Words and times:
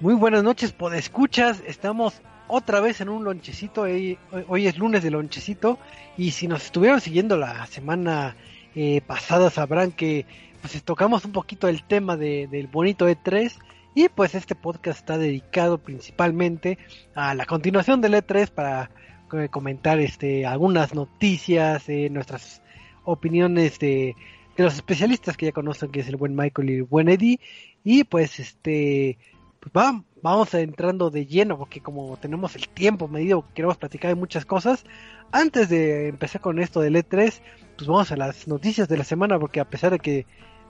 Muy 0.00 0.14
buenas 0.14 0.42
noches, 0.42 0.74
escuchas. 0.94 1.62
Estamos 1.66 2.22
otra 2.48 2.80
vez 2.80 3.02
en 3.02 3.10
un 3.10 3.22
lonchecito. 3.22 3.82
Hoy, 3.82 4.18
hoy 4.48 4.66
es 4.66 4.78
lunes 4.78 5.02
de 5.02 5.10
lonchecito. 5.10 5.78
Y 6.16 6.30
si 6.30 6.48
nos 6.48 6.64
estuvieron 6.64 7.02
siguiendo 7.02 7.36
la 7.36 7.66
semana 7.66 8.34
eh, 8.74 9.02
pasada, 9.06 9.50
sabrán 9.50 9.92
que 9.92 10.24
pues 10.62 10.82
tocamos 10.84 11.26
un 11.26 11.32
poquito 11.32 11.68
el 11.68 11.82
tema 11.82 12.16
de, 12.16 12.48
del 12.50 12.66
bonito 12.66 13.10
E3. 13.10 13.52
Y 13.94 14.08
pues 14.08 14.34
este 14.34 14.54
podcast 14.54 15.00
está 15.00 15.18
dedicado 15.18 15.76
principalmente 15.76 16.78
a 17.14 17.34
la 17.34 17.44
continuación 17.44 18.00
del 18.00 18.14
E3 18.14 18.48
para 18.48 18.90
eh, 19.34 19.48
comentar 19.50 20.00
este 20.00 20.46
algunas 20.46 20.94
noticias, 20.94 21.86
eh, 21.90 22.08
nuestras 22.08 22.62
opiniones 23.04 23.78
de, 23.78 24.16
de 24.56 24.64
los 24.64 24.76
especialistas 24.76 25.36
que 25.36 25.44
ya 25.44 25.52
conocen, 25.52 25.90
que 25.90 26.00
es 26.00 26.08
el 26.08 26.16
buen 26.16 26.34
Michael 26.34 26.70
y 26.70 26.74
el 26.76 26.84
buen 26.84 27.10
Eddie. 27.10 27.38
Y 27.84 28.04
pues 28.04 28.40
este 28.40 29.18
pues 29.60 29.72
va, 29.76 30.02
vamos 30.22 30.54
entrando 30.54 31.10
de 31.10 31.26
lleno 31.26 31.58
porque 31.58 31.80
como 31.80 32.16
tenemos 32.16 32.56
el 32.56 32.68
tiempo 32.68 33.08
medido 33.08 33.44
queremos 33.54 33.76
platicar 33.76 34.10
de 34.10 34.14
muchas 34.14 34.44
cosas. 34.44 34.84
Antes 35.32 35.68
de 35.68 36.08
empezar 36.08 36.40
con 36.40 36.58
esto 36.58 36.80
del 36.80 36.96
E3 36.96 37.40
pues 37.76 37.88
vamos 37.88 38.10
a 38.10 38.16
las 38.16 38.48
noticias 38.48 38.88
de 38.88 38.96
la 38.96 39.04
semana 39.04 39.38
porque 39.38 39.60
a 39.60 39.68
pesar 39.68 39.92
de 39.92 39.98
que 39.98 40.26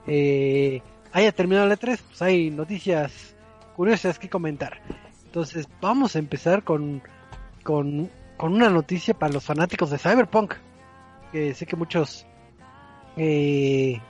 eh, 0.07 0.81
haya 1.13 1.31
terminado 1.31 1.67
el 1.67 1.77
E3 1.77 1.99
pues 2.05 2.21
hay 2.21 2.51
noticias 2.51 3.35
curiosas 3.75 4.19
que 4.19 4.29
comentar. 4.29 4.81
Entonces 5.25 5.67
vamos 5.79 6.15
a 6.15 6.19
empezar 6.19 6.63
con 6.63 7.01
con, 7.63 8.09
con 8.37 8.53
una 8.53 8.69
noticia 8.69 9.13
para 9.13 9.33
los 9.33 9.45
fanáticos 9.45 9.89
de 9.89 9.99
Cyberpunk 9.99 10.55
que 11.31 11.53
sé 11.53 11.65
que 11.65 11.75
muchos 11.75 12.25
eh, 13.15 14.01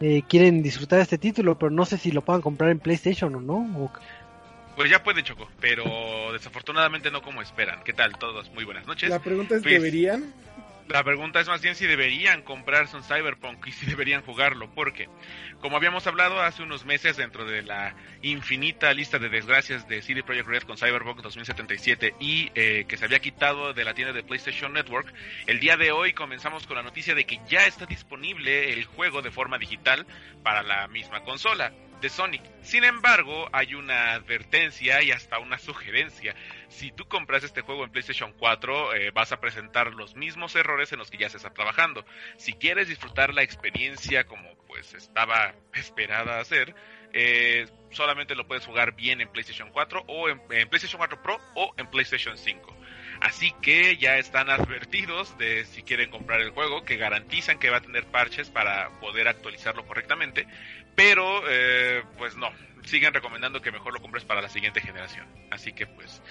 eh, 0.00 0.22
quieren 0.28 0.62
disfrutar 0.62 0.98
de 0.98 1.04
este 1.04 1.18
título, 1.18 1.58
pero 1.58 1.70
no 1.70 1.84
sé 1.84 1.98
si 1.98 2.12
lo 2.12 2.22
puedan 2.22 2.42
comprar 2.42 2.70
en 2.70 2.78
PlayStation 2.78 3.34
o 3.34 3.40
no. 3.40 3.56
O... 3.78 3.90
Pues 4.76 4.90
ya 4.90 5.02
puede, 5.02 5.22
Choco, 5.22 5.48
pero 5.60 5.84
desafortunadamente 6.32 7.10
no 7.10 7.22
como 7.22 7.40
esperan. 7.40 7.80
¿Qué 7.84 7.92
tal 7.92 8.18
todos? 8.18 8.50
Muy 8.52 8.64
buenas 8.64 8.86
noches. 8.86 9.08
La 9.08 9.20
pregunta 9.20 9.56
es, 9.56 9.62
Pues, 9.62 9.74
¿deberían? 9.74 10.32
La 10.88 11.02
pregunta 11.02 11.40
es 11.40 11.48
más 11.48 11.62
bien 11.62 11.74
si 11.74 11.84
deberían 11.84 12.42
comprarse 12.42 12.96
un 12.96 13.02
Cyberpunk 13.02 13.66
y 13.66 13.72
si 13.72 13.86
deberían 13.86 14.22
jugarlo, 14.22 14.70
porque 14.72 15.08
como 15.60 15.76
habíamos 15.76 16.06
hablado 16.06 16.40
hace 16.40 16.62
unos 16.62 16.84
meses 16.84 17.16
dentro 17.16 17.44
de 17.44 17.62
la 17.62 17.96
infinita 18.22 18.92
lista 18.94 19.18
de 19.18 19.28
desgracias 19.28 19.88
de 19.88 20.00
CD 20.00 20.22
Projekt 20.22 20.48
Red 20.48 20.62
con 20.62 20.76
Cyberpunk 20.76 21.22
2077 21.22 22.14
y 22.20 22.52
eh, 22.54 22.84
que 22.86 22.96
se 22.96 23.04
había 23.04 23.18
quitado 23.18 23.74
de 23.74 23.84
la 23.84 23.94
tienda 23.94 24.12
de 24.12 24.22
PlayStation 24.22 24.72
Network, 24.72 25.12
el 25.48 25.58
día 25.58 25.76
de 25.76 25.90
hoy 25.90 26.12
comenzamos 26.12 26.68
con 26.68 26.76
la 26.76 26.84
noticia 26.84 27.16
de 27.16 27.24
que 27.24 27.40
ya 27.48 27.66
está 27.66 27.86
disponible 27.86 28.72
el 28.72 28.84
juego 28.84 29.22
de 29.22 29.32
forma 29.32 29.58
digital 29.58 30.06
para 30.44 30.62
la 30.62 30.86
misma 30.86 31.24
consola 31.24 31.72
Sonic. 32.08 32.42
Sin 32.62 32.84
embargo, 32.84 33.48
hay 33.52 33.74
una 33.74 34.12
advertencia 34.12 35.02
y 35.02 35.10
hasta 35.10 35.38
una 35.38 35.58
sugerencia. 35.58 36.34
Si 36.68 36.90
tú 36.90 37.06
compras 37.06 37.44
este 37.44 37.60
juego 37.62 37.84
en 37.84 37.90
PlayStation 37.90 38.32
4, 38.38 38.94
eh, 38.94 39.10
vas 39.10 39.32
a 39.32 39.40
presentar 39.40 39.94
los 39.94 40.16
mismos 40.16 40.56
errores 40.56 40.92
en 40.92 40.98
los 40.98 41.10
que 41.10 41.18
ya 41.18 41.28
se 41.28 41.36
está 41.36 41.50
trabajando. 41.50 42.04
Si 42.36 42.52
quieres 42.54 42.88
disfrutar 42.88 43.34
la 43.34 43.42
experiencia 43.42 44.26
como 44.26 44.54
pues 44.66 44.94
estaba 44.94 45.54
esperada 45.74 46.40
hacer, 46.40 46.74
eh, 47.12 47.66
solamente 47.90 48.34
lo 48.34 48.46
puedes 48.46 48.66
jugar 48.66 48.94
bien 48.94 49.20
en 49.20 49.28
PlayStation 49.28 49.70
4 49.70 50.04
o 50.06 50.28
en, 50.28 50.40
en 50.50 50.68
PlayStation 50.68 50.98
4 50.98 51.22
Pro 51.22 51.40
o 51.54 51.72
en 51.76 51.86
PlayStation 51.88 52.36
5. 52.36 52.76
Así 53.20 53.52
que 53.62 53.96
ya 53.96 54.18
están 54.18 54.50
advertidos 54.50 55.36
de 55.38 55.64
si 55.64 55.82
quieren 55.82 56.10
comprar 56.10 56.40
el 56.40 56.50
juego, 56.50 56.84
que 56.84 56.96
garantizan 56.96 57.58
que 57.58 57.70
va 57.70 57.78
a 57.78 57.80
tener 57.80 58.04
parches 58.06 58.50
para 58.50 58.90
poder 59.00 59.28
actualizarlo 59.28 59.86
correctamente, 59.86 60.46
pero 60.96 61.42
eh, 61.48 62.02
pues 62.18 62.36
no, 62.36 62.48
siguen 62.84 63.14
recomendando 63.14 63.60
que 63.60 63.70
mejor 63.70 63.92
lo 63.92 64.00
compres 64.00 64.24
para 64.24 64.40
la 64.40 64.48
siguiente 64.48 64.80
generación. 64.80 65.26
Así 65.50 65.72
que 65.72 65.86
pues 65.86 66.22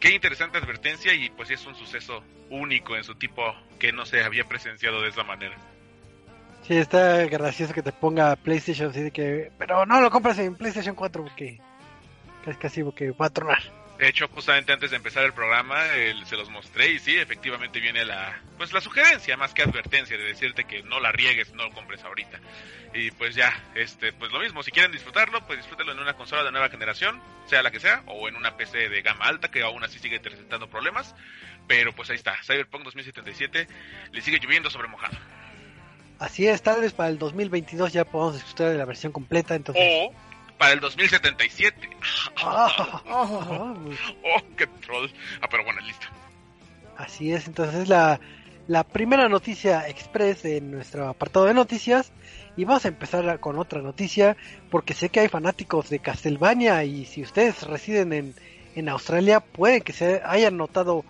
qué 0.00 0.10
interesante 0.10 0.58
advertencia 0.58 1.14
y 1.14 1.28
pues 1.30 1.50
es 1.50 1.64
un 1.66 1.76
suceso 1.76 2.24
único 2.48 2.96
en 2.96 3.04
su 3.04 3.14
tipo 3.14 3.54
que 3.78 3.92
no 3.92 4.06
se 4.06 4.24
había 4.24 4.44
presenciado 4.44 5.02
de 5.02 5.10
esa 5.10 5.22
manera. 5.22 5.56
Sí, 6.62 6.76
está 6.76 7.24
gracioso 7.26 7.72
que 7.72 7.82
te 7.82 7.92
ponga 7.92 8.36
PlayStation 8.36 8.90
así 8.90 9.10
que, 9.10 9.52
pero 9.58 9.86
no 9.86 10.00
lo 10.00 10.10
compras 10.10 10.38
en 10.38 10.56
PlayStation 10.56 10.94
4 10.94 11.22
porque 11.22 11.60
es 12.46 12.56
casi 12.56 12.82
porque 12.82 13.10
va 13.12 13.26
a 13.26 13.30
tronar. 13.30 13.79
De 14.00 14.08
hecho, 14.08 14.28
justamente 14.28 14.72
antes 14.72 14.90
de 14.90 14.96
empezar 14.96 15.24
el 15.24 15.34
programa, 15.34 15.94
el- 15.94 16.24
se 16.24 16.34
los 16.36 16.48
mostré 16.48 16.88
y 16.88 16.98
sí, 16.98 17.16
efectivamente 17.18 17.80
viene 17.80 18.06
la, 18.06 18.40
pues 18.56 18.72
la 18.72 18.80
sugerencia 18.80 19.36
más 19.36 19.52
que 19.52 19.60
advertencia 19.62 20.16
de 20.16 20.24
decirte 20.24 20.64
que 20.64 20.82
no 20.82 21.00
la 21.00 21.12
riegues, 21.12 21.52
no 21.52 21.64
lo 21.64 21.70
compres 21.72 22.02
ahorita. 22.02 22.40
Y 22.94 23.10
pues 23.10 23.34
ya, 23.34 23.52
este, 23.74 24.14
pues 24.14 24.32
lo 24.32 24.40
mismo, 24.40 24.62
si 24.62 24.70
quieren 24.70 24.90
disfrutarlo, 24.90 25.46
pues 25.46 25.58
disfrútenlo 25.58 25.92
en 25.92 25.98
una 26.00 26.14
consola 26.14 26.42
de 26.44 26.50
nueva 26.50 26.70
generación, 26.70 27.20
sea 27.44 27.62
la 27.62 27.70
que 27.70 27.78
sea, 27.78 28.02
o 28.06 28.26
en 28.26 28.36
una 28.36 28.56
PC 28.56 28.88
de 28.88 29.02
gama 29.02 29.26
alta 29.26 29.50
que 29.50 29.62
aún 29.62 29.84
así 29.84 29.98
sigue 29.98 30.18
presentando 30.18 30.66
problemas. 30.68 31.14
Pero 31.68 31.94
pues 31.94 32.08
ahí 32.08 32.16
está, 32.16 32.38
Cyberpunk 32.42 32.84
2077 32.84 33.68
le 34.12 34.20
sigue 34.22 34.38
lloviendo 34.40 34.70
sobre 34.70 34.88
mojado. 34.88 35.16
Así 36.18 36.48
es, 36.48 36.62
tal 36.62 36.80
vez 36.80 36.94
para 36.94 37.10
el 37.10 37.18
2022 37.18 37.92
ya 37.92 38.04
podamos 38.06 38.34
disfrutar 38.34 38.70
de 38.70 38.78
la 38.78 38.86
versión 38.86 39.12
completa, 39.12 39.54
entonces... 39.54 39.84
O 40.08 40.14
para 40.60 40.74
el 40.74 40.80
2077. 40.80 41.88
Ah, 42.36 43.02
Oh, 43.06 43.74
muy- 43.80 43.96
Oh, 44.22 44.40
qué 44.56 44.66
troll. 44.84 45.08
Ah, 45.40 45.48
pero 45.50 45.64
bueno, 45.64 45.80
listo. 45.80 46.06
Así 46.98 47.32
es, 47.32 47.46
entonces 47.48 47.74
es 47.82 47.88
la, 47.88 48.20
la 48.68 48.84
primera 48.84 49.26
noticia 49.30 49.88
express 49.88 50.42
de 50.42 50.60
nuestro 50.60 51.08
apartado 51.08 51.46
de 51.46 51.54
noticias 51.54 52.12
y 52.58 52.64
vamos 52.66 52.84
a 52.84 52.88
empezar 52.88 53.40
con 53.40 53.58
otra 53.58 53.80
noticia 53.80 54.36
porque 54.70 54.92
sé 54.92 55.08
que 55.08 55.20
hay 55.20 55.28
fanáticos 55.28 55.88
de 55.88 56.00
Castlevania 56.00 56.84
y 56.84 57.06
si 57.06 57.22
ustedes 57.22 57.62
residen 57.62 58.12
en, 58.12 58.34
en 58.76 58.88
Australia 58.90 59.40
puede 59.40 59.80
que 59.80 59.94
se 59.94 60.20
hayan 60.26 60.58
notado 60.58 61.04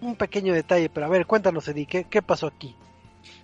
un 0.00 0.16
pequeño 0.16 0.54
detalle, 0.54 0.88
pero 0.88 1.04
a 1.04 1.10
ver, 1.10 1.26
cuéntanos 1.26 1.68
Eddie, 1.68 1.84
¿qué, 1.84 2.04
qué 2.08 2.22
pasó 2.22 2.46
aquí? 2.46 2.74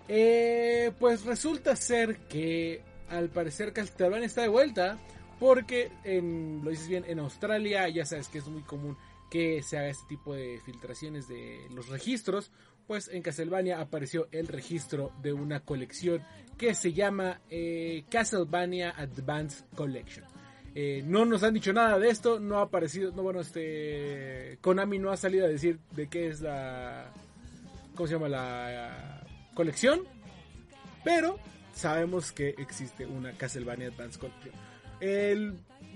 Eh, 0.08 0.92
pues 0.98 1.26
resulta 1.26 1.76
ser 1.76 2.16
que 2.28 2.80
al 3.10 3.28
parecer 3.28 3.74
Castlevania 3.74 4.24
está 4.26 4.40
de 4.42 4.48
vuelta 4.48 4.96
porque 5.38 5.90
en, 6.04 6.60
lo 6.64 6.70
dices 6.70 6.88
bien, 6.88 7.04
en 7.06 7.18
Australia 7.18 7.88
ya 7.88 8.04
sabes 8.04 8.28
que 8.28 8.38
es 8.38 8.48
muy 8.48 8.62
común 8.62 8.96
que 9.30 9.62
se 9.62 9.76
haga 9.78 9.88
este 9.88 10.06
tipo 10.08 10.34
de 10.34 10.60
filtraciones 10.64 11.28
de 11.28 11.66
los 11.70 11.88
registros, 11.88 12.52
pues 12.86 13.08
en 13.08 13.22
Castlevania 13.22 13.80
apareció 13.80 14.28
el 14.30 14.46
registro 14.46 15.12
de 15.20 15.32
una 15.32 15.60
colección 15.60 16.22
que 16.56 16.74
se 16.74 16.92
llama 16.92 17.40
eh, 17.50 18.04
Castlevania 18.08 18.94
Advanced 18.96 19.64
Collection. 19.74 20.24
Eh, 20.74 21.02
no 21.04 21.24
nos 21.24 21.42
han 21.42 21.54
dicho 21.54 21.72
nada 21.72 21.98
de 21.98 22.08
esto, 22.08 22.38
no 22.38 22.58
ha 22.58 22.62
aparecido, 22.62 23.10
no 23.12 23.22
bueno, 23.22 23.40
este 23.40 24.58
Konami 24.60 24.98
no 24.98 25.10
ha 25.10 25.16
salido 25.16 25.46
a 25.46 25.48
decir 25.48 25.80
de 25.92 26.06
qué 26.08 26.28
es 26.28 26.42
la 26.42 27.12
¿cómo 27.94 28.06
se 28.06 28.12
llama 28.14 28.28
la 28.28 29.24
colección? 29.54 30.02
Pero 31.02 31.38
sabemos 31.74 32.30
que 32.30 32.50
existe 32.58 33.06
una 33.06 33.32
Castlevania 33.32 33.88
Advance 33.88 34.18
Collection. 34.18 34.65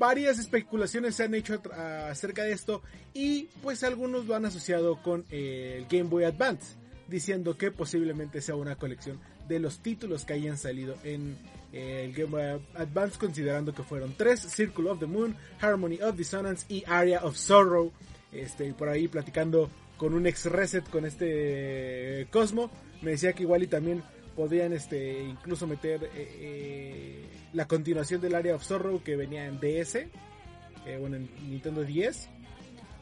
Varias 0.01 0.39
especulaciones 0.39 1.15
se 1.15 1.25
han 1.25 1.35
hecho 1.35 1.61
acerca 2.09 2.43
de 2.43 2.53
esto 2.53 2.81
y 3.13 3.49
pues 3.63 3.85
algunos 3.85 4.25
lo 4.25 4.35
han 4.35 4.47
asociado 4.47 5.03
con 5.03 5.27
eh, 5.31 5.75
el 5.77 5.87
Game 5.95 6.09
Boy 6.09 6.25
Advance, 6.25 6.77
diciendo 7.07 7.59
que 7.59 7.71
posiblemente 7.71 8.41
sea 8.41 8.55
una 8.55 8.77
colección 8.77 9.21
de 9.47 9.59
los 9.59 9.81
títulos 9.81 10.25
que 10.25 10.33
hayan 10.33 10.57
salido 10.57 10.97
en 11.05 11.37
eh, 11.75 12.05
el 12.07 12.15
Game 12.15 12.31
Boy 12.31 12.63
Advance, 12.77 13.19
considerando 13.19 13.75
que 13.75 13.83
fueron 13.83 14.15
tres, 14.17 14.41
Circle 14.41 14.89
of 14.89 15.01
the 15.01 15.07
Moon, 15.07 15.37
Harmony 15.61 16.01
of 16.01 16.17
Dissonance 16.17 16.65
y 16.71 16.83
Area 16.87 17.21
of 17.23 17.37
Sorrow. 17.37 17.93
Este, 18.33 18.73
por 18.73 18.89
ahí 18.89 19.07
platicando 19.07 19.69
con 19.99 20.15
un 20.15 20.27
ex 20.27 20.47
reset 20.47 20.89
con 20.89 21.05
este 21.05 22.27
Cosmo, 22.31 22.71
me 23.03 23.11
decía 23.11 23.35
que 23.35 23.43
igual 23.43 23.65
y 23.65 23.67
también 23.67 24.03
podrían 24.35 24.73
este 24.73 25.23
incluso 25.25 25.67
meter 25.67 26.05
eh, 26.05 26.11
eh, 26.15 27.30
la 27.53 27.67
continuación 27.67 28.21
del 28.21 28.35
Area 28.35 28.55
of 28.55 28.63
Sorrow 28.65 29.03
que 29.03 29.17
venía 29.17 29.47
en 29.47 29.59
DS, 29.61 29.97
eh, 29.97 30.97
bueno, 30.99 31.17
en 31.17 31.29
Nintendo 31.51 31.83
10, 31.85 32.29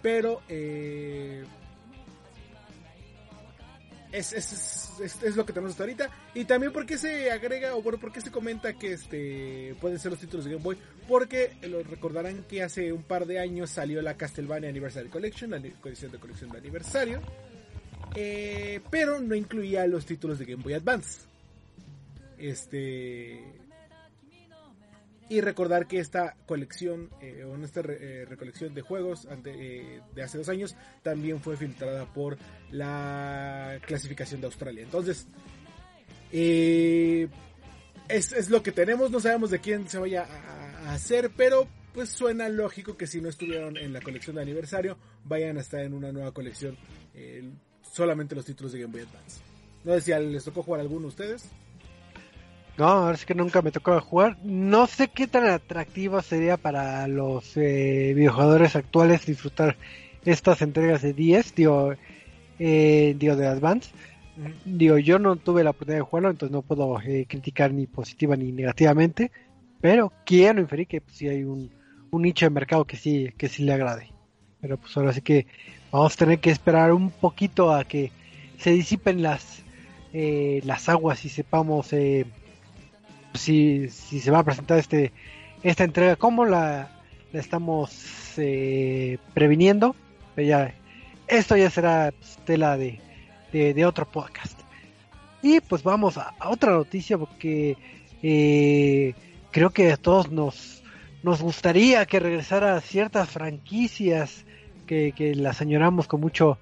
pero 0.03 0.41
eh, 0.49 1.45
es, 4.11 4.33
es, 4.33 4.93
es- 5.23 5.37
lo 5.37 5.45
que 5.45 5.53
tenemos 5.53 5.73
hasta 5.73 5.83
ahorita. 5.85 6.11
Y 6.35 6.45
también 6.47 6.73
porque 6.73 6.97
se 6.97 7.31
agrega, 7.31 7.77
o 7.77 7.83
bueno, 7.83 7.99
porque 8.01 8.21
se 8.23 8.31
comenta 8.31 8.73
que 8.73 8.93
este 8.95 9.75
pueden 9.81 9.99
ser 9.99 10.11
los 10.13 10.21
títulos 10.21 10.45
de 10.47 10.53
Game 10.53 10.63
Boy. 10.65 10.79
Porque 11.07 11.53
lo 11.63 11.83
recordarán 11.83 12.45
que 12.45 12.63
hace 12.63 12.93
un 12.93 13.03
par 13.03 13.27
de 13.27 13.39
años 13.39 13.71
salió 13.71 14.01
la 14.03 14.17
Castlevania 14.17 14.71
Anniversary 14.71 15.09
Collection, 15.09 15.51
la 15.51 15.61
colección 15.81 16.11
de 16.13 16.19
colección 16.19 16.51
de 16.51 16.59
aniversario. 16.59 17.21
eh, 18.15 18.81
pero 18.91 19.21
no 19.21 19.35
incluía 19.35 19.87
los 19.87 20.07
títulos 20.07 20.39
de 20.39 20.47
Game 20.47 20.63
Boy 20.63 20.73
Advance. 20.75 21.27
Este. 22.39 23.43
Y 25.31 25.43
recordar 25.43 25.87
que 25.87 25.99
esta 25.99 26.37
colección, 26.47 27.11
eh, 27.21 27.45
o 27.45 27.63
esta 27.63 27.81
eh, 27.81 28.25
recolección 28.27 28.75
de 28.75 28.81
juegos 28.81 29.29
eh, 29.45 30.01
de 30.15 30.23
hace 30.23 30.39
dos 30.39 30.49
años, 30.49 30.75
también 31.03 31.41
fue 31.41 31.57
filtrada 31.57 32.07
por 32.07 32.39
la 32.71 33.79
clasificación 33.87 34.41
de 34.41 34.47
Australia. 34.47 34.83
Entonces, 34.83 35.27
es, 36.33 37.29
es 38.09 38.49
lo 38.49 38.63
que 38.63 38.73
tenemos, 38.73 39.11
no 39.11 39.21
sabemos 39.21 39.51
de 39.51 39.61
quién 39.61 39.87
se 39.89 39.99
vaya 39.99 40.25
a, 40.25 40.95
hacer, 40.95 41.31
pero 41.37 41.69
pues 41.93 42.09
suena 42.09 42.49
lógico 42.49 42.97
que 42.97 43.07
si 43.07 43.21
no 43.21 43.29
estuvieron 43.29 43.77
en 43.77 43.93
la 43.93 44.01
colección 44.01 44.37
de 44.37 44.43
aniversario, 44.43 44.97
vayan 45.25 45.59
a 45.59 45.61
estar 45.61 45.81
en 45.81 45.93
una 45.93 46.13
nueva 46.13 46.33
colección, 46.33 46.79
solamente 47.83 48.35
los 48.35 48.47
títulos 48.47 48.73
de 48.73 48.81
Game 48.81 48.93
Boy 48.93 49.03
Advance. 49.03 49.43
No 49.85 49.93
sé 49.95 50.01
si 50.01 50.13
les 50.13 50.45
tocó 50.45 50.63
jugar 50.63 50.81
alguno 50.81 51.07
a 51.07 51.09
ustedes. 51.09 51.51
No, 52.79 52.87
ahora 52.87 53.17
sí 53.17 53.27
que 53.27 53.35
nunca 53.35 53.61
me 53.61 53.73
tocó 53.73 54.01
jugar. 54.01 54.37
No 54.45 54.87
sé 54.87 55.09
qué 55.09 55.27
tan 55.27 55.45
atractivo 55.47 56.23
sería 56.23 56.57
para 56.57 57.09
los 57.09 57.57
eh, 57.57 58.13
videojugadores 58.15 58.77
actuales 58.77 59.27
disfrutar 59.27 59.77
estas 60.25 60.63
entregas 60.63 61.03
de 61.03 61.13
10, 61.13 61.57
digo, 61.57 61.95
eh, 62.61 63.17
digo 63.19 63.35
de 63.35 63.49
Advance. 63.49 63.91
Digo, 64.65 64.97
yo 64.99 65.19
no 65.19 65.35
tuve 65.35 65.65
la 65.65 65.71
oportunidad 65.71 65.99
de 65.99 66.09
jugarlo, 66.09 66.31
entonces 66.31 66.53
no 66.53 66.63
puedo 66.63 67.01
eh, 67.01 67.27
criticar 67.29 67.73
ni 67.73 67.89
positiva 67.89 68.37
ni 68.37 68.53
negativamente, 68.53 69.33
pero 69.81 70.13
quiero 70.25 70.61
inferir 70.61 70.87
que 70.87 71.01
pues, 71.01 71.17
sí 71.17 71.29
hay 71.29 71.43
un, 71.43 71.73
un 72.13 72.23
nicho 72.23 72.47
de 72.47 72.51
mercado 72.51 72.85
que 72.85 72.97
sí, 72.97 73.33
que 73.37 73.49
sí 73.49 73.65
le 73.65 73.73
agrade. 73.73 74.13
Pero 74.61 74.77
pues 74.77 74.97
ahora 74.97 75.13
sí 75.13 75.21
que 75.23 75.49
vamos 75.91 76.15
a 76.15 76.17
tener 76.17 76.39
que 76.39 76.51
esperar 76.51 76.93
un 76.93 77.11
poquito 77.11 77.75
a 77.75 77.83
que 77.83 78.13
se 78.57 78.71
disipen 78.71 79.21
las, 79.21 79.65
eh, 80.13 80.61
las 80.65 80.89
aguas 80.89 81.25
y 81.25 81.29
sepamos 81.29 81.93
eh, 81.93 82.25
si, 83.39 83.89
si 83.89 84.21
se 84.21 84.31
va 84.31 84.41
a 84.41 84.45
presentar 84.45 84.79
este 84.79 85.13
esta 85.63 85.85
entrega, 85.85 86.17
cómo 86.17 86.45
la, 86.45 86.91
estamos 87.33 87.91
eh, 88.37 89.19
previniendo. 89.35 89.95
Pero 90.35 90.49
ya, 90.49 90.75
esto 91.27 91.57
ya 91.57 91.71
será 91.71 92.13
pues, 92.17 92.39
tela 92.45 92.77
de, 92.77 93.01
de, 93.53 93.87
otro 93.87 94.07
podcast. 94.07 94.59
Y 95.43 95.61
pues 95.61 95.83
vamos 95.83 96.19
a, 96.19 96.35
a 96.39 96.51
otra 96.51 96.73
noticia 96.73 97.19
porque 97.19 97.77
eh, 98.23 99.15
creo 99.51 99.71
que 99.71 99.93
a 99.93 99.97
todos 99.97 100.31
nos, 100.31 100.83
nos 101.23 101.43
gustaría 101.43 102.07
que 102.07 102.21
regresara 102.21 102.81
ciertas 102.81 103.29
franquicias 103.29 104.45
que, 104.87 105.13
que 105.13 105.35
las 105.35 105.61
añoramos 105.61 106.07
con 106.07 106.21
mucho 106.21 106.59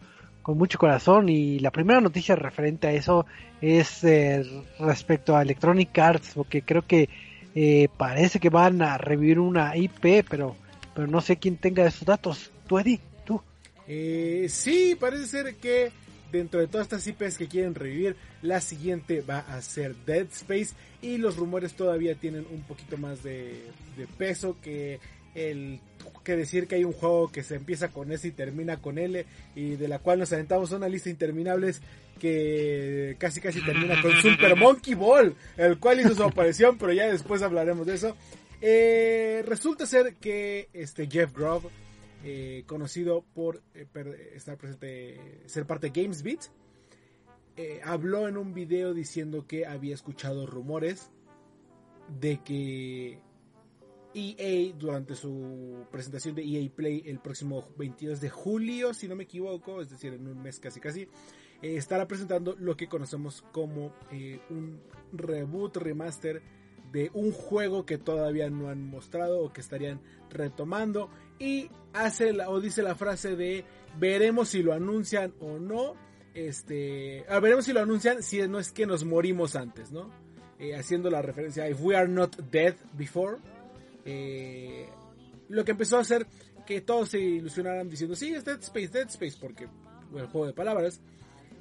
con 0.47 0.57
mucho 0.57 0.79
corazón 0.79 1.29
y 1.29 1.59
la 1.59 1.73
primera 1.73 2.01
noticia 2.01 2.37
referente 2.37 2.87
a 2.87 2.93
eso 2.93 3.27
es 3.61 4.05
eh, 4.05 4.45
respecto 4.79 5.37
a 5.37 5.43
Electronic 5.43 5.99
Arts 5.99 6.35
porque 6.37 6.63
creo 6.63 6.87
que 6.87 7.09
eh, 7.57 7.89
parece 7.97 8.39
que 8.39 8.49
van 8.49 8.81
a 8.81 8.97
revivir 8.97 9.41
una 9.41 9.77
IP 9.77 10.25
pero 10.31 10.55
pero 10.95 11.09
no 11.09 11.21
sé 11.21 11.39
quién 11.39 11.57
tenga 11.57 11.85
esos 11.85 12.07
datos. 12.07 12.53
Tú 12.69 12.79
Eddie 12.79 13.01
tú. 13.25 13.43
Eh, 13.89 14.47
sí, 14.49 14.97
parece 15.01 15.27
ser 15.27 15.57
que 15.57 15.91
dentro 16.31 16.61
de 16.61 16.69
todas 16.69 16.87
estas 16.87 17.05
IPs 17.09 17.39
que 17.39 17.49
quieren 17.49 17.75
revivir, 17.75 18.15
la 18.41 18.61
siguiente 18.61 19.23
va 19.23 19.41
a 19.41 19.61
ser 19.63 19.97
Dead 20.07 20.29
Space 20.33 20.77
y 21.03 21.19
los 21.19 21.35
rumores 21.35 21.75
todavía 21.75 22.15
tienen 22.15 22.47
un 22.53 22.63
poquito 22.63 22.97
más 22.99 23.25
de, 23.25 23.65
de 23.97 24.07
peso 24.17 24.57
que 24.63 25.01
el 25.37 25.81
que 26.25 26.37
decir 26.37 26.67
que 26.67 26.75
hay 26.75 26.85
un 26.85 26.93
juego 26.93 27.31
que 27.31 27.45
se 27.45 27.55
empieza 27.55 27.89
con 27.89 28.11
S 28.11 28.27
y 28.27 28.33
termina 28.33 28.79
con 28.79 28.99
L 28.99 29.25
y 29.55 29.77
de 29.77 29.89
la 29.89 30.01
cual 30.01 30.19
nos 30.19 30.33
aventamos 30.33 30.73
a 30.73 30.77
una 30.77 30.89
lista 30.89 31.09
interminables 31.09 31.81
que 32.19 33.15
casi 33.19 33.41
casi 33.41 33.65
termina 33.65 34.03
con 34.03 34.11
Super 34.23 34.57
Monkey 34.57 34.95
Ball, 34.95 35.37
el 35.57 35.79
cual 35.79 36.01
hizo 36.01 36.15
su 36.15 36.25
aparición, 36.25 36.79
pero 36.79 36.93
ya 36.93 37.07
después 37.07 37.43
hablaremos 37.43 37.87
de 37.87 37.95
eso. 37.95 38.17
Eh, 38.61 39.45
resulta 39.47 39.87
ser 39.87 40.17
que 40.17 40.69
este 40.73 41.07
Jeff 41.09 41.33
Grove 41.33 41.69
eh, 42.25 42.65
conocido 42.67 43.25
por 43.35 43.63
eh, 43.75 43.87
estar 44.35 44.57
presente, 44.57 45.43
ser 45.47 45.65
parte 45.67 45.91
de 45.91 46.03
GamesBeat, 46.03 46.41
eh, 47.57 47.81
habló 47.85 48.27
en 48.27 48.37
un 48.37 48.53
video 48.53 48.95
diciendo 48.95 49.47
que 49.47 49.65
había 49.65 49.95
escuchado 49.95 50.47
rumores 50.47 51.11
de 52.21 52.43
que 52.43 53.21
EA 54.17 54.75
durante 54.77 55.15
su 55.15 55.85
presentación 55.91 56.35
de 56.35 56.43
EA 56.43 56.71
Play 56.75 57.03
el 57.07 57.21
próximo 57.21 57.69
22 57.77 58.21
de 58.21 58.31
julio, 58.31 58.95
si 58.95 59.07
no 59.09 59.15
me 59.15 59.25
equivoco, 59.25 59.83
es 59.83 59.91
decir, 59.91 60.15
en 60.15 60.27
un 60.27 60.43
mes 60.43 60.59
casi 60.59 60.81
casi, 60.81 61.03
eh, 61.03 61.09
estará 61.77 62.09
presentando 62.09 62.57
lo 62.59 62.77
que 62.77 62.89
conocemos 62.89 63.43
como 63.53 63.93
eh, 64.11 64.41
un 64.51 64.81
reboot, 65.13 65.77
remaster 65.77 66.43
de 66.93 67.11
un 67.13 67.33
juego 67.33 67.85
que 67.85 67.99
todavía 67.99 68.49
no 68.49 68.69
han 68.69 68.83
mostrado 68.83 69.41
o 69.41 69.53
que 69.53 69.61
estarían 69.61 70.01
retomando. 70.31 71.11
Y 71.39 71.69
hace 71.93 72.33
la, 72.33 72.49
o 72.49 72.61
dice 72.61 72.83
la 72.83 72.95
frase 72.95 73.37
de 73.37 73.65
veremos 73.99 74.49
si 74.49 74.63
lo 74.63 74.73
anuncian 74.73 75.35
o 75.41 75.59
no 75.59 75.95
este 76.35 77.25
veremos 77.41 77.65
si 77.65 77.73
lo 77.73 77.81
anuncian 77.81 78.23
si 78.23 78.47
no 78.47 78.59
es 78.59 78.71
que 78.71 78.85
nos 78.85 79.05
morimos 79.05 79.57
antes 79.57 79.91
no 79.91 80.11
Eh, 80.59 80.75
haciendo 80.75 81.11
la 81.11 81.21
referencia 81.21 81.65
a 81.65 81.69
if 81.69 81.83
we 81.83 81.95
are 81.95 82.09
not 82.09 82.35
dead 82.51 82.75
before 82.97 83.37
eh, 84.07 84.89
lo 85.49 85.65
que 85.65 85.73
empezó 85.73 85.99
a 85.99 86.01
hacer 86.01 86.27
que 86.67 86.81
todos 86.81 87.11
se 87.11 87.21
ilusionaran 87.21 87.89
diciendo 87.89 88.17
sí 88.17 88.35
es 88.35 88.45
Dead 88.45 88.61
Space 88.61 88.89
Dead 88.89 89.09
Space 89.09 89.37
porque 89.41 89.69
el 90.15 90.27
juego 90.27 90.47
de 90.47 90.53
palabras 90.53 91.01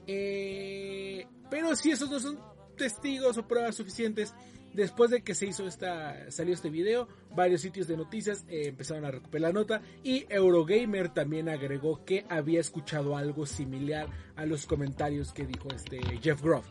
eh, 0.08 1.28
pero 1.50 1.76
si 1.76 1.92
esos 1.92 2.10
no 2.10 2.20
son 2.20 2.40
testigos 2.78 3.38
o 3.38 3.48
pruebas 3.48 3.76
suficientes 3.76 4.34
Después 4.76 5.10
de 5.10 5.22
que 5.22 5.34
se 5.36 5.48
hizo 5.48 5.66
esta, 5.66 6.30
salió 6.30 6.54
este 6.54 6.70
video, 6.70 7.08
varios 7.34 7.62
sitios 7.62 7.88
de 7.88 7.96
noticias 7.96 8.44
eh, 8.50 8.68
empezaron 8.68 9.06
a 9.06 9.12
recuperar 9.12 9.54
la 9.54 9.60
nota 9.60 9.82
y 10.04 10.26
Eurogamer 10.28 11.14
también 11.14 11.48
agregó 11.48 12.04
que 12.04 12.26
había 12.28 12.60
escuchado 12.60 13.16
algo 13.16 13.46
similar 13.46 14.10
a 14.36 14.46
los 14.46 14.66
comentarios 14.66 15.32
que 15.32 15.46
dijo 15.46 15.70
este 15.74 16.02
Jeff 16.22 16.42
Grove. 16.42 16.68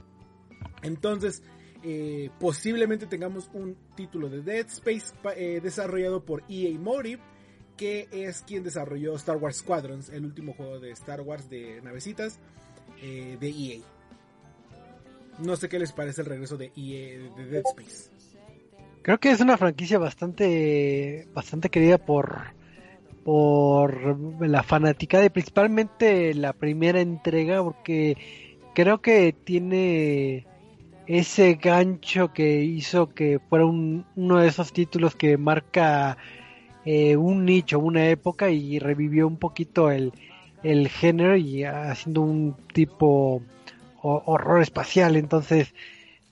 Entonces, 0.83 1.43
eh, 1.85 2.31
posiblemente 2.41 3.07
tengamos 3.07 3.49
un 3.53 3.77
título 3.95 4.29
de 4.29 4.43
Dead 4.43 4.67
Space 4.67 5.15
pa- 5.23 5.35
eh, 5.35 5.61
desarrollado 5.63 6.25
por 6.25 6.43
EA 6.49 6.79
Motive, 6.79 7.21
que 7.77 8.09
es 8.11 8.43
quien 8.43 8.63
desarrolló 8.65 9.15
Star 9.17 9.37
Wars 9.37 9.57
Squadrons, 9.59 10.09
el 10.09 10.25
último 10.25 10.55
juego 10.55 10.81
de 10.81 10.91
Star 10.93 11.21
Wars 11.21 11.49
de 11.51 11.81
navecitas 11.83 12.39
eh, 13.03 13.37
de 13.41 13.49
EA. 13.49 13.81
No 15.41 15.57
sé 15.57 15.69
qué 15.69 15.79
les 15.79 15.93
parece 15.93 16.21
el 16.23 16.29
regreso 16.29 16.57
de 16.57 16.67
EA 16.77 17.19
de 17.37 17.45
Dead 17.47 17.63
Space. 17.67 18.11
creo 19.03 19.19
que 19.19 19.31
es 19.33 19.41
una 19.41 19.57
franquicia 19.59 19.99
bastante 19.99 21.27
bastante 21.35 21.69
querida 21.71 21.99
por 21.99 22.43
por 23.25 24.19
la 24.47 24.63
fanática 24.63 25.19
de 25.19 25.31
principalmente 25.31 26.35
la 26.35 26.53
primera 26.53 27.01
entrega 27.01 27.63
porque 27.65 28.17
creo 28.75 29.01
que 29.01 29.33
tiene 29.33 30.47
ese 31.07 31.55
gancho 31.55 32.33
que 32.33 32.63
hizo 32.63 33.13
que 33.13 33.39
fuera 33.39 33.67
un- 33.67 34.05
uno 34.17 34.39
de 34.39 34.49
esos 34.49 34.73
títulos 34.73 35.15
que 35.15 35.37
marca 35.37 36.17
eh, 36.87 37.17
un 37.17 37.45
nicho, 37.47 37.79
una 37.79 38.09
época 38.11 38.51
y 38.51 38.79
revivió 38.79 39.27
un 39.27 39.39
poquito 39.39 39.91
el, 39.91 40.13
el 40.63 40.89
género 40.89 41.35
y 41.37 41.65
haciendo 41.65 42.21
un 42.21 42.55
tipo 42.75 43.43
ho- 44.03 44.23
horror 44.27 44.61
espacial. 44.63 45.17
Entonces, 45.17 45.75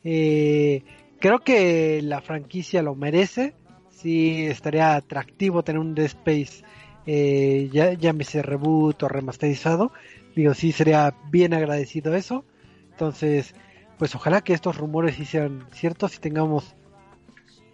eh, 0.04 0.82
creo 1.20 1.38
que 1.40 2.00
la 2.02 2.20
franquicia 2.20 2.82
lo 2.82 2.94
merece. 2.94 3.54
sí 3.90 4.44
estaría 4.46 4.94
atractivo 4.96 5.62
tener 5.62 5.78
un 5.80 5.94
Dead 5.94 6.06
Space, 6.06 6.64
eh, 7.06 7.70
ya, 7.72 7.92
llámese 7.94 8.42
reboot 8.42 9.02
o 9.04 9.08
remasterizado. 9.08 9.92
Digo, 10.34 10.54
sí 10.54 10.72
sería 10.72 11.14
bien 11.30 11.54
agradecido 11.54 12.14
eso. 12.14 12.44
Entonces, 12.90 13.54
pues 14.02 14.16
ojalá 14.16 14.42
que 14.42 14.52
estos 14.52 14.76
rumores 14.78 15.14
sí 15.14 15.24
sean 15.24 15.64
ciertos 15.72 16.16
y 16.16 16.18
tengamos. 16.18 16.74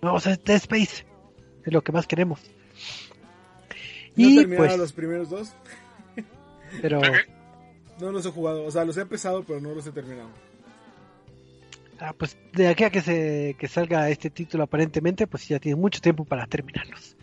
Vamos 0.02 0.26
a 0.26 0.36
Dead 0.36 0.56
Space, 0.56 1.06
es 1.64 1.72
lo 1.72 1.82
que 1.82 1.90
más 1.90 2.06
queremos. 2.06 2.42
¿No 4.14 4.26
he 4.26 4.32
Y 4.32 4.36
terminado 4.36 4.66
pues, 4.66 4.78
los 4.78 4.92
primeros 4.92 5.30
dos? 5.30 5.54
pero. 6.82 7.00
No 7.98 8.12
los 8.12 8.26
he 8.26 8.30
jugado. 8.30 8.62
O 8.66 8.70
sea, 8.70 8.84
los 8.84 8.98
he 8.98 9.00
empezado, 9.00 9.42
pero 9.42 9.58
no 9.62 9.74
los 9.74 9.86
he 9.86 9.90
terminado. 9.90 10.28
Ah, 11.98 12.12
pues 12.12 12.36
de 12.52 12.68
aquí 12.68 12.84
a 12.84 12.90
que 12.90 13.00
se 13.00 13.56
que 13.58 13.66
salga 13.66 14.10
este 14.10 14.28
título 14.28 14.64
aparentemente, 14.64 15.26
pues 15.26 15.48
ya 15.48 15.58
tiene 15.58 15.80
mucho 15.80 16.02
tiempo 16.02 16.26
para 16.26 16.46
terminarlos. 16.46 17.16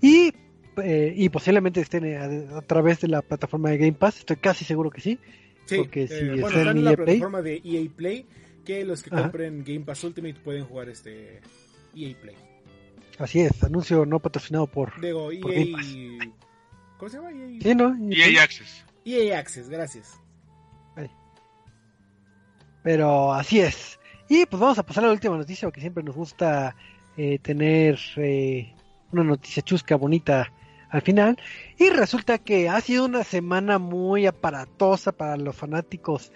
Y, 0.00 0.34
eh, 0.82 1.14
y 1.16 1.28
posiblemente 1.28 1.82
estén 1.82 2.16
a, 2.16 2.58
a 2.58 2.62
través 2.62 3.00
de 3.00 3.06
la 3.06 3.22
plataforma 3.22 3.70
de 3.70 3.78
Game 3.78 3.92
Pass, 3.92 4.18
estoy 4.18 4.38
casi 4.38 4.64
seguro 4.64 4.90
que 4.90 5.02
sí. 5.02 5.20
Sí, 5.70 5.76
Porque 5.78 6.06
si 6.08 6.14
eh, 6.14 6.18
está 6.34 6.40
bueno, 6.40 6.48
está 6.58 6.70
en 6.70 6.76
en 6.78 6.84
la 6.84 6.90
EA 6.90 6.96
Play. 6.96 7.06
plataforma 7.06 7.42
de 7.42 7.62
EA 7.64 7.90
Play, 7.96 8.26
que 8.64 8.84
los 8.84 9.02
que 9.02 9.10
Ajá. 9.14 9.22
compren 9.22 9.64
Game 9.64 9.80
Pass 9.80 10.04
Ultimate 10.04 10.34
pueden 10.44 10.64
jugar 10.64 10.88
este 10.88 11.40
EA 11.96 12.14
Play. 12.20 12.36
Así 13.18 13.40
es, 13.40 13.62
anuncio 13.62 14.04
no 14.06 14.18
patrocinado 14.20 14.66
por... 14.66 15.00
Digo, 15.00 15.30
Por 15.42 15.52
Game 15.52 15.72
EA... 15.72 16.32
¿Cómo 16.98 17.08
se 17.08 17.16
llama? 17.16 17.30
EA, 17.32 17.60
Sí, 17.62 17.74
¿no? 17.74 17.96
Y 18.14 18.20
hay 18.22 18.36
Access. 18.36 18.84
EA 19.04 19.38
Access, 19.38 19.68
gracias. 19.68 20.18
Pero 22.82 23.32
así 23.34 23.60
es. 23.60 23.98
Y 24.28 24.46
pues 24.46 24.60
vamos 24.60 24.78
a 24.78 24.86
pasar 24.86 25.04
a 25.04 25.08
la 25.08 25.12
última 25.12 25.36
noticia, 25.36 25.68
porque 25.68 25.80
siempre 25.80 26.02
nos 26.02 26.14
gusta 26.16 26.74
eh, 27.16 27.38
tener 27.40 27.98
eh, 28.16 28.72
una 29.12 29.24
noticia 29.24 29.62
chusca, 29.62 29.96
bonita 29.96 30.50
al 30.90 31.02
final. 31.02 31.38
Y 31.78 31.90
resulta 31.90 32.38
que 32.38 32.68
ha 32.68 32.80
sido 32.80 33.04
una 33.04 33.24
semana 33.24 33.78
muy 33.78 34.26
aparatosa 34.26 35.12
para 35.12 35.36
los 35.36 35.56
fanáticos 35.56 36.32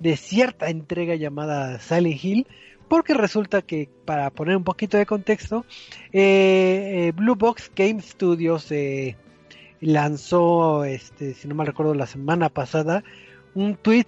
de 0.00 0.16
cierta 0.16 0.70
entrega 0.70 1.14
llamada 1.14 1.78
Silent 1.78 2.24
Hill. 2.24 2.46
Porque 2.88 3.12
resulta 3.12 3.60
que, 3.60 3.90
para 4.06 4.30
poner 4.30 4.56
un 4.56 4.64
poquito 4.64 4.96
de 4.96 5.04
contexto, 5.04 5.66
eh, 6.10 7.08
eh, 7.08 7.12
Blue 7.14 7.36
Box 7.36 7.70
Game 7.76 8.00
Studios 8.00 8.72
eh, 8.72 9.16
lanzó, 9.80 10.84
este, 10.84 11.34
si 11.34 11.46
no 11.48 11.54
mal 11.54 11.66
recuerdo, 11.66 11.92
la 11.94 12.06
semana 12.06 12.48
pasada, 12.48 13.04
un 13.54 13.76
tweet 13.76 14.06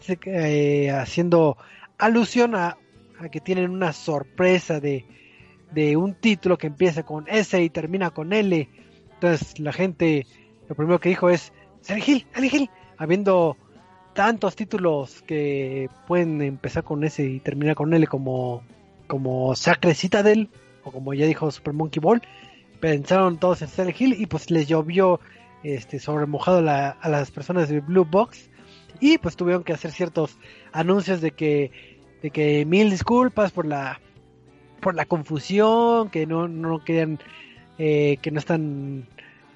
haciendo 0.94 1.58
alusión 1.98 2.54
a, 2.54 2.78
a 3.18 3.28
que 3.28 3.40
tienen 3.40 3.70
una 3.70 3.92
sorpresa 3.92 4.80
de, 4.80 5.04
de 5.72 5.96
un 5.98 6.14
título 6.14 6.56
que 6.56 6.68
empieza 6.68 7.02
con 7.02 7.26
S 7.28 7.62
y 7.62 7.68
termina 7.68 8.10
con 8.10 8.32
L. 8.32 8.66
Entonces 9.20 9.58
la 9.60 9.72
gente 9.74 10.26
lo 10.68 10.74
primero 10.74 10.98
que 10.98 11.10
dijo 11.10 11.28
es 11.28 11.52
Silent 11.82 12.08
Hill, 12.08 12.26
Silent 12.34 12.54
Hill, 12.54 12.70
habiendo 12.96 13.56
tantos 14.14 14.56
títulos 14.56 15.20
que 15.22 15.90
pueden 16.06 16.40
empezar 16.40 16.84
con 16.84 17.04
S 17.04 17.22
y 17.22 17.38
terminar 17.40 17.74
con 17.74 17.92
L 17.92 18.06
como, 18.06 18.62
como 19.06 19.54
Sacred 19.54 19.92
Citadel 19.94 20.48
o 20.84 20.90
como 20.90 21.12
ya 21.12 21.26
dijo 21.26 21.50
Super 21.50 21.74
Monkey 21.74 22.00
Ball, 22.00 22.22
pensaron 22.80 23.38
todos 23.38 23.60
en 23.60 23.68
Silent 23.68 24.00
Hill 24.00 24.16
y 24.18 24.24
pues 24.24 24.50
les 24.50 24.66
llovió 24.68 25.20
este 25.62 25.98
sobre 25.98 26.24
mojado 26.24 26.62
la- 26.62 26.90
a 26.90 27.08
las 27.10 27.30
personas 27.30 27.68
de 27.68 27.80
Blue 27.80 28.06
Box 28.10 28.48
y 29.00 29.18
pues 29.18 29.36
tuvieron 29.36 29.64
que 29.64 29.74
hacer 29.74 29.92
ciertos 29.92 30.38
anuncios 30.72 31.20
de 31.20 31.32
que 31.32 31.98
de 32.22 32.30
que 32.30 32.64
mil 32.64 32.88
disculpas 32.88 33.52
por 33.52 33.66
la 33.66 34.00
por 34.80 34.94
la 34.94 35.04
confusión 35.04 36.08
que 36.08 36.26
no 36.26 36.48
no 36.48 36.82
querían 36.82 37.18
eh, 37.82 38.18
que 38.20 38.30
no 38.30 38.38
están 38.38 39.06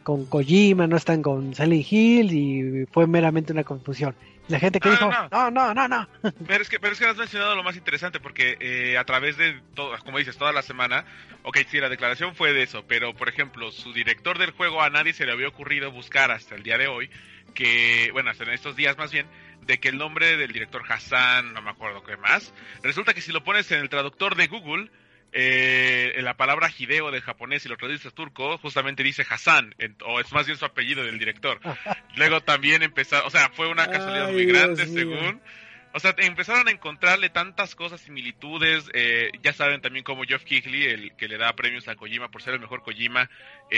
con 0.02 0.26
Kojima 0.26 0.86
no 0.86 0.96
están 0.96 1.22
con 1.22 1.54
Silent 1.54 1.86
Hill 1.90 2.32
y 2.32 2.86
fue 2.92 3.06
meramente 3.06 3.52
una 3.52 3.64
confusión. 3.64 4.14
La 4.48 4.58
gente 4.58 4.78
que 4.80 4.88
No, 4.88 4.94
dijo 4.94 5.10
no, 5.10 5.50
no. 5.50 5.50
No 5.50 5.74
no 5.74 5.88
no 5.88 6.08
Pero 6.46 6.62
es 6.62 6.68
que, 6.70 6.80
pero 6.80 6.92
es 6.92 6.98
que 6.98 7.06
has 7.06 7.16
mencionado 7.16 7.54
lo 7.54 7.62
más 7.62 7.76
interesante, 7.76 8.20
porque 8.20 8.56
eh, 8.60 8.96
a 8.96 9.04
través 9.04 9.36
de, 9.36 9.60
todo, 9.74 9.96
como 10.04 10.18
dices, 10.18 10.36
toda 10.38 10.52
la 10.52 10.62
semana, 10.62 11.04
ok, 11.42 11.58
sí, 11.68 11.80
la 11.80 11.88
declaración 11.90 12.34
fue 12.34 12.52
de 12.52 12.62
eso, 12.62 12.84
pero 12.86 13.14
por 13.14 13.28
ejemplo, 13.28 13.72
su 13.72 13.92
director 13.92 14.38
del 14.38 14.52
juego 14.52 14.82
a 14.82 14.90
nadie 14.90 15.12
se 15.12 15.26
le 15.26 15.32
había 15.32 15.48
ocurrido 15.48 15.90
buscar 15.92 16.30
hasta 16.30 16.54
el 16.54 16.62
día 16.62 16.78
de 16.78 16.86
hoy, 16.86 17.10
que, 17.54 18.10
bueno, 18.12 18.30
hasta 18.30 18.44
en 18.44 18.50
estos 18.50 18.76
días 18.76 18.96
más 18.98 19.12
bien, 19.12 19.26
de 19.66 19.80
que 19.80 19.88
el 19.88 19.98
nombre 19.98 20.36
del 20.36 20.52
director 20.52 20.82
Hassan, 20.86 21.54
no 21.54 21.62
me 21.62 21.70
acuerdo 21.70 22.04
qué 22.04 22.18
más, 22.18 22.52
resulta 22.82 23.14
que 23.14 23.22
si 23.22 23.32
lo 23.32 23.44
pones 23.44 23.70
en 23.72 23.80
el 23.80 23.88
traductor 23.88 24.34
de 24.34 24.46
Google, 24.46 24.90
eh, 25.34 26.14
la 26.22 26.36
palabra 26.36 26.70
Hideo 26.76 27.10
de 27.10 27.20
japonés 27.20 27.66
y 27.66 27.68
lo 27.68 27.76
traduces 27.76 28.14
turco, 28.14 28.56
justamente 28.58 29.02
dice 29.02 29.26
Hassan, 29.28 29.74
en- 29.78 29.96
o 30.06 30.20
es 30.20 30.32
más 30.32 30.46
bien 30.46 30.56
su 30.56 30.64
apellido 30.64 31.04
del 31.04 31.18
director. 31.18 31.60
Luego 32.16 32.40
también 32.40 32.82
empezaron, 32.82 33.26
o 33.26 33.30
sea, 33.30 33.50
fue 33.50 33.68
una 33.68 33.88
casualidad 33.90 34.28
Ay, 34.28 34.32
muy 34.32 34.46
Dios 34.46 34.56
grande, 34.58 34.86
mío. 34.86 34.94
según. 34.94 35.42
O 35.96 36.00
sea, 36.00 36.12
empezaron 36.18 36.66
a 36.66 36.72
encontrarle 36.72 37.28
tantas 37.30 37.76
cosas, 37.76 38.00
similitudes. 38.00 38.84
eh, 38.94 39.30
ya 39.42 39.52
saben 39.52 39.80
también 39.80 40.04
como 40.04 40.24
Geoff 40.24 40.42
Keighley, 40.44 40.86
el 40.86 41.14
que 41.16 41.28
le 41.28 41.38
da 41.38 41.52
premios 41.54 41.86
a 41.86 41.94
Kojima 41.94 42.30
por 42.32 42.42
ser 42.42 42.54
el 42.54 42.60
mejor 42.60 42.82
Kojima, 42.82 43.30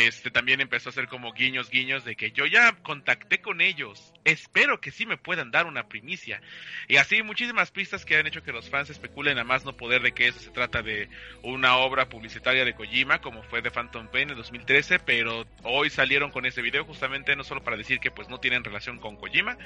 este 0.04 0.30
también 0.30 0.60
empezó 0.60 0.88
a 0.88 0.90
hacer 0.92 1.08
como 1.08 1.32
guiños, 1.32 1.70
guiños 1.70 2.04
de 2.04 2.16
que 2.16 2.30
yo 2.32 2.44
ya 2.46 2.72
contacté 2.82 3.40
con 3.40 3.60
ellos. 3.60 4.12
Espero 4.24 4.80
que 4.80 4.90
sí 4.90 5.06
me 5.06 5.16
puedan 5.16 5.50
dar 5.50 5.66
una 5.66 5.88
primicia. 5.88 6.40
Y 6.88 6.96
así 6.96 7.22
muchísimas 7.22 7.70
pistas 7.70 8.04
que 8.04 8.16
han 8.16 8.26
hecho 8.26 8.42
que 8.42 8.52
los 8.52 8.68
fans 8.68 8.90
especulen 8.90 9.38
a 9.38 9.44
más 9.44 9.64
no 9.64 9.76
poder 9.76 10.02
de 10.02 10.12
que 10.12 10.28
eso 10.28 10.40
se 10.40 10.50
trata 10.50 10.82
de 10.82 11.08
una 11.42 11.76
obra 11.76 12.08
publicitaria 12.08 12.64
de 12.64 12.74
Kojima, 12.74 13.20
como 13.20 13.42
fue 13.44 13.62
de 13.62 13.70
Phantom 13.70 14.08
Pain 14.08 14.30
en 14.30 14.36
2013, 14.36 14.98
pero 14.98 15.46
hoy 15.62 15.88
salieron 15.90 16.30
con 16.30 16.44
ese 16.46 16.62
video 16.62 16.84
justamente 16.84 17.34
no 17.36 17.44
solo 17.44 17.62
para 17.62 17.76
decir 17.76 17.98
que 18.00 18.10
pues 18.10 18.28
no 18.28 18.38
tienen 18.40 18.64
relación 18.64 18.98
con 18.98 19.16
Kojima, 19.16 19.56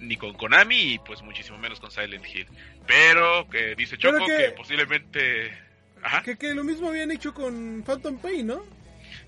ni 0.00 0.16
con 0.16 0.34
Konami 0.34 0.94
y 0.94 0.98
pues 0.98 1.22
muchísimo 1.22 1.58
menos 1.58 1.78
con 1.80 1.90
Silent 1.90 2.24
Hill. 2.26 2.46
Pero 2.86 3.48
que 3.48 3.74
dice 3.74 3.96
Choco 3.98 4.26
que- 4.26 4.36
que... 4.36 4.50
posiblemente... 4.52 5.58
Ajá, 6.02 6.22
Que, 6.22 6.36
que 6.36 6.54
lo 6.54 6.62
mismo 6.62 6.88
habían 6.88 7.10
hecho 7.10 7.32
con 7.34 7.82
Phantom 7.84 8.18
Pain, 8.18 8.46
¿no? 8.46 8.62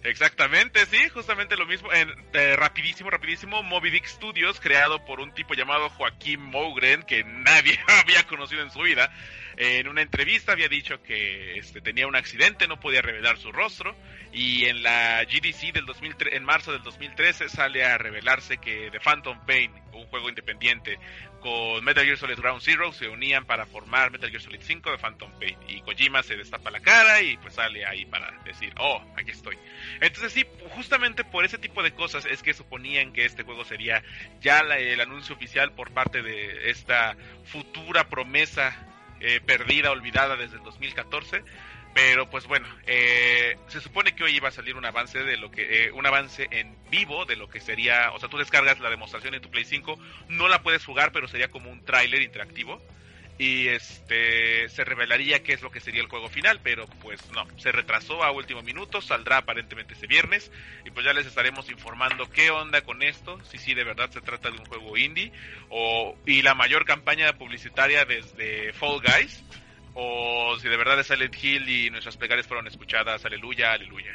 Exactamente, 0.05 0.87
sí, 0.87 1.09
justamente 1.09 1.57
lo 1.57 1.67
mismo. 1.67 1.93
En, 1.93 2.11
eh, 2.33 2.57
rapidísimo, 2.57 3.11
rapidísimo, 3.11 3.62
Moby 3.62 3.90
Dick 3.90 4.07
Studios, 4.07 4.61
creado 4.61 5.05
por 5.05 5.21
un 5.21 5.33
tipo 5.33 5.55
llamado 5.55 5.88
Joaquín 5.90 6.40
Mogren, 6.43 7.02
que 7.02 7.25
nadie 7.25 7.78
había 8.02 8.25
conocido 8.26 8.62
en 8.62 8.71
su 8.71 8.81
vida. 8.81 9.11
En 9.61 9.88
una 9.88 10.03
entrevista 10.03 10.53
había 10.53 10.69
dicho 10.69 11.03
que 11.03 11.59
este, 11.59 11.81
tenía 11.81 12.07
un 12.07 12.15
accidente, 12.15 12.69
no 12.69 12.79
podía 12.79 13.03
revelar 13.03 13.38
su 13.38 13.50
rostro. 13.50 13.97
Y 14.33 14.67
en 14.67 14.85
la 14.85 15.25
GDC 15.25 15.73
del 15.73 15.85
2003, 15.85 16.35
en 16.35 16.45
marzo 16.45 16.71
del 16.71 16.83
2013 16.85 17.49
sale 17.49 17.85
a 17.85 17.99
revelarse 17.99 18.59
que 18.59 18.88
The 18.93 19.00
Phantom 19.00 19.45
Pain, 19.47 19.73
un 19.95 20.07
juego 20.07 20.29
independiente, 20.29 20.99
con 21.41 21.83
Metal 21.85 22.05
Gear 22.05 22.19
Solid 22.19 22.37
Ground 22.38 22.62
Zero 22.62 22.93
se 22.93 23.09
unían 23.09 23.47
para 23.47 23.67
formar 23.67 24.12
Metal 24.12 24.31
Gear 24.31 24.43
Solid 24.43 24.61
5 24.62 24.93
de 24.93 24.99
Phantom 24.99 25.33
Pain. 25.41 25.57
Y 25.67 25.81
Kojima 25.81 26.23
se 26.23 26.37
destapa 26.37 26.71
la 26.71 26.79
cara 26.79 27.21
y 27.23 27.37
pues 27.38 27.55
sale 27.55 27.85
ahí 27.85 28.05
para 28.07 28.31
decir, 28.45 28.73
oh, 28.79 29.03
aquí 29.17 29.33
estoy. 29.33 29.59
Entonces 30.00 30.33
sí, 30.35 30.47
justamente 30.71 31.25
por 31.25 31.45
ese 31.45 31.59
tipo 31.59 31.83
de 31.83 31.93
cosas 31.95 32.27
es 32.27 32.45
que 32.45 32.55
suponían 32.55 33.12
que 33.12 33.25
este 33.25 33.43
juego 33.43 33.65
sería 33.65 34.05
ya 34.41 34.62
la- 34.62 34.79
el 34.79 35.00
anuncio 35.00 35.35
oficial 35.35 35.73
por 35.73 35.91
parte 35.93 36.23
de 36.23 36.71
esta 36.71 37.17
futura 37.45 38.09
promesa 38.09 38.85
eh, 39.21 39.41
perdida, 39.45 39.91
olvidada 39.91 40.37
desde 40.37 40.57
el 40.57 40.63
2014. 40.63 41.43
Pero 41.95 42.29
pues 42.31 42.47
bueno, 42.47 42.69
eh, 42.87 43.57
se 43.69 43.81
supone 43.81 44.15
que 44.15 44.23
hoy 44.23 44.37
iba 44.37 44.49
a 44.49 44.53
salir 44.53 44.77
un 44.77 44.85
avance 44.85 45.19
de 45.23 45.37
lo 45.37 45.51
que 45.51 45.87
eh, 45.87 45.93
un 45.93 46.07
avance 46.07 46.47
en 46.51 46.77
vivo 46.91 47.25
de 47.25 47.35
lo 47.35 47.49
que 47.49 47.61
sería, 47.61 48.13
o 48.13 48.21
sea, 48.21 48.29
tú 48.29 48.37
descargas 48.37 48.79
la 48.79 48.91
demostración 48.91 49.35
en 49.35 49.41
tu 49.41 49.51
Play 49.51 49.65
5, 49.65 49.99
no 50.29 50.49
la 50.49 50.63
puedes 50.63 50.85
jugar, 50.85 51.13
pero 51.13 51.27
sería 51.29 51.49
como 51.49 51.71
un 51.71 51.85
tráiler 51.85 52.23
interactivo 52.23 52.81
y 53.38 53.68
este 53.68 54.68
se 54.68 54.85
revelaría 54.85 55.45
qué 55.45 55.52
es 55.52 55.62
lo 55.62 55.71
que 55.71 55.80
sería 55.80 56.00
el 56.00 56.09
juego 56.09 56.28
final, 56.28 56.59
pero 56.62 56.87
pues 57.00 57.21
no, 57.30 57.47
se 57.57 57.71
retrasó 57.71 58.25
a 58.25 58.33
último 58.33 58.62
minuto, 58.62 59.00
saldrá 59.00 59.38
aparentemente 59.38 59.95
este 59.95 60.09
viernes 60.09 60.50
y 60.85 60.90
pues 60.90 61.07
ya 61.07 61.12
les 61.12 61.26
estaremos 61.26 61.71
informando 61.71 62.28
qué 62.28 62.50
onda 62.50 62.80
con 62.80 63.02
esto, 63.02 63.38
si 63.45 63.59
sí 63.59 63.75
de 63.75 63.85
verdad 63.85 64.11
se 64.11 64.21
trata 64.21 64.50
de 64.50 64.59
un 64.59 64.66
juego 64.66 64.97
indie 64.97 65.30
o 65.71 66.16
y 66.26 66.42
la 66.42 66.54
mayor 66.54 66.85
campaña 66.85 67.33
publicitaria 67.38 68.04
desde 68.04 68.73
Fall 68.73 69.00
Guys 69.00 69.45
o 69.95 70.57
si 70.61 70.68
de 70.68 70.76
verdad 70.76 70.99
es 70.99 71.07
Silent 71.07 71.37
Hill 71.40 71.68
y 71.68 71.90
nuestras 71.90 72.16
plegarias 72.16 72.47
fueron 72.47 72.66
escuchadas, 72.66 73.25
aleluya, 73.25 73.73
aleluya. 73.73 74.12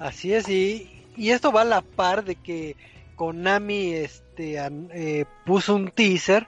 Así 0.00 0.32
es, 0.32 0.48
y, 0.48 1.04
y 1.16 1.30
esto 1.30 1.52
va 1.52 1.62
a 1.62 1.64
la 1.64 1.82
par 1.82 2.24
de 2.24 2.34
que 2.34 2.74
Konami 3.14 3.92
este, 3.92 4.56
eh, 4.56 5.26
puso 5.44 5.74
un 5.74 5.90
teaser 5.90 6.46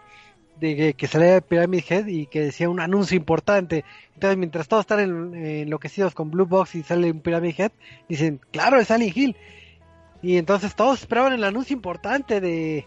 de 0.63 0.77
que, 0.77 0.95
que 0.95 1.07
salía 1.09 1.41
Pyramid 1.41 1.83
Head 1.89 2.07
y 2.07 2.27
que 2.27 2.41
decía 2.41 2.71
un 2.71 2.79
anuncio 2.79 3.17
importante. 3.17 3.85
Entonces, 4.15 4.39
mientras 4.39 4.69
todos 4.69 4.83
están 4.85 5.01
en- 5.01 5.35
enloquecidos 5.35 6.15
con 6.15 6.31
Blue 6.31 6.47
Box 6.47 6.77
y 6.77 6.85
sale 6.85 7.11
un 7.11 7.21
Pyramid 7.21 7.55
Head, 7.59 7.73
dicen, 8.09 8.41
claro, 8.53 8.79
es 8.79 8.87
Silent 8.87 9.17
Hill. 9.17 9.37
Y 10.23 10.37
entonces 10.37 10.77
todos 10.77 11.01
esperaban 11.01 11.33
el 11.33 11.43
anuncio 11.43 11.75
importante 11.75 12.41
de, 12.41 12.87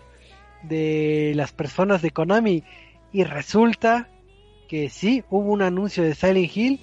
de 0.63 1.33
las 1.35 1.51
personas 1.51 2.01
de 2.01 2.11
Konami. 2.11 2.63
Y 3.11 3.25
resulta 3.25 4.07
que 4.69 4.89
sí, 4.89 5.25
hubo 5.29 5.51
un 5.51 5.61
anuncio 5.61 6.01
de 6.01 6.15
Silent 6.15 6.55
Hill. 6.55 6.79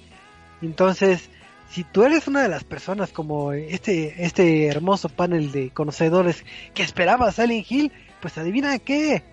Entonces, 0.61 1.27
si 1.71 1.83
tú 1.83 2.03
eres 2.03 2.27
una 2.27 2.43
de 2.43 2.49
las 2.49 2.63
personas 2.63 3.11
como 3.11 3.51
este, 3.53 4.23
este 4.23 4.67
hermoso 4.67 5.09
panel 5.09 5.51
de 5.51 5.71
conocedores 5.71 6.45
que 6.75 6.83
esperaba 6.83 7.31
Silent 7.31 7.65
Hill, 7.71 7.91
pues 8.21 8.37
adivina 8.37 8.77
qué. 8.77 9.23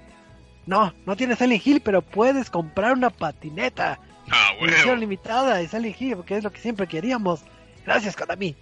No, 0.66 0.92
no 1.06 1.16
tienes 1.16 1.38
Silent 1.38 1.66
Hill, 1.66 1.80
pero 1.80 2.02
puedes 2.02 2.50
comprar 2.50 2.92
una 2.92 3.10
patineta. 3.10 3.98
Ah, 4.30 4.50
Edición 4.60 4.84
bueno. 4.86 5.00
limitada 5.00 5.56
de 5.56 5.66
Silent 5.68 6.00
Hill, 6.00 6.16
porque 6.16 6.36
es 6.36 6.44
lo 6.44 6.52
que 6.52 6.60
siempre 6.60 6.86
queríamos. 6.86 7.42
Gracias, 7.84 8.14
Konami. 8.16 8.54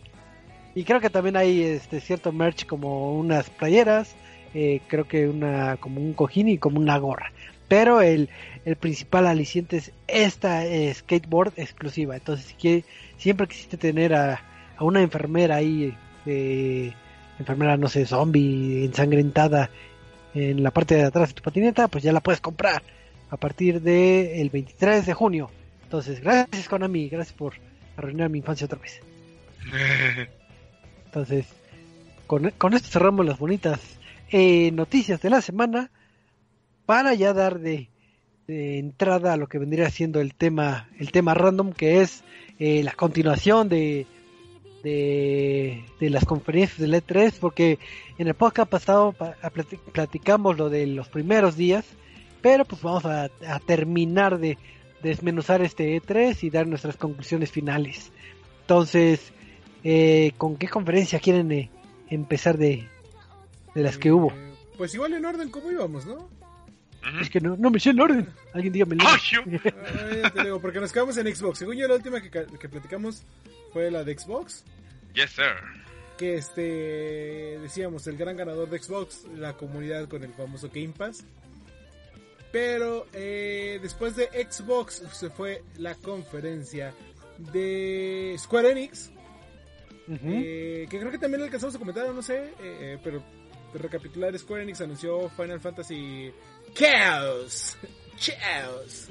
Y 0.74 0.84
creo 0.84 1.00
que 1.00 1.10
también 1.10 1.36
hay 1.36 1.62
este 1.62 2.00
cierto 2.00 2.30
merch 2.32 2.64
como 2.66 3.18
unas 3.18 3.50
playeras, 3.50 4.14
eh, 4.54 4.80
creo 4.86 5.06
que 5.08 5.28
una 5.28 5.76
como 5.76 6.00
un 6.00 6.12
cojín 6.14 6.48
y 6.48 6.58
como 6.58 6.78
una 6.78 6.96
gorra. 6.98 7.32
Pero 7.66 8.00
el, 8.00 8.30
el 8.64 8.76
principal 8.76 9.26
aliciente 9.26 9.76
es 9.78 9.92
esta 10.06 10.64
eh, 10.64 10.94
skateboard 10.94 11.52
exclusiva. 11.56 12.16
Entonces, 12.16 12.46
si 12.46 12.54
quiere- 12.54 12.84
siempre 13.18 13.46
quisiste 13.48 13.76
tener 13.76 14.14
a, 14.14 14.40
a 14.76 14.84
una 14.84 15.02
enfermera 15.02 15.56
ahí, 15.56 15.94
eh, 16.24 16.92
enfermera, 17.38 17.76
no 17.76 17.88
sé, 17.88 18.06
zombie, 18.06 18.84
ensangrentada 18.86 19.68
en 20.34 20.62
la 20.62 20.70
parte 20.70 20.94
de 20.96 21.04
atrás 21.04 21.28
de 21.28 21.34
tu 21.34 21.42
patineta, 21.42 21.88
pues 21.88 22.04
ya 22.04 22.12
la 22.12 22.20
puedes 22.20 22.40
comprar 22.40 22.82
a 23.30 23.36
partir 23.36 23.80
del 23.80 24.50
23 24.50 25.06
de 25.06 25.14
junio. 25.14 25.50
Entonces, 25.82 26.20
gracias 26.20 26.68
Konami, 26.68 27.08
gracias 27.08 27.36
por 27.36 27.54
arruinar 27.96 28.30
mi 28.30 28.38
infancia 28.38 28.66
otra 28.66 28.78
vez. 28.78 29.00
Entonces, 31.06 31.46
con, 32.26 32.50
con 32.58 32.74
esto 32.74 32.88
cerramos 32.88 33.24
las 33.24 33.38
bonitas 33.38 33.80
eh, 34.30 34.70
noticias 34.72 35.20
de 35.22 35.30
la 35.30 35.40
semana 35.40 35.90
para 36.84 37.14
ya 37.14 37.32
dar 37.32 37.58
de, 37.58 37.88
de 38.46 38.78
entrada 38.78 39.32
a 39.32 39.36
lo 39.36 39.46
que 39.46 39.58
vendría 39.58 39.90
siendo 39.90 40.20
el 40.20 40.34
tema, 40.34 40.88
el 40.98 41.12
tema 41.12 41.34
random, 41.34 41.72
que 41.72 42.00
es 42.00 42.24
eh, 42.58 42.82
la 42.82 42.92
continuación 42.92 43.68
de, 43.68 44.06
de, 44.82 45.84
de 46.00 46.10
las 46.10 46.24
conferencias 46.24 46.78
del 46.78 46.94
E3, 46.94 47.34
porque 47.40 47.78
en 48.18 48.28
el 48.28 48.34
podcast 48.34 48.70
pasado 48.70 49.14
platicamos 49.92 50.56
lo 50.56 50.68
de 50.70 50.86
los 50.86 51.08
primeros 51.08 51.56
días, 51.56 51.84
pero 52.40 52.64
pues 52.64 52.82
vamos 52.82 53.04
a, 53.04 53.24
a 53.46 53.58
terminar 53.60 54.38
de 54.38 54.58
desmenuzar 55.02 55.62
este 55.62 56.00
E3 56.00 56.42
y 56.42 56.50
dar 56.50 56.66
nuestras 56.66 56.96
conclusiones 56.96 57.50
finales. 57.50 58.10
Entonces, 58.62 59.32
eh, 59.84 60.32
¿con 60.36 60.56
qué 60.56 60.68
conferencia 60.68 61.20
quieren 61.20 61.50
eh, 61.52 61.70
empezar 62.10 62.58
de, 62.58 62.88
de 63.74 63.82
las 63.82 63.98
que 63.98 64.12
hubo? 64.12 64.30
Eh, 64.30 64.52
Pues 64.76 64.94
igual 64.94 65.14
en 65.14 65.24
orden 65.24 65.50
como 65.50 65.70
íbamos, 65.70 66.06
¿no? 66.06 66.28
Es 67.20 67.30
que 67.30 67.40
no, 67.40 67.56
no 67.56 67.70
me 67.70 67.80
sé 67.80 67.90
el 67.90 68.00
orden. 68.00 68.28
Alguien 68.52 68.72
dígame 68.72 68.94
el 68.96 69.00
Ay, 69.06 70.30
te 70.34 70.44
digo, 70.44 70.60
porque 70.60 70.80
nos 70.80 70.92
quedamos 70.92 71.16
en 71.16 71.34
Xbox. 71.34 71.58
Según 71.58 71.76
yo, 71.76 71.88
la 71.88 71.94
última 71.94 72.20
que, 72.20 72.30
que 72.30 72.68
platicamos 72.68 73.22
fue 73.72 73.90
la 73.90 74.04
de 74.04 74.18
Xbox. 74.18 74.64
Yes, 75.14 75.30
sir. 75.30 75.54
Que 76.16 76.36
este, 76.36 77.58
decíamos, 77.60 78.06
el 78.06 78.16
gran 78.16 78.36
ganador 78.36 78.68
de 78.68 78.78
Xbox, 78.78 79.24
la 79.36 79.54
comunidad 79.54 80.08
con 80.08 80.24
el 80.24 80.32
famoso 80.34 80.68
Game 80.68 80.94
Pass. 80.96 81.24
Pero 82.50 83.06
eh, 83.12 83.78
después 83.82 84.16
de 84.16 84.26
Xbox 84.26 85.02
se 85.12 85.30
fue 85.30 85.62
la 85.76 85.94
conferencia 85.94 86.94
de 87.52 88.34
Square 88.38 88.70
Enix. 88.72 89.10
Eh, 90.10 90.86
que 90.88 90.98
creo 90.98 91.10
que 91.10 91.18
también 91.18 91.42
alcanzamos 91.42 91.74
a 91.74 91.78
comentar, 91.78 92.08
no 92.14 92.22
sé, 92.22 92.38
eh, 92.38 92.52
eh, 92.60 92.98
pero 93.04 93.22
recapitular, 93.74 94.36
Square 94.38 94.62
Enix 94.62 94.80
anunció 94.80 95.28
Final 95.28 95.60
Fantasy 95.60 96.32
Chaos. 96.74 97.76
Chaos. 98.18 99.08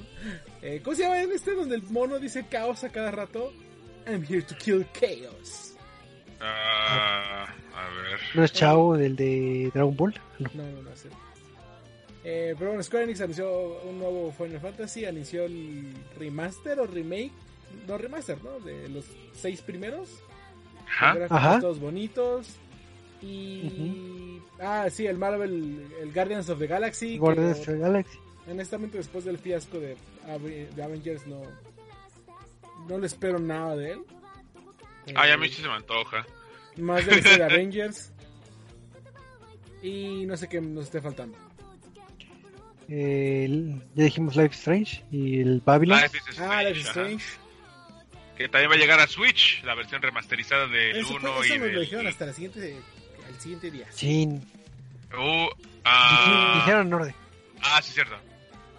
Eh, 0.61 0.81
¿Cómo 0.83 0.95
se 0.95 1.03
llama 1.03 1.21
este 1.21 1.53
donde 1.55 1.75
el 1.75 1.83
mono 1.83 2.19
dice 2.19 2.45
caos 2.47 2.83
a 2.83 2.89
cada 2.89 3.11
rato? 3.11 3.53
I'm 4.05 4.23
here 4.23 4.41
to 4.41 4.55
kill 4.55 4.85
chaos. 4.93 5.75
Ah, 6.39 7.45
a 7.75 7.89
ver. 7.89 8.19
¿No 8.35 8.43
es 8.43 8.53
Chao 8.53 8.93
del 8.95 9.15
de 9.15 9.71
Dragon 9.73 9.95
Ball? 9.95 10.13
No. 10.39 10.49
No, 10.53 10.63
no, 10.63 10.81
no 10.83 10.95
sé. 10.95 11.09
Eh, 12.23 12.55
pero 12.57 12.71
bueno, 12.71 12.83
Square 12.83 13.05
Enix 13.05 13.21
anunció 13.21 13.81
un 13.83 13.99
nuevo 13.99 14.31
Final 14.33 14.59
Fantasy, 14.59 15.05
anunció 15.05 15.45
el 15.45 15.93
remaster 16.19 16.79
o 16.79 16.85
remake, 16.85 17.31
no 17.87 17.97
remaster, 17.97 18.43
¿no? 18.43 18.59
De 18.59 18.89
los 18.89 19.05
seis 19.33 19.61
primeros. 19.61 20.09
Ajá. 20.87 21.11
Con 21.11 21.19
gráficos 21.19 21.37
Ajá. 21.37 21.59
todos 21.61 21.79
bonitos. 21.79 22.47
Y. 23.21 24.39
Ah, 24.59 24.87
sí, 24.89 25.05
el 25.07 25.17
Marvel, 25.17 25.85
el 26.01 26.11
Guardians 26.13 26.49
of 26.49 26.59
the 26.59 26.67
Galaxy. 26.67 27.17
Guardians 27.17 27.59
of 27.59 27.65
the 27.65 27.77
Galaxy. 27.77 28.17
honestamente, 28.49 28.97
después 28.97 29.25
del 29.25 29.37
fiasco 29.37 29.79
de, 29.79 29.95
de 30.75 30.83
Avengers, 30.83 31.25
no. 31.27 31.41
No 32.87 32.97
le 32.97 33.07
espero 33.07 33.39
nada 33.39 33.75
de 33.75 33.91
él. 33.93 33.99
Ay, 35.15 35.31
a 35.31 35.33
Eh, 35.33 35.37
mí 35.37 35.49
sí 35.49 35.61
se 35.61 35.67
me 35.67 35.73
antoja. 35.73 36.25
Más 36.77 37.05
de 37.05 37.11
la 37.11 37.17
historia 37.17 37.47
de 37.47 37.53
Avengers. 37.55 38.11
Y 39.81 40.25
no 40.25 40.37
sé 40.37 40.47
qué 40.49 40.59
nos 40.61 40.85
esté 40.85 41.01
faltando. 41.01 41.37
Eh, 42.89 43.43
el- 43.45 43.81
ya 43.95 44.05
dijimos 44.05 44.35
Life 44.35 44.53
is 44.53 44.59
Strange 44.59 45.03
y 45.11 45.41
el 45.41 45.61
Babylon. 45.63 45.99
Life 46.01 46.17
is 46.29 46.39
Ah, 46.39 46.63
Life 46.63 46.79
Strange, 46.79 46.79
is. 46.79 46.87
Strange. 46.87 47.25
Que 48.37 48.47
también 48.49 48.69
va 48.71 48.75
a 48.75 48.77
llegar 48.77 48.99
a 48.99 49.07
Switch, 49.07 49.63
la 49.63 49.73
versión 49.75 50.01
remasterizada 50.01 50.67
del 50.67 50.97
Eso, 50.97 51.15
1 51.15 51.33
fue, 51.33 51.45
eso 51.47 51.55
y 51.55 51.59
nos 51.59 51.71
lo 51.71 51.79
dijeron 51.81 52.07
hasta 52.07 52.25
la 52.27 52.33
siguiente, 52.33 52.77
al 53.27 53.39
siguiente 53.39 53.71
día. 53.71 53.87
Sí, 53.91 54.27
Uh, 55.13 55.47
ah, 55.85 56.55
dijeron 56.57 56.87
en 56.87 56.93
orden. 56.93 57.15
ah, 57.63 57.81
sí, 57.81 57.93
cierto. 57.93 58.15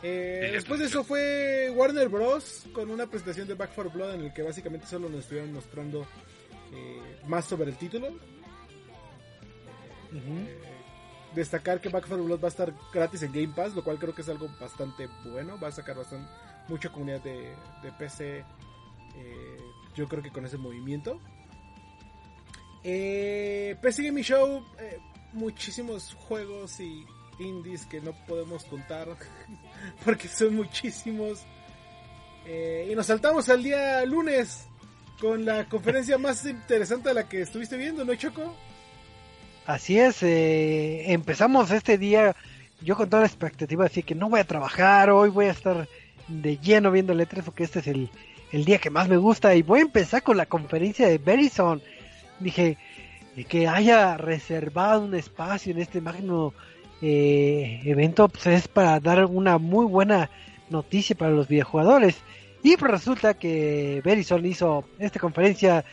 Eh, 0.02 0.42
Sí, 0.46 0.52
después 0.52 0.78
de 0.78 0.86
eso, 0.86 1.02
fue 1.02 1.70
Warner 1.74 2.08
Bros. 2.08 2.64
con 2.74 2.90
una 2.90 3.06
presentación 3.06 3.48
de 3.48 3.54
Back 3.54 3.70
4 3.74 3.90
Blood 3.90 4.14
en 4.16 4.20
el 4.26 4.32
que 4.34 4.42
básicamente 4.42 4.86
solo 4.86 5.08
nos 5.08 5.20
estuvieron 5.20 5.52
mostrando 5.54 6.06
eh, 6.72 7.18
más 7.26 7.46
sobre 7.46 7.70
el 7.70 7.76
título. 7.78 8.08
Eh, 10.14 10.60
destacar 11.34 11.80
que 11.80 11.88
Back 11.88 12.04
4 12.08 12.24
Blood 12.24 12.40
va 12.42 12.48
a 12.48 12.50
estar 12.50 12.72
gratis 12.92 13.22
en 13.22 13.32
Game 13.32 13.54
Pass, 13.54 13.74
lo 13.74 13.82
cual 13.82 13.98
creo 13.98 14.14
que 14.14 14.22
es 14.22 14.28
algo 14.28 14.48
bastante 14.60 15.08
bueno. 15.24 15.58
Va 15.58 15.68
a 15.68 15.72
sacar 15.72 15.96
bastante 15.96 16.28
mucha 16.68 16.90
comunidad 16.90 17.22
de, 17.22 17.54
de 17.82 17.92
PC. 17.98 18.44
eh, 19.16 19.56
yo 19.96 20.06
creo 20.08 20.22
que 20.22 20.30
con 20.30 20.44
ese 20.44 20.58
movimiento. 20.58 21.18
Eh, 22.84 23.76
PC 23.80 24.04
Gaming 24.04 24.24
Show, 24.24 24.64
eh, 24.78 24.98
muchísimos 25.32 26.14
juegos 26.14 26.80
y 26.80 27.04
indies 27.38 27.86
que 27.86 28.00
no 28.00 28.12
podemos 28.26 28.64
contar 28.64 29.08
porque 30.04 30.28
son 30.28 30.56
muchísimos. 30.56 31.42
Eh, 32.46 32.88
y 32.90 32.94
nos 32.94 33.06
saltamos 33.06 33.48
al 33.48 33.62
día 33.62 34.04
lunes 34.06 34.66
con 35.20 35.44
la 35.44 35.68
conferencia 35.68 36.18
más 36.18 36.44
interesante 36.46 37.10
de 37.10 37.14
la 37.14 37.28
que 37.28 37.42
estuviste 37.42 37.76
viendo, 37.76 38.04
¿no, 38.04 38.14
Choco? 38.14 38.54
Así 39.66 39.98
es, 39.98 40.22
eh, 40.22 41.12
empezamos 41.12 41.70
este 41.70 41.98
día 41.98 42.34
yo 42.80 42.96
con 42.96 43.10
toda 43.10 43.22
la 43.22 43.28
expectativa 43.28 43.84
así 43.84 44.02
que 44.02 44.14
no 44.14 44.30
voy 44.30 44.40
a 44.40 44.46
trabajar, 44.46 45.10
hoy 45.10 45.28
voy 45.28 45.46
a 45.46 45.50
estar 45.50 45.88
de 46.28 46.56
lleno 46.58 46.90
viendo 46.90 47.12
letras 47.12 47.44
porque 47.44 47.64
este 47.64 47.80
es 47.80 47.86
el, 47.88 48.08
el 48.52 48.64
día 48.64 48.78
que 48.78 48.88
más 48.88 49.08
me 49.08 49.18
gusta 49.18 49.54
y 49.54 49.62
voy 49.62 49.80
a 49.80 49.82
empezar 49.82 50.22
con 50.22 50.36
la 50.36 50.46
conferencia 50.46 51.06
de 51.06 51.18
Verizon. 51.18 51.82
Dije 52.40 52.78
eh, 53.36 53.44
que 53.44 53.68
haya 53.68 54.16
reservado 54.16 55.02
un 55.04 55.14
espacio 55.14 55.72
en 55.72 55.80
este 55.80 56.00
magno 56.00 56.54
eh, 57.00 57.80
evento 57.84 58.28
pues 58.28 58.46
es 58.48 58.68
para 58.68 58.98
dar 58.98 59.24
una 59.26 59.58
muy 59.58 59.86
buena 59.86 60.30
noticia 60.70 61.16
para 61.16 61.30
los 61.30 61.48
videojugadores. 61.48 62.16
Y 62.62 62.76
pues 62.76 62.90
resulta 62.90 63.34
que 63.34 64.02
Verizon 64.04 64.44
hizo 64.44 64.84
esta 64.98 65.20
conferencia 65.20 65.84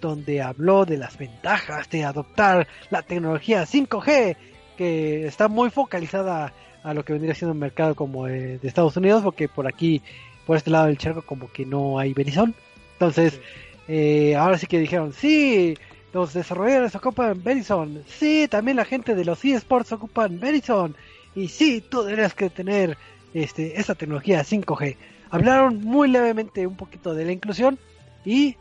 donde 0.00 0.42
habló 0.42 0.84
de 0.84 0.96
las 0.96 1.16
ventajas 1.16 1.88
de 1.90 2.04
adoptar 2.04 2.66
la 2.90 3.02
tecnología 3.02 3.64
5G, 3.64 4.36
que 4.76 5.26
está 5.26 5.48
muy 5.48 5.70
focalizada 5.70 6.52
a 6.82 6.92
lo 6.94 7.04
que 7.04 7.14
vendría 7.14 7.34
siendo 7.34 7.52
un 7.52 7.58
mercado 7.58 7.94
como 7.94 8.28
eh, 8.28 8.58
de 8.58 8.68
Estados 8.68 8.96
Unidos, 8.96 9.22
porque 9.22 9.48
por 9.48 9.66
aquí, 9.66 10.02
por 10.46 10.56
este 10.56 10.70
lado 10.70 10.86
del 10.86 10.98
charco, 10.98 11.22
como 11.22 11.50
que 11.50 11.64
no 11.64 11.98
hay 11.98 12.12
Verizon. 12.12 12.54
Entonces, 12.92 13.40
eh, 13.88 14.36
ahora 14.36 14.58
sí 14.58 14.66
que 14.66 14.78
dijeron, 14.78 15.12
sí, 15.12 15.74
los 16.14 16.32
desarrolladores 16.32 16.94
ocupan 16.94 17.42
Verizon, 17.42 18.02
sí, 18.06 18.46
también 18.48 18.78
la 18.78 18.86
gente 18.86 19.14
de 19.14 19.24
los 19.24 19.44
eSports 19.44 19.92
ocupan 19.92 20.40
Verizon, 20.40 20.96
y 21.34 21.48
sí, 21.48 21.82
tú 21.86 22.02
deberías 22.02 22.34
que 22.34 22.48
tener 22.48 22.96
este, 23.34 23.78
esta 23.80 23.94
tecnología 23.94 24.42
5G. 24.42 24.96
Hablaron 25.30 25.82
muy 25.82 26.08
levemente 26.08 26.66
un 26.66 26.76
poquito 26.76 27.12
de 27.14 27.24
la 27.24 27.32
inclusión 27.32 27.78
y 28.24 28.56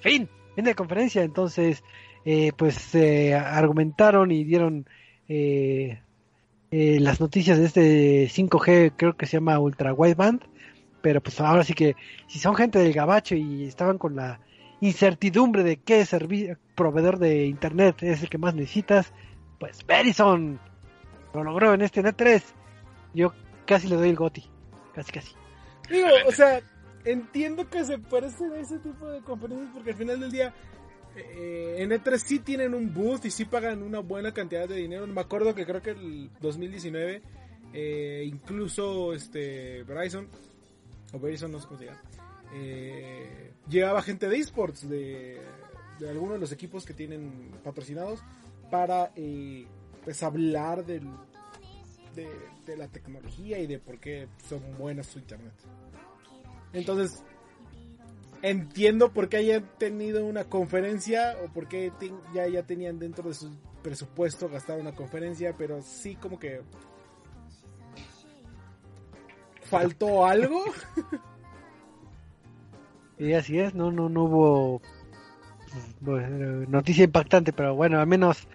fin, 0.00 0.28
fin 0.56 0.64
de 0.64 0.74
conferencia. 0.74 1.22
Entonces, 1.22 1.84
eh, 2.24 2.50
pues 2.56 2.94
eh, 2.96 3.34
argumentaron 3.34 4.32
y 4.32 4.42
dieron 4.42 4.88
eh, 5.28 6.00
eh, 6.72 6.98
las 7.00 7.20
noticias 7.20 7.58
de 7.58 7.66
este 7.66 8.28
5G, 8.28 8.94
creo 8.96 9.16
que 9.16 9.26
se 9.26 9.36
llama 9.36 9.60
Ultra 9.60 9.94
Wideband. 9.94 10.42
Pero 11.00 11.20
pues 11.20 11.40
ahora 11.40 11.62
sí 11.62 11.74
que 11.74 11.94
si 12.26 12.40
son 12.40 12.56
gente 12.56 12.80
del 12.80 12.92
gabacho 12.92 13.36
y 13.36 13.64
estaban 13.64 13.98
con 13.98 14.16
la 14.16 14.40
incertidumbre 14.80 15.62
de 15.62 15.78
qué 15.78 16.06
proveedor 16.74 17.18
de 17.18 17.46
internet 17.46 18.02
es 18.02 18.22
el 18.22 18.28
que 18.28 18.38
más 18.38 18.54
necesitas, 18.54 19.12
pues 19.58 19.84
Verizon 19.86 20.60
lo 21.34 21.44
logró 21.44 21.74
en 21.74 21.82
este 21.82 22.02
Net 22.02 22.14
3. 22.16 22.42
Yo 23.14 23.32
casi 23.66 23.88
le 23.88 23.96
doy 23.96 24.10
el 24.10 24.16
goti, 24.16 24.44
casi 24.94 25.12
casi. 25.12 25.32
Digo, 25.90 26.08
o 26.26 26.32
sea, 26.32 26.60
entiendo 27.04 27.68
que 27.68 27.84
se 27.84 27.98
parecen 27.98 28.52
a 28.52 28.58
ese 28.58 28.78
tipo 28.78 29.08
de 29.08 29.20
conferencias 29.22 29.70
porque 29.72 29.90
al 29.90 29.96
final 29.96 30.20
del 30.20 30.30
día 30.30 30.54
eh, 31.16 31.76
en 31.78 31.90
E3 31.90 32.18
sí 32.18 32.38
tienen 32.40 32.74
un 32.74 32.92
booth 32.92 33.24
y 33.24 33.30
sí 33.30 33.44
pagan 33.44 33.82
una 33.82 34.00
buena 34.00 34.32
cantidad 34.32 34.68
de 34.68 34.76
dinero. 34.76 35.06
Me 35.06 35.20
acuerdo 35.20 35.54
que 35.54 35.64
creo 35.64 35.80
que 35.80 35.90
el 35.90 36.30
2019 36.40 37.22
eh, 37.72 38.24
incluso 38.26 39.12
este 39.12 39.82
Verizon 39.84 40.28
o 41.12 41.18
Verizon 41.18 41.52
no 41.52 41.60
sé 41.60 41.66
cómo 41.66 41.78
se 41.78 41.86
llama 41.86 42.00
eh, 42.58 43.52
llevaba 43.68 44.00
gente 44.00 44.28
de 44.28 44.38
esports 44.38 44.88
de, 44.88 45.40
algunos 46.08 46.34
de 46.34 46.40
los 46.40 46.52
equipos 46.52 46.86
que 46.86 46.94
tienen 46.94 47.50
patrocinados 47.62 48.20
para 48.70 49.12
eh, 49.14 49.66
pues 50.04 50.22
hablar 50.22 50.86
del, 50.86 51.06
de, 52.14 52.76
la 52.76 52.88
tecnología 52.88 53.58
y 53.58 53.66
de 53.66 53.78
por 53.78 53.98
qué 54.00 54.28
son 54.48 54.60
buenas 54.78 55.06
su 55.06 55.18
internet. 55.18 55.52
Entonces, 56.72 57.22
entiendo 58.40 59.12
por 59.12 59.28
qué 59.28 59.36
hayan 59.38 59.70
tenido 59.78 60.24
una 60.24 60.44
conferencia 60.44 61.36
o 61.44 61.52
por 61.52 61.68
qué 61.68 61.92
ya, 62.34 62.48
ya 62.48 62.62
tenían 62.62 62.98
dentro 62.98 63.28
de 63.28 63.34
su 63.34 63.54
presupuesto 63.82 64.48
gastar 64.48 64.80
una 64.80 64.94
conferencia, 64.94 65.54
pero 65.56 65.82
sí 65.82 66.16
como 66.16 66.38
que 66.38 66.62
faltó 69.62 70.26
algo. 70.26 70.64
Y 73.18 73.32
así 73.32 73.58
es, 73.58 73.74
no, 73.74 73.90
no, 73.90 74.08
no 74.08 74.24
hubo 74.24 74.82
pues, 76.04 76.24
eh, 76.28 76.66
noticia 76.68 77.04
impactante, 77.04 77.52
pero 77.52 77.74
bueno, 77.74 77.98
al 77.98 78.06
menos 78.06 78.46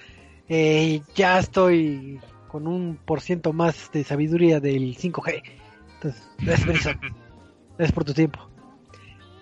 eh, 0.48 1.02
ya 1.16 1.40
estoy 1.40 2.20
con 2.48 2.68
un 2.68 2.98
por 2.98 3.22
ciento 3.22 3.54
más 3.54 3.92
de 3.92 4.04
sabiduría 4.04 4.60
del 4.60 4.96
5G. 4.96 5.42
Entonces, 5.96 6.30
gracias, 6.40 6.68
Benson. 6.68 7.00
Gracias 7.78 7.96
por 7.96 8.04
tu 8.04 8.14
tiempo. 8.14 8.48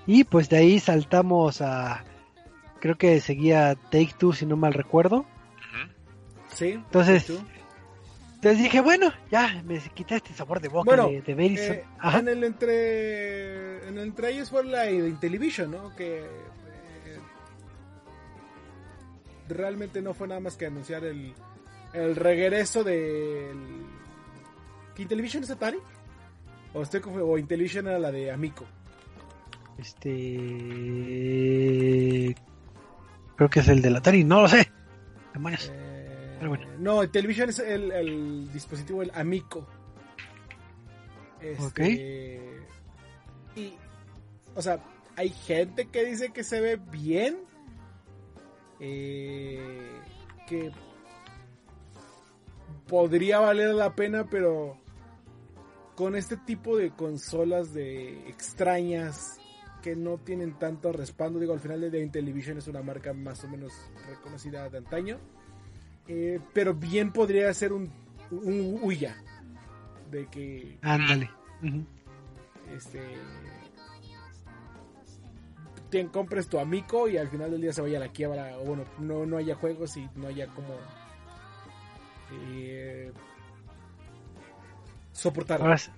Y 0.05 0.23
pues 0.23 0.47
de 0.49 0.57
ahí 0.57 0.79
saltamos 0.79 1.61
a, 1.61 2.05
creo 2.79 2.97
que 2.97 3.19
seguía 3.19 3.75
Take 3.75 4.13
Two, 4.17 4.33
si 4.33 4.45
no 4.45 4.55
mal 4.55 4.73
recuerdo. 4.73 5.25
Sí. 6.47 6.71
Entonces. 6.71 7.31
Entonces 8.39 8.63
dije, 8.63 8.79
bueno, 8.79 9.11
ya 9.29 9.61
me 9.65 9.79
quité 9.93 10.15
este 10.15 10.33
sabor 10.33 10.61
de 10.61 10.69
boca 10.69 10.85
Bueno, 10.85 11.09
de, 11.09 11.21
de. 11.21 11.45
Eh, 11.45 11.83
en 12.01 12.29
el 12.29 12.45
entre 12.45 13.85
en 13.85 13.97
el 13.97 14.05
entre 14.05 14.31
ellos 14.31 14.49
fue 14.49 14.63
la 14.63 14.83
de 14.83 15.09
Intellivision, 15.09 15.69
¿no? 15.69 15.93
Que 15.93 16.19
eh, 16.21 17.19
realmente 19.49 20.01
no 20.01 20.13
fue 20.13 20.29
nada 20.29 20.39
más 20.39 20.55
que 20.55 20.67
anunciar 20.67 21.03
el, 21.03 21.33
el 21.91 22.15
regreso 22.15 22.85
del 22.85 23.57
¿Qué 24.95 25.01
Intellivision 25.01 25.43
es 25.43 25.51
Atari? 25.51 25.79
O 26.73 26.81
estoy 26.81 27.01
o 27.03 27.37
Intellivision 27.37 27.87
era 27.87 27.99
la 27.99 28.09
de 28.09 28.31
Amico. 28.31 28.63
Este. 29.77 30.37
Creo 33.35 33.49
que 33.49 33.59
es 33.59 33.67
el 33.67 33.81
del 33.81 33.97
Atari, 33.97 34.23
no 34.23 34.43
lo 34.43 34.47
sé. 34.47 34.71
Demonios. 35.33 35.69
Eh, 35.73 35.88
Pero 36.39 36.49
bueno. 36.49 36.67
No, 36.79 37.03
Intellivision 37.03 37.49
es 37.49 37.59
el, 37.59 37.91
el 37.91 38.51
dispositivo, 38.51 39.03
el 39.03 39.11
Amico. 39.13 39.67
Este, 41.41 42.63
Y, 43.55 43.73
o 44.55 44.61
sea, 44.61 44.83
hay 45.15 45.29
gente 45.29 45.87
que 45.87 46.05
dice 46.05 46.31
que 46.31 46.43
se 46.43 46.59
ve 46.59 46.77
bien. 46.77 47.37
eh, 48.79 49.99
que 50.47 50.71
podría 52.87 53.39
valer 53.39 53.73
la 53.75 53.93
pena, 53.95 54.25
pero 54.29 54.77
con 55.95 56.15
este 56.15 56.37
tipo 56.37 56.77
de 56.77 56.91
consolas 56.91 57.73
de 57.73 58.29
extrañas 58.29 59.37
que 59.83 59.95
no 59.95 60.17
tienen 60.17 60.57
tanto 60.57 60.91
respaldo, 60.91 61.39
digo, 61.39 61.53
al 61.53 61.59
final 61.59 61.91
de 61.91 62.01
Intellivision 62.01 62.57
es 62.57 62.67
una 62.67 62.81
marca 62.81 63.13
más 63.13 63.43
o 63.43 63.47
menos 63.49 63.71
reconocida 64.07 64.69
de 64.69 64.77
antaño, 64.79 65.19
eh, 66.09 66.39
pero 66.53 66.73
bien 66.73 67.11
podría 67.13 67.53
ser 67.53 67.71
un, 67.71 67.89
un 68.31 68.79
Uya, 68.81 69.15
de 70.11 70.25
que 70.27 70.77
Ándale. 70.81 71.29
Este 72.75 72.99
te 75.89 76.05
compres 76.07 76.47
tu 76.47 76.59
amico 76.59 77.07
y 77.07 77.17
al 77.17 77.29
final 77.29 77.49
del 77.49 77.61
día 77.61 77.73
se 77.73 77.81
vaya 77.81 77.97
a 77.97 78.01
la 78.01 78.09
quiebra 78.09 78.57
o 78.59 78.63
bueno 78.63 78.83
no, 78.99 79.25
no 79.25 79.37
haya 79.37 79.55
juegos 79.55 79.97
y 79.97 80.07
no 80.15 80.27
haya 80.27 80.45
como 80.47 80.75
eh, 82.51 83.11
soportar 85.11 85.61
Ahora, 85.61 85.77
sí- 85.79 85.89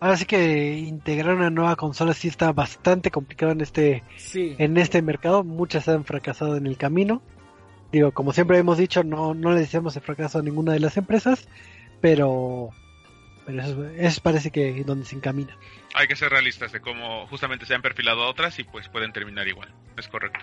ahora 0.00 0.16
sí 0.16 0.24
que 0.26 0.78
integrar 0.78 1.36
una 1.36 1.48
nueva 1.50 1.76
consola 1.76 2.12
sí 2.12 2.26
está 2.26 2.52
bastante 2.52 3.12
complicado 3.12 3.52
en 3.52 3.60
este 3.60 4.02
sí 4.16 4.56
en 4.58 4.76
este 4.78 5.00
mercado. 5.00 5.44
Muchas 5.44 5.86
han 5.88 6.04
fracasado 6.04 6.56
en 6.56 6.66
el 6.66 6.76
camino. 6.76 7.22
Digo, 7.92 8.12
como 8.12 8.32
siempre 8.32 8.58
hemos 8.58 8.78
dicho, 8.78 9.02
no, 9.02 9.34
no 9.34 9.52
le 9.52 9.60
deseamos 9.60 9.96
el 9.96 10.02
fracaso 10.02 10.38
a 10.38 10.42
ninguna 10.42 10.72
de 10.72 10.80
las 10.80 10.96
empresas, 10.96 11.48
pero, 12.00 12.70
pero 13.44 13.62
eso, 13.62 13.84
eso 13.90 14.20
parece 14.22 14.50
que 14.50 14.80
es 14.80 14.86
donde 14.86 15.04
se 15.04 15.16
encamina. 15.16 15.56
Hay 15.94 16.06
que 16.06 16.14
ser 16.14 16.30
realistas 16.30 16.70
de 16.72 16.80
cómo 16.80 17.26
justamente 17.26 17.66
se 17.66 17.74
han 17.74 17.82
perfilado 17.82 18.22
a 18.22 18.28
otras 18.28 18.58
y 18.60 18.64
pues 18.64 18.88
pueden 18.88 19.12
terminar 19.12 19.48
igual. 19.48 19.74
Es 19.96 20.06
correcto. 20.06 20.40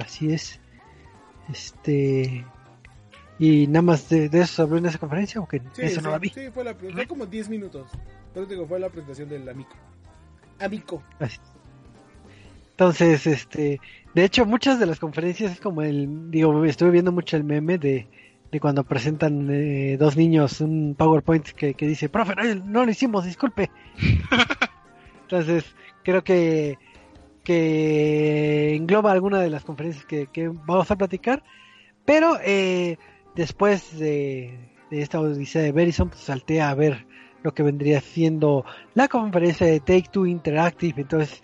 Así 0.00 0.32
es. 0.32 0.60
Este. 1.50 2.44
Y 3.38 3.66
nada 3.66 3.82
más 3.82 4.08
de, 4.08 4.28
de 4.28 4.40
eso 4.40 4.62
habló 4.62 4.78
en 4.78 4.86
esa 4.86 4.98
conferencia, 4.98 5.40
o 5.40 5.46
que 5.46 5.60
sí, 5.72 5.82
eso 5.82 6.00
no 6.00 6.10
la 6.10 6.18
vi. 6.18 6.30
sí, 6.30 6.50
fue, 6.52 6.64
la, 6.64 6.74
fue 6.74 7.06
como 7.06 7.24
10 7.24 7.48
minutos 7.50 7.90
pero 8.34 8.46
digo 8.46 8.66
fue 8.66 8.80
la 8.80 8.88
presentación 8.88 9.28
del 9.28 9.48
amico 9.48 9.76
amico 10.58 11.02
Así. 11.20 11.38
Entonces, 12.70 13.26
este, 13.26 13.80
de 14.18 14.24
hecho, 14.24 14.44
muchas 14.44 14.80
de 14.80 14.86
las 14.86 14.98
conferencias 14.98 15.52
es 15.52 15.60
como 15.60 15.80
el, 15.82 16.28
digo, 16.32 16.64
estuve 16.64 16.90
viendo 16.90 17.12
mucho 17.12 17.36
el 17.36 17.44
meme 17.44 17.78
de, 17.78 18.08
de 18.50 18.58
cuando 18.58 18.82
presentan 18.82 19.48
eh, 19.48 19.96
dos 19.96 20.16
niños 20.16 20.60
un 20.60 20.96
PowerPoint 20.98 21.46
que, 21.50 21.74
que 21.74 21.86
dice, 21.86 22.08
profe, 22.08 22.34
no, 22.34 22.42
no 22.64 22.84
lo 22.84 22.90
hicimos, 22.90 23.24
disculpe. 23.24 23.70
Entonces, 25.22 25.72
creo 26.02 26.24
que, 26.24 26.78
que 27.44 28.74
engloba 28.74 29.12
alguna 29.12 29.38
de 29.38 29.50
las 29.50 29.62
conferencias 29.62 30.04
que, 30.04 30.26
que 30.26 30.48
vamos 30.48 30.90
a 30.90 30.96
platicar, 30.96 31.44
pero 32.04 32.40
eh, 32.44 32.98
después 33.36 34.00
de, 34.00 34.58
de 34.90 35.00
esta 35.00 35.20
odisea 35.20 35.62
de 35.62 35.70
Verizon, 35.70 36.08
pues 36.08 36.22
salté 36.22 36.60
a 36.60 36.74
ver 36.74 37.06
lo 37.44 37.54
que 37.54 37.62
vendría 37.62 38.00
siendo 38.00 38.64
la 38.94 39.06
conferencia 39.06 39.64
de 39.64 39.78
Take 39.78 40.08
Two 40.10 40.26
Interactive, 40.26 41.02
entonces 41.02 41.40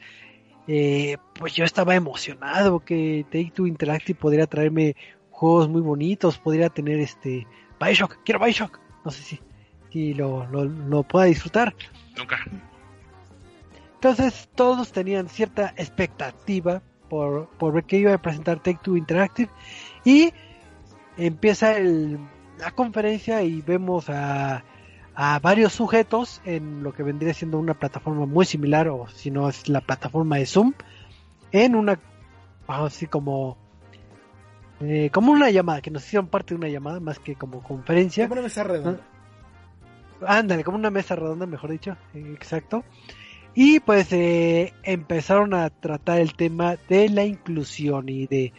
eh, 0.66 1.18
pues 1.34 1.54
yo 1.54 1.64
estaba 1.64 1.94
emocionado 1.94 2.80
que 2.80 3.24
Take 3.30 3.52
Two 3.54 3.66
Interactive 3.66 4.18
podría 4.18 4.46
traerme 4.46 4.96
juegos 5.30 5.68
muy 5.68 5.82
bonitos, 5.82 6.38
podría 6.38 6.68
tener 6.70 7.00
este 7.00 7.46
Bioshock, 7.80 8.18
quiero 8.24 8.44
Bioshock, 8.44 8.78
no 9.04 9.10
sé 9.10 9.22
si, 9.22 9.40
si 9.90 10.14
lo, 10.14 10.46
lo, 10.46 10.64
lo 10.64 11.02
pueda 11.02 11.26
disfrutar. 11.26 11.74
Nunca. 12.16 12.38
Entonces 13.94 14.48
todos 14.54 14.92
tenían 14.92 15.28
cierta 15.28 15.74
expectativa 15.76 16.82
por, 17.08 17.48
por 17.58 17.72
ver 17.72 17.84
qué 17.84 17.98
iba 17.98 18.14
a 18.14 18.22
presentar 18.22 18.58
Take 18.62 18.80
Two 18.82 18.96
Interactive 18.96 19.50
y 20.04 20.32
empieza 21.16 21.76
el, 21.76 22.18
la 22.58 22.70
conferencia 22.70 23.42
y 23.42 23.60
vemos 23.62 24.08
a, 24.08 24.64
a 25.14 25.38
varios 25.38 25.72
sujetos 25.72 26.40
en 26.44 26.82
lo 26.82 26.92
que 26.92 27.02
vendría 27.02 27.34
siendo 27.34 27.58
una 27.58 27.74
plataforma 27.74 28.26
muy 28.26 28.44
similar 28.44 28.88
o 28.88 29.06
si 29.08 29.30
no 29.30 29.48
es 29.48 29.68
la 29.68 29.80
plataforma 29.80 30.36
de 30.36 30.46
Zoom 30.46 30.72
en 31.52 31.76
una 31.76 32.00
así 32.66 33.06
como 33.06 33.56
eh, 34.80 35.10
como 35.12 35.32
una 35.32 35.50
llamada 35.50 35.80
que 35.80 35.90
nos 35.90 36.04
hicieron 36.04 36.26
parte 36.26 36.54
de 36.54 36.58
una 36.58 36.68
llamada 36.68 36.98
más 36.98 37.18
que 37.18 37.36
como 37.36 37.62
conferencia 37.62 38.24
como 38.24 38.40
una 38.40 38.42
mesa 38.42 38.64
redonda 38.64 39.00
Ándale, 40.26 40.64
como 40.64 40.76
una 40.76 40.90
mesa 40.90 41.16
redonda, 41.16 41.46
mejor 41.46 41.70
dicho, 41.70 41.96
eh, 42.14 42.32
exacto. 42.34 42.84
Y 43.54 43.80
pues 43.80 44.12
eh, 44.12 44.72
empezaron 44.82 45.54
a 45.54 45.70
tratar 45.70 46.18
el 46.20 46.34
tema 46.34 46.76
de 46.88 47.08
la 47.08 47.24
inclusión 47.24 48.08
y 48.08 48.26
de 48.26 48.52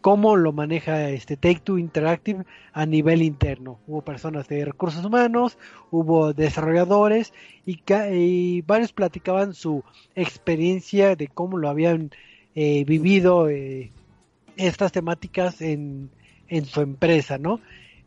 cómo 0.00 0.36
lo 0.36 0.52
maneja 0.52 1.10
este 1.10 1.36
Take 1.36 1.60
Two 1.60 1.78
Interactive 1.78 2.44
a 2.72 2.86
nivel 2.86 3.22
interno. 3.22 3.78
Hubo 3.86 4.02
personas 4.02 4.48
de 4.48 4.64
recursos 4.64 5.04
humanos, 5.04 5.58
hubo 5.90 6.32
desarrolladores 6.32 7.32
y, 7.66 8.62
varios 8.62 8.92
platicaban 8.92 9.54
su 9.54 9.84
experiencia 10.14 11.16
de 11.16 11.28
cómo 11.28 11.58
lo 11.58 11.68
habían 11.68 12.10
eh, 12.54 12.84
vivido 12.84 13.48
eh, 13.48 13.92
estas 14.56 14.92
temáticas 14.92 15.60
en, 15.60 16.10
en 16.48 16.64
su 16.64 16.80
empresa, 16.80 17.38
¿no? 17.38 17.60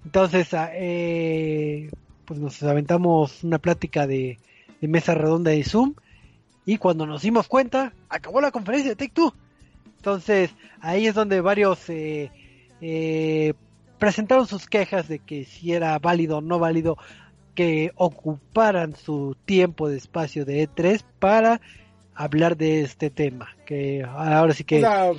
Entonces, 0.05 0.53
ah, 0.53 0.71
eh, 0.73 1.89
pues 2.25 2.39
nos 2.39 2.61
aventamos 2.63 3.43
una 3.43 3.59
plática 3.59 4.07
de 4.07 4.39
mesa 4.81 5.13
redonda 5.13 5.51
de 5.51 5.63
Zoom 5.63 5.93
y 6.65 6.77
cuando 6.77 7.05
nos 7.05 7.21
dimos 7.21 7.47
cuenta, 7.47 7.93
acabó 8.09 8.41
la 8.41 8.51
conferencia 8.51 8.91
de 8.91 8.95
Take 8.95 9.13
Two. 9.13 9.33
Entonces, 10.01 10.49
ahí 10.79 11.05
es 11.05 11.13
donde 11.13 11.41
varios 11.41 11.87
eh, 11.87 12.31
eh, 12.81 13.53
presentaron 13.99 14.47
sus 14.47 14.65
quejas 14.65 15.07
de 15.07 15.19
que 15.19 15.45
si 15.45 15.73
era 15.73 15.99
válido 15.99 16.39
o 16.39 16.41
no 16.41 16.57
válido 16.57 16.97
que 17.53 17.91
ocuparan 17.93 18.95
su 18.95 19.37
tiempo 19.45 19.89
de 19.89 19.97
espacio 19.97 20.43
de 20.43 20.67
E3 20.67 21.03
para 21.19 21.61
hablar 22.15 22.57
de 22.57 22.81
este 22.81 23.11
tema. 23.11 23.55
Que 23.63 24.03
ahora 24.03 24.55
sí 24.55 24.63
que... 24.63 24.77
O 24.77 24.79
sea, 24.79 25.11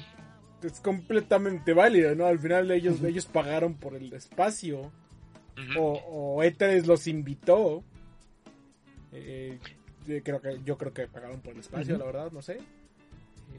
es 0.64 0.80
completamente 0.80 1.74
válido, 1.74 2.16
¿no? 2.16 2.26
Al 2.26 2.40
final 2.40 2.72
ellos, 2.72 3.00
ellos 3.04 3.26
pagaron 3.26 3.74
por 3.74 3.94
el 3.94 4.12
espacio. 4.12 4.90
O, 5.78 5.92
o 6.10 6.42
E3 6.42 6.86
los 6.86 7.06
invitó. 7.06 7.84
Eh, 9.12 9.60
yo 10.08 10.20
creo 10.24 10.40
que, 10.40 10.60
yo 10.64 10.76
creo 10.76 10.92
que 10.92 11.06
pagaron 11.06 11.40
por 11.40 11.52
el 11.52 11.60
espacio, 11.60 11.96
la 11.96 12.04
verdad, 12.04 12.32
no 12.32 12.42
sé. 12.42 12.58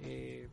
Eh, 0.01 0.49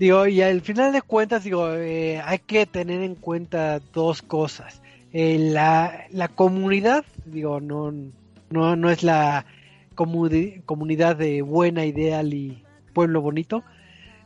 Digo, 0.00 0.26
y 0.26 0.40
al 0.40 0.62
final 0.62 0.94
de 0.94 1.02
cuentas, 1.02 1.44
digo, 1.44 1.74
eh, 1.74 2.22
hay 2.24 2.38
que 2.38 2.64
tener 2.64 3.02
en 3.02 3.14
cuenta 3.14 3.80
dos 3.92 4.22
cosas. 4.22 4.80
Eh, 5.12 5.36
la, 5.38 6.06
la 6.08 6.28
comunidad, 6.28 7.04
digo, 7.26 7.60
no, 7.60 7.92
no, 8.48 8.76
no 8.76 8.90
es 8.90 9.02
la 9.02 9.44
comuni- 9.94 10.64
comunidad 10.64 11.16
de 11.16 11.42
buena, 11.42 11.84
ideal 11.84 12.32
y 12.32 12.64
pueblo 12.94 13.20
bonito, 13.20 13.62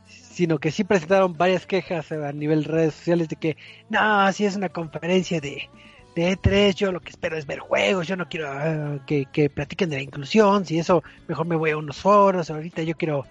sino 0.07 0.59
que 0.59 0.71
sí 0.71 0.85
presentaron 0.85 1.33
varias 1.33 1.65
quejas 1.65 2.09
a 2.13 2.31
nivel 2.31 2.63
redes 2.63 2.93
sociales 2.93 3.27
de 3.27 3.35
que, 3.35 3.57
no, 3.89 4.31
si 4.31 4.45
es 4.45 4.55
una 4.55 4.69
conferencia 4.69 5.41
de, 5.41 5.69
de 6.15 6.37
E3, 6.37 6.73
yo 6.75 6.93
lo 6.93 7.01
que 7.01 7.09
espero 7.09 7.35
es 7.35 7.45
ver 7.45 7.59
juegos, 7.59 8.07
yo 8.07 8.15
no 8.15 8.29
quiero 8.29 8.49
ah, 8.49 8.99
que, 9.05 9.25
que 9.25 9.49
platiquen 9.49 9.89
de 9.89 9.97
la 9.97 10.03
inclusión, 10.03 10.63
si 10.63 10.79
eso, 10.79 11.03
mejor 11.27 11.47
me 11.47 11.57
voy 11.57 11.71
a 11.71 11.77
unos 11.77 11.97
foros, 11.97 12.49
ahorita 12.49 12.81
yo 12.83 12.95
quiero 12.95 13.25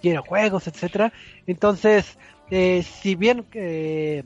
quiero 0.00 0.22
juegos, 0.22 0.66
etcétera. 0.66 1.12
Entonces, 1.46 2.18
eh, 2.50 2.82
si 2.82 3.14
bien 3.14 3.44
eh, 3.54 4.24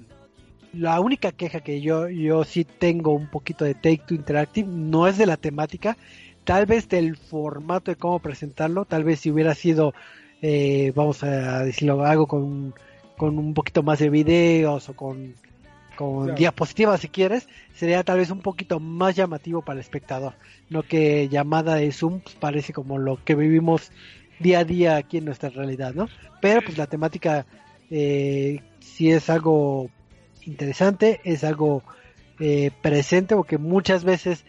la 0.73 1.01
única 1.01 1.33
queja 1.33 1.61
que 1.61 1.81
yo, 1.81 2.09
yo 2.09 2.45
sí 2.45 2.65
tengo 2.65 3.13
un 3.13 3.29
poquito 3.29 3.65
de 3.65 3.75
Take 3.75 4.03
Two 4.07 4.17
Interactive 4.17 4.69
no 4.69 5.07
es 5.07 5.19
de 5.19 5.27
la 5.27 5.37
temática, 5.37 5.97
tal 6.45 6.67
vez 6.67 6.89
del 6.89 7.17
formato 7.17 7.91
de 7.91 7.97
cómo 7.97 8.19
presentarlo, 8.19 8.85
tal 8.85 9.05
vez 9.05 9.21
si 9.21 9.31
hubiera 9.31 9.55
sido, 9.55 9.95
eh, 10.43 10.93
vamos 10.95 11.23
a 11.23 11.65
decirlo, 11.65 12.05
algo 12.05 12.27
con, 12.27 12.75
con 13.17 13.39
un 13.39 13.55
poquito 13.55 13.83
más 13.83 13.99
de 13.99 14.11
videos 14.11 14.89
o 14.89 14.95
con, 14.95 15.35
con 15.97 16.25
Claro. 16.25 16.39
diapositivas 16.39 17.01
si 17.01 17.09
quieres, 17.09 17.49
sería 17.75 18.03
tal 18.03 18.19
vez 18.19 18.31
un 18.31 18.41
poquito 18.41 18.81
más 18.81 19.15
llamativo 19.17 19.63
para 19.63 19.75
el 19.75 19.81
espectador, 19.81 20.35
no 20.71 20.83
que 20.83 21.29
llamada 21.29 21.77
de 21.77 21.93
Zoom 21.93 22.21
pues, 22.21 22.35
parece 22.35 22.73
como 22.73 22.99
lo 22.99 23.23
que 23.25 23.35
vivimos 23.35 23.91
día 24.39 24.61
a 24.61 24.65
día 24.65 24.97
aquí 24.97 25.19
en 25.19 25.25
nuestra 25.25 25.51
realidad, 25.51 25.95
¿no? 25.95 26.09
Pero 26.41 26.63
pues 26.63 26.79
la 26.79 26.87
temática 26.87 27.47
eh, 27.91 28.61
sí 28.81 29.11
es 29.11 29.31
algo 29.31 29.91
interesante, 30.43 31.21
es 31.25 31.45
algo 31.45 31.83
eh, 32.41 32.71
presente, 32.83 33.35
porque 33.37 33.59
muchas 33.59 34.05
veces 34.05 34.45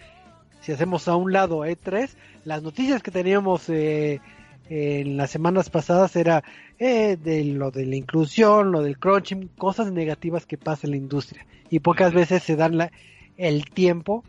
si 0.66 0.72
hacemos 0.72 1.08
a 1.08 1.16
un 1.16 1.32
lado 1.32 1.60
E3, 1.60 2.10
las 2.44 2.64
noticias 2.64 3.04
que 3.04 3.12
teníamos 3.12 3.70
eh, 3.70 4.20
en 4.68 5.16
las 5.16 5.30
semanas 5.30 5.70
pasadas 5.70 6.16
era 6.16 6.44
eh, 6.80 7.18
de 7.18 7.44
lo 7.46 7.70
de 7.70 7.86
la 7.86 7.96
inclusión, 7.96 8.72
lo 8.72 8.82
del 8.82 8.98
crunching, 8.98 9.50
cosas 9.58 9.92
negativas 9.92 10.48
que 10.48 10.58
pasa 10.58 10.88
en 10.88 10.92
la 10.92 10.98
industria. 10.98 11.46
Y 11.70 11.80
pocas 11.80 12.14
veces 12.14 12.42
se 12.42 12.56
dan 12.56 12.78
la, 12.78 12.92
el 13.38 13.66
tiempo 13.66 14.24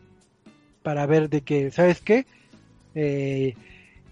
para 0.83 1.07
ver 1.07 1.31
de 1.31 1.40
que, 1.40 1.71
¿sabes 1.71 2.03
qué? 2.03 2.27
Eh, 2.95 3.55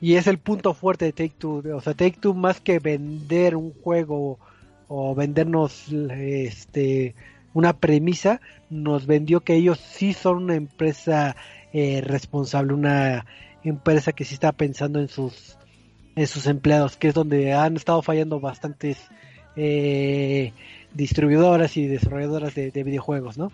y 0.04 0.16
es 0.16 0.26
el 0.26 0.36
punto 0.36 0.74
fuerte 0.74 1.06
de 1.06 1.12
Take 1.14 1.32
Two. 1.38 1.62
O 1.74 1.80
sea, 1.80 1.94
Take 1.94 2.18
Two 2.20 2.34
más 2.34 2.60
que 2.60 2.78
vender 2.78 3.56
un 3.56 3.72
juego 3.72 4.38
o 4.86 5.14
vendernos 5.14 5.90
este 5.90 7.14
una 7.54 7.72
premisa, 7.72 8.42
nos 8.68 9.06
vendió 9.06 9.40
que 9.40 9.54
ellos 9.54 9.78
sí 9.78 10.12
son 10.12 10.42
una 10.44 10.56
empresa 10.56 11.36
eh, 11.72 12.02
responsable, 12.02 12.74
una 12.74 13.24
empresa 13.62 14.12
que 14.12 14.26
sí 14.26 14.34
está 14.34 14.52
pensando 14.52 15.00
en 15.00 15.08
sus 15.08 15.56
en 16.16 16.26
sus 16.26 16.48
empleados, 16.48 16.98
que 16.98 17.08
es 17.08 17.14
donde 17.14 17.54
han 17.54 17.76
estado 17.76 18.02
fallando 18.02 18.40
bastantes 18.40 18.98
eh, 19.56 20.52
distribuidoras 20.92 21.78
y 21.78 21.86
desarrolladoras 21.86 22.54
de, 22.54 22.70
de 22.70 22.84
videojuegos, 22.84 23.38
¿no? 23.38 23.50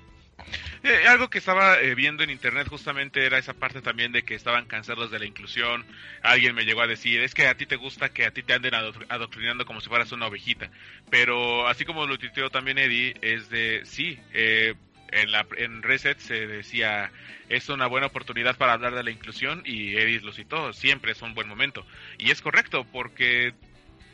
Eh, 0.82 1.06
algo 1.08 1.28
que 1.28 1.38
estaba 1.38 1.80
eh, 1.80 1.94
viendo 1.94 2.22
en 2.22 2.30
internet 2.30 2.66
justamente 2.68 3.24
era 3.24 3.38
esa 3.38 3.54
parte 3.54 3.82
también 3.82 4.12
de 4.12 4.22
que 4.22 4.34
estaban 4.34 4.66
cansados 4.66 5.10
de 5.10 5.18
la 5.18 5.26
inclusión. 5.26 5.84
Alguien 6.22 6.54
me 6.54 6.64
llegó 6.64 6.82
a 6.82 6.86
decir, 6.86 7.20
es 7.20 7.34
que 7.34 7.46
a 7.46 7.54
ti 7.54 7.66
te 7.66 7.76
gusta 7.76 8.08
que 8.08 8.24
a 8.24 8.30
ti 8.30 8.42
te 8.42 8.54
anden 8.54 8.72
adoctr- 8.72 9.06
adoctrinando 9.08 9.66
como 9.66 9.80
si 9.80 9.88
fueras 9.88 10.12
una 10.12 10.26
ovejita. 10.26 10.70
Pero 11.10 11.68
así 11.68 11.84
como 11.84 12.06
lo 12.06 12.18
tuiteó 12.18 12.50
también 12.50 12.78
Eddie, 12.78 13.14
es 13.20 13.50
de, 13.50 13.82
sí, 13.84 14.18
eh, 14.32 14.74
en, 15.12 15.28
en 15.58 15.82
Reset 15.82 16.18
se 16.18 16.46
decía, 16.46 17.10
es 17.48 17.68
una 17.68 17.86
buena 17.86 18.06
oportunidad 18.06 18.56
para 18.56 18.72
hablar 18.72 18.94
de 18.94 19.02
la 19.02 19.10
inclusión 19.10 19.62
y 19.64 19.96
Eddie 19.96 20.20
lo 20.20 20.32
citó, 20.32 20.72
siempre 20.72 21.12
es 21.12 21.22
un 21.22 21.34
buen 21.34 21.48
momento. 21.48 21.84
Y 22.18 22.30
es 22.30 22.40
correcto 22.40 22.86
porque 22.90 23.52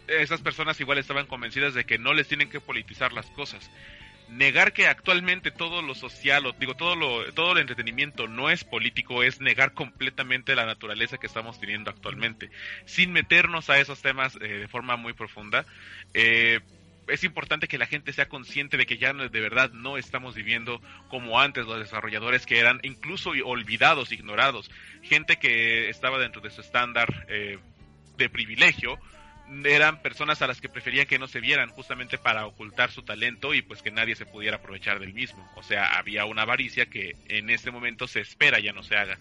esas 0.09 0.41
personas 0.41 0.81
igual 0.81 0.99
estaban 0.99 1.27
convencidas 1.27 1.75
de 1.75 1.85
que 1.85 1.99
no 1.99 2.15
les 2.15 2.29
tienen 2.29 2.49
que 2.49 2.61
politizar 2.61 3.13
las 3.13 3.27
cosas 3.27 3.71
negar 4.29 4.73
que 4.73 4.87
actualmente 4.87 5.51
todo 5.51 5.83
lo 5.83 5.95
social, 5.95 6.47
o 6.47 6.53
digo, 6.53 6.75
todo 6.75 6.97
lo, 6.97 7.33
todo 7.33 7.53
el 7.53 7.59
entretenimiento 7.59 8.29
no 8.29 8.51
es 8.51 8.65
político, 8.65 9.23
es 9.23 9.41
negar 9.41 9.73
completamente 9.73 10.55
la 10.55 10.67
naturaleza 10.67 11.19
que 11.19 11.27
estamos 11.27 11.61
teniendo 11.61 11.91
actualmente. 11.91 12.51
Sin 12.85 13.13
meternos 13.13 13.71
a 13.71 13.79
esos 13.79 14.03
temas 14.03 14.37
eh, 14.37 14.49
de 14.49 14.69
forma 14.69 14.97
muy 14.97 15.13
profunda, 15.13 15.65
eh, 16.15 16.61
es 17.09 17.25
importante 17.25 17.69
que 17.69 17.79
la 17.79 17.87
gente 17.87 18.13
sea 18.13 18.29
consciente 18.29 18.77
de 18.77 18.87
que 18.87 18.99
ya 18.99 19.13
de 19.13 19.41
verdad 19.41 19.71
no 19.71 19.97
estamos 19.97 20.35
viviendo 20.35 20.81
como 21.09 21.41
antes 21.41 21.67
los 21.67 21.79
desarrolladores 21.79 22.47
que 22.47 22.59
eran 22.59 22.81
incluso 22.83 23.31
olvidados, 23.45 24.13
ignorados, 24.13 24.71
gente 25.03 25.37
que 25.37 25.89
estaba 25.89 26.19
dentro 26.19 26.41
de 26.41 26.51
su 26.51 26.61
estándar 26.61 27.27
eh, 27.29 27.59
de 28.17 28.29
privilegio, 28.29 28.99
eran 29.65 30.03
personas 30.03 30.43
a 30.43 30.47
las 30.47 30.61
que 30.61 30.69
preferían 30.69 31.07
que 31.07 31.19
no 31.19 31.29
se 31.29 31.41
vieran 31.41 31.71
justamente 31.71 32.19
para 32.19 32.47
ocultar 32.47 32.91
su 32.91 33.03
talento 33.03 33.55
y 33.55 33.63
pues 33.63 33.83
que 33.83 33.91
nadie 33.91 34.17
se 34.17 34.27
pudiera 34.27 34.57
aprovechar 34.57 34.99
del 34.99 35.15
mismo. 35.15 35.49
O 35.55 35.63
sea, 35.63 35.97
había 35.99 36.25
una 36.25 36.43
avaricia 36.43 36.87
que 36.87 37.17
en 37.29 37.51
este 37.51 37.71
momento 37.71 38.09
se 38.09 38.21
espera 38.21 38.59
ya 38.59 38.73
no 38.73 38.83
se 38.83 38.97
haga. 38.97 39.19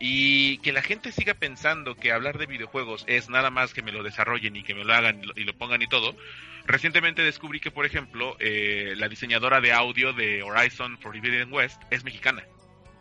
Y 0.00 0.58
que 0.58 0.72
la 0.72 0.82
gente 0.82 1.10
siga 1.12 1.34
pensando 1.34 1.96
que 1.96 2.12
hablar 2.12 2.38
de 2.38 2.46
videojuegos 2.46 3.04
es 3.08 3.28
nada 3.28 3.50
más 3.50 3.74
que 3.74 3.82
me 3.82 3.92
lo 3.92 4.02
desarrollen 4.02 4.56
y 4.56 4.62
que 4.62 4.74
me 4.74 4.84
lo 4.84 4.94
hagan 4.94 5.20
y 5.34 5.44
lo, 5.44 5.54
pongan 5.54 5.82
y 5.82 5.88
todo. 5.88 6.16
Recientemente 6.66 7.22
descubrí 7.22 7.60
que, 7.60 7.70
por 7.70 7.84
ejemplo, 7.84 8.36
eh, 8.38 8.94
la 8.96 9.08
diseñadora 9.08 9.60
de 9.60 9.72
audio 9.72 10.12
de 10.12 10.42
Horizon 10.42 10.98
Forbidden 10.98 11.52
West 11.52 11.82
es 11.90 12.04
mexicana. 12.04 12.44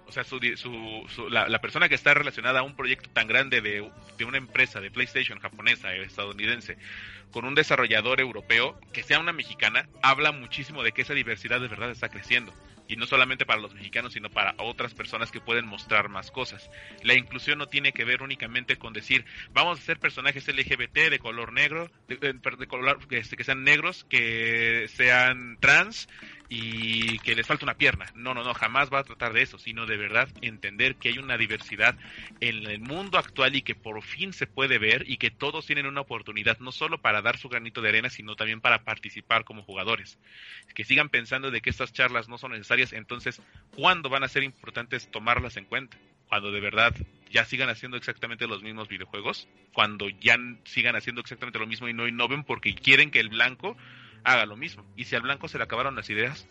O 0.07 0.11
sea, 0.11 0.23
su, 0.23 0.39
su, 0.55 1.05
su- 1.13 1.29
la, 1.29 1.49
la 1.49 1.59
persona 1.59 1.89
que 1.89 1.95
está 1.95 2.13
relacionada 2.13 2.61
a 2.61 2.63
un 2.63 2.75
proyecto 2.75 3.09
tan 3.11 3.27
grande 3.27 3.59
de, 3.61 3.91
de 4.17 4.25
una 4.25 4.37
empresa 4.37 4.79
de 4.79 4.89
PlayStation 4.89 5.39
japonesa, 5.39 5.93
eh, 5.93 6.03
estadounidense, 6.03 6.77
con 7.31 7.43
un 7.43 7.55
desarrollador 7.55 8.21
europeo, 8.21 8.79
que 8.93 9.03
sea 9.03 9.19
una 9.19 9.33
mexicana, 9.33 9.87
habla 10.01 10.31
muchísimo 10.31 10.81
de 10.81 10.93
que 10.93 11.01
esa 11.01 11.13
diversidad 11.13 11.59
de 11.59 11.67
verdad 11.67 11.91
está 11.91 12.07
creciendo. 12.09 12.53
Y 12.89 12.95
no 12.95 13.05
solamente 13.05 13.45
para 13.45 13.59
los 13.59 13.73
mexicanos, 13.73 14.13
sino 14.13 14.29
para 14.29 14.55
otras 14.59 14.93
personas 14.93 15.29
que 15.29 15.41
pueden 15.41 15.67
mostrar 15.67 16.07
más 16.07 16.31
cosas. 16.31 16.69
La 17.03 17.15
inclusión 17.15 17.57
no 17.57 17.67
tiene 17.67 17.91
que 17.91 18.05
ver 18.05 18.21
únicamente 18.23 18.77
con 18.77 18.93
decir, 18.93 19.25
vamos 19.51 19.77
a 19.77 19.81
hacer 19.81 19.99
personajes 19.99 20.47
LGBT 20.47 21.09
de 21.09 21.19
color 21.19 21.51
negro, 21.51 21.91
de, 22.07 22.15
de- 22.15 22.31
de 22.33 22.67
color, 22.67 22.99
este, 23.09 23.35
que 23.35 23.43
sean 23.43 23.65
negros, 23.65 24.05
que 24.05 24.87
sean 24.87 25.57
trans, 25.59 26.07
y 26.49 27.19
que 27.19 27.35
les 27.35 27.45
falta 27.45 27.65
una 27.65 27.75
pierna. 27.75 28.05
No, 28.15 28.33
no, 28.33 28.43
no, 28.43 28.53
jamás 28.53 28.91
va 28.91 28.99
a 28.99 29.03
tratar 29.03 29.33
de 29.33 29.41
eso, 29.41 29.57
sino 29.57 29.85
de 29.85 29.97
verdad 29.97 30.29
entender 30.41 30.95
que 30.95 31.09
hay 31.09 31.17
una 31.17 31.37
diversidad 31.37 31.95
en 32.39 32.65
el 32.65 32.79
mundo 32.79 33.17
actual 33.17 33.55
y 33.55 33.61
que 33.61 33.75
por 33.75 34.01
fin 34.01 34.33
se 34.33 34.47
puede 34.47 34.77
ver 34.77 35.03
y 35.09 35.17
que 35.17 35.31
todos 35.31 35.65
tienen 35.65 35.85
una 35.85 36.01
oportunidad 36.01 36.59
no 36.59 36.71
solo 36.71 37.01
para 37.01 37.21
dar 37.21 37.37
su 37.37 37.49
granito 37.49 37.81
de 37.81 37.89
arena, 37.89 38.09
sino 38.09 38.35
también 38.35 38.61
para 38.61 38.83
participar 38.83 39.43
como 39.43 39.63
jugadores. 39.63 40.17
Que 40.73 40.85
sigan 40.85 41.09
pensando 41.09 41.51
de 41.51 41.61
que 41.61 41.69
estas 41.69 41.91
charlas 41.93 42.29
no 42.29 42.37
son 42.37 42.51
necesarias, 42.51 42.93
entonces, 42.93 43.41
¿cuándo 43.75 44.09
van 44.09 44.23
a 44.23 44.29
ser 44.29 44.43
importantes 44.43 45.11
tomarlas 45.11 45.57
en 45.57 45.65
cuenta? 45.65 45.97
Cuando 46.29 46.51
de 46.51 46.59
verdad 46.59 46.93
ya 47.29 47.45
sigan 47.45 47.69
haciendo 47.69 47.97
exactamente 47.97 48.47
los 48.47 48.63
mismos 48.63 48.87
videojuegos, 48.87 49.47
cuando 49.73 50.09
ya 50.09 50.37
sigan 50.65 50.95
haciendo 50.95 51.21
exactamente 51.21 51.59
lo 51.59 51.67
mismo 51.67 51.87
y 51.87 51.93
no 51.93 52.07
innoven 52.07 52.43
porque 52.43 52.73
quieren 52.75 53.11
que 53.11 53.19
el 53.19 53.29
blanco 53.29 53.77
haga 54.23 54.45
lo 54.45 54.55
mismo. 54.57 54.85
Y 54.95 55.05
si 55.05 55.15
al 55.15 55.21
blanco 55.23 55.47
se 55.47 55.57
le 55.57 55.63
acabaron 55.63 55.95
las 55.95 56.09
ideas, 56.09 56.47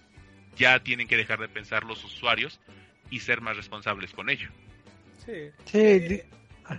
ya 0.56 0.82
tienen 0.82 1.06
que 1.08 1.16
dejar 1.16 1.38
de 1.40 1.48
pensar 1.48 1.84
los 1.84 2.02
usuarios 2.04 2.60
y 3.10 3.20
ser 3.20 3.40
más 3.40 3.56
responsables 3.56 4.12
con 4.12 4.30
ello. 4.30 4.48
sí. 5.24 5.50
Sí, 5.66 5.78
Eh, 5.78 6.26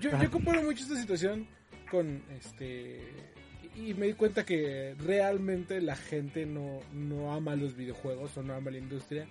yo 0.02 0.32
comparo 0.32 0.62
mucho 0.64 0.84
esta 0.84 0.98
situación 1.00 1.48
con 1.90 2.22
este 2.38 3.02
y 3.76 3.94
me 3.94 4.08
di 4.08 4.14
cuenta 4.14 4.44
que 4.46 4.96
realmente 5.00 5.80
la 5.82 5.96
gente 5.96 6.46
no, 6.46 6.80
no 6.94 7.34
ama 7.34 7.56
los 7.56 7.76
videojuegos 7.78 8.36
o 8.38 8.44
no 8.44 8.56
ama 8.56 8.72
la 8.72 8.80
industria. 8.80 9.28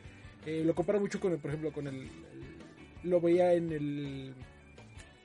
Eh, 0.46 0.62
lo 0.64 0.74
comparo 0.74 1.00
mucho 1.00 1.18
con, 1.20 1.32
el, 1.32 1.38
por 1.38 1.50
ejemplo, 1.50 1.72
con 1.72 1.88
el, 1.88 1.94
el- 1.96 2.10
lo 3.10 3.20
veía 3.20 3.52
en 3.54 3.72
el 3.72 4.34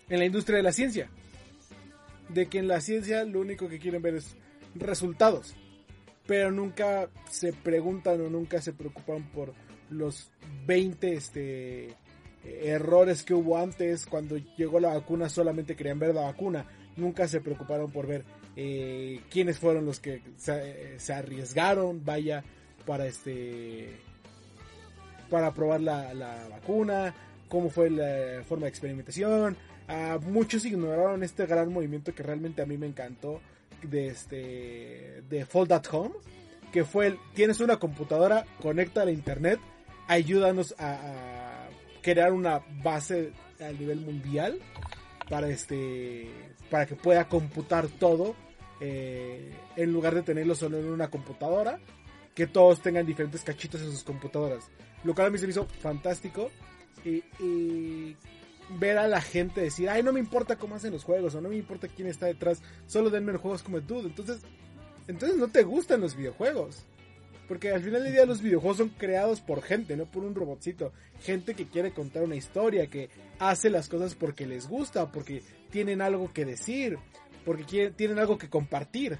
en 0.09 0.19
la 0.19 0.25
industria 0.25 0.57
de 0.57 0.63
la 0.63 0.73
ciencia, 0.73 1.09
de 2.29 2.47
que 2.47 2.59
en 2.59 2.67
la 2.67 2.81
ciencia 2.81 3.23
lo 3.23 3.39
único 3.39 3.69
que 3.69 3.79
quieren 3.79 4.01
ver 4.01 4.15
es 4.15 4.35
resultados, 4.75 5.55
pero 6.27 6.51
nunca 6.51 7.09
se 7.29 7.53
preguntan 7.53 8.21
o 8.21 8.29
nunca 8.29 8.61
se 8.61 8.73
preocupan 8.73 9.29
por 9.31 9.53
los 9.89 10.31
20 10.65 11.13
este 11.13 11.95
errores 12.43 13.23
que 13.23 13.35
hubo 13.35 13.57
antes 13.57 14.05
cuando 14.05 14.37
llegó 14.57 14.79
la 14.79 14.93
vacuna 14.93 15.29
solamente 15.29 15.75
querían 15.75 15.99
ver 15.99 16.15
la 16.15 16.21
vacuna 16.21 16.65
nunca 16.95 17.27
se 17.27 17.41
preocuparon 17.41 17.91
por 17.91 18.07
ver 18.07 18.25
eh, 18.55 19.21
quiénes 19.29 19.59
fueron 19.59 19.85
los 19.85 19.99
que 19.99 20.21
se, 20.37 20.99
se 20.99 21.13
arriesgaron, 21.13 22.03
vaya, 22.03 22.43
para 22.85 23.05
este 23.05 23.89
para 25.29 25.53
probar 25.53 25.79
la, 25.79 26.13
la 26.13 26.49
vacuna, 26.49 27.15
cómo 27.47 27.69
fue 27.69 27.89
la 27.89 28.43
forma 28.43 28.65
de 28.65 28.69
experimentación. 28.69 29.55
Ah, 29.87 30.19
muchos 30.21 30.65
ignoraron 30.65 31.23
este 31.23 31.45
gran 31.45 31.71
movimiento 31.71 32.13
que 32.13 32.23
realmente 32.23 32.61
a 32.61 32.65
mí 32.65 32.77
me 32.77 32.87
encantó 32.87 33.39
de 33.83 34.07
este 34.07 35.23
de 35.29 35.45
Fold 35.45 35.73
at 35.73 35.85
Home, 35.91 36.15
que 36.71 36.83
fue 36.83 37.07
el 37.07 37.19
tienes 37.33 37.59
una 37.59 37.77
computadora, 37.77 38.45
conecta 38.61 39.01
a 39.01 39.11
internet, 39.11 39.59
ayúdanos 40.07 40.75
a, 40.77 40.93
a 40.93 41.69
crear 42.01 42.33
una 42.33 42.61
base 42.83 43.31
a 43.59 43.71
nivel 43.71 44.01
mundial 44.01 44.59
para 45.29 45.49
este 45.49 46.29
para 46.69 46.85
que 46.85 46.95
pueda 46.95 47.27
computar 47.27 47.87
todo 47.87 48.35
eh, 48.79 49.53
en 49.75 49.93
lugar 49.93 50.15
de 50.15 50.23
tenerlo 50.23 50.55
solo 50.55 50.79
en 50.79 50.87
una 50.87 51.09
computadora 51.09 51.79
que 52.33 52.47
todos 52.47 52.81
tengan 52.81 53.05
diferentes 53.05 53.43
cachitos 53.43 53.81
en 53.81 53.91
sus 53.91 54.03
computadoras. 54.03 54.69
Lo 55.03 55.13
cual 55.13 55.27
a 55.27 55.29
mí 55.29 55.37
se 55.37 55.45
me 55.45 55.51
hizo 55.51 55.67
fantástico 55.81 56.49
y, 57.05 57.23
y 57.43 58.15
ver 58.69 58.97
a 58.97 59.07
la 59.07 59.21
gente 59.21 59.61
decir 59.61 59.89
ay 59.89 60.03
no 60.03 60.13
me 60.13 60.19
importa 60.19 60.55
cómo 60.55 60.75
hacen 60.75 60.93
los 60.93 61.03
juegos 61.03 61.35
o 61.35 61.41
no 61.41 61.49
me 61.49 61.57
importa 61.57 61.87
quién 61.87 62.07
está 62.07 62.27
detrás 62.27 62.61
solo 62.87 63.09
denme 63.09 63.33
los 63.33 63.41
juegos 63.41 63.63
como 63.63 63.81
tú 63.81 63.99
entonces 63.99 64.41
entonces 65.07 65.37
no 65.37 65.49
te 65.49 65.63
gustan 65.63 66.01
los 66.01 66.15
videojuegos 66.15 66.85
porque 67.51 67.69
al 67.69 67.81
final 67.81 68.05
del 68.05 68.13
día 68.13 68.25
los 68.25 68.41
videojuegos 68.41 68.77
son 68.77 68.87
creados 68.87 69.41
por 69.41 69.61
gente, 69.61 69.97
no 69.97 70.05
por 70.05 70.23
un 70.23 70.33
robotcito. 70.33 70.93
Gente 71.19 71.53
que 71.53 71.67
quiere 71.67 71.91
contar 71.91 72.23
una 72.23 72.37
historia, 72.37 72.87
que 72.87 73.09
hace 73.39 73.69
las 73.69 73.89
cosas 73.89 74.15
porque 74.15 74.47
les 74.47 74.69
gusta, 74.69 75.11
porque 75.11 75.43
tienen 75.69 76.01
algo 76.01 76.31
que 76.31 76.45
decir, 76.45 76.97
porque 77.43 77.65
quieren, 77.65 77.93
tienen 77.93 78.19
algo 78.19 78.37
que 78.37 78.49
compartir. 78.49 79.17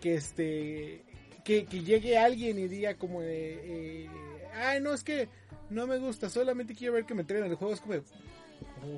Que 0.00 0.16
este, 0.16 1.04
que, 1.44 1.66
que 1.66 1.84
llegue 1.84 2.18
alguien 2.18 2.58
y 2.58 2.66
diga 2.66 2.94
como 2.94 3.20
eh, 3.22 4.08
ay 4.52 4.80
no 4.80 4.92
es 4.92 5.04
que 5.04 5.28
no 5.70 5.86
me 5.86 5.98
gusta, 5.98 6.28
solamente 6.30 6.74
quiero 6.74 6.94
ver 6.94 7.04
que 7.04 7.14
me 7.14 7.24
traigan 7.24 7.50
el 7.50 7.56
juego. 7.56 7.74
Es 7.74 7.80
como, 7.80 7.94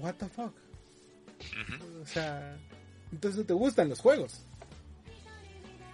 what 0.01 0.15
the 0.15 0.27
fuck. 0.27 0.53
O 2.03 2.07
sea, 2.07 2.57
entonces 3.13 3.39
no 3.41 3.47
te 3.47 3.53
gustan 3.55 3.89
los 3.89 4.01
juegos. 4.01 4.45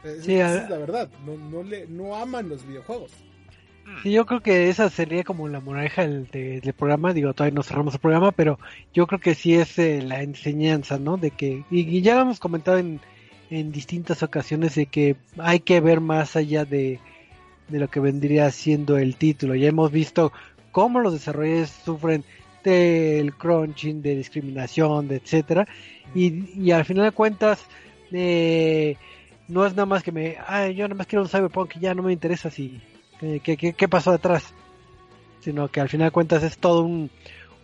Es- 0.05 0.25
Sí, 0.25 0.35
esa 0.35 0.47
a- 0.61 0.65
es 0.65 0.71
la 0.71 0.79
verdad. 0.79 1.09
No, 1.25 1.37
no, 1.37 1.63
le, 1.63 1.87
no 1.87 2.17
aman 2.17 2.49
los 2.49 2.67
videojuegos. 2.67 3.13
Sí, 4.05 4.13
yo 4.13 4.27
creo 4.27 4.41
que 4.41 4.69
esa 4.69 4.89
sería 4.91 5.25
como 5.25 5.49
la 5.49 5.59
moraleja 5.61 6.03
del, 6.03 6.29
de- 6.29 6.61
del 6.61 6.73
programa. 6.73 7.13
Digo, 7.13 7.35
todavía 7.35 7.55
no 7.57 7.63
cerramos 7.65 7.95
el 7.95 8.01
programa, 8.01 8.31
pero 8.33 8.59
yo 8.95 9.07
creo 9.09 9.21
que 9.21 9.35
sí 9.35 9.55
es 9.55 9.77
eh, 9.79 10.01
la 10.03 10.23
enseñanza, 10.23 10.99
¿no? 10.99 11.17
De 11.17 11.31
que, 11.33 11.65
y, 11.71 11.81
y 11.81 12.01
ya 12.01 12.15
lo 12.15 12.23
hemos 12.23 12.39
comentado 12.41 12.79
en, 12.79 13.01
en 13.51 13.73
distintas 13.73 14.23
ocasiones, 14.23 14.77
de 14.77 14.87
que 14.87 15.17
hay 15.39 15.61
que 15.61 15.81
ver 15.81 16.01
más 16.01 16.37
allá 16.37 16.65
de, 16.65 17.01
de 17.69 17.79
lo 17.81 17.89
que 17.89 17.99
vendría 18.01 18.51
siendo 18.53 18.99
el 18.99 19.17
título. 19.17 19.57
Ya 19.57 19.69
hemos 19.69 19.91
visto 19.91 20.33
cómo 20.73 21.01
los 21.01 21.13
desarrolladores 21.13 21.71
sufren 21.85 22.25
del 22.65 23.35
crunching, 23.35 24.03
de 24.03 24.17
discriminación, 24.17 25.09
de 25.09 25.17
etcétera. 25.17 25.69
Y, 26.15 26.61
y 26.61 26.73
al 26.73 26.85
final 26.85 27.05
de 27.05 27.13
cuentas, 27.13 27.65
eh, 28.11 28.97
no 29.49 29.67
es 29.67 29.73
nada 29.75 29.87
más 29.87 30.03
que 30.03 30.13
me, 30.13 30.37
ay, 30.47 30.75
yo 30.75 30.85
nada 30.89 30.97
más 30.97 31.07
quiero 31.07 31.23
un 31.23 31.29
Cyberpunk 31.29 31.77
y 31.77 31.81
ya 31.81 31.95
no 31.95 32.03
me 32.03 32.13
interesa 32.13 32.51
si, 32.51 32.81
eh, 33.21 33.41
qué, 33.43 33.57
qué, 33.57 33.73
qué 33.73 33.89
pasó 33.89 34.11
atrás. 34.11 34.55
Sino 35.41 35.69
que 35.69 35.81
al 35.81 35.89
final 35.89 36.09
de 36.09 36.13
cuentas 36.13 36.43
es 36.45 36.57
todo 36.59 36.83
un, 36.83 37.11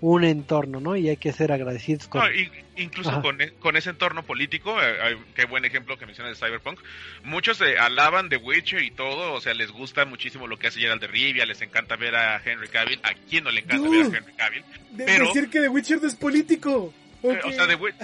un 0.00 0.24
entorno, 0.24 0.80
¿no? 0.80 0.96
Y 0.96 1.08
hay 1.08 1.16
que 1.16 1.32
ser 1.32 1.50
agradecidos 1.52 2.08
con... 2.08 2.20
No, 2.22 2.30
y- 2.32 2.50
incluso 2.76 3.10
Ajá. 3.10 3.20
con, 3.22 3.40
e- 3.40 3.52
con 3.54 3.76
ese 3.76 3.90
entorno 3.90 4.22
político, 4.22 4.76
eh, 4.80 5.16
qué 5.34 5.44
buen 5.46 5.64
ejemplo 5.64 5.98
que 5.98 6.06
mencionas 6.06 6.38
de 6.38 6.46
Cyberpunk. 6.46 6.80
Muchos 7.24 7.60
eh, 7.60 7.78
alaban 7.78 8.28
The 8.28 8.36
Witcher 8.36 8.82
y 8.82 8.90
todo, 8.92 9.32
o 9.32 9.40
sea, 9.40 9.54
les 9.54 9.70
gusta 9.72 10.04
muchísimo 10.04 10.46
lo 10.46 10.58
que 10.58 10.68
hace 10.68 10.80
Geralt 10.80 11.00
de 11.00 11.08
Rivia, 11.08 11.44
les 11.46 11.60
encanta 11.62 11.96
ver 11.96 12.14
a 12.14 12.40
Henry 12.44 12.68
Cavill. 12.68 13.00
¿A 13.02 13.14
quién 13.28 13.44
no 13.44 13.50
le 13.50 13.60
encanta 13.60 13.86
Dude. 13.86 14.02
ver 14.08 14.14
a 14.14 14.18
Henry 14.18 14.32
Cavill? 14.34 14.64
De 14.92 15.04
Pero- 15.04 15.26
decir 15.26 15.50
que 15.50 15.60
The 15.60 15.68
Witcher 15.68 16.00
no 16.00 16.08
es 16.08 16.14
político. 16.14 16.94
Eh. 17.24 17.40
O 17.44 17.50
sea, 17.50 17.66
The 17.66 17.76
Wit- 17.76 17.96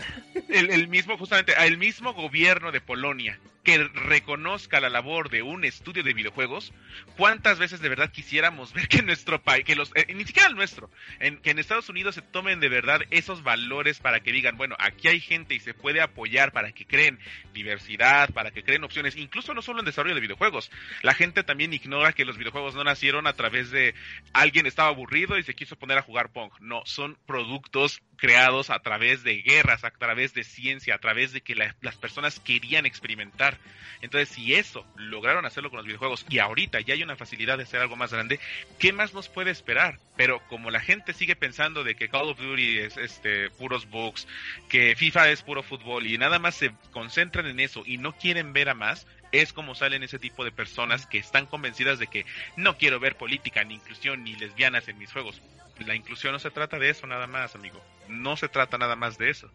el, 0.48 0.70
el 0.70 0.88
mismo, 0.88 1.16
justamente, 1.16 1.52
el 1.64 1.78
mismo 1.78 2.12
gobierno 2.14 2.72
de 2.72 2.80
Polonia 2.80 3.38
que 3.64 3.78
reconozca 3.82 4.78
la 4.78 4.90
labor 4.90 5.30
de 5.30 5.42
un 5.42 5.64
estudio 5.64 6.02
de 6.02 6.12
videojuegos, 6.12 6.72
¿cuántas 7.16 7.58
veces 7.58 7.80
de 7.80 7.88
verdad 7.88 8.12
quisiéramos 8.12 8.72
ver 8.74 8.88
que 8.88 8.98
en 8.98 9.06
nuestro 9.06 9.42
país, 9.42 9.64
que 9.64 9.74
los, 9.74 9.90
eh, 9.94 10.06
ni 10.14 10.24
siquiera 10.24 10.48
el 10.48 10.54
nuestro, 10.54 10.90
en, 11.18 11.38
que 11.38 11.50
en 11.50 11.58
Estados 11.58 11.88
Unidos 11.88 12.14
se 12.14 12.22
tomen 12.22 12.60
de 12.60 12.68
verdad 12.68 13.00
esos 13.10 13.42
valores 13.42 13.98
para 14.00 14.20
que 14.20 14.32
digan, 14.32 14.56
bueno, 14.58 14.76
aquí 14.78 15.08
hay 15.08 15.20
gente 15.20 15.54
y 15.54 15.60
se 15.60 15.72
puede 15.74 16.00
apoyar 16.02 16.52
para 16.52 16.72
que 16.72 16.84
creen 16.86 17.18
diversidad, 17.54 18.30
para 18.34 18.50
que 18.50 18.62
creen 18.62 18.84
opciones, 18.84 19.16
incluso 19.16 19.54
no 19.54 19.62
solo 19.62 19.80
en 19.80 19.86
desarrollo 19.86 20.14
de 20.14 20.20
videojuegos. 20.20 20.70
La 21.02 21.14
gente 21.14 21.42
también 21.42 21.72
ignora 21.72 22.12
que 22.12 22.24
los 22.26 22.36
videojuegos 22.36 22.74
no 22.74 22.84
nacieron 22.84 23.26
a 23.26 23.32
través 23.32 23.70
de 23.70 23.94
alguien 24.34 24.66
estaba 24.66 24.88
aburrido 24.90 25.38
y 25.38 25.42
se 25.42 25.54
quiso 25.54 25.76
poner 25.76 25.96
a 25.98 26.02
jugar 26.02 26.32
Pong. 26.32 26.52
No, 26.60 26.82
son 26.84 27.16
productos 27.26 28.02
creados 28.16 28.70
a 28.70 28.78
través 28.80 29.22
de 29.22 29.42
guerras, 29.42 29.84
a 29.84 29.90
través 29.90 30.34
de 30.34 30.44
ciencia, 30.44 30.94
a 30.94 30.98
través 30.98 31.32
de 31.32 31.40
que 31.40 31.54
la- 31.54 31.74
las 31.80 31.96
personas 31.96 32.40
querían 32.40 32.86
experimentar. 32.86 33.53
Entonces, 34.00 34.28
si 34.28 34.54
eso 34.54 34.86
lograron 34.96 35.46
hacerlo 35.46 35.70
con 35.70 35.78
los 35.78 35.86
videojuegos 35.86 36.26
y 36.28 36.38
ahorita 36.38 36.80
ya 36.80 36.92
hay 36.94 37.02
una 37.02 37.16
facilidad 37.16 37.56
de 37.56 37.62
hacer 37.62 37.80
algo 37.80 37.96
más 37.96 38.12
grande, 38.12 38.38
¿qué 38.78 38.92
más 38.92 39.14
nos 39.14 39.30
puede 39.30 39.50
esperar? 39.50 39.98
Pero 40.16 40.40
como 40.48 40.70
la 40.70 40.80
gente 40.80 41.14
sigue 41.14 41.36
pensando 41.36 41.84
de 41.84 41.94
que 41.94 42.08
Call 42.08 42.28
of 42.28 42.38
Duty 42.38 42.80
es 42.80 42.96
este 42.98 43.48
puros 43.50 43.88
bugs, 43.88 44.28
que 44.68 44.94
FIFA 44.94 45.30
es 45.30 45.42
puro 45.42 45.62
fútbol 45.62 46.06
y 46.06 46.18
nada 46.18 46.38
más 46.38 46.54
se 46.54 46.72
concentran 46.92 47.46
en 47.46 47.60
eso 47.60 47.82
y 47.86 47.96
no 47.96 48.12
quieren 48.14 48.52
ver 48.52 48.68
a 48.68 48.74
más, 48.74 49.06
es 49.32 49.52
como 49.52 49.74
salen 49.74 50.02
ese 50.02 50.18
tipo 50.18 50.44
de 50.44 50.52
personas 50.52 51.06
que 51.06 51.18
están 51.18 51.46
convencidas 51.46 51.98
de 51.98 52.06
que 52.06 52.26
no 52.56 52.76
quiero 52.76 53.00
ver 53.00 53.16
política, 53.16 53.64
ni 53.64 53.74
inclusión, 53.74 54.22
ni 54.22 54.36
lesbianas 54.36 54.86
en 54.88 54.98
mis 54.98 55.12
juegos. 55.12 55.40
La 55.86 55.94
inclusión 55.94 56.32
no 56.32 56.38
se 56.38 56.50
trata 56.50 56.78
de 56.78 56.90
eso 56.90 57.06
nada 57.06 57.26
más, 57.26 57.54
amigo. 57.54 57.82
No 58.08 58.36
se 58.36 58.48
trata 58.48 58.78
nada 58.78 58.96
más 58.96 59.18
de 59.18 59.30
eso. 59.30 59.50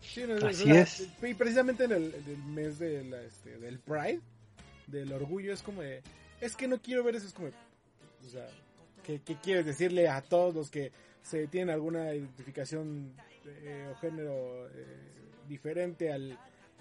Sí, 0.00 0.22
Así 0.22 0.70
es. 0.70 1.08
Y 1.22 1.34
precisamente 1.34 1.84
en 1.84 1.92
el, 1.92 2.14
en 2.14 2.24
el 2.28 2.42
mes 2.44 2.78
de 2.78 3.04
la, 3.04 3.22
este, 3.22 3.58
del 3.58 3.78
Pride, 3.78 4.20
del 4.86 5.12
orgullo, 5.12 5.52
es 5.52 5.62
como 5.62 5.82
de, 5.82 6.02
es 6.40 6.56
que 6.56 6.68
no 6.68 6.80
quiero 6.80 7.04
ver 7.04 7.16
eso, 7.16 7.26
es 7.26 7.32
como, 7.32 7.48
de, 7.48 7.54
o 8.26 8.30
sea, 8.30 8.48
¿qué, 9.04 9.20
qué 9.24 9.36
quieres 9.36 9.66
decirle 9.66 10.08
a 10.08 10.22
todos 10.22 10.54
los 10.54 10.70
que 10.70 10.92
se 11.22 11.46
tienen 11.46 11.70
alguna 11.70 12.14
identificación 12.14 13.12
eh, 13.44 13.92
o 13.92 13.96
género 13.96 14.68
eh, 14.68 14.96
diferente 15.46 16.12
al 16.12 16.38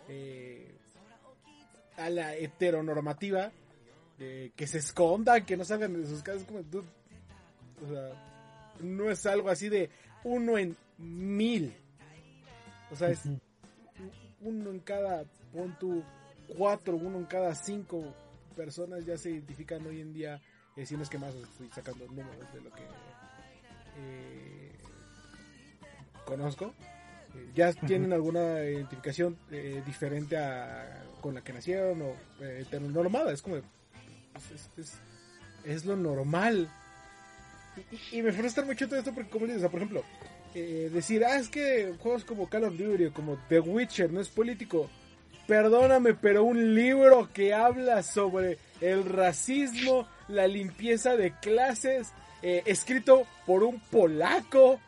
eh, 0.08 0.72
a 1.98 2.10
la 2.10 2.36
heteronormativa? 2.36 3.52
que 4.18 4.66
se 4.66 4.80
escondan, 4.80 5.46
que 5.46 5.56
no 5.56 5.64
salgan 5.64 5.94
de 5.94 6.08
sus 6.08 6.24
casas, 6.24 6.44
como, 6.44 6.64
dude, 6.64 6.88
o 7.86 7.88
sea, 7.88 8.74
no 8.80 9.12
es 9.12 9.24
algo 9.28 9.50
así 9.50 9.70
de 9.70 9.92
uno 10.24 10.58
en 10.58 10.76
mil. 10.98 11.76
O 12.92 12.96
sea, 12.96 13.10
es 13.10 13.22
uno 14.42 14.70
en 14.72 14.80
cada, 14.80 15.24
pon 15.54 15.76
tú, 15.80 16.04
cuatro, 16.58 16.96
uno 16.96 17.18
en 17.18 17.26
cada 17.26 17.54
cinco 17.56 18.14
personas 18.56 19.06
ya 19.06 19.18
se 19.18 19.32
identifican 19.32 19.86
hoy 19.86 20.02
en 20.02 20.14
día, 20.14 20.42
eh, 20.76 20.86
si 20.86 20.96
no 20.96 21.04
es 21.04 21.10
que 21.10 21.18
más, 21.18 21.34
estoy 21.36 21.70
sacando 21.74 22.06
números 22.08 22.54
de 22.54 22.62
lo 22.62 22.72
que 22.72 22.82
eh, 23.98 24.72
conozco. 26.26 26.74
Eh, 27.36 27.52
ya 27.56 27.74
tienen 27.74 28.14
alguna 28.14 28.64
identificación 28.64 29.38
eh, 29.52 29.82
diferente 29.86 30.38
a 30.38 31.04
con 31.22 31.34
la 31.36 31.44
que 31.44 31.52
nacieron 31.54 32.02
o 32.02 32.14
eh, 32.42 32.60
heteronormada. 32.62 33.32
Es 33.34 33.42
como, 33.42 33.58
es, 33.58 33.64
es- 34.54 34.70
es- 34.78 34.98
es 35.66 35.86
lo 35.86 35.96
normal. 35.98 36.70
Y, 37.92 37.96
y- 38.16 38.20
y 38.20 38.22
me 38.24 38.32
frustra 38.32 38.64
mucho 38.64 38.88
todo 38.88 39.00
esto 39.00 39.14
porque, 39.14 39.30
como 39.30 39.46
dices, 39.46 39.58
o 39.58 39.62
sea, 39.62 39.70
por 39.70 39.80
ejemplo, 39.82 40.04
eh, 40.58 40.90
decir, 40.92 41.24
ah, 41.26 41.38
es 41.38 41.50
que 41.50 41.94
juegos 42.00 42.24
como 42.26 42.50
Call 42.50 42.66
of 42.66 42.78
Duty 42.78 43.06
o 43.06 43.14
como 43.14 43.38
The 43.50 43.60
Witcher 43.60 44.12
no 44.12 44.22
es 44.22 44.30
político. 44.30 44.90
Perdóname, 45.48 46.14
pero 46.14 46.44
un 46.44 46.76
libro 46.76 47.30
que 47.34 47.54
habla 47.54 48.04
sobre 48.04 48.58
el 48.82 49.06
racismo, 49.06 50.08
la 50.28 50.48
limpieza 50.48 51.16
de 51.16 51.32
clases, 51.40 52.12
eh, 52.42 52.64
escrito 52.66 53.26
por 53.46 53.64
un 53.64 53.80
polaco, 53.80 54.80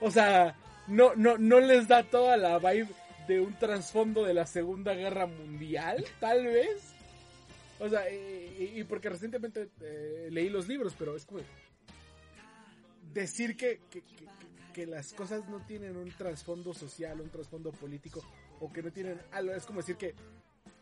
o 0.00 0.10
sea, 0.10 0.54
no, 0.86 1.14
no, 1.16 1.38
no 1.38 1.58
les 1.60 1.88
da 1.88 2.02
toda 2.04 2.36
la 2.36 2.58
vibe 2.58 2.88
de 3.26 3.40
un 3.40 3.58
trasfondo 3.58 4.24
de 4.24 4.34
la 4.34 4.46
Segunda 4.46 4.94
Guerra 4.94 5.26
Mundial, 5.26 6.04
tal 6.20 6.46
vez. 6.46 6.92
O 7.80 7.88
sea, 7.88 8.08
y, 8.10 8.84
porque 8.88 9.10
recientemente 9.10 9.68
eh, 9.80 10.28
leí 10.30 10.48
los 10.48 10.68
libros, 10.68 10.94
pero 10.98 11.16
es 11.16 11.26
como 11.26 11.40
decir 13.12 13.56
que- 13.56 13.80
que- 14.76 14.86
las 14.86 15.12
cosas 15.14 15.48
no 15.48 15.58
tienen 15.66 15.96
un 15.96 16.10
trasfondo 16.10 16.74
social, 16.74 17.18
un 17.20 17.30
trasfondo 17.30 17.72
político, 17.72 18.22
o 18.60 18.70
que 18.70 18.82
no 18.82 18.92
tienen 18.92 19.18
algo, 19.32 19.54
es 19.54 19.64
como 19.64 19.80
decir 19.80 19.96
que 19.96 20.14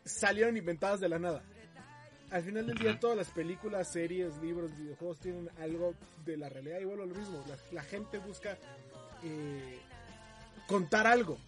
salieron 0.05 0.57
inventadas 0.57 0.99
de 1.01 1.09
la 1.09 1.19
nada. 1.21 1.43
Al 2.31 2.43
final 2.43 2.67
del 2.67 2.77
día 2.77 2.99
todas 2.99 3.17
las 3.17 3.29
películas, 3.31 3.93
series, 3.93 4.37
libros, 4.39 4.77
videojuegos 4.77 5.21
tienen 5.21 5.49
algo 5.61 5.95
de 6.27 6.37
la 6.37 6.49
realidad 6.49 6.81
y 6.81 6.85
bueno, 6.85 7.07
lo 7.07 7.15
mismo, 7.15 7.45
la, 7.49 7.57
la 7.71 7.83
gente 7.85 8.19
busca 8.19 8.59
eh, 9.23 9.79
contar 10.67 11.07
algo. 11.07 11.39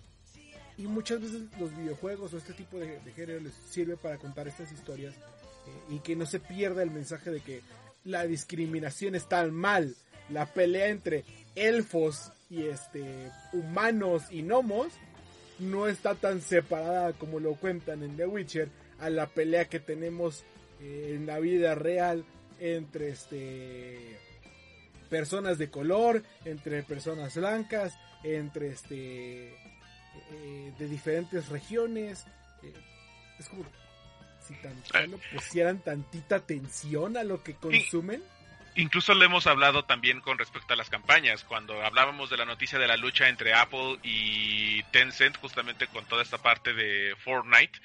Y 0.79 0.87
muchas 0.87 1.21
veces 1.21 1.43
los 1.59 1.77
videojuegos 1.77 2.33
o 2.35 2.39
este 2.39 2.53
tipo 2.53 2.79
de, 2.79 3.01
de 3.01 3.13
género 3.13 3.41
les 3.41 3.55
sirve 3.55 3.97
para 3.97 4.19
contar 4.19 4.47
estas 4.47 4.71
historias 4.71 5.15
eh, 5.15 5.95
y 5.95 5.99
que 6.01 6.15
no 6.15 6.27
se 6.27 6.39
pierda 6.39 6.83
el 6.83 6.91
mensaje 6.91 7.31
de 7.31 7.41
que 7.41 7.63
la 8.05 8.25
discriminación 8.27 9.15
está 9.17 9.45
mal. 9.49 9.97
La 10.29 10.47
pelea 10.47 10.89
entre 10.89 11.25
elfos 11.55 12.31
y 12.49 12.65
este 12.65 13.31
humanos 13.53 14.25
y 14.31 14.43
gnomos 14.43 14.93
no 15.59 15.87
está 15.89 16.15
tan 16.15 16.41
separada 16.41 17.13
como 17.15 17.41
lo 17.41 17.55
cuentan 17.55 18.03
en 18.03 18.17
The 18.17 18.27
Witcher 18.27 18.69
a 18.99 19.11
la 19.11 19.27
pelea 19.27 19.67
que 19.67 19.81
tenemos 19.81 20.45
eh, 20.81 21.13
en 21.15 21.27
la 21.27 21.39
vida 21.39 21.75
real 21.75 22.25
entre 22.59 23.09
este 23.09 24.19
personas 25.09 25.59
de 25.59 25.71
color, 25.71 26.23
entre 26.45 26.83
personas 26.83 27.37
blancas, 27.37 27.95
entre 28.25 28.69
este 28.69 29.49
eh, 29.49 30.73
de 30.79 30.89
diferentes 30.89 31.49
regiones. 31.49 32.25
eh, 32.63 32.73
es 33.39 33.49
como 33.49 33.65
si 34.47 34.55
tan 34.63 34.85
solo 34.85 35.19
pusieran 35.33 35.81
tantita 35.81 36.37
atención 36.37 37.17
a 37.17 37.25
lo 37.25 37.43
que 37.43 37.55
consumen. 37.55 38.23
Incluso 38.77 39.15
lo 39.15 39.25
hemos 39.25 39.47
hablado 39.47 39.85
también 39.87 40.21
con 40.21 40.37
respecto 40.37 40.75
a 40.75 40.77
las 40.77 40.91
campañas, 40.91 41.45
cuando 41.45 41.83
hablábamos 41.83 42.29
de 42.29 42.37
la 42.37 42.45
noticia 42.45 42.79
de 42.79 42.87
la 42.87 42.99
lucha 42.99 43.29
entre 43.29 43.55
Apple 43.55 43.99
y 44.03 44.83
Tencent, 44.93 45.39
justamente 45.39 45.87
con 45.87 46.05
toda 46.05 46.23
esta 46.23 46.37
parte 46.37 46.75
de 46.75 47.17
Fortnite, 47.17 47.81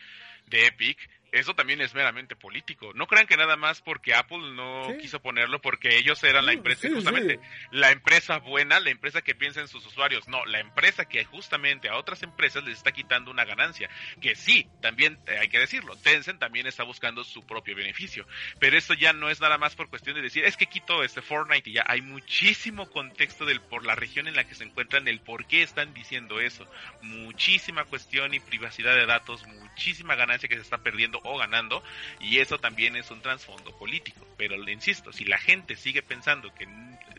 de 0.48 0.68
Epic, 0.68 0.98
eso 1.32 1.54
también 1.56 1.82
es 1.82 1.94
meramente 1.94 2.36
político. 2.36 2.92
No 2.94 3.08
crean 3.08 3.26
que 3.28 3.38
nada 3.38 3.56
más 3.56 3.82
porque 3.82 4.14
Apple 4.14 4.52
no 4.54 4.86
Sí. 4.88 4.98
quiso 5.00 5.22
ponerlo 5.22 5.62
porque 5.62 5.98
ellos 5.98 6.22
eran 6.24 6.46
la 6.46 6.54
empresa, 6.54 6.82
sí, 6.88 6.94
justamente 6.94 7.36
sí. 7.36 7.68
la 7.72 7.92
empresa 7.92 8.40
buena, 8.40 8.80
la 8.80 8.90
empresa 8.90 9.22
que 9.22 9.34
piensa 9.36 9.62
en 9.62 9.68
sus 9.68 9.86
usuarios, 9.86 10.28
no, 10.28 10.46
la 10.46 10.60
empresa 10.60 11.06
que 11.06 11.24
justamente 11.24 11.88
a 11.90 11.98
otras 11.98 12.22
empresas 12.24 12.64
les 12.64 12.78
está 12.78 12.92
quitando 12.92 13.32
una 13.32 13.46
ganancia, 13.46 13.90
que 14.20 14.36
sí, 14.36 14.68
también 14.82 15.18
eh, 15.28 15.38
hay 15.40 15.48
que 15.48 15.60
decirlo, 15.60 15.96
Tencent 15.96 16.40
también 16.40 16.68
está 16.68 16.84
buscando 16.84 17.24
su 17.24 17.46
propio 17.46 17.76
beneficio, 17.76 18.28
pero 18.60 18.78
eso 18.78 18.94
ya 18.94 19.14
no 19.14 19.30
es 19.30 19.40
nada 19.40 19.58
más 19.58 19.76
por 19.76 19.90
cuestión 19.90 20.16
de 20.16 20.22
decir, 20.22 20.44
es 20.44 20.58
que 20.58 20.66
quito 20.66 21.04
este 21.04 21.22
Fortnite 21.22 21.70
y 21.70 21.74
ya 21.74 21.86
hay 21.88 22.02
muchísimo 22.02 22.90
contexto 22.90 23.46
del 23.46 23.62
por 23.62 23.86
la 23.86 23.96
región 23.96 24.28
en 24.28 24.36
la 24.36 24.44
que 24.44 24.56
se 24.56 24.64
encuentran, 24.66 25.08
el 25.08 25.22
por 25.22 25.46
qué 25.46 25.62
están 25.64 25.94
diciendo 25.94 26.40
eso, 26.42 26.68
muchísima 27.02 27.86
cuestión 27.86 28.34
y 28.34 28.40
privacidad 28.40 28.96
de 28.96 29.06
datos, 29.06 29.46
muchísima 29.48 30.16
ganancia 30.16 30.50
que 30.50 30.56
se 30.56 30.62
está 30.62 30.80
perdiendo 30.80 31.21
o 31.24 31.38
ganando, 31.38 31.84
y 32.20 32.40
eso 32.40 32.58
también 32.60 32.96
es 32.96 33.12
un 33.12 33.22
trasfondo 33.22 33.72
político. 33.78 34.26
Pero 34.38 34.58
le 34.58 34.72
insisto, 34.72 35.12
si 35.14 35.26
la 35.26 35.38
gente 35.38 35.76
sigue 35.76 36.02
pensando 36.02 36.54
que 36.56 36.68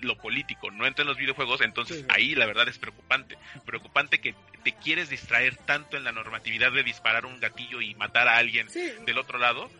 lo 0.00 0.16
político 0.18 0.70
no 0.70 0.86
entra 0.86 1.02
en 1.02 1.08
los 1.08 1.16
videojuegos, 1.18 1.60
entonces 1.60 1.98
Sí, 1.98 2.02
sí. 2.02 2.08
ahí 2.10 2.34
la 2.34 2.46
verdad 2.46 2.68
es 2.68 2.78
preocupante. 2.78 3.36
Preocupante 3.64 4.20
que 4.20 4.34
te 4.64 4.72
quieres 4.74 5.08
distraer 5.08 5.56
tanto 5.56 5.96
en 5.96 6.04
la 6.04 6.12
normatividad 6.12 6.72
de 6.72 6.82
disparar 6.82 7.26
un 7.26 7.38
gatillo 7.40 7.80
y 7.80 7.94
matar 7.94 8.26
a 8.28 8.36
alguien 8.38 8.68
Sí, 8.70 8.90
del 9.06 9.18
otro 9.18 9.38
lado. 9.38 9.70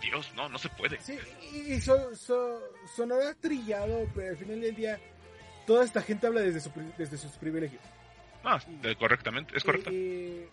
Dios, 0.00 0.32
no, 0.34 0.48
no 0.48 0.58
se 0.58 0.68
puede. 0.68 1.00
Sí, 1.00 1.16
y, 1.52 1.74
y 1.74 1.80
so- 1.80 2.14
so- 2.16 2.60
sonará 2.96 3.34
trillado, 3.34 4.08
pero 4.14 4.30
al 4.30 4.36
final 4.36 4.60
del 4.60 4.74
día 4.74 4.98
toda 5.66 5.84
esta 5.84 6.02
gente 6.02 6.26
habla 6.26 6.40
desde, 6.40 6.60
su 6.60 6.72
desde 6.98 7.16
sus 7.18 7.32
privilegios. 7.32 7.80
De- 8.82 8.96
correctamente, 8.96 9.56
es 9.56 9.62
correcto. 9.62 9.90
Eh, 9.92 10.48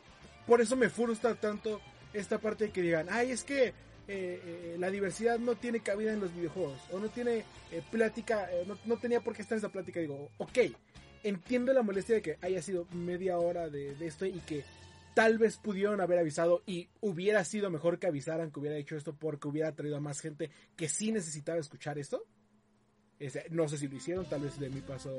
por 0.45 0.61
eso 0.61 0.75
me 0.75 0.89
frustra 0.89 1.33
tanto 1.33 1.81
esta 2.13 2.39
parte 2.39 2.65
de 2.65 2.71
que 2.71 2.81
digan, 2.81 3.07
ay, 3.09 3.31
es 3.31 3.43
que 3.43 3.67
eh, 3.67 3.73
eh, 4.07 4.75
la 4.79 4.89
diversidad 4.89 5.39
no 5.39 5.55
tiene 5.55 5.81
cabida 5.81 6.13
en 6.13 6.19
los 6.19 6.33
videojuegos, 6.33 6.79
o 6.91 6.99
no 6.99 7.09
tiene 7.09 7.43
eh, 7.71 7.83
plática, 7.91 8.49
eh, 8.51 8.63
no, 8.67 8.77
no 8.85 8.97
tenía 8.97 9.21
por 9.21 9.35
qué 9.35 9.41
estar 9.41 9.57
esa 9.57 9.69
plática. 9.69 9.99
Digo, 9.99 10.29
ok, 10.37 10.57
entiendo 11.23 11.73
la 11.73 11.83
molestia 11.83 12.15
de 12.15 12.21
que 12.21 12.37
haya 12.41 12.61
sido 12.61 12.85
media 12.91 13.37
hora 13.37 13.69
de, 13.69 13.95
de 13.95 14.07
esto 14.07 14.25
y 14.25 14.39
que 14.39 14.63
tal 15.13 15.37
vez 15.37 15.57
pudieron 15.57 15.99
haber 16.01 16.19
avisado 16.19 16.63
y 16.65 16.87
hubiera 17.01 17.43
sido 17.43 17.69
mejor 17.69 17.99
que 17.99 18.07
avisaran 18.07 18.51
que 18.51 18.59
hubiera 18.59 18.77
hecho 18.77 18.95
esto 18.95 19.13
porque 19.13 19.47
hubiera 19.47 19.75
traído 19.75 19.97
a 19.97 19.99
más 19.99 20.21
gente 20.21 20.49
que 20.75 20.87
sí 20.87 21.11
necesitaba 21.11 21.59
escuchar 21.59 21.97
esto. 21.97 22.23
Este, 23.19 23.45
no 23.49 23.67
sé 23.67 23.77
si 23.77 23.89
lo 23.89 23.97
hicieron, 23.97 24.29
tal 24.29 24.41
vez 24.41 24.57
de 24.57 24.69
mi 24.69 24.79
paso 24.79 25.11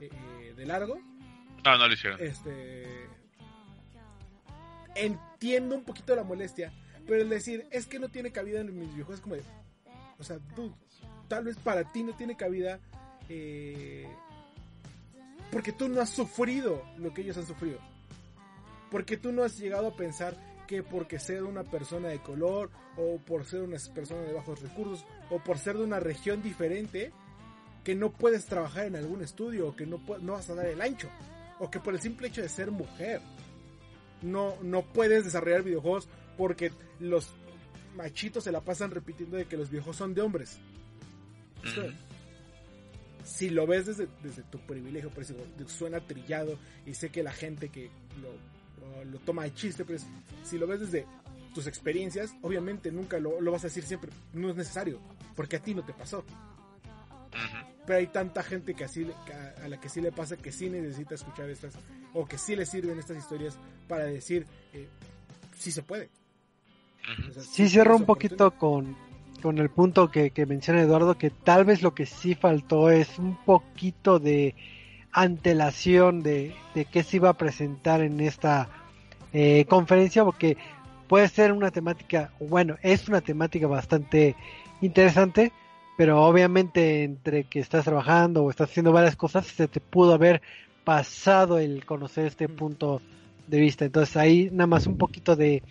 eh, 0.00 0.08
eh, 0.10 0.54
de 0.56 0.64
largo. 0.66 0.96
No, 1.64 1.76
no 1.76 1.88
lo 1.88 1.92
hicieron. 1.92 2.20
Este. 2.22 3.08
Entiendo 4.94 5.74
un 5.74 5.84
poquito 5.84 6.14
la 6.14 6.24
molestia, 6.24 6.72
pero 7.06 7.22
el 7.22 7.28
decir 7.28 7.66
es 7.70 7.86
que 7.86 7.98
no 7.98 8.08
tiene 8.08 8.32
cabida 8.32 8.60
en 8.60 8.78
mis 8.78 8.92
videojuegos 8.92 9.16
es 9.16 9.20
como 9.20 9.34
de. 9.36 9.42
O 10.18 10.24
sea, 10.24 10.38
tú, 10.54 10.74
tal 11.28 11.44
vez 11.44 11.56
para 11.56 11.90
ti 11.92 12.02
no 12.02 12.14
tiene 12.14 12.36
cabida. 12.36 12.80
eh, 13.28 14.08
porque 15.54 15.70
tú 15.70 15.88
no 15.88 16.00
has 16.00 16.10
sufrido 16.10 16.82
lo 16.98 17.14
que 17.14 17.22
ellos 17.22 17.36
han 17.36 17.46
sufrido. 17.46 17.78
Porque 18.90 19.16
tú 19.16 19.30
no 19.30 19.44
has 19.44 19.56
llegado 19.56 19.86
a 19.86 19.96
pensar 19.96 20.36
que 20.66 20.82
porque 20.82 21.20
ser 21.20 21.44
una 21.44 21.62
persona 21.62 22.08
de 22.08 22.18
color, 22.20 22.70
o 22.96 23.18
por 23.18 23.44
ser 23.44 23.62
una 23.62 23.76
persona 23.94 24.22
de 24.22 24.32
bajos 24.32 24.60
recursos, 24.60 25.06
o 25.30 25.38
por 25.38 25.58
ser 25.58 25.76
de 25.76 25.84
una 25.84 26.00
región 26.00 26.42
diferente, 26.42 27.12
que 27.84 27.94
no 27.94 28.10
puedes 28.10 28.46
trabajar 28.46 28.86
en 28.86 28.96
algún 28.96 29.22
estudio, 29.22 29.68
o 29.68 29.76
que 29.76 29.86
no, 29.86 30.00
no 30.20 30.32
vas 30.32 30.50
a 30.50 30.54
dar 30.54 30.66
el 30.66 30.80
ancho, 30.80 31.08
o 31.60 31.70
que 31.70 31.78
por 31.78 31.94
el 31.94 32.00
simple 32.00 32.28
hecho 32.28 32.42
de 32.42 32.48
ser 32.48 32.72
mujer, 32.72 33.20
no, 34.24 34.56
no 34.62 34.82
puedes 34.82 35.24
desarrollar 35.24 35.62
videojuegos 35.62 36.08
porque 36.36 36.72
los 36.98 37.28
machitos 37.96 38.42
se 38.44 38.50
la 38.52 38.60
pasan 38.60 38.90
repitiendo 38.90 39.36
de 39.36 39.44
que 39.46 39.56
los 39.56 39.70
videojuegos 39.70 39.96
son 39.98 40.14
de 40.14 40.22
hombres. 40.22 40.58
Si 43.24 43.48
lo 43.50 43.66
ves 43.66 43.86
desde, 43.86 44.08
desde 44.22 44.42
tu 44.42 44.58
privilegio, 44.60 45.10
por 45.10 45.22
eso 45.22 45.34
digo, 45.56 45.68
suena 45.70 46.00
trillado 46.00 46.58
y 46.84 46.94
sé 46.94 47.10
que 47.10 47.22
la 47.22 47.32
gente 47.32 47.68
que 47.70 47.90
lo, 48.20 49.18
toma 49.20 49.44
de 49.44 49.54
chiste, 49.54 49.84
pero 49.84 49.96
es- 49.96 50.06
si 50.44 50.58
lo 50.58 50.66
ves 50.66 50.80
desde 50.80 51.06
tus 51.54 51.66
experiencias, 51.66 52.34
obviamente 52.42 52.90
nunca 52.92 53.18
lo, 53.18 53.40
lo 53.40 53.50
vas 53.52 53.64
a 53.64 53.68
decir 53.68 53.84
siempre, 53.84 54.10
no 54.34 54.50
es 54.50 54.56
necesario, 54.56 55.00
porque 55.34 55.56
a 55.56 55.60
ti 55.62 55.74
no 55.74 55.82
te 55.84 55.94
pasó. 55.94 56.18
Ujú. 56.18 57.73
Pero 57.86 57.98
hay 57.98 58.06
tanta 58.06 58.42
gente 58.42 58.74
que 58.74 58.84
así 58.84 59.06
a, 59.62 59.68
la 59.68 59.78
que 59.78 59.88
sí 59.88 60.00
le 60.00 60.12
pasa 60.12 60.36
que 60.36 60.52
sí 60.52 60.70
necesita 60.70 61.14
escuchar 61.14 61.50
estas, 61.50 61.74
o 62.12 62.26
que 62.26 62.38
sí 62.38 62.56
le 62.56 62.64
sirven 62.66 62.98
estas 62.98 63.18
historias 63.18 63.58
para 63.86 64.04
decir, 64.04 64.46
eh, 64.72 64.88
sí 65.56 65.70
se 65.70 65.82
puede. 65.82 66.08
O 67.28 67.32
sea, 67.32 67.42
Sí, 67.42 67.68
cierro 67.68 67.96
un 67.96 68.04
poquito 68.04 68.52
con, 68.52 68.96
con 69.42 69.58
el 69.58 69.68
punto 69.68 70.10
que, 70.10 70.30
que 70.30 70.46
menciona 70.46 70.80
Eduardo, 70.80 71.18
que 71.18 71.30
tal 71.30 71.64
vez 71.64 71.82
lo 71.82 71.94
que 71.94 72.06
sí 72.06 72.34
faltó 72.34 72.90
es 72.90 73.18
un 73.18 73.36
poquito 73.44 74.18
de 74.18 74.54
antelación 75.12 76.22
de, 76.22 76.54
de 76.74 76.84
qué 76.86 77.02
se 77.02 77.16
iba 77.16 77.28
a 77.28 77.34
presentar 77.34 78.00
en 78.00 78.20
esta 78.20 78.68
eh, 79.32 79.64
conferencia, 79.66 80.24
porque 80.24 80.56
puede 81.08 81.28
ser 81.28 81.52
una 81.52 81.70
temática, 81.70 82.32
bueno, 82.40 82.76
es 82.82 83.08
una 83.08 83.20
temática 83.20 83.66
bastante 83.66 84.34
interesante, 84.80 85.52
pero 85.96 86.22
obviamente 86.24 87.04
entre 87.04 87.44
que 87.44 87.60
estás 87.60 87.84
trabajando 87.84 88.44
o 88.44 88.50
estás 88.50 88.70
haciendo 88.70 88.92
varias 88.92 89.16
cosas, 89.16 89.46
se 89.46 89.68
te 89.68 89.80
pudo 89.80 90.14
haber 90.14 90.42
pasado 90.84 91.58
el 91.58 91.84
conocer 91.84 92.26
este 92.26 92.48
punto 92.48 93.00
de 93.46 93.60
vista. 93.60 93.84
Entonces 93.84 94.16
ahí 94.16 94.48
nada 94.52 94.66
más 94.66 94.86
un 94.86 94.96
poquito 94.96 95.36
de, 95.36 95.62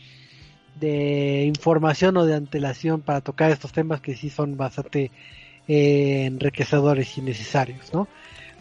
de 0.79 1.43
información 1.45 2.17
o 2.17 2.25
de 2.25 2.35
antelación 2.35 3.01
para 3.01 3.21
tocar 3.21 3.51
estos 3.51 3.71
temas 3.73 4.01
que 4.01 4.15
sí 4.15 4.29
son 4.29 4.57
bastante 4.57 5.11
eh, 5.67 6.25
enriquecedores 6.25 7.17
y 7.17 7.21
necesarios, 7.21 7.93
¿no? 7.93 8.07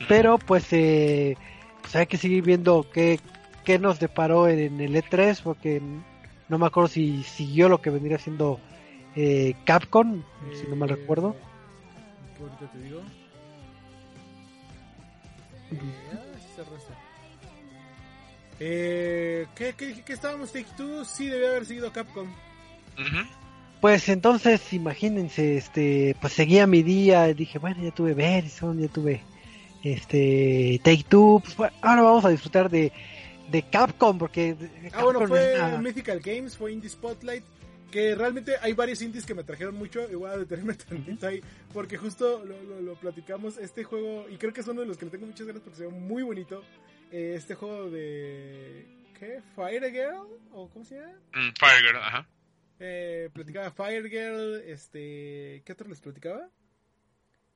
Pero 0.08 0.38
pues, 0.38 0.72
eh, 0.72 1.36
pues 1.80 1.96
hay 1.96 2.06
que 2.06 2.16
seguir 2.16 2.42
viendo 2.42 2.86
qué, 2.92 3.20
qué 3.64 3.78
nos 3.78 4.00
deparó 4.00 4.48
en, 4.48 4.58
en 4.58 4.80
el 4.80 4.94
E3, 4.96 5.40
porque 5.42 5.80
no 6.48 6.58
me 6.58 6.66
acuerdo 6.66 6.88
si 6.88 7.22
siguió 7.22 7.68
lo 7.68 7.80
que 7.80 7.90
vendría 7.90 8.18
siendo 8.18 8.60
eh, 9.14 9.54
Capcom, 9.64 10.22
si 10.52 10.66
no 10.66 10.76
mal 10.76 10.90
Eh, 10.90 10.96
recuerdo. 10.96 11.36
¿Qué 12.36 12.42
ahorita 12.42 12.72
te 12.72 12.78
digo? 12.78 13.00
Eh, 15.70 15.78
ah. 16.14 16.18
Eh, 18.60 19.46
¿qué, 19.54 19.74
qué 19.76 19.86
dije 19.86 20.02
que 20.02 20.12
estábamos 20.12 20.52
Take 20.52 20.66
Two? 20.76 21.04
Sí, 21.04 21.26
debe 21.26 21.48
haber 21.48 21.66
seguido 21.66 21.92
Capcom. 21.92 22.28
Pues 23.80 24.08
entonces, 24.08 24.72
imagínense, 24.72 25.56
este, 25.56 26.14
pues 26.20 26.32
seguía 26.34 26.66
mi 26.68 26.82
día, 26.84 27.24
dije, 27.34 27.58
bueno, 27.58 27.82
ya 27.82 27.90
tuve 27.90 28.14
Verizon, 28.14 28.78
ya 28.80 28.86
tuve 28.88 29.22
este 29.82 30.80
Take 30.84 31.04
Two, 31.08 31.40
pues 31.42 31.56
bueno, 31.56 31.72
ahora 31.82 32.02
vamos 32.02 32.24
a 32.24 32.28
disfrutar 32.28 32.70
de, 32.70 32.92
de 33.50 33.62
Capcom, 33.62 34.18
porque 34.18 34.54
Ah, 34.92 35.02
bueno, 35.02 35.20
Capcom 35.20 35.36
fue 35.36 35.54
una- 35.56 35.78
Mythical 35.78 36.20
Games, 36.20 36.56
fue 36.56 36.72
Indie 36.72 36.90
Spotlight. 36.90 37.42
Que 37.92 38.14
realmente 38.16 38.54
hay 38.60 38.72
varios 38.72 39.00
indies 39.02 39.24
que 39.26 39.34
me 39.34 39.44
trajeron 39.44 39.76
mucho. 39.76 40.10
Y 40.10 40.14
voy 40.16 40.30
a 40.30 40.36
detenerme 40.38 40.74
tantito 40.74 41.26
ahí. 41.28 41.40
Porque 41.72 41.96
justo 41.98 42.44
lo, 42.44 42.60
lo- 42.64 42.80
lo 42.80 42.94
platicamos. 42.96 43.56
Este 43.58 43.84
juego, 43.84 44.26
y 44.28 44.36
creo 44.38 44.52
que 44.52 44.62
es 44.62 44.66
uno 44.66 44.80
de 44.80 44.86
los 44.88 44.96
que 44.98 45.04
le 45.04 45.10
tengo 45.12 45.26
muchas 45.26 45.46
ganas 45.46 45.62
porque 45.62 45.76
se 45.76 45.86
ve 45.86 45.92
muy 45.92 46.22
bonito. 46.24 46.64
eh, 47.12 47.34
este 47.36 47.54
juego 47.54 47.88
de. 47.90 48.86
¿Qué? 49.18 49.40
¿Fire 49.54 49.88
Girl? 49.92 50.26
¿O 50.52 50.68
cómo 50.70 50.84
se 50.84 50.96
llama? 50.96 51.12
Mm, 51.34 51.52
Fire 51.60 51.82
Girl, 51.86 51.96
ajá. 51.98 52.26
Eh, 52.80 53.30
platicaba 53.32 53.70
Fire 53.70 54.08
Girl. 54.08 54.62
Este. 54.66 55.62
¿Qué 55.64 55.72
otro 55.72 55.88
les 55.88 56.00
platicaba? 56.00 56.48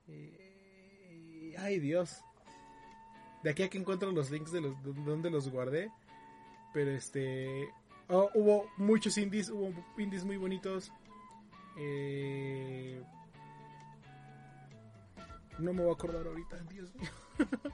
Eh, 0.07 1.55
ay, 1.57 1.79
Dios. 1.79 2.21
De 3.43 3.49
aquí 3.51 3.63
a 3.63 3.69
que 3.69 3.77
encuentro 3.77 4.11
los 4.11 4.31
links 4.31 4.51
de, 4.51 4.61
los, 4.61 4.81
de 4.83 4.93
donde 5.03 5.29
los 5.29 5.49
guardé. 5.49 5.89
Pero 6.73 6.91
este. 6.91 7.67
Oh, 8.09 8.29
hubo 8.33 8.69
muchos 8.77 9.17
indies, 9.17 9.49
hubo 9.49 9.73
indies 9.97 10.23
muy 10.23 10.37
bonitos. 10.37 10.91
Eh, 11.77 13.01
no 15.59 15.73
me 15.73 15.81
voy 15.81 15.91
a 15.91 15.93
acordar 15.93 16.25
ahorita, 16.25 16.57
Dios 16.69 16.93
mío. 16.95 17.09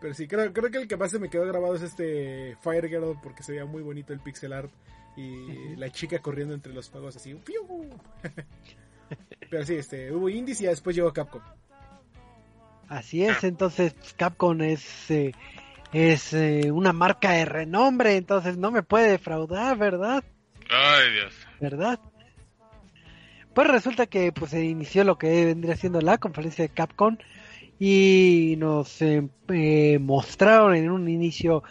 Pero 0.00 0.14
sí, 0.14 0.26
creo, 0.26 0.52
creo 0.52 0.70
que 0.70 0.78
el 0.78 0.88
que 0.88 0.96
más 0.96 1.12
se 1.12 1.20
me 1.20 1.30
quedó 1.30 1.46
grabado 1.46 1.76
es 1.76 1.82
este 1.82 2.56
Fire 2.60 2.88
Girl 2.88 3.16
porque 3.22 3.44
se 3.44 3.52
veía 3.52 3.64
muy 3.64 3.82
bonito 3.82 4.12
el 4.12 4.18
pixel 4.18 4.52
art 4.52 4.72
y 5.16 5.76
la 5.76 5.90
chica 5.90 6.18
corriendo 6.20 6.54
entre 6.54 6.72
los 6.72 6.90
fuegos 6.90 7.16
así. 7.16 7.34
¡piu! 7.34 7.88
Pero 9.50 9.64
sí, 9.64 9.74
este, 9.74 10.10
hubo 10.10 10.28
indies 10.28 10.60
y 10.60 10.66
después 10.66 10.96
llegó 10.96 11.12
Capcom. 11.12 11.42
Así 12.88 13.24
es, 13.24 13.44
entonces 13.44 13.94
Capcom 14.16 14.60
es 14.62 15.10
eh, 15.10 15.32
es 15.92 16.32
eh, 16.32 16.70
una 16.72 16.92
marca 16.92 17.32
de 17.32 17.44
renombre, 17.44 18.16
entonces 18.16 18.56
no 18.56 18.70
me 18.70 18.82
puede 18.82 19.10
defraudar, 19.10 19.76
¿verdad? 19.76 20.24
Ay, 20.70 21.12
Dios. 21.12 21.34
¿Verdad? 21.60 21.98
Pues 23.54 23.68
resulta 23.68 24.06
que 24.06 24.32
pues 24.32 24.50
se 24.52 24.64
inició 24.64 25.04
lo 25.04 25.18
que 25.18 25.44
vendría 25.44 25.76
siendo 25.76 26.00
la 26.00 26.16
conferencia 26.18 26.62
de 26.64 26.70
Capcom 26.70 27.18
y 27.78 28.54
nos 28.58 29.02
eh, 29.02 29.28
eh, 29.48 29.98
mostraron 30.00 30.74
en 30.74 30.90
un 30.90 31.08
inicio 31.08 31.62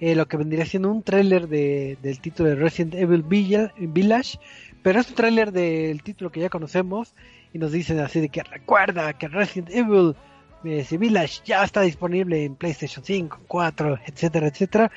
eh, 0.00 0.14
lo 0.16 0.26
que 0.26 0.36
vendría 0.36 0.66
siendo 0.66 0.90
un 0.90 1.02
tráiler 1.02 1.46
de, 1.46 1.98
del 2.02 2.20
título 2.20 2.48
de 2.48 2.56
Resident 2.56 2.94
Evil 2.94 3.22
Villa- 3.22 3.72
Village, 3.78 4.38
pero 4.82 4.98
es 5.00 5.08
un 5.10 5.14
tráiler 5.14 5.52
del 5.52 6.02
título 6.02 6.32
que 6.32 6.40
ya 6.40 6.48
conocemos 6.48 7.14
y 7.52 7.58
nos 7.58 7.70
dicen 7.70 8.00
así 8.00 8.18
de 8.20 8.28
que 8.30 8.42
recuerda 8.42 9.12
que 9.12 9.28
Resident 9.28 9.70
Evil 9.70 10.16
eh, 10.64 10.86
Village 10.98 11.42
ya 11.44 11.64
está 11.64 11.82
disponible 11.82 12.44
en 12.44 12.56
PlayStation 12.56 13.04
5, 13.04 13.40
4, 13.46 13.98
etcétera, 14.06 14.48
etcétera, 14.48 14.90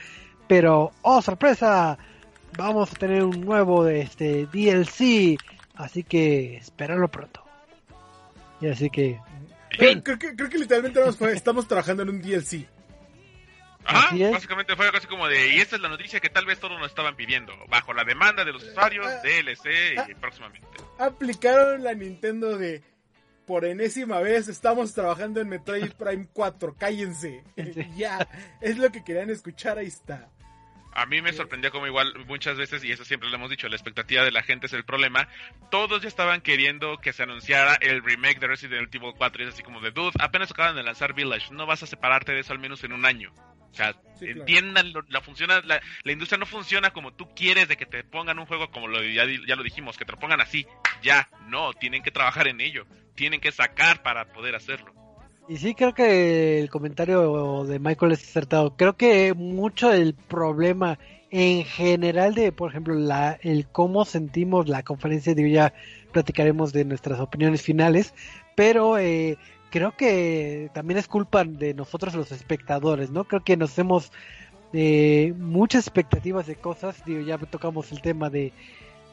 pero 0.47 0.91
oh 1.01 1.21
sorpresa, 1.21 1.97
vamos 2.57 2.91
a 2.91 2.95
tener 2.95 3.23
un 3.23 3.41
nuevo 3.41 3.87
este 3.87 4.45
DLC, 4.47 5.37
así 5.75 6.03
que 6.03 6.57
esperarlo 6.57 7.07
pronto. 7.09 7.43
Y 8.61 8.67
así 8.67 8.89
que 8.89 9.19
Creo, 9.77 10.03
creo 10.03 10.19
que, 10.19 10.35
creo 10.35 10.49
que 10.49 10.57
literalmente 10.57 11.01
estamos 11.33 11.67
trabajando 11.67 12.03
en 12.03 12.09
un 12.09 12.21
DLC. 12.21 12.67
Ajá, 13.85 14.15
es. 14.15 14.31
básicamente 14.31 14.75
fue 14.75 14.89
casi 14.91 15.07
como 15.07 15.27
de, 15.27 15.55
y 15.55 15.59
esta 15.59 15.75
es 15.75 15.81
la 15.81 15.89
noticia 15.89 16.19
que 16.21 16.29
tal 16.29 16.45
vez 16.45 16.59
todos 16.59 16.79
nos 16.79 16.87
estaban 16.87 17.15
pidiendo, 17.15 17.53
bajo 17.67 17.93
la 17.93 18.05
demanda 18.05 18.45
de 18.45 18.53
los 18.53 18.63
usuarios, 18.63 19.05
DLC 19.23 20.09
y 20.09 20.13
próximamente. 20.15 20.67
Aplicaron 20.99 21.83
la 21.83 21.93
Nintendo 21.93 22.57
de. 22.57 22.81
Por 23.45 23.65
enésima 23.65 24.19
vez 24.19 24.47
estamos 24.47 24.93
trabajando 24.93 25.41
en 25.41 25.49
Metroid 25.49 25.91
Prime 25.93 26.27
4, 26.31 26.75
cállense. 26.77 27.43
Sí. 27.55 27.73
ya, 27.97 28.27
es 28.61 28.77
lo 28.77 28.91
que 28.91 29.03
querían 29.03 29.29
escuchar, 29.29 29.77
ahí 29.77 29.87
está. 29.87 30.29
A 30.95 31.05
mí 31.05 31.21
me 31.21 31.33
sorprendía 31.33 31.71
como 31.71 31.87
igual 31.87 32.13
muchas 32.27 32.57
veces, 32.57 32.83
y 32.83 32.91
eso 32.91 33.05
siempre 33.05 33.29
lo 33.29 33.35
hemos 33.35 33.49
dicho, 33.49 33.67
la 33.67 33.75
expectativa 33.75 34.23
de 34.23 34.31
la 34.31 34.43
gente 34.43 34.67
es 34.67 34.73
el 34.73 34.85
problema. 34.85 35.27
Todos 35.71 36.01
ya 36.01 36.07
estaban 36.07 36.41
queriendo 36.41 36.97
que 36.97 37.13
se 37.13 37.23
anunciara 37.23 37.75
el 37.75 38.03
remake 38.03 38.39
de 38.39 38.47
Resident 38.47 38.93
Evil 38.93 39.13
4 39.17 39.43
y 39.43 39.47
es 39.47 39.53
así 39.53 39.63
como 39.63 39.81
de, 39.81 39.91
dude, 39.91 40.11
apenas 40.19 40.51
acaban 40.51 40.75
de 40.75 40.83
lanzar 40.83 41.13
Village, 41.13 41.53
no 41.53 41.65
vas 41.65 41.83
a 41.83 41.87
separarte 41.87 42.31
de 42.31 42.41
eso 42.41 42.53
al 42.53 42.59
menos 42.59 42.83
en 42.83 42.93
un 42.93 43.05
año. 43.05 43.33
O 43.71 43.75
sea, 43.75 43.95
Sí, 44.19 44.27
entiendan, 44.29 44.93
la, 45.09 45.21
funciona, 45.21 45.61
la, 45.61 45.81
la 46.03 46.11
industria 46.11 46.37
no 46.37 46.45
funciona 46.45 46.91
como 46.91 47.13
tú 47.13 47.33
quieres 47.35 47.67
de 47.67 47.75
que 47.75 47.87
te 47.87 48.03
pongan 48.03 48.37
un 48.37 48.45
juego 48.45 48.69
como 48.69 48.87
lo, 48.87 49.01
ya, 49.01 49.25
ya 49.25 49.55
lo 49.55 49.63
dijimos, 49.63 49.97
que 49.97 50.05
te 50.05 50.11
lo 50.11 50.19
pongan 50.19 50.41
así. 50.41 50.67
Ya, 51.01 51.27
no, 51.47 51.73
tienen 51.73 52.03
que 52.03 52.11
trabajar 52.11 52.47
en 52.47 52.61
ello, 52.61 52.85
tienen 53.15 53.41
que 53.41 53.51
sacar 53.51 54.03
para 54.03 54.31
poder 54.31 54.55
hacerlo. 54.55 54.93
Y 55.47 55.57
sí, 55.57 55.75
creo 55.75 55.93
que 55.93 56.59
el 56.59 56.69
comentario 56.69 57.65
de 57.65 57.79
Michael 57.79 58.13
es 58.13 58.23
acertado. 58.23 58.75
Creo 58.77 58.95
que 58.95 59.33
mucho 59.33 59.89
del 59.89 60.13
problema 60.13 60.97
en 61.31 61.65
general 61.65 62.33
de, 62.33 62.51
por 62.51 62.69
ejemplo, 62.69 62.93
la, 62.95 63.39
el 63.41 63.67
cómo 63.67 64.05
sentimos 64.05 64.69
la 64.69 64.83
conferencia, 64.83 65.33
digo, 65.33 65.49
ya 65.49 65.73
platicaremos 66.11 66.71
de 66.71 66.85
nuestras 66.85 67.19
opiniones 67.19 67.61
finales, 67.61 68.13
pero 68.55 68.97
eh, 68.97 69.37
creo 69.69 69.97
que 69.97 70.69
también 70.73 70.99
es 70.99 71.07
culpa 71.07 71.43
de 71.43 71.73
nosotros 71.73 72.13
los 72.13 72.31
espectadores, 72.31 73.09
¿no? 73.09 73.25
Creo 73.25 73.43
que 73.43 73.57
nos 73.57 73.77
hemos 73.79 74.11
eh, 74.71 75.33
muchas 75.37 75.87
expectativas 75.87 76.47
de 76.47 76.55
cosas, 76.55 77.03
digo, 77.05 77.21
ya 77.21 77.37
tocamos 77.37 77.91
el 77.91 78.01
tema 78.01 78.29
de 78.29 78.53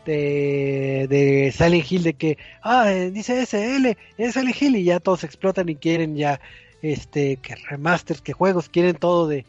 de, 0.04 1.06
de 1.08 1.52
Silent 1.52 1.90
Hill 1.90 2.02
de 2.02 2.14
que 2.14 2.38
ah 2.62 2.90
eh, 2.92 3.10
dice 3.10 3.44
SL 3.44 3.96
es 4.18 4.34
Silent 4.34 4.60
Hill 4.60 4.76
y 4.76 4.84
ya 4.84 5.00
todos 5.00 5.24
explotan 5.24 5.68
y 5.68 5.76
quieren 5.76 6.16
ya 6.16 6.40
este 6.82 7.36
que 7.36 7.54
remasters 7.56 8.20
que 8.20 8.32
juegos 8.32 8.68
quieren 8.68 8.96
todo 8.96 9.28
de 9.28 9.44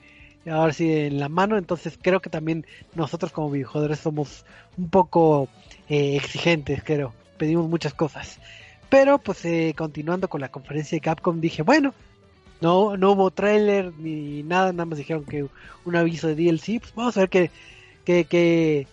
ahora 0.49 0.74
sí 0.74 0.91
en 0.91 1.20
la 1.20 1.30
mano. 1.30 1.58
Entonces 1.58 1.97
creo 2.02 2.20
que 2.22 2.30
también 2.30 2.66
nosotros 2.95 3.32
como 3.32 3.52
videojuegos 3.52 3.99
somos 3.99 4.45
un 4.78 4.89
poco 4.89 5.47
eh, 5.89 6.16
exigentes 6.16 6.84
creo. 6.84 7.14
Pedimos 7.38 7.70
muchas 7.70 7.93
cosas. 7.93 8.39
Pero 8.89 9.18
pues 9.20 9.45
eh, 9.45 9.74
continuando 9.78 10.30
con 10.30 10.41
la 10.41 10.49
conferencia 10.49 10.95
de 10.95 11.02
Capcom 11.02 11.39
dije 11.39 11.62
bueno 11.62 11.93
no 12.60 12.97
no 12.97 13.12
hubo 13.14 13.32
tráiler 13.32 13.91
ni 13.97 14.43
nada 14.43 14.72
nada 14.74 14.86
más 14.86 14.97
dijeron 14.97 15.26
que 15.26 15.47
un 15.86 15.95
aviso 15.95 16.28
de 16.28 16.36
DLC 16.36 16.80
pues 16.80 16.93
vamos 16.93 17.18
a 17.18 17.22
ver 17.22 17.30
qué 17.30 18.88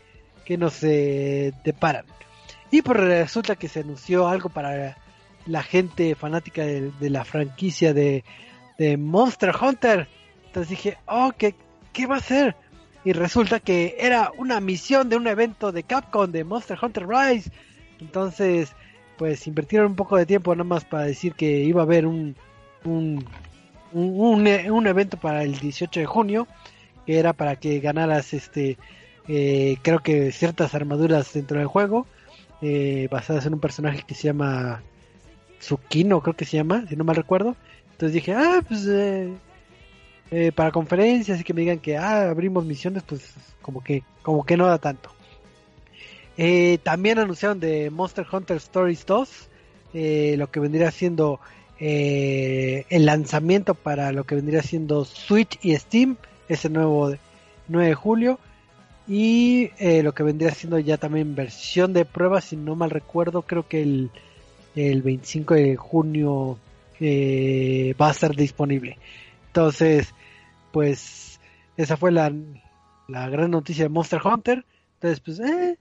que 0.48 0.56
nos 0.56 0.82
eh, 0.82 1.52
deparan. 1.62 2.06
Y 2.70 2.80
pues 2.80 2.96
resulta 2.96 3.54
que 3.56 3.68
se 3.68 3.80
anunció 3.80 4.26
algo 4.26 4.48
para 4.48 4.96
la 5.44 5.62
gente 5.62 6.14
fanática 6.14 6.64
de, 6.64 6.90
la 7.10 7.26
franquicia 7.26 7.92
de, 7.92 8.24
Monster 8.98 9.52
Hunter. 9.54 10.08
Entonces 10.46 10.70
dije, 10.70 10.96
oh, 11.04 11.32
¿qué, 11.36 11.54
¿qué 11.92 12.06
va 12.06 12.16
a 12.16 12.20
ser? 12.20 12.56
Y 13.04 13.12
resulta 13.12 13.60
que 13.60 13.96
era 14.00 14.32
una 14.38 14.58
misión 14.60 15.10
de 15.10 15.16
un 15.16 15.26
evento 15.26 15.70
de 15.70 15.82
Capcom 15.82 16.32
de 16.32 16.44
Monster 16.44 16.78
Hunter 16.80 17.06
Rise. 17.06 17.50
Entonces, 18.00 18.72
pues 19.18 19.46
invirtieron 19.46 19.88
un 19.88 19.96
poco 19.96 20.16
de 20.16 20.24
tiempo 20.24 20.54
nada 20.54 20.64
más 20.64 20.86
para 20.86 21.04
decir 21.04 21.34
que 21.34 21.60
iba 21.60 21.82
a 21.82 21.84
haber 21.84 22.06
un, 22.06 22.36
un, 22.84 23.22
un, 23.92 24.48
un 24.48 24.86
evento 24.86 25.18
para 25.18 25.42
el 25.42 25.58
18 25.58 26.00
de 26.00 26.06
junio. 26.06 26.48
Que 27.04 27.18
era 27.18 27.34
para 27.34 27.56
que 27.56 27.80
ganaras 27.80 28.32
este 28.32 28.78
eh, 29.28 29.76
creo 29.82 30.00
que 30.00 30.32
ciertas 30.32 30.74
armaduras 30.74 31.32
dentro 31.32 31.58
del 31.58 31.66
juego 31.66 32.06
eh, 32.62 33.08
basadas 33.10 33.46
en 33.46 33.54
un 33.54 33.60
personaje 33.60 34.02
que 34.06 34.14
se 34.14 34.24
llama 34.24 34.82
Tsukino 35.60 36.20
creo 36.22 36.34
que 36.34 36.44
se 36.44 36.56
llama 36.56 36.84
si 36.88 36.96
no 36.96 37.04
mal 37.04 37.16
recuerdo. 37.16 37.56
Entonces 37.92 38.14
dije 38.14 38.34
ah 38.34 38.62
pues 38.66 38.86
eh, 38.88 39.32
eh, 40.30 40.52
para 40.52 40.70
conferencias 40.70 41.40
y 41.40 41.44
que 41.44 41.54
me 41.54 41.60
digan 41.62 41.78
que 41.78 41.96
ah 41.96 42.30
abrimos 42.30 42.64
misiones 42.64 43.02
pues 43.02 43.34
como 43.62 43.82
que 43.82 44.02
como 44.22 44.44
que 44.44 44.56
no 44.56 44.66
da 44.66 44.78
tanto 44.78 45.10
también 46.84 47.18
anunciaron 47.18 47.58
de 47.58 47.90
Monster 47.90 48.24
Hunter 48.30 48.58
Stories 48.58 49.04
2 49.04 49.48
eh, 49.94 50.36
lo 50.38 50.48
que 50.50 50.60
vendría 50.60 50.92
siendo 50.92 51.40
el 51.80 53.06
lanzamiento 53.06 53.74
para 53.74 54.12
lo 54.12 54.24
que 54.24 54.36
vendría 54.36 54.62
siendo 54.62 55.04
Switch 55.04 55.58
y 55.62 55.74
Steam 55.76 56.16
ese 56.48 56.68
nuevo 56.68 57.12
9 57.66 57.88
de 57.88 57.94
julio 57.94 58.38
y 59.08 59.70
eh, 59.78 60.02
lo 60.02 60.12
que 60.12 60.22
vendría 60.22 60.50
siendo 60.50 60.78
ya 60.78 60.98
también 60.98 61.34
versión 61.34 61.94
de 61.94 62.04
prueba, 62.04 62.42
si 62.42 62.56
no 62.56 62.76
mal 62.76 62.90
recuerdo, 62.90 63.40
creo 63.40 63.66
que 63.66 63.82
el, 63.82 64.10
el 64.76 65.00
25 65.00 65.54
de 65.54 65.76
junio 65.76 66.58
eh, 67.00 67.94
va 67.98 68.08
a 68.08 68.10
estar 68.10 68.36
disponible. 68.36 68.98
Entonces, 69.46 70.14
pues 70.72 71.40
esa 71.78 71.96
fue 71.96 72.12
la, 72.12 72.30
la 73.08 73.30
gran 73.30 73.50
noticia 73.50 73.84
de 73.84 73.88
Monster 73.88 74.20
Hunter. 74.22 74.66
Entonces, 74.94 75.20
pues, 75.20 75.40
eh, 75.40 75.78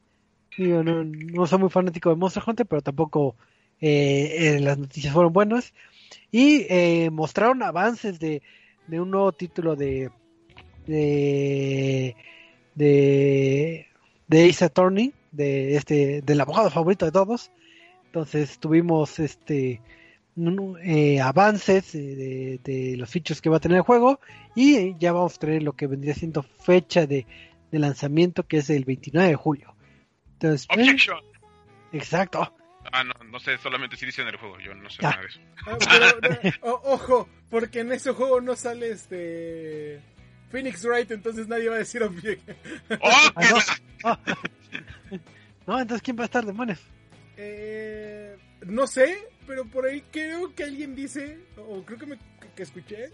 digo, 0.58 0.82
no, 0.84 1.04
no 1.04 1.48
soy 1.48 1.60
muy 1.60 1.70
fanático 1.70 2.10
de 2.10 2.16
Monster 2.16 2.44
Hunter, 2.48 2.66
pero 2.66 2.82
tampoco 2.82 3.36
eh, 3.82 4.58
las 4.62 4.78
noticias 4.78 5.14
fueron 5.14 5.34
buenas. 5.34 5.74
Y 6.32 6.66
mostraron 7.12 7.62
avances 7.62 8.20
de, 8.20 8.42
de 8.88 9.02
un 9.02 9.12
nuevo 9.12 9.34
título 9.34 9.76
de, 9.76 10.12
de 10.86 12.16
de, 12.78 13.88
de 14.28 14.50
Ace 14.50 14.64
Attorney, 14.66 15.14
de 15.32 15.76
este, 15.76 16.22
del 16.22 16.40
abogado 16.42 16.70
favorito 16.70 17.06
de 17.06 17.12
todos. 17.12 17.52
Entonces 18.06 18.60
tuvimos 18.60 19.20
este 19.20 19.82
eh, 20.84 21.20
avances 21.20 21.94
de, 21.94 22.60
de 22.64 22.96
los 22.98 23.10
features 23.10 23.42
que 23.42 23.50
va 23.50 23.58
a 23.58 23.60
tener 23.60 23.78
el 23.78 23.84
juego 23.84 24.20
y 24.56 24.96
ya 25.00 25.12
vamos 25.12 25.36
a 25.36 25.40
tener 25.40 25.64
lo 25.64 25.74
que 25.74 25.88
vendría 25.88 26.14
siendo 26.14 26.44
fecha 26.44 27.08
de, 27.08 27.26
de 27.72 27.80
lanzamiento 27.80 28.48
que 28.48 28.58
es 28.58 28.70
el 28.70 28.86
29 28.86 29.30
de 29.30 29.36
julio. 29.36 29.76
Entonces, 30.34 30.68
eh, 30.70 30.74
Objection. 30.80 31.18
exacto. 31.92 32.54
Ah, 32.92 33.04
no, 33.04 33.14
no 33.32 33.40
sé 33.40 33.58
solamente 33.58 33.98
si 33.98 34.06
dicen 34.06 34.28
el 34.28 34.38
juego, 34.38 34.58
yo 34.60 34.74
no 34.76 34.90
sé 34.90 35.00
Ah. 35.04 35.10
nada 35.10 35.22
de 35.22 35.28
eso. 35.28 35.40
Ah, 35.66 35.78
pero, 36.22 36.52
no, 36.64 36.72
o- 36.72 36.94
ojo, 36.94 37.28
porque 37.50 37.80
en 37.82 37.92
ese 37.92 38.12
juego 38.14 38.40
no 38.40 38.56
sale 38.56 38.92
este. 38.92 40.00
Phoenix 40.50 40.86
Wright, 40.86 41.12
entonces 41.12 41.48
nadie 41.48 41.70
va 41.70 41.76
a 41.76 41.80
decir 41.80 42.04
objeto. 42.04 42.54
¡Oh! 43.02 43.32
Ah, 43.36 43.44
no. 43.50 43.58
Ah. 44.04 44.20
no, 45.68 45.80
entonces 45.80 46.02
¿quién 46.02 46.18
va 46.18 46.24
a 46.24 46.26
estar 46.26 46.46
demonios? 46.46 46.80
Eh, 47.36 48.36
no 48.66 48.88
sé, 48.88 49.18
pero 49.46 49.66
por 49.66 49.86
ahí 49.86 50.02
creo 50.12 50.54
que 50.56 50.64
alguien 50.64 50.96
dice, 50.96 51.40
o 51.58 51.84
creo 51.84 52.00
que, 52.00 52.06
me, 52.06 52.20
que 52.56 52.64
escuché, 52.64 53.10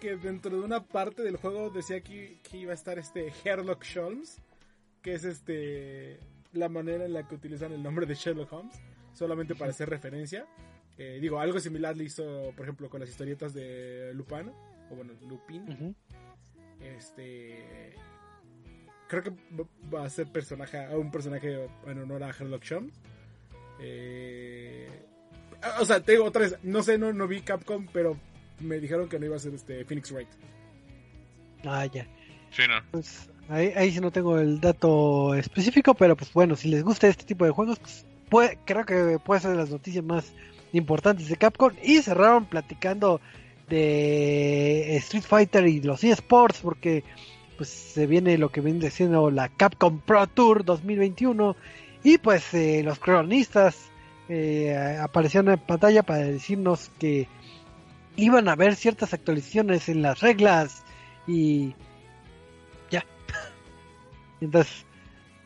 que 0.00 0.16
dentro 0.16 0.56
de 0.56 0.64
una 0.64 0.82
parte 0.84 1.22
del 1.22 1.36
juego 1.36 1.70
decía 1.70 2.00
que, 2.00 2.38
que 2.42 2.58
iba 2.58 2.72
a 2.72 2.74
estar 2.74 2.98
este 2.98 3.32
Sherlock 3.44 3.84
Holmes, 3.96 4.40
que 5.02 5.14
es 5.14 5.24
este 5.24 6.18
la 6.52 6.68
manera 6.68 7.04
en 7.04 7.12
la 7.12 7.26
que 7.28 7.34
utilizan 7.34 7.72
el 7.72 7.82
nombre 7.82 8.06
de 8.06 8.14
Sherlock 8.14 8.52
Holmes, 8.52 8.76
solamente 9.12 9.54
para 9.54 9.70
hacer 9.70 9.88
referencia. 9.88 10.46
Eh, 10.98 11.18
digo, 11.20 11.38
algo 11.38 11.60
similar 11.60 11.96
le 11.96 12.04
hizo, 12.04 12.52
por 12.56 12.64
ejemplo, 12.64 12.88
con 12.88 13.00
las 13.00 13.10
historietas 13.10 13.52
de 13.52 14.12
Lupin, 14.14 14.50
o 14.90 14.96
bueno, 14.96 15.12
Lupin. 15.28 15.94
Este. 16.96 17.94
Creo 19.08 19.22
que 19.22 19.32
va 19.94 20.04
a 20.04 20.10
ser 20.10 20.26
personaje, 20.26 20.78
un 20.96 21.10
personaje 21.10 21.68
en 21.86 21.98
honor 21.98 22.24
a 22.24 22.32
Sherlock 22.32 22.64
Holmes. 22.70 22.94
Eh, 23.78 24.88
o 25.80 25.84
sea, 25.84 26.00
te 26.00 26.12
digo 26.12 26.24
otra 26.24 26.42
vez, 26.42 26.56
no 26.62 26.82
sé, 26.82 26.98
no, 26.98 27.12
no 27.12 27.28
vi 27.28 27.42
Capcom, 27.42 27.86
pero 27.92 28.16
me 28.60 28.80
dijeron 28.80 29.08
que 29.08 29.18
no 29.18 29.26
iba 29.26 29.36
a 29.36 29.38
ser 29.38 29.54
este 29.54 29.84
Phoenix 29.84 30.10
Wright. 30.10 30.28
Ah, 31.64 31.86
ya. 31.86 32.06
Sí, 32.50 32.62
no. 32.68 32.82
Pues 32.90 33.30
ahí, 33.48 33.72
ahí 33.76 33.92
sí 33.92 34.00
no 34.00 34.10
tengo 34.10 34.38
el 34.38 34.60
dato 34.60 35.34
específico, 35.34 35.94
pero 35.94 36.16
pues 36.16 36.32
bueno, 36.32 36.56
si 36.56 36.68
les 36.68 36.82
gusta 36.82 37.08
este 37.08 37.24
tipo 37.24 37.44
de 37.44 37.50
juegos, 37.50 37.78
pues 37.78 38.06
puede, 38.28 38.58
creo 38.64 38.84
que 38.84 39.18
puede 39.24 39.40
ser 39.40 39.52
de 39.52 39.56
las 39.56 39.70
noticias 39.70 40.04
más 40.04 40.32
importantes 40.72 41.28
de 41.28 41.36
Capcom. 41.36 41.72
Y 41.82 42.02
cerraron 42.02 42.46
platicando 42.46 43.20
de 43.68 44.96
Street 44.96 45.24
Fighter 45.24 45.66
y 45.66 45.80
los 45.80 46.04
eSports, 46.04 46.60
porque 46.60 47.04
pues 47.56 47.68
se 47.68 48.06
viene 48.06 48.38
lo 48.38 48.50
que 48.50 48.60
viene 48.60 48.90
siendo 48.90 49.30
la 49.30 49.48
Capcom 49.48 50.00
Pro 50.00 50.26
Tour 50.26 50.64
2021. 50.64 51.56
Y 52.04 52.18
pues 52.18 52.52
eh, 52.54 52.82
los 52.84 52.98
cronistas 52.98 53.90
eh, 54.28 54.98
aparecieron 55.00 55.52
en 55.52 55.58
pantalla 55.58 56.02
para 56.02 56.20
decirnos 56.20 56.90
que 56.98 57.28
iban 58.16 58.48
a 58.48 58.52
haber 58.52 58.76
ciertas 58.76 59.12
actualizaciones 59.12 59.88
en 59.88 60.02
las 60.02 60.20
reglas 60.20 60.84
y 61.26 61.74
ya. 62.90 63.04
Entonces, 64.40 64.84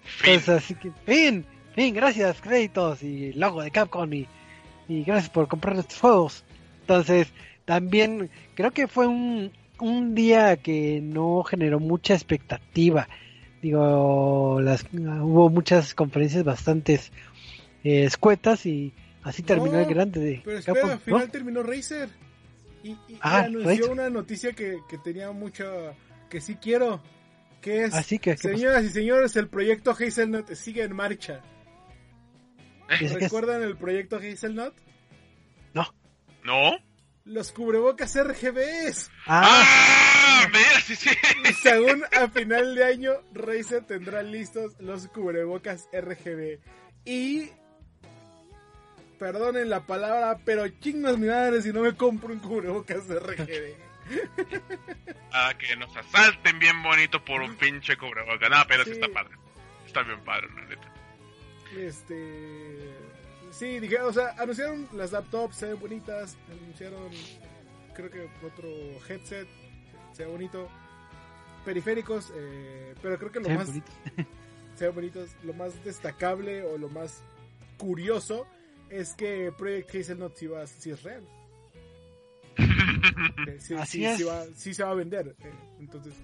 Fin. 0.03 0.35
pues 0.35 0.49
así 0.49 0.75
que, 0.75 0.93
fin, 1.07 1.47
fin, 1.75 1.95
gracias, 1.95 2.41
créditos 2.41 3.03
y 3.03 3.33
logo 3.33 3.63
de 3.63 3.71
Capcom 3.71 4.13
y, 4.13 4.27
y 4.89 5.05
gracias 5.05 5.31
por 5.31 5.49
comprar 5.49 5.77
estos 5.79 5.99
juegos. 5.99 6.45
Entonces, 6.83 7.33
también 7.75 8.31
creo 8.55 8.73
que 8.73 8.89
fue 8.89 9.07
un, 9.07 9.53
un 9.79 10.15
día 10.17 10.57
que 10.57 11.01
no 11.01 11.45
generó 11.45 11.79
mucha 11.79 12.15
expectativa. 12.15 13.09
Digo, 13.63 14.59
las, 14.61 14.85
hubo 14.93 15.51
muchas 15.51 15.95
conferencias 15.95 16.43
bastante 16.43 16.95
eh, 17.85 18.05
escuetas 18.05 18.67
y 18.67 18.93
así 19.23 19.43
terminó 19.45 19.75
No, 19.75 19.81
el 19.81 19.87
grande 19.87 20.19
de 20.19 20.43
Pero 20.45 20.59
espera, 20.59 20.75
Capcom, 20.81 20.91
al 20.93 21.01
final 21.01 21.21
¿no? 21.21 21.29
terminó 21.31 21.63
Razer. 21.63 22.09
Y, 22.83 22.89
y- 22.91 22.93
y 23.09 23.19
Ah, 23.21 23.41
anunció 23.43 23.69
Razer. 23.71 23.91
una 23.91 24.11
noticia 24.11 24.53
que, 24.53 24.79
que 24.89 24.99
tenía 24.99 25.31
mucho. 25.31 25.95
que 26.29 26.41
sí 26.41 26.57
quiero. 26.57 27.01
Que 27.61 27.85
es. 27.85 27.95
Así 27.95 28.19
que, 28.19 28.31
¿qué 28.37 28.49
pasó? 28.49 28.57
Señoras 28.57 28.85
y 28.85 28.89
señores, 28.89 29.37
el 29.37 29.49
proyecto 29.49 29.93
Hazelnut 29.93 30.51
sigue 30.55 30.83
en 30.83 30.97
marcha. 30.97 31.41
Que 32.99 33.07
¿Recuerdan 33.09 33.63
el 33.63 33.77
proyecto 33.77 34.17
Hazelnut? 34.17 34.75
¿No? 36.43 36.73
Los 37.31 37.53
cubrebocas 37.53 38.15
RGBs. 38.17 39.09
Ah, 39.27 39.63
¡Ah! 39.63 40.49
Mira, 40.53 40.81
sí, 40.85 40.97
sí. 40.97 41.11
Según 41.63 42.03
a 42.13 42.29
final 42.29 42.75
de 42.75 42.85
año, 42.85 43.13
Razer 43.33 43.85
tendrá 43.85 44.23
listos 44.23 44.75
los 44.81 45.07
cubrebocas 45.09 45.89
RGB. 45.93 46.59
Y. 47.05 47.51
Perdonen 49.19 49.69
la 49.71 49.87
palabra, 49.87 50.39
pero 50.45 50.67
chingas 50.81 51.19
mi 51.19 51.29
madre 51.29 51.63
si 51.63 51.73
no 51.73 51.83
me 51.83 51.95
compro 51.95 52.33
un 52.33 52.41
cubrebocas 52.41 53.05
RGB. 53.09 53.75
Ah, 55.33 55.53
que 55.57 55.77
nos 55.77 55.97
asalten 55.97 56.59
bien 56.59 56.83
bonito 56.83 57.25
por 57.25 57.41
un 57.43 57.55
pinche 57.55 57.97
cubrebocas. 57.97 58.51
No, 58.51 58.57
pero 58.67 58.83
sí 58.83 58.91
Sí. 58.91 58.97
está 59.01 59.07
padre. 59.13 59.37
Está 59.87 60.03
bien 60.03 60.19
padre, 60.25 60.49
la 60.57 60.63
neta. 60.65 60.93
Este. 61.79 62.90
Sí, 63.61 63.79
dije, 63.79 64.01
o 64.01 64.11
sea, 64.11 64.35
anunciaron 64.39 64.89
las 64.95 65.13
laptops, 65.13 65.57
se 65.57 65.67
ven 65.67 65.79
bonitas. 65.79 66.35
Anunciaron, 66.51 67.11
creo 67.93 68.11
que 68.11 68.23
otro 68.47 68.69
headset, 69.07 69.47
se 70.15 70.25
ve 70.25 70.31
bonito. 70.31 70.67
Periféricos, 71.67 72.33
eh, 72.35 72.95
pero 73.03 73.19
creo 73.19 73.31
que 73.31 73.39
lo 73.41 73.45
se 73.45 73.51
ven 73.51 73.59
más. 73.59 73.67
bonitos. 73.67 73.95
se 74.77 74.87
ven 74.87 74.95
bonitos. 74.95 75.31
Lo 75.45 75.53
más 75.53 75.85
destacable 75.85 76.65
o 76.65 76.79
lo 76.79 76.89
más 76.89 77.23
curioso 77.77 78.47
es 78.89 79.13
que 79.13 79.53
Project 79.59 79.95
Hazelnut 79.95 80.35
sí, 80.37 80.47
va, 80.47 80.67
sí 80.67 80.91
es 80.93 81.03
real. 81.03 81.23
Que 83.45 83.61
sí, 83.61 83.75
Así 83.75 83.99
sí- 83.99 84.05
es. 84.07 84.17
sí 84.17 84.23
va, 84.25 84.45
sí 84.57 84.73
se 84.73 84.83
va 84.85 84.91
a 84.93 84.95
vender. 84.95 85.37
eh, 85.45 85.53
entonces, 85.81 86.15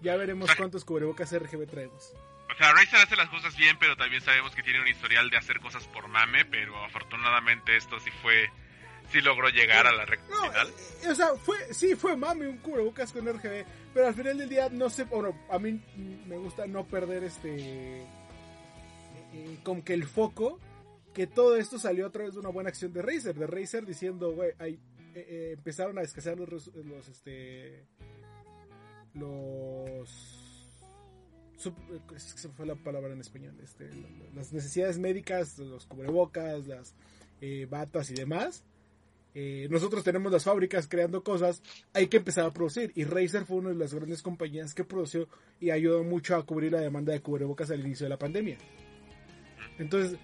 ya 0.00 0.14
veremos 0.16 0.48
cuántos 0.56 0.84
cubrebocas 0.84 1.36
RGB 1.36 1.66
traemos. 1.66 2.14
O 2.52 2.58
sea, 2.58 2.72
Razer 2.72 3.00
hace 3.00 3.16
las 3.16 3.28
cosas 3.30 3.56
bien, 3.56 3.76
pero 3.78 3.96
también 3.96 4.22
sabemos 4.22 4.54
que 4.54 4.62
tiene 4.62 4.80
un 4.80 4.88
historial 4.88 5.30
de 5.30 5.36
hacer 5.38 5.58
cosas 5.60 5.86
por 5.88 6.08
mame, 6.08 6.44
pero 6.44 6.76
afortunadamente 6.84 7.76
esto 7.76 7.98
sí 8.00 8.10
fue, 8.22 8.50
sí 9.10 9.20
logró 9.20 9.48
llegar 9.48 9.86
a 9.86 9.92
la 9.92 10.04
recta 10.04 10.26
No, 10.30 10.50
final. 10.50 10.68
eh, 11.02 11.08
o 11.08 11.14
sea, 11.14 11.28
fue, 11.36 11.56
sí 11.72 11.94
fue 11.96 12.16
mami 12.16 12.46
un 12.46 12.58
cubrebocas 12.58 13.12
con 13.12 13.26
RGB, 13.26 13.64
pero 13.94 14.06
al 14.06 14.14
final 14.14 14.38
del 14.38 14.48
día 14.48 14.68
no 14.70 14.90
sé, 14.90 15.04
bueno, 15.04 15.36
a 15.50 15.58
mí 15.58 15.80
me 16.26 16.36
gusta 16.36 16.66
no 16.66 16.84
perder 16.86 17.24
este, 17.24 18.02
eh, 19.32 19.58
como 19.64 19.82
que 19.82 19.94
el 19.94 20.04
foco, 20.04 20.60
que 21.14 21.26
todo 21.26 21.56
esto 21.56 21.78
salió 21.78 22.06
a 22.06 22.10
través 22.12 22.34
de 22.34 22.40
una 22.40 22.50
buena 22.50 22.68
acción 22.68 22.92
de 22.92 23.02
Razer, 23.02 23.34
de 23.34 23.46
Razer 23.46 23.86
diciendo, 23.86 24.32
güey, 24.32 24.50
eh, 24.60 24.78
eh, 25.14 25.50
empezaron 25.56 25.98
a 25.98 26.02
escasear 26.02 26.38
los, 26.38 26.68
los, 26.68 27.08
este, 27.08 27.84
los, 29.14 30.41
se 32.16 32.48
fue 32.48 32.66
la 32.66 32.74
palabra 32.74 33.12
en 33.12 33.20
español, 33.20 33.54
este, 33.62 33.90
las 34.34 34.52
necesidades 34.52 34.98
médicas, 34.98 35.58
los 35.58 35.86
cubrebocas, 35.86 36.66
las 36.66 36.94
eh, 37.40 37.66
batas 37.68 38.10
y 38.10 38.14
demás. 38.14 38.64
Eh, 39.34 39.66
nosotros 39.70 40.04
tenemos 40.04 40.30
las 40.30 40.44
fábricas 40.44 40.86
creando 40.86 41.24
cosas, 41.24 41.62
hay 41.94 42.08
que 42.08 42.18
empezar 42.18 42.44
a 42.46 42.52
producir. 42.52 42.92
Y 42.94 43.04
Razer 43.04 43.44
fue 43.44 43.58
una 43.58 43.70
de 43.70 43.76
las 43.76 43.94
grandes 43.94 44.22
compañías 44.22 44.74
que 44.74 44.84
produció 44.84 45.28
y 45.60 45.70
ayudó 45.70 46.04
mucho 46.04 46.36
a 46.36 46.44
cubrir 46.44 46.72
la 46.72 46.80
demanda 46.80 47.12
de 47.12 47.20
cubrebocas 47.20 47.70
al 47.70 47.80
inicio 47.80 48.04
de 48.04 48.10
la 48.10 48.18
pandemia. 48.18 48.58
Entonces, 49.78 50.18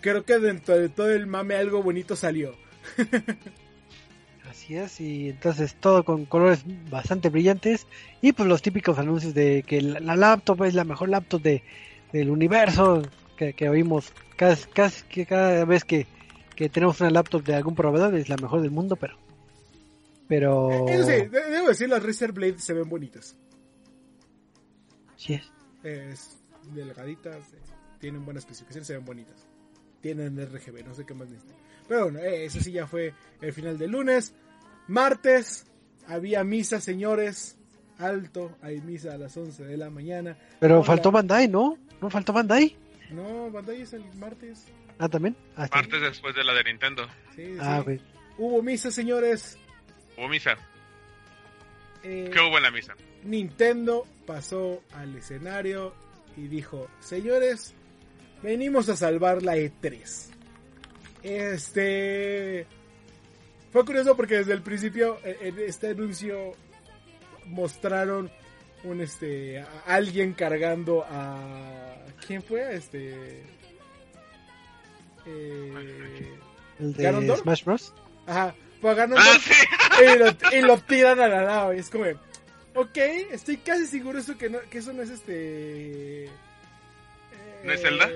creo 0.00 0.24
que 0.24 0.38
dentro 0.38 0.76
de 0.76 0.88
todo 0.88 1.10
el 1.10 1.26
mame 1.26 1.54
algo 1.54 1.82
bonito 1.82 2.16
salió. 2.16 2.54
Así 4.50 4.74
es, 4.76 5.00
y 5.00 5.28
entonces 5.28 5.76
todo 5.76 6.04
con 6.04 6.24
colores 6.26 6.64
bastante 6.90 7.28
brillantes 7.28 7.86
y 8.20 8.32
pues 8.32 8.48
los 8.48 8.62
típicos 8.62 8.98
anuncios 8.98 9.32
de 9.32 9.62
que 9.64 9.80
la, 9.80 10.00
la 10.00 10.16
laptop 10.16 10.64
es 10.64 10.74
la 10.74 10.82
mejor 10.82 11.08
laptop 11.08 11.40
de, 11.40 11.62
del 12.12 12.30
universo 12.30 13.02
que, 13.36 13.52
que 13.52 13.68
oímos 13.68 14.12
casi, 14.36 14.68
casi 14.70 15.04
que 15.04 15.24
cada 15.24 15.64
vez 15.64 15.84
que, 15.84 16.08
que 16.56 16.68
tenemos 16.68 17.00
una 17.00 17.10
laptop 17.10 17.44
de 17.44 17.54
algún 17.54 17.76
proveedor 17.76 18.12
es 18.16 18.28
la 18.28 18.36
mejor 18.38 18.60
del 18.60 18.72
mundo, 18.72 18.96
pero 18.96 19.16
pero 20.26 20.84
Eso 20.88 21.04
sí, 21.04 21.12
de- 21.12 21.50
debo 21.50 21.68
decir, 21.68 21.88
las 21.88 22.02
Razer 22.02 22.32
Blade 22.32 22.58
se 22.58 22.72
ven 22.74 22.88
bonitas. 22.88 23.36
así 25.14 25.34
es. 25.34 25.52
Es 25.84 26.38
delgaditas, 26.74 27.52
eh, 27.52 27.58
tienen 28.00 28.24
buenas 28.24 28.42
especificaciones, 28.42 28.86
se 28.88 28.94
ven 28.94 29.04
bonitas. 29.04 29.46
Tienen 30.00 30.38
RGB, 30.40 30.84
no 30.84 30.94
sé 30.94 31.04
qué 31.06 31.14
más 31.14 31.28
necesitan. 31.28 31.59
Pero 31.90 32.04
bueno, 32.04 32.20
eh, 32.20 32.44
eso 32.44 32.60
sí 32.60 32.70
ya 32.70 32.86
fue 32.86 33.12
el 33.40 33.52
final 33.52 33.76
del 33.76 33.90
lunes. 33.90 34.32
Martes, 34.86 35.66
había 36.06 36.44
misa, 36.44 36.80
señores. 36.80 37.56
Alto, 37.98 38.56
hay 38.62 38.80
misa 38.80 39.14
a 39.14 39.18
las 39.18 39.36
11 39.36 39.64
de 39.64 39.76
la 39.76 39.90
mañana. 39.90 40.38
Pero 40.60 40.76
Hola. 40.76 40.84
faltó 40.84 41.10
Bandai, 41.10 41.48
¿no? 41.48 41.76
¿No 42.00 42.08
faltó 42.08 42.32
Bandai? 42.32 42.76
No, 43.10 43.50
Bandai 43.50 43.82
es 43.82 43.92
el 43.92 44.04
martes. 44.14 44.66
Ah, 45.00 45.08
también. 45.08 45.34
Ah. 45.56 45.68
Martes 45.72 46.00
después 46.00 46.32
de 46.36 46.44
la 46.44 46.54
de 46.54 46.62
Nintendo. 46.62 47.08
Sí, 47.34 47.56
Ah, 47.58 47.82
sí. 47.84 48.00
Hubo 48.38 48.62
misa, 48.62 48.92
señores. 48.92 49.58
Hubo 50.16 50.28
misa. 50.28 50.56
Eh, 52.04 52.30
¿Qué 52.32 52.38
hubo 52.38 52.56
en 52.56 52.62
la 52.62 52.70
misa? 52.70 52.94
Nintendo 53.24 54.06
pasó 54.28 54.80
al 54.94 55.16
escenario 55.16 55.92
y 56.36 56.46
dijo, 56.46 56.86
señores, 57.00 57.74
venimos 58.44 58.88
a 58.88 58.94
salvar 58.96 59.42
la 59.42 59.56
E3. 59.56 60.28
Este... 61.22 62.66
Fue 63.72 63.84
curioso 63.84 64.16
porque 64.16 64.38
desde 64.38 64.52
el 64.52 64.62
principio 64.62 65.18
eh, 65.24 65.36
en 65.42 65.58
este 65.60 65.90
anuncio 65.90 66.54
mostraron 67.46 68.30
un 68.82 69.00
este 69.00 69.60
a 69.60 69.66
alguien 69.86 70.32
cargando 70.32 71.04
a 71.08 71.94
quién 72.26 72.42
fue 72.42 72.74
este 72.74 73.44
eh, 75.26 76.32
El 76.80 76.94
de. 76.94 77.36
Smash 77.36 77.64
Bros. 77.64 77.94
ajá 78.26 78.54
fue 78.80 78.90
a 78.92 79.08
¡Ah, 79.16 79.38
sí! 79.40 79.52
y 80.02 80.18
lo, 80.18 80.58
y 80.58 80.62
lo 80.62 80.78
tiran 80.78 81.20
a 81.20 81.28
la 81.28 81.44
nave. 81.44 81.78
Es 81.78 81.90
como, 81.90 82.04
ok, 82.74 82.96
estoy 83.30 83.58
casi 83.58 83.86
seguro 83.86 84.18
eso 84.18 84.38
que, 84.38 84.48
no, 84.48 84.58
que 84.70 84.78
eso 84.78 84.92
no 84.92 85.02
es 85.02 85.10
este. 85.10 86.24
eh, 86.24 86.30
¿No 87.62 87.72
es 87.72 87.82
Zelda? 87.82 88.08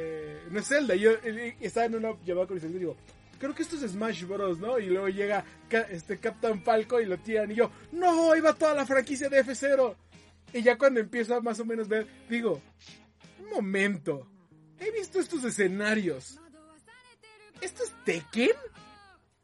No 0.51 0.61
es 0.61 0.69
Zelda. 0.69 0.95
Yo 0.95 1.13
estaba 1.61 1.87
en 1.87 1.97
una 1.97 2.15
llamada 2.25 2.47
con 2.47 2.59
el 2.59 2.65
y 2.65 2.79
digo, 2.79 2.97
creo 3.39 3.55
que 3.55 3.63
esto 3.63 3.77
es 3.77 3.91
Smash 3.91 4.25
Bros, 4.25 4.59
¿no? 4.59 4.79
Y 4.79 4.87
luego 4.87 5.09
llega 5.09 5.45
este 5.91 6.19
Captain 6.19 6.63
Falco 6.63 7.01
y 7.01 7.07
lo 7.07 7.19
tiran 7.19 7.51
y 7.51 7.55
yo, 7.55 7.71
no, 7.93 8.33
ahí 8.33 8.41
va 8.41 8.55
toda 8.55 8.75
la 8.75 8.87
franquicia 8.87 9.29
de 9.29 9.45
F0. 9.45 9.95
Y 10.53 10.63
ya 10.63 10.79
cuando 10.79 11.01
empiezo 11.01 11.35
a 11.35 11.41
más 11.41 11.59
o 11.61 11.65
menos 11.65 11.89
ver, 11.89 12.07
digo, 12.29 12.61
un 13.41 13.51
momento, 13.51 14.29
he 14.79 14.91
visto 14.93 15.19
estos 15.19 15.45
escenarios. 15.45 16.39
¿Esto 17.61 17.83
es 17.83 17.93
Tekken? 18.05 18.53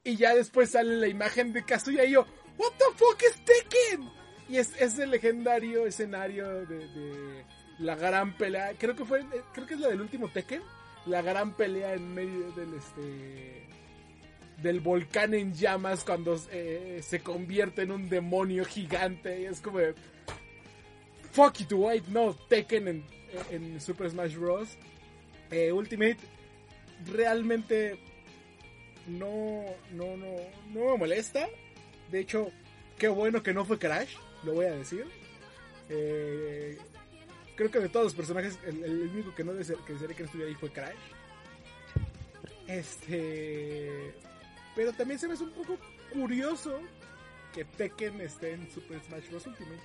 Y 0.04 0.16
ya 0.16 0.34
después 0.34 0.70
sale 0.70 0.96
la 0.96 1.08
imagen 1.08 1.52
de 1.52 1.64
Kazuya 1.64 2.04
y 2.04 2.12
yo, 2.12 2.26
¿What 2.60 2.72
the 2.76 2.84
fuck 2.96 3.22
es 3.22 3.44
Tekken? 3.44 4.10
Y 4.48 4.58
es 4.58 4.72
ese 4.78 5.06
legendario 5.06 5.86
escenario 5.86 6.66
de, 6.66 6.88
de 6.88 7.44
la 7.78 7.94
gran 7.96 8.36
pelea. 8.36 8.74
Creo 8.78 8.94
que 8.94 9.04
fue, 9.04 9.24
creo 9.54 9.66
que 9.66 9.74
es 9.74 9.80
la 9.80 9.88
del 9.88 10.00
último 10.00 10.28
Tekken. 10.28 10.62
La 11.06 11.22
gran 11.22 11.54
pelea 11.54 11.94
en 11.94 12.14
medio 12.14 12.52
del 12.52 12.74
este 12.74 13.66
del 14.62 14.80
volcán 14.80 15.32
en 15.32 15.54
llamas 15.54 16.04
cuando 16.04 16.38
eh, 16.52 17.00
se 17.02 17.20
convierte 17.20 17.82
en 17.82 17.92
un 17.92 18.08
demonio 18.08 18.64
gigante. 18.64 19.46
Es 19.46 19.60
como 19.60 19.78
Fuck 21.32 21.66
to 21.68 21.76
white, 21.76 22.10
no, 22.10 22.34
Tekken 22.34 22.88
en, 22.88 23.04
en 23.50 23.80
Super 23.80 24.10
Smash 24.10 24.36
Bros. 24.36 24.76
Eh, 25.50 25.72
Ultimate 25.72 26.18
realmente 27.06 27.98
no, 29.06 29.64
no, 29.92 30.16
no, 30.16 30.26
no 30.72 30.92
me 30.92 30.98
molesta. 30.98 31.48
De 32.10 32.20
hecho, 32.20 32.50
qué 32.98 33.08
bueno 33.08 33.42
que 33.42 33.54
no 33.54 33.64
fue 33.64 33.78
Crash, 33.78 34.14
lo 34.44 34.54
voy 34.54 34.66
a 34.66 34.72
decir. 34.72 35.06
Eh, 35.88 36.78
creo 37.60 37.70
que 37.70 37.78
de 37.80 37.88
todos 37.90 38.04
los 38.04 38.14
personajes, 38.14 38.58
el, 38.66 38.82
el 38.82 39.08
único 39.12 39.34
que 39.34 39.44
no 39.44 39.52
desearía 39.52 39.84
que 39.84 39.92
no 40.22 40.24
estuviera 40.24 40.48
ahí 40.48 40.54
fue 40.54 40.70
Crash. 40.70 40.96
Este. 42.66 44.14
Pero 44.74 44.92
también 44.94 45.18
se 45.20 45.26
me 45.28 45.34
hace 45.34 45.44
un 45.44 45.50
poco 45.50 45.76
curioso 46.10 46.80
que 47.52 47.66
Tekken 47.66 48.18
esté 48.22 48.52
en 48.54 48.70
Super 48.72 48.98
Smash 49.06 49.28
Bros. 49.28 49.46
Ultimate. 49.46 49.80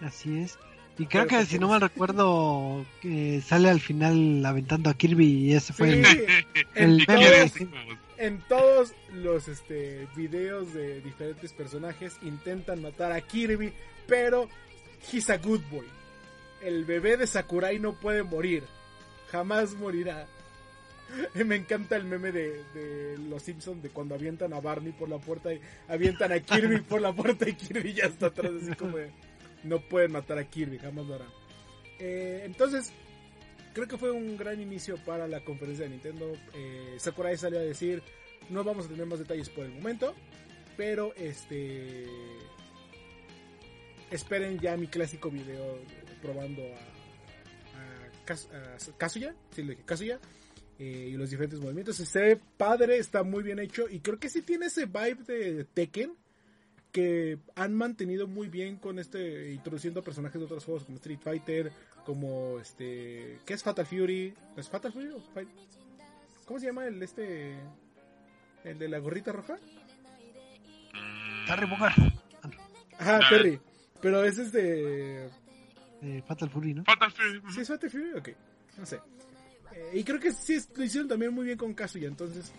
Así 0.00 0.38
es. 0.40 0.58
Y 0.98 1.04
creo 1.06 1.26
Pero 1.26 1.40
que 1.40 1.46
si 1.46 1.58
no 1.58 1.68
mal 1.68 1.82
recuerdo, 1.82 2.86
que 3.02 3.42
sale 3.42 3.68
al 3.68 3.80
final 3.80 4.44
aventando 4.46 4.88
a 4.88 4.94
Kirby 4.94 5.26
y 5.26 5.54
ese 5.54 5.74
fue 5.74 5.90
el, 5.90 6.06
Sí, 6.06 6.24
en, 6.76 6.90
el 6.90 7.02
¿Y 7.02 7.06
meme. 7.06 7.20
quieres? 7.20 7.52
sí. 7.52 7.68
en 8.16 8.40
todos 8.48 8.94
los 9.12 9.48
este, 9.48 10.06
videos 10.16 10.72
de 10.72 11.02
diferentes 11.02 11.52
personajes 11.52 12.16
intentan 12.22 12.80
matar 12.80 13.12
a 13.12 13.20
Kirby, 13.20 13.72
pero 14.06 14.48
he's 15.12 15.30
a 15.30 15.38
good 15.38 15.60
boy. 15.70 15.86
El 16.62 16.84
bebé 16.84 17.16
de 17.16 17.26
Sakurai 17.26 17.78
no 17.78 17.94
puede 17.94 18.22
morir. 18.22 18.64
Jamás 19.30 19.74
morirá. 19.74 20.26
Me 21.44 21.56
encanta 21.56 21.96
el 21.96 22.04
meme 22.04 22.32
de, 22.32 22.64
de 22.74 23.18
los 23.18 23.42
Simpsons 23.42 23.82
de 23.82 23.90
cuando 23.90 24.14
avientan 24.14 24.52
a 24.52 24.60
Barney 24.60 24.92
por 24.92 25.08
la 25.08 25.18
puerta 25.18 25.52
y 25.52 25.60
avientan 25.88 26.32
a 26.32 26.40
Kirby 26.40 26.80
por 26.88 27.00
la 27.00 27.12
puerta 27.12 27.48
y 27.48 27.54
Kirby 27.54 27.94
ya 27.94 28.04
está 28.04 28.26
atrás 28.26 28.52
así 28.62 28.74
como 28.74 28.96
de, 28.96 29.10
no 29.64 29.80
pueden 29.80 30.12
matar 30.12 30.38
a 30.38 30.44
Kirby, 30.44 30.78
jamás 30.78 31.06
lo 31.06 31.14
harán. 31.14 31.28
Eh, 31.98 32.42
entonces, 32.44 32.92
creo 33.74 33.86
que 33.86 33.98
fue 33.98 34.10
un 34.10 34.36
gran 34.36 34.60
inicio 34.60 34.96
para 34.98 35.26
la 35.28 35.40
conferencia 35.40 35.84
de 35.84 35.90
Nintendo. 35.90 36.32
Eh, 36.54 36.94
Sakurai 36.98 37.36
salió 37.36 37.58
a 37.58 37.62
decir, 37.62 38.02
no 38.48 38.64
vamos 38.64 38.86
a 38.86 38.88
tener 38.88 39.06
más 39.06 39.18
detalles 39.18 39.48
por 39.48 39.64
el 39.64 39.72
momento, 39.72 40.14
pero 40.76 41.14
este 41.16 42.06
esperen 44.10 44.58
ya 44.58 44.76
mi 44.76 44.86
clásico 44.86 45.30
video 45.30 45.78
probando 46.22 46.62
a, 46.62 46.76
a, 47.78 48.26
Kaz- 48.26 48.48
a 48.52 48.96
Kazuya, 48.98 49.34
sí 49.54 49.62
le 49.62 49.70
dije 49.72 49.84
Kazuya, 49.84 50.18
eh, 50.78 51.08
y 51.12 51.16
los 51.16 51.30
diferentes 51.30 51.60
movimientos. 51.60 51.96
Se 51.96 52.20
ve 52.20 52.40
padre, 52.56 52.98
está 52.98 53.22
muy 53.22 53.42
bien 53.42 53.58
hecho 53.58 53.88
y 53.88 54.00
creo 54.00 54.18
que 54.18 54.28
sí 54.28 54.42
tiene 54.42 54.66
ese 54.66 54.86
vibe 54.86 55.22
de 55.26 55.64
Tekken 55.64 56.14
que 56.92 57.38
han 57.54 57.74
mantenido 57.74 58.26
muy 58.26 58.48
bien 58.48 58.76
con 58.76 58.98
este 58.98 59.52
introduciendo 59.52 60.02
personajes 60.02 60.40
de 60.40 60.44
otros 60.46 60.64
juegos 60.64 60.84
como 60.84 60.96
Street 60.96 61.20
Fighter, 61.22 61.70
como 62.04 62.58
este, 62.58 63.38
¿qué 63.46 63.54
es 63.54 63.62
Fatal 63.62 63.86
Fury? 63.86 64.34
¿Es 64.56 64.68
Fatal 64.68 64.92
Fury 64.92 65.08
o 65.10 65.20
Fi- 65.20 65.46
¿Cómo 66.46 66.58
se 66.58 66.66
llama 66.66 66.86
el 66.86 67.00
este 67.00 67.54
el 68.64 68.76
de 68.78 68.88
la 68.88 68.98
gorrita 68.98 69.30
roja? 69.32 69.56
Terry 71.46 71.66
Bogard, 71.70 71.94
Ajá, 72.98 73.18
Ah. 73.22 73.28
Terry. 73.30 73.60
Pero 74.02 74.24
ese 74.24 74.42
es 74.42 74.52
de 74.52 75.28
de 76.00 76.22
Fatal 76.22 76.48
Fury, 76.50 76.74
¿no? 76.74 76.84
Fatal 76.84 77.10
Fury. 77.12 77.42
¿Sí 77.54 77.60
es 77.60 77.68
Fatal 77.68 77.90
Fury? 77.90 78.12
Ok, 78.16 78.28
no 78.78 78.86
sé. 78.86 78.96
Eh, 79.74 79.90
y 79.94 80.04
creo 80.04 80.18
que 80.18 80.32
sí 80.32 80.54
es- 80.54 80.68
lo 80.76 80.82
hicieron 80.84 81.08
también 81.08 81.32
muy 81.32 81.44
bien 81.44 81.58
con 81.58 81.74
Kazuya, 81.74 82.08
entonces. 82.08 82.52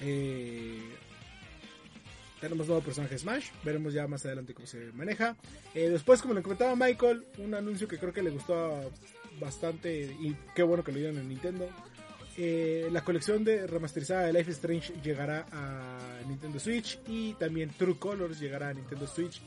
Eh, 0.00 0.80
tenemos 2.40 2.66
nuevo 2.66 2.82
personaje 2.82 3.16
Smash, 3.18 3.50
veremos 3.64 3.92
ya 3.94 4.06
más 4.08 4.24
adelante 4.26 4.52
cómo 4.54 4.66
se 4.66 4.90
maneja. 4.92 5.36
Eh, 5.74 5.88
después, 5.90 6.20
como 6.20 6.34
le 6.34 6.42
comentaba 6.42 6.74
Michael, 6.74 7.24
un 7.38 7.54
anuncio 7.54 7.86
que 7.86 7.98
creo 7.98 8.12
que 8.12 8.22
le 8.22 8.30
gustó 8.30 8.90
bastante 9.40 10.02
y 10.20 10.36
qué 10.54 10.62
bueno 10.62 10.82
que 10.82 10.92
lo 10.92 10.98
dieron 10.98 11.18
en 11.18 11.28
Nintendo. 11.28 11.68
Eh, 12.36 12.88
la 12.90 13.04
colección 13.04 13.44
de 13.44 13.66
remasterizada 13.66 14.22
de 14.26 14.32
Life 14.32 14.50
is 14.50 14.56
Strange 14.56 14.92
llegará 15.02 15.46
a 15.52 15.98
Nintendo 16.26 16.58
Switch 16.58 16.98
y 17.06 17.34
también 17.34 17.70
True 17.76 17.96
Colors 17.98 18.40
llegará 18.40 18.70
a 18.70 18.74
Nintendo 18.74 19.06
Switch. 19.06 19.40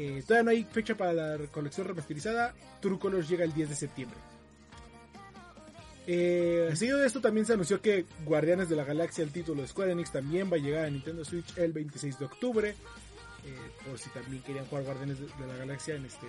Eh, 0.00 0.22
todavía 0.24 0.44
no 0.44 0.50
hay 0.52 0.62
fecha 0.62 0.96
para 0.96 1.12
la 1.12 1.38
colección 1.48 1.86
remasterizada. 1.88 2.54
True 2.80 3.00
Colors 3.00 3.28
llega 3.28 3.44
el 3.44 3.52
10 3.52 3.70
de 3.70 3.74
septiembre. 3.74 4.16
Eh, 6.06 6.70
seguido 6.74 6.98
de 6.98 7.06
esto 7.06 7.20
también 7.20 7.44
se 7.44 7.52
anunció 7.54 7.82
que 7.82 8.06
Guardianes 8.24 8.68
de 8.68 8.76
la 8.76 8.84
Galaxia, 8.84 9.24
el 9.24 9.30
título 9.32 9.60
de 9.60 9.68
Square 9.68 9.92
Enix, 9.92 10.10
también 10.12 10.50
va 10.50 10.56
a 10.56 10.60
llegar 10.60 10.84
a 10.86 10.90
Nintendo 10.90 11.24
Switch 11.24 11.58
el 11.58 11.72
26 11.72 12.18
de 12.18 12.24
octubre. 12.24 12.70
Eh, 13.44 13.54
por 13.86 13.98
si 13.98 14.08
también 14.10 14.42
querían 14.42 14.66
jugar 14.66 14.84
Guardianes 14.84 15.18
de, 15.18 15.26
de 15.26 15.46
la 15.46 15.56
Galaxia 15.56 15.96
en 15.96 16.06
este 16.06 16.26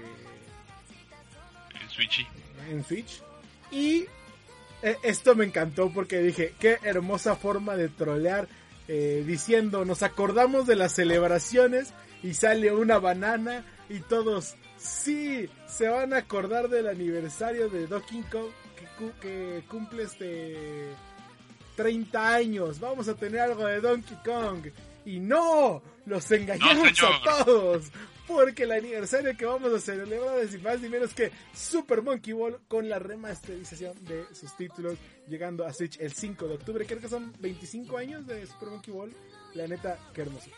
El 1.82 1.90
Switchy. 1.90 2.28
en 2.70 2.84
Switch. 2.84 3.22
Y 3.72 4.06
eh, 4.82 4.98
esto 5.04 5.36
me 5.36 5.46
encantó 5.46 5.92
porque 5.94 6.20
dije, 6.20 6.56
qué 6.60 6.80
hermosa 6.84 7.36
forma 7.36 7.76
de 7.76 7.88
trolear. 7.90 8.48
eh, 8.88 9.24
diciendo, 9.28 9.86
nos 9.86 10.02
acordamos 10.02 10.66
de 10.66 10.76
las 10.76 10.94
celebraciones 10.94 11.94
y 12.24 12.34
sale 12.34 12.72
una 12.74 13.00
banana 13.00 13.64
y 13.90 14.00
todos, 14.00 14.56
sí, 14.78 15.50
se 15.68 15.88
van 15.88 16.14
a 16.14 16.18
acordar 16.18 16.70
del 16.70 16.88
aniversario 16.88 17.70
de 17.70 17.88
Donkey 17.88 18.22
Kong 18.32 18.50
que, 18.78 18.86
cu- 18.98 19.20
que 19.22 19.64
cumple 19.70 20.04
este 20.04 20.90
30 21.76 22.34
años. 22.36 22.80
Vamos 22.80 23.08
a 23.08 23.16
tener 23.16 23.40
algo 23.42 23.66
de 23.66 23.80
Donkey 23.82 24.18
Kong. 24.24 24.68
Y 25.06 25.20
no, 25.20 25.82
los 26.06 26.30
engañamos 26.32 26.92
No, 27.02 27.08
a 27.08 27.46
todos. 27.46 27.86
Porque 28.28 28.64
el 28.64 28.74
aniversario 28.74 29.36
que 29.36 29.46
vamos 29.46 29.74
a 29.74 29.80
celebrar 29.80 30.38
es 30.40 30.62
más 30.62 30.80
ni 30.82 30.90
menos 30.90 31.14
que 31.16 31.32
Super 31.56 32.04
Monkey 32.04 32.32
Ball 32.34 32.60
con 32.68 32.88
la 32.88 33.00
remasterización 33.00 33.94
de 34.06 34.24
sus 34.36 34.56
títulos 34.56 34.98
llegando 35.28 35.66
a 35.66 35.74
Switch 35.74 35.98
el 36.00 36.12
5 36.14 36.48
de 36.48 36.54
octubre. 36.56 36.86
Creo 36.86 37.00
que 37.00 37.08
son 37.10 37.34
25 37.40 37.98
años 37.98 38.28
de 38.28 38.46
Super 38.46 38.70
Monkey 38.70 38.94
Ball. 38.94 39.12
La 39.56 39.66
neta, 39.68 39.98
qué 40.14 40.22
hermoso. 40.22 40.52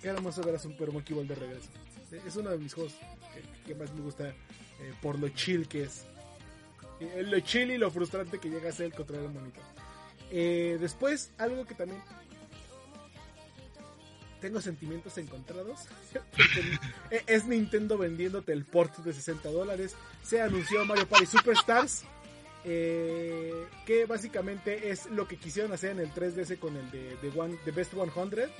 Qué 0.00 0.08
hermoso 0.08 0.42
ver 0.42 0.54
a 0.54 0.58
Super 0.58 0.92
Monkey 0.92 1.14
Ball 1.14 1.28
de 1.28 1.34
regreso. 1.34 1.68
Es 2.26 2.34
uno 2.36 2.50
de 2.50 2.58
mis 2.58 2.74
juegos 2.74 2.94
que, 3.66 3.74
más 3.74 3.92
me 3.92 4.00
gusta 4.00 4.28
eh, 4.28 4.34
por 5.00 5.18
lo 5.18 5.28
chill 5.28 5.68
que 5.68 5.82
es. 5.82 6.04
Eh, 7.00 7.22
Lo 7.22 7.40
chill 7.40 7.70
y 7.70 7.78
lo 7.78 7.90
frustrante 7.90 8.38
que 8.38 8.50
llega 8.50 8.68
a 8.68 8.72
ser 8.72 8.86
el 8.86 8.94
controlar 8.94 9.26
el 9.26 9.32
monitor. 9.32 9.62
Eh, 10.30 10.76
después, 10.80 11.30
algo 11.38 11.66
que 11.66 11.74
también 11.74 12.00
tengo 14.40 14.60
sentimientos 14.60 15.16
encontrados. 15.18 15.80
eh, 17.10 17.22
es 17.26 17.46
Nintendo 17.46 17.98
vendiéndote 17.98 18.52
el 18.52 18.64
port 18.64 18.96
de 18.98 19.12
60 19.12 19.50
dólares. 19.50 19.96
Se 20.22 20.40
anunció 20.40 20.84
Mario 20.84 21.08
Party 21.08 21.26
Superstars. 21.26 22.04
que 22.62 24.06
básicamente 24.06 24.90
es 24.90 25.06
lo 25.06 25.26
que 25.26 25.36
quisieron 25.36 25.72
hacer 25.72 25.92
en 25.92 26.00
el 26.00 26.12
3DS 26.12 26.58
con 26.58 26.76
el 26.76 26.90
de, 26.90 27.16
de 27.16 27.40
One, 27.40 27.56
The 27.64 27.70
Best 27.70 27.92
100. 27.94 28.50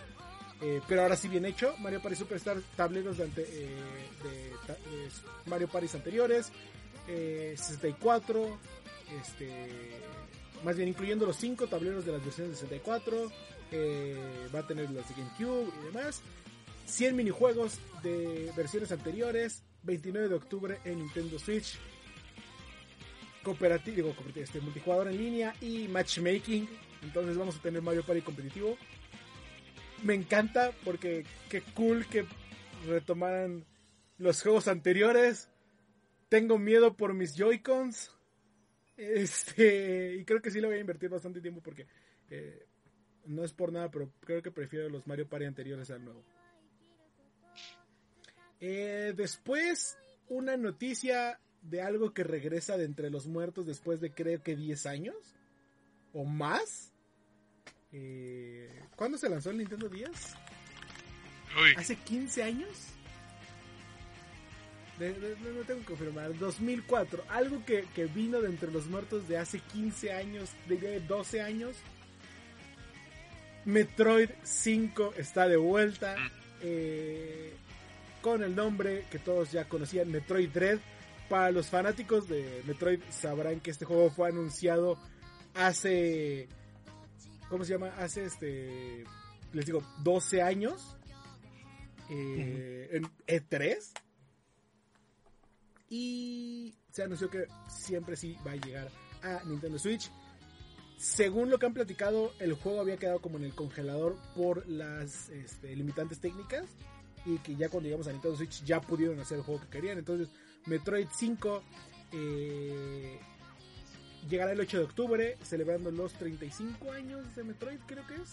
Eh, 0.62 0.80
pero 0.86 1.02
ahora 1.02 1.16
sí 1.16 1.28
bien 1.28 1.44
hecho. 1.46 1.74
Mario 1.78 2.00
Party 2.02 2.16
Superstars, 2.16 2.62
tableros 2.76 3.16
de, 3.18 3.24
eh, 3.36 5.08
Mario 5.46 5.68
Party 5.68 5.88
anteriores. 5.94 6.50
eh, 7.08 7.54
64. 7.56 8.58
Este, 9.20 9.50
más 10.62 10.76
bien 10.76 10.88
incluyendo 10.88 11.26
los 11.26 11.36
5 11.36 11.66
tableros 11.66 12.04
de 12.04 12.12
las 12.12 12.22
versiones 12.24 12.52
de 12.52 12.58
64. 12.58 13.32
eh, 13.72 14.16
va 14.54 14.60
a 14.60 14.66
tener 14.66 14.90
los 14.90 15.08
de 15.08 15.14
GameCube 15.14 15.72
y 15.80 15.84
demás. 15.86 16.22
100 16.86 17.16
minijuegos 17.16 17.78
de 18.02 18.52
versiones 18.56 18.92
anteriores. 18.92 19.62
29 19.82 20.28
de 20.28 20.34
octubre 20.34 20.78
en 20.84 20.98
Nintendo 20.98 21.38
Switch. 21.38 21.78
Cooperativo, 23.42 23.96
digo, 23.96 24.14
este, 24.34 24.60
multijugador 24.60 25.08
en 25.08 25.16
línea 25.16 25.54
y 25.62 25.88
matchmaking. 25.88 26.68
Entonces 27.02 27.36
vamos 27.38 27.56
a 27.56 27.62
tener 27.62 27.80
Mario 27.80 28.04
Party 28.04 28.20
competitivo. 28.20 28.76
Me 30.02 30.14
encanta 30.14 30.72
porque 30.84 31.24
qué 31.48 31.62
cool 31.74 32.06
que 32.06 32.24
retomaran 32.86 33.64
los 34.18 34.42
juegos 34.42 34.68
anteriores. 34.68 35.48
Tengo 36.28 36.58
miedo 36.58 36.96
por 36.96 37.14
mis 37.14 37.34
Joy-Cons. 37.36 38.12
Este, 38.96 40.16
y 40.16 40.24
creo 40.24 40.42
que 40.42 40.50
sí 40.50 40.60
le 40.60 40.66
voy 40.66 40.76
a 40.76 40.80
invertir 40.80 41.08
bastante 41.08 41.40
tiempo 41.40 41.60
porque 41.62 41.86
Eh, 42.30 42.66
no 43.26 43.44
es 43.44 43.52
por 43.52 43.72
nada, 43.72 43.90
pero 43.90 44.10
creo 44.20 44.42
que 44.42 44.50
prefiero 44.50 44.88
los 44.88 45.06
Mario 45.06 45.28
Party 45.28 45.44
anteriores 45.44 45.90
al 45.90 46.04
nuevo. 46.04 46.24
Eh, 48.60 49.12
después, 49.16 49.98
una 50.28 50.56
noticia 50.56 51.40
de 51.62 51.82
algo 51.82 52.14
que 52.14 52.24
regresa 52.24 52.76
de 52.76 52.84
entre 52.84 53.10
los 53.10 53.26
muertos 53.26 53.66
después 53.66 54.00
de 54.00 54.12
creo 54.12 54.42
que 54.42 54.56
10 54.56 54.86
años 54.86 55.16
o 56.12 56.24
más. 56.24 56.89
Eh, 57.92 58.68
¿Cuándo 58.96 59.18
se 59.18 59.28
lanzó 59.28 59.50
el 59.50 59.58
Nintendo 59.58 59.88
10? 59.88 60.08
Uy, 61.60 61.74
¿Hace 61.76 61.96
15 61.96 62.42
años? 62.42 62.68
De- 64.98 65.12
de- 65.14 65.36
no, 65.40 65.50
no 65.52 65.62
tengo 65.64 65.80
que 65.80 65.86
confirmar. 65.86 66.36
2004. 66.38 67.24
Algo 67.30 67.64
que, 67.64 67.86
que 67.94 68.04
vino 68.06 68.40
de 68.40 68.48
entre 68.48 68.70
los 68.70 68.86
muertos 68.86 69.26
de 69.28 69.38
hace 69.38 69.58
15 69.60 70.12
años, 70.12 70.50
de 70.68 71.00
12 71.00 71.40
años. 71.40 71.76
Metroid 73.64 74.30
5 74.42 75.14
está 75.16 75.48
de 75.48 75.56
vuelta. 75.56 76.16
eh, 76.62 77.54
con 78.20 78.42
el 78.42 78.54
nombre 78.54 79.06
que 79.10 79.18
todos 79.18 79.50
ya 79.50 79.66
conocían, 79.66 80.10
Metroid 80.10 80.50
Dread. 80.50 80.78
Para 81.30 81.50
los 81.52 81.68
fanáticos 81.68 82.28
de 82.28 82.62
Metroid 82.66 83.00
sabrán 83.08 83.60
que 83.60 83.70
este 83.70 83.86
juego 83.86 84.10
fue 84.10 84.28
anunciado 84.28 84.98
hace... 85.54 86.46
¿Cómo 87.50 87.64
se 87.64 87.72
llama? 87.72 87.88
Hace 87.98 88.24
este... 88.24 89.04
Les 89.52 89.66
digo, 89.66 89.82
12 90.04 90.40
años. 90.40 90.96
eh, 92.08 92.88
En 92.92 93.04
E3. 93.26 93.76
Y 95.88 96.74
se 96.92 97.02
anunció 97.02 97.28
que 97.28 97.46
siempre 97.68 98.16
sí 98.16 98.36
va 98.46 98.52
a 98.52 98.56
llegar 98.56 98.88
a 99.22 99.42
Nintendo 99.44 99.78
Switch. 99.78 100.10
Según 100.96 101.50
lo 101.50 101.58
que 101.58 101.66
han 101.66 101.74
platicado, 101.74 102.32
el 102.38 102.52
juego 102.52 102.80
había 102.80 102.96
quedado 102.98 103.20
como 103.20 103.38
en 103.38 103.44
el 103.44 103.54
congelador 103.54 104.16
por 104.36 104.68
las 104.68 105.28
este, 105.30 105.74
limitantes 105.74 106.20
técnicas. 106.20 106.66
Y 107.26 107.38
que 107.38 107.56
ya 107.56 107.68
cuando 107.68 107.88
llegamos 107.88 108.06
a 108.06 108.12
Nintendo 108.12 108.36
Switch 108.36 108.64
ya 108.64 108.80
pudieron 108.80 109.18
hacer 109.18 109.38
el 109.38 109.44
juego 109.44 109.60
que 109.62 109.68
querían. 109.68 109.98
Entonces, 109.98 110.28
Metroid 110.66 111.08
5 111.12 111.62
eh, 112.12 113.18
llegará 114.28 114.52
el 114.52 114.60
8 114.60 114.78
de 114.78 114.84
octubre, 114.84 115.36
celebrando 115.42 115.90
los 115.90 116.12
35 116.14 116.92
años 116.92 117.34
de 117.34 117.44
Metroid, 117.44 117.78
creo 117.86 118.06
que 118.06 118.14
es. 118.14 118.32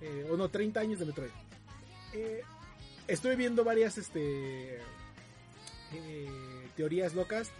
Eh, 0.00 0.28
o 0.30 0.36
no, 0.36 0.48
30 0.48 0.80
años 0.80 0.98
de 0.98 1.06
Metroid. 1.06 1.30
Eh, 2.12 2.42
estuve 3.08 3.36
viendo 3.36 3.64
varias 3.64 3.98
este, 3.98 4.76
eh, 5.92 6.28
teorías 6.76 7.14
locas. 7.14 7.50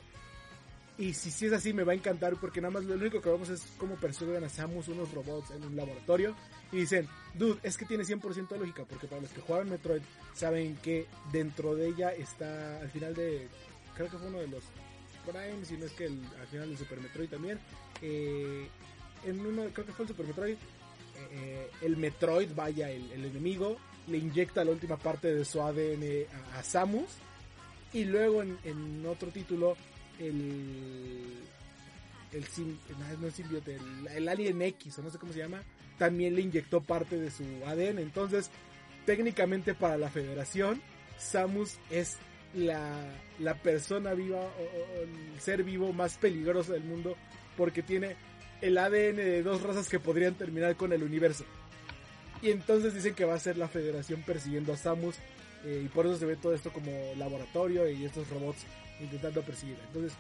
Y 0.99 1.13
si, 1.13 1.47
es 1.47 1.53
así, 1.53 1.75
me 1.75 1.85
va 1.85 1.93
a 1.93 1.95
encantar 1.95 2.37
porque 2.41 2.63
nada 2.63 2.73
más 2.73 2.85
lo 2.85 2.95
único 2.95 3.21
que 3.21 3.29
vemos 3.29 3.51
es 3.51 3.67
cómo 3.77 3.97
persuaden 3.97 4.45
a 4.45 4.49
Samus 4.49 4.89
unos 4.89 5.13
robots 5.13 5.51
en 5.51 5.63
un 5.63 5.77
laboratorio. 5.77 6.35
Y 6.73 6.79
dicen, 6.79 7.07
dude, 7.35 7.61
es 7.63 7.77
que 7.77 7.85
tiene 7.85 8.05
100% 8.05 8.49
de 8.49 8.59
lógica. 8.59 8.85
Porque 8.85 9.07
para 9.07 9.21
los 9.21 9.31
que 9.31 9.43
juegan 9.43 9.69
Metroid 9.69 10.03
saben 10.35 10.77
que 10.77 11.07
dentro 11.33 11.75
de 11.75 11.89
ella 11.89 12.15
está 12.15 12.81
al 12.81 12.91
final 12.91 13.15
de. 13.15 13.49
Creo 13.95 14.11
que 14.11 14.17
fue 14.17 14.29
uno 14.29 14.39
de 14.39 14.49
los 14.49 14.65
Si 15.65 15.77
no 15.77 15.87
es 15.87 15.93
que 15.93 16.07
el, 16.07 16.21
al 16.41 16.47
final 16.47 16.69
del 16.69 16.79
Super 16.79 17.01
Metroid 17.01 17.29
también. 17.29 17.59
eh, 18.03 18.69
creo 19.73 19.87
que 19.87 19.93
fue 19.93 20.05
el 20.05 20.09
Super 20.09 20.27
Metroid. 20.27 20.57
eh, 21.33 21.71
el 21.83 21.97
Metroid, 21.97 22.51
vaya, 22.55 22.91
el, 22.91 23.11
el 23.13 23.25
enemigo, 23.25 23.79
le 24.07 24.19
inyecta 24.19 24.65
la 24.65 24.71
última 24.71 24.97
parte 24.97 25.35
de 25.35 25.45
su 25.45 25.61
ADN 25.61 26.27
a, 26.55 26.63
Samus. 26.63 27.11
Y 27.93 28.05
luego 28.05 28.43
en, 28.43 29.05
otro 29.07 29.31
título, 29.31 29.77
el. 30.19 31.45
El, 32.33 32.45
el 32.45 33.25
el, 33.67 34.09
el 34.09 34.29
Alien 34.29 34.61
X, 34.61 34.99
o 34.99 35.03
no 35.03 35.11
sé 35.11 35.19
cómo 35.19 35.33
se 35.33 35.39
llama, 35.39 35.63
también 35.97 36.35
le 36.35 36.43
inyectó 36.43 36.83
parte 36.83 37.17
de 37.19 37.31
su 37.31 37.45
ADN. 37.65 37.99
Entonces, 37.99 38.51
técnicamente 39.07 39.75
para 39.75 39.97
la 39.97 40.11
Federación, 40.11 40.83
Samus 41.19 41.79
es 41.91 42.19
la, 42.57 42.99
la 43.39 43.55
persona 43.63 44.15
viva 44.15 44.41
o, 44.41 45.01
el 45.03 45.41
ser 45.41 45.63
vivo 45.63 45.93
más 45.93 46.17
peligroso 46.19 46.73
del 46.73 46.85
mundo 46.85 47.17
porque 47.57 47.83
tiene 47.83 48.17
el 48.61 48.79
ADN 48.79 49.17
de 49.17 49.43
dos 49.43 49.63
razas 49.63 49.89
que 49.89 50.01
podrían 50.01 50.35
terminar 50.35 50.77
con 50.77 50.93
el 50.93 51.03
universo. 51.03 51.45
Y 52.43 52.51
entonces 52.51 52.95
dicen 52.95 53.15
que 53.15 53.25
va 53.25 53.35
a 53.35 53.39
ser 53.41 53.57
la 53.57 53.69
Federación 53.69 54.23
persiguiendo 54.23 54.73
a 54.73 54.77
Samus 54.77 55.17
eh, 55.65 55.83
y 55.85 55.89
por 55.89 56.07
eso 56.07 56.17
se 56.17 56.27
ve 56.27 56.37
todo 56.37 56.55
esto 56.55 56.73
como 56.73 56.91
laboratorio 57.17 57.89
y 57.91 58.05
estos 58.05 58.29
robots 58.31 58.65
intentando 59.01 59.43
perseguirla. 59.43 59.85
Entonces, 59.87 60.13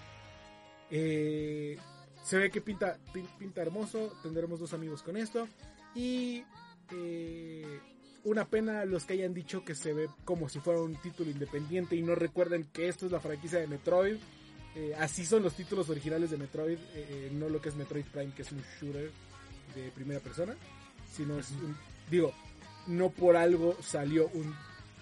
eh, 0.90 1.78
se 2.24 2.38
ve 2.38 2.50
que 2.50 2.60
pinta, 2.60 2.98
pin- 3.12 3.28
pinta 3.38 3.62
hermoso. 3.62 4.12
Tendremos 4.22 4.60
dos 4.60 4.72
amigos 4.72 5.02
con 5.02 5.16
esto. 5.16 5.48
Y 5.94 6.42
eh, 6.92 7.80
una 8.26 8.44
pena 8.46 8.84
los 8.84 9.04
que 9.04 9.14
hayan 9.14 9.32
dicho 9.34 9.64
que 9.64 9.74
se 9.74 9.92
ve 9.92 10.08
como 10.24 10.48
si 10.48 10.60
fuera 10.60 10.80
un 10.80 10.96
título 10.96 11.30
independiente 11.30 11.96
y 11.96 12.02
no 12.02 12.14
recuerden 12.14 12.64
que 12.72 12.88
esto 12.88 13.06
es 13.06 13.12
la 13.12 13.20
franquicia 13.20 13.58
de 13.58 13.66
Metroid. 13.66 14.16
Eh, 14.74 14.94
así 14.98 15.24
son 15.24 15.42
los 15.42 15.54
títulos 15.54 15.88
originales 15.88 16.30
de 16.30 16.36
Metroid, 16.36 16.76
eh, 16.78 16.78
eh, 16.94 17.30
no 17.32 17.48
lo 17.48 17.60
que 17.62 17.70
es 17.70 17.74
Metroid 17.76 18.04
Prime, 18.04 18.32
que 18.34 18.42
es 18.42 18.52
un 18.52 18.62
shooter 18.78 19.10
de 19.74 19.90
primera 19.92 20.20
persona, 20.20 20.54
sino 21.10 21.38
es 21.38 21.50
un, 21.52 21.74
digo, 22.10 22.34
no 22.86 23.08
por 23.10 23.36
algo 23.36 23.76
salió 23.80 24.28
un 24.34 24.54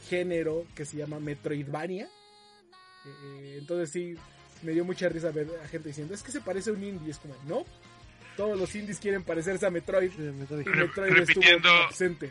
género 0.09 0.65
que 0.77 0.85
se 0.85 0.97
llama 0.99 1.19
Metroidvania. 1.19 2.05
Eh, 2.05 3.09
eh, 3.25 3.57
entonces 3.59 3.91
sí, 3.91 4.15
me 4.63 4.73
dio 4.73 4.85
mucha 4.85 5.09
risa 5.09 5.31
ver 5.31 5.49
a 5.65 5.67
gente 5.69 5.89
diciendo, 5.89 6.15
es 6.15 6.23
que 6.23 6.31
se 6.31 6.41
parece 6.41 6.71
a 6.71 6.73
un 6.75 6.85
indie, 6.85 7.11
es 7.11 7.19
como, 7.19 7.35
no, 7.49 7.65
todos 8.37 8.59
los 8.59 8.73
indies 8.77 8.99
quieren 9.01 9.23
parecerse 9.25 9.67
a 9.67 9.71
Metroid 9.71 10.13
Metroid. 10.13 10.61
y 10.61 10.65
Re- 10.71 10.87
Metroid 10.87 11.11
repitiendo- 11.13 11.57
estuvo 11.69 11.73
ausente. 11.89 12.31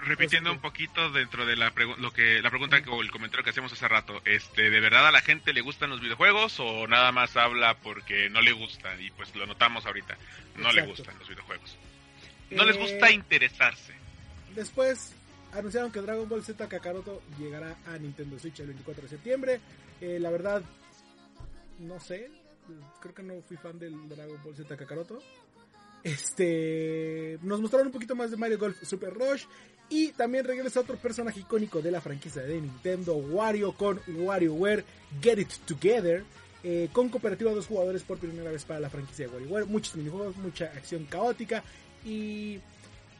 Repitiendo 0.00 0.52
un 0.52 0.60
poquito 0.60 1.10
dentro 1.10 1.46
de 1.46 1.56
la 1.56 1.72
lo 1.98 2.12
que 2.12 2.40
la 2.42 2.50
pregunta 2.50 2.82
que, 2.82 2.90
o 2.90 3.00
el 3.02 3.10
comentario 3.10 3.44
que 3.44 3.50
hacemos 3.50 3.72
hace 3.72 3.88
rato, 3.88 4.20
este, 4.24 4.70
¿de 4.70 4.80
verdad 4.80 5.06
a 5.06 5.12
la 5.12 5.20
gente 5.20 5.52
le 5.52 5.60
gustan 5.60 5.90
los 5.90 6.00
videojuegos 6.00 6.58
o 6.60 6.86
nada 6.86 7.12
más 7.12 7.36
habla 7.36 7.74
porque 7.78 8.28
no 8.30 8.40
le 8.40 8.52
gustan? 8.52 9.00
Y 9.02 9.10
pues 9.10 9.34
lo 9.36 9.46
notamos 9.46 9.86
ahorita, 9.86 10.16
no 10.56 10.72
le 10.72 10.86
gustan 10.86 11.18
los 11.18 11.28
videojuegos. 11.28 11.76
No 12.50 12.64
les 12.64 12.76
Eh, 12.76 12.80
gusta 12.80 13.10
interesarse. 13.12 13.94
Después 14.54 15.14
anunciaron 15.52 15.92
que 15.92 16.00
Dragon 16.00 16.28
Ball 16.28 16.42
Z 16.44 16.68
Kakaroto 16.68 17.22
llegará 17.38 17.76
a 17.86 17.96
Nintendo 17.98 18.38
Switch 18.38 18.58
el 18.60 18.66
24 18.68 19.02
de 19.04 19.08
septiembre. 19.08 19.60
Eh, 20.00 20.18
la 20.20 20.30
verdad, 20.30 20.62
no 21.78 22.00
sé. 22.00 22.30
Creo 23.00 23.14
que 23.14 23.22
no 23.22 23.40
fui 23.42 23.56
fan 23.56 23.78
del 23.78 24.08
Dragon 24.08 24.40
Ball 24.42 24.54
Z 24.56 24.76
Kakaroto. 24.76 25.22
Este. 26.02 27.38
Nos 27.42 27.60
mostraron 27.60 27.88
un 27.88 27.92
poquito 27.92 28.14
más 28.14 28.30
de 28.30 28.36
Mario 28.36 28.58
Golf 28.58 28.76
Super 28.82 29.12
Rush. 29.12 29.44
Y 29.90 30.12
también 30.12 30.44
regresa 30.44 30.80
otro 30.80 30.96
personaje 30.96 31.40
icónico 31.40 31.82
de 31.82 31.90
la 31.90 32.00
franquicia 32.00 32.42
de 32.42 32.60
Nintendo, 32.60 33.16
Wario 33.16 33.72
con 33.72 34.00
WarioWare 34.06 34.84
Get 35.20 35.38
It 35.38 35.52
Together. 35.66 36.24
eh, 36.62 36.90
con 36.92 37.08
cooperativa 37.08 37.50
a 37.50 37.54
dos 37.54 37.66
jugadores 37.66 38.02
por 38.02 38.18
primera 38.18 38.50
vez 38.50 38.64
para 38.64 38.80
la 38.80 38.90
franquicia 38.90 39.26
de 39.26 39.32
WarioWare. 39.32 39.66
Muchos 39.66 39.96
minijuegos, 39.96 40.36
mucha 40.36 40.66
acción 40.66 41.06
caótica. 41.06 41.64
Y 42.04 42.60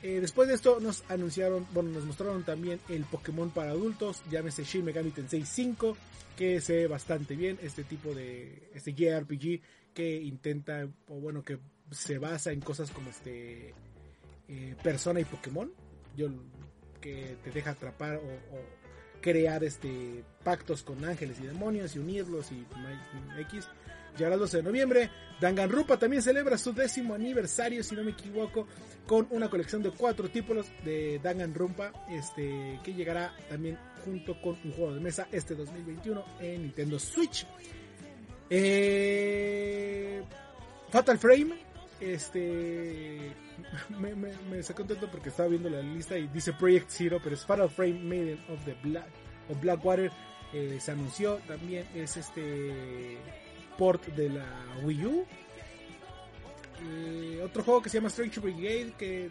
eh, 0.02 0.20
después 0.20 0.48
de 0.48 0.54
esto 0.54 0.80
nos 0.80 1.04
anunciaron, 1.08 1.66
bueno, 1.72 1.90
nos 1.90 2.04
mostraron 2.04 2.42
también 2.42 2.80
el 2.88 3.04
Pokémon 3.04 3.50
para 3.50 3.72
adultos, 3.72 4.22
llámese 4.30 4.64
Shin 4.64 4.84
Megami 4.84 5.10
Tensei 5.10 5.44
5, 5.44 5.96
que 6.36 6.60
se 6.60 6.74
ve 6.74 6.86
bastante 6.86 7.36
bien, 7.36 7.58
este 7.62 7.84
tipo 7.84 8.14
de, 8.14 8.70
este 8.74 8.94
JRPG 8.94 9.60
que 9.92 10.16
intenta, 10.22 10.88
o 11.08 11.14
bueno, 11.14 11.42
que 11.42 11.58
se 11.90 12.18
basa 12.18 12.52
en 12.52 12.60
cosas 12.60 12.90
como 12.92 13.10
este, 13.10 13.74
eh, 14.48 14.74
Persona 14.82 15.20
y 15.20 15.24
Pokémon, 15.24 15.70
yo, 16.16 16.28
que 17.00 17.36
te 17.42 17.50
deja 17.50 17.70
atrapar 17.70 18.16
o, 18.16 18.80
crear 19.20 19.62
este 19.64 20.24
pactos 20.42 20.82
con 20.82 21.04
ángeles 21.04 21.38
y 21.40 21.46
demonios 21.46 21.94
y 21.94 21.98
unirlos 21.98 22.50
y 22.52 22.66
X. 23.40 23.68
Llegará 24.16 24.34
el 24.34 24.40
12 24.40 24.56
de 24.58 24.62
noviembre. 24.62 25.10
Danganronpa 25.40 25.98
también 25.98 26.22
celebra 26.22 26.58
su 26.58 26.72
décimo 26.72 27.14
aniversario, 27.14 27.82
si 27.82 27.94
no 27.94 28.02
me 28.02 28.10
equivoco, 28.10 28.66
con 29.06 29.26
una 29.30 29.48
colección 29.48 29.82
de 29.82 29.90
cuatro 29.90 30.28
títulos 30.28 30.66
de 30.84 31.18
Danganronpa, 31.22 31.92
este, 32.10 32.80
que 32.82 32.92
llegará 32.92 33.34
también 33.48 33.78
junto 34.04 34.40
con 34.40 34.58
un 34.64 34.72
juego 34.72 34.94
de 34.94 35.00
mesa 35.00 35.28
este 35.32 35.54
2021 35.54 36.24
en 36.40 36.62
Nintendo 36.62 36.98
Switch. 36.98 37.46
Eh, 38.50 40.22
Fatal 40.90 41.18
Frame, 41.18 41.54
este, 42.00 43.32
me, 43.98 44.14
me, 44.14 44.62
sacó 44.62 44.78
contento 44.78 45.10
porque 45.10 45.28
estaba 45.28 45.48
viendo 45.48 45.70
la 45.70 45.80
lista 45.80 46.16
y 46.16 46.28
dice 46.28 46.52
Project 46.52 46.90
Zero, 46.90 47.20
pero 47.22 47.34
es 47.34 47.44
Fatal 47.44 47.70
Frame 47.70 48.00
Maiden 48.00 48.44
of 48.48 48.64
the 48.64 48.76
Black, 48.82 49.08
of 49.48 49.60
Blackwater, 49.60 50.10
eh, 50.52 50.78
se 50.80 50.92
anunció 50.92 51.36
también, 51.46 51.86
es 51.94 52.16
este 52.16 53.18
port 53.78 54.04
de 54.08 54.30
la 54.30 54.46
Wii 54.82 55.06
U. 55.06 55.26
Eh, 56.82 57.40
otro 57.44 57.62
juego 57.62 57.82
que 57.82 57.88
se 57.90 57.98
llama 57.98 58.08
Strange 58.08 58.40
Brigade, 58.40 58.92
que 58.98 59.30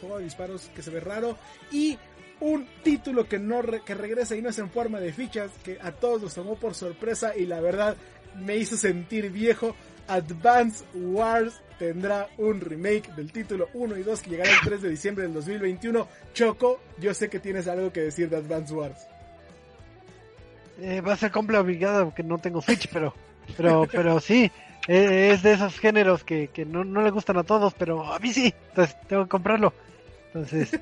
juego 0.00 0.18
de 0.18 0.24
disparos 0.24 0.70
que 0.74 0.82
se 0.82 0.90
ve 0.90 1.00
raro. 1.00 1.36
Y 1.70 1.98
un 2.40 2.66
título 2.82 3.26
que 3.28 3.38
no 3.38 3.62
que 3.84 3.94
regresa 3.94 4.36
y 4.36 4.42
no 4.42 4.50
es 4.50 4.58
en 4.58 4.70
forma 4.70 5.00
de 5.00 5.12
fichas, 5.12 5.50
que 5.64 5.78
a 5.80 5.92
todos 5.92 6.22
nos 6.22 6.34
tomó 6.34 6.56
por 6.56 6.74
sorpresa 6.74 7.36
y 7.36 7.46
la 7.46 7.60
verdad 7.60 7.96
me 8.36 8.56
hizo 8.56 8.76
sentir 8.76 9.30
viejo. 9.30 9.74
Advance 10.08 10.84
Wars 10.94 11.60
tendrá 11.78 12.28
un 12.38 12.60
remake 12.60 13.12
del 13.14 13.32
título 13.32 13.68
1 13.74 13.96
y 13.96 14.02
2 14.02 14.22
que 14.22 14.30
llegará 14.30 14.50
el 14.50 14.60
3 14.64 14.82
de 14.82 14.90
diciembre 14.90 15.24
del 15.24 15.34
2021. 15.34 16.06
Choco, 16.34 16.80
yo 16.98 17.14
sé 17.14 17.28
que 17.28 17.38
tienes 17.38 17.68
algo 17.68 17.92
que 17.92 18.00
decir 18.00 18.28
de 18.28 18.36
Advance 18.36 18.74
Wars. 18.74 19.06
Eh, 20.80 21.00
va 21.00 21.14
a 21.14 21.16
ser 21.16 21.30
compra 21.30 21.60
obligada 21.60 22.04
porque 22.04 22.22
no 22.22 22.38
tengo 22.38 22.60
Switch, 22.60 22.88
pero, 22.92 23.14
pero, 23.56 23.86
pero 23.90 24.20
sí, 24.20 24.50
eh, 24.88 25.30
es 25.32 25.42
de 25.42 25.52
esos 25.52 25.78
géneros 25.78 26.22
que, 26.22 26.48
que 26.48 26.66
no, 26.66 26.84
no 26.84 27.02
le 27.02 27.10
gustan 27.10 27.38
a 27.38 27.44
todos, 27.44 27.72
pero 27.74 28.12
a 28.12 28.18
mí 28.18 28.32
sí, 28.32 28.54
entonces 28.70 28.96
tengo 29.08 29.24
que 29.24 29.30
comprarlo. 29.30 29.72
Entonces, 30.26 30.78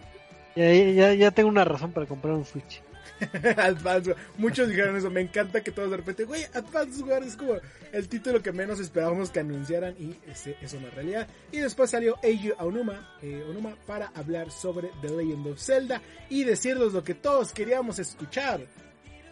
ya, 0.56 0.72
ya, 0.72 1.14
ya 1.14 1.30
tengo 1.30 1.48
una 1.48 1.64
razón 1.64 1.92
para 1.92 2.06
comprar 2.06 2.34
un 2.34 2.44
Switch. 2.44 2.82
Advance. 3.56 4.14
Muchos 4.38 4.68
dijeron 4.68 4.96
eso. 4.96 5.10
Me 5.10 5.20
encanta 5.20 5.62
que 5.62 5.70
todos 5.70 5.90
de 5.90 5.96
repente, 5.98 6.24
güey, 6.24 6.44
Advance 6.52 7.02
Wars 7.02 7.26
es 7.26 7.36
como 7.36 7.56
el 7.92 8.08
título 8.08 8.42
que 8.42 8.52
menos 8.52 8.80
esperábamos 8.80 9.30
que 9.30 9.40
anunciaran 9.40 9.94
y 9.98 10.16
ese 10.30 10.56
es 10.60 10.72
una 10.72 10.90
realidad. 10.90 11.26
Y 11.52 11.58
después 11.58 11.90
salió 11.90 12.16
Eiji 12.22 12.52
Onuma, 12.58 13.16
eh, 13.22 13.44
Onuma 13.48 13.76
para 13.86 14.08
hablar 14.14 14.50
sobre 14.50 14.90
The 15.02 15.10
Legend 15.10 15.46
of 15.48 15.60
Zelda 15.60 16.00
y 16.28 16.44
decirnos 16.44 16.92
lo 16.92 17.02
que 17.02 17.14
todos 17.14 17.52
queríamos 17.52 17.98
escuchar. 17.98 18.60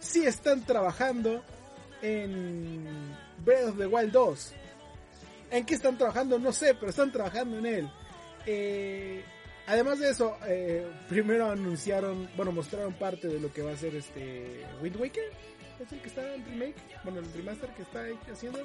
Si 0.00 0.24
están 0.24 0.64
trabajando 0.64 1.42
en 2.02 2.84
Breath 3.44 3.70
of 3.70 3.78
the 3.78 3.86
Wild 3.86 4.12
2. 4.12 4.52
¿En 5.50 5.64
qué 5.64 5.74
están 5.74 5.96
trabajando? 5.96 6.38
No 6.38 6.52
sé, 6.52 6.74
pero 6.74 6.90
están 6.90 7.12
trabajando 7.12 7.58
en 7.58 7.66
él. 7.66 7.90
Eh, 8.46 9.24
además 9.66 9.98
de 9.98 10.10
eso, 10.10 10.36
eh, 10.46 10.86
primero 11.08 11.50
anunciaron, 11.50 12.28
bueno, 12.36 12.52
mostraron 12.52 12.94
parte 12.94 13.28
de 13.28 13.40
lo 13.40 13.52
que 13.52 13.62
va 13.62 13.72
a 13.72 13.76
ser 13.76 13.94
este 13.94 14.64
Wind 14.82 14.96
Waker. 14.96 15.24
Es 15.80 15.92
el 15.92 16.00
que 16.00 16.08
está 16.08 16.34
en 16.34 16.44
remake, 16.44 16.76
bueno, 17.02 17.20
el 17.20 17.32
remaster 17.32 17.70
que 17.70 17.82
está 17.82 18.04
haciendo. 18.32 18.60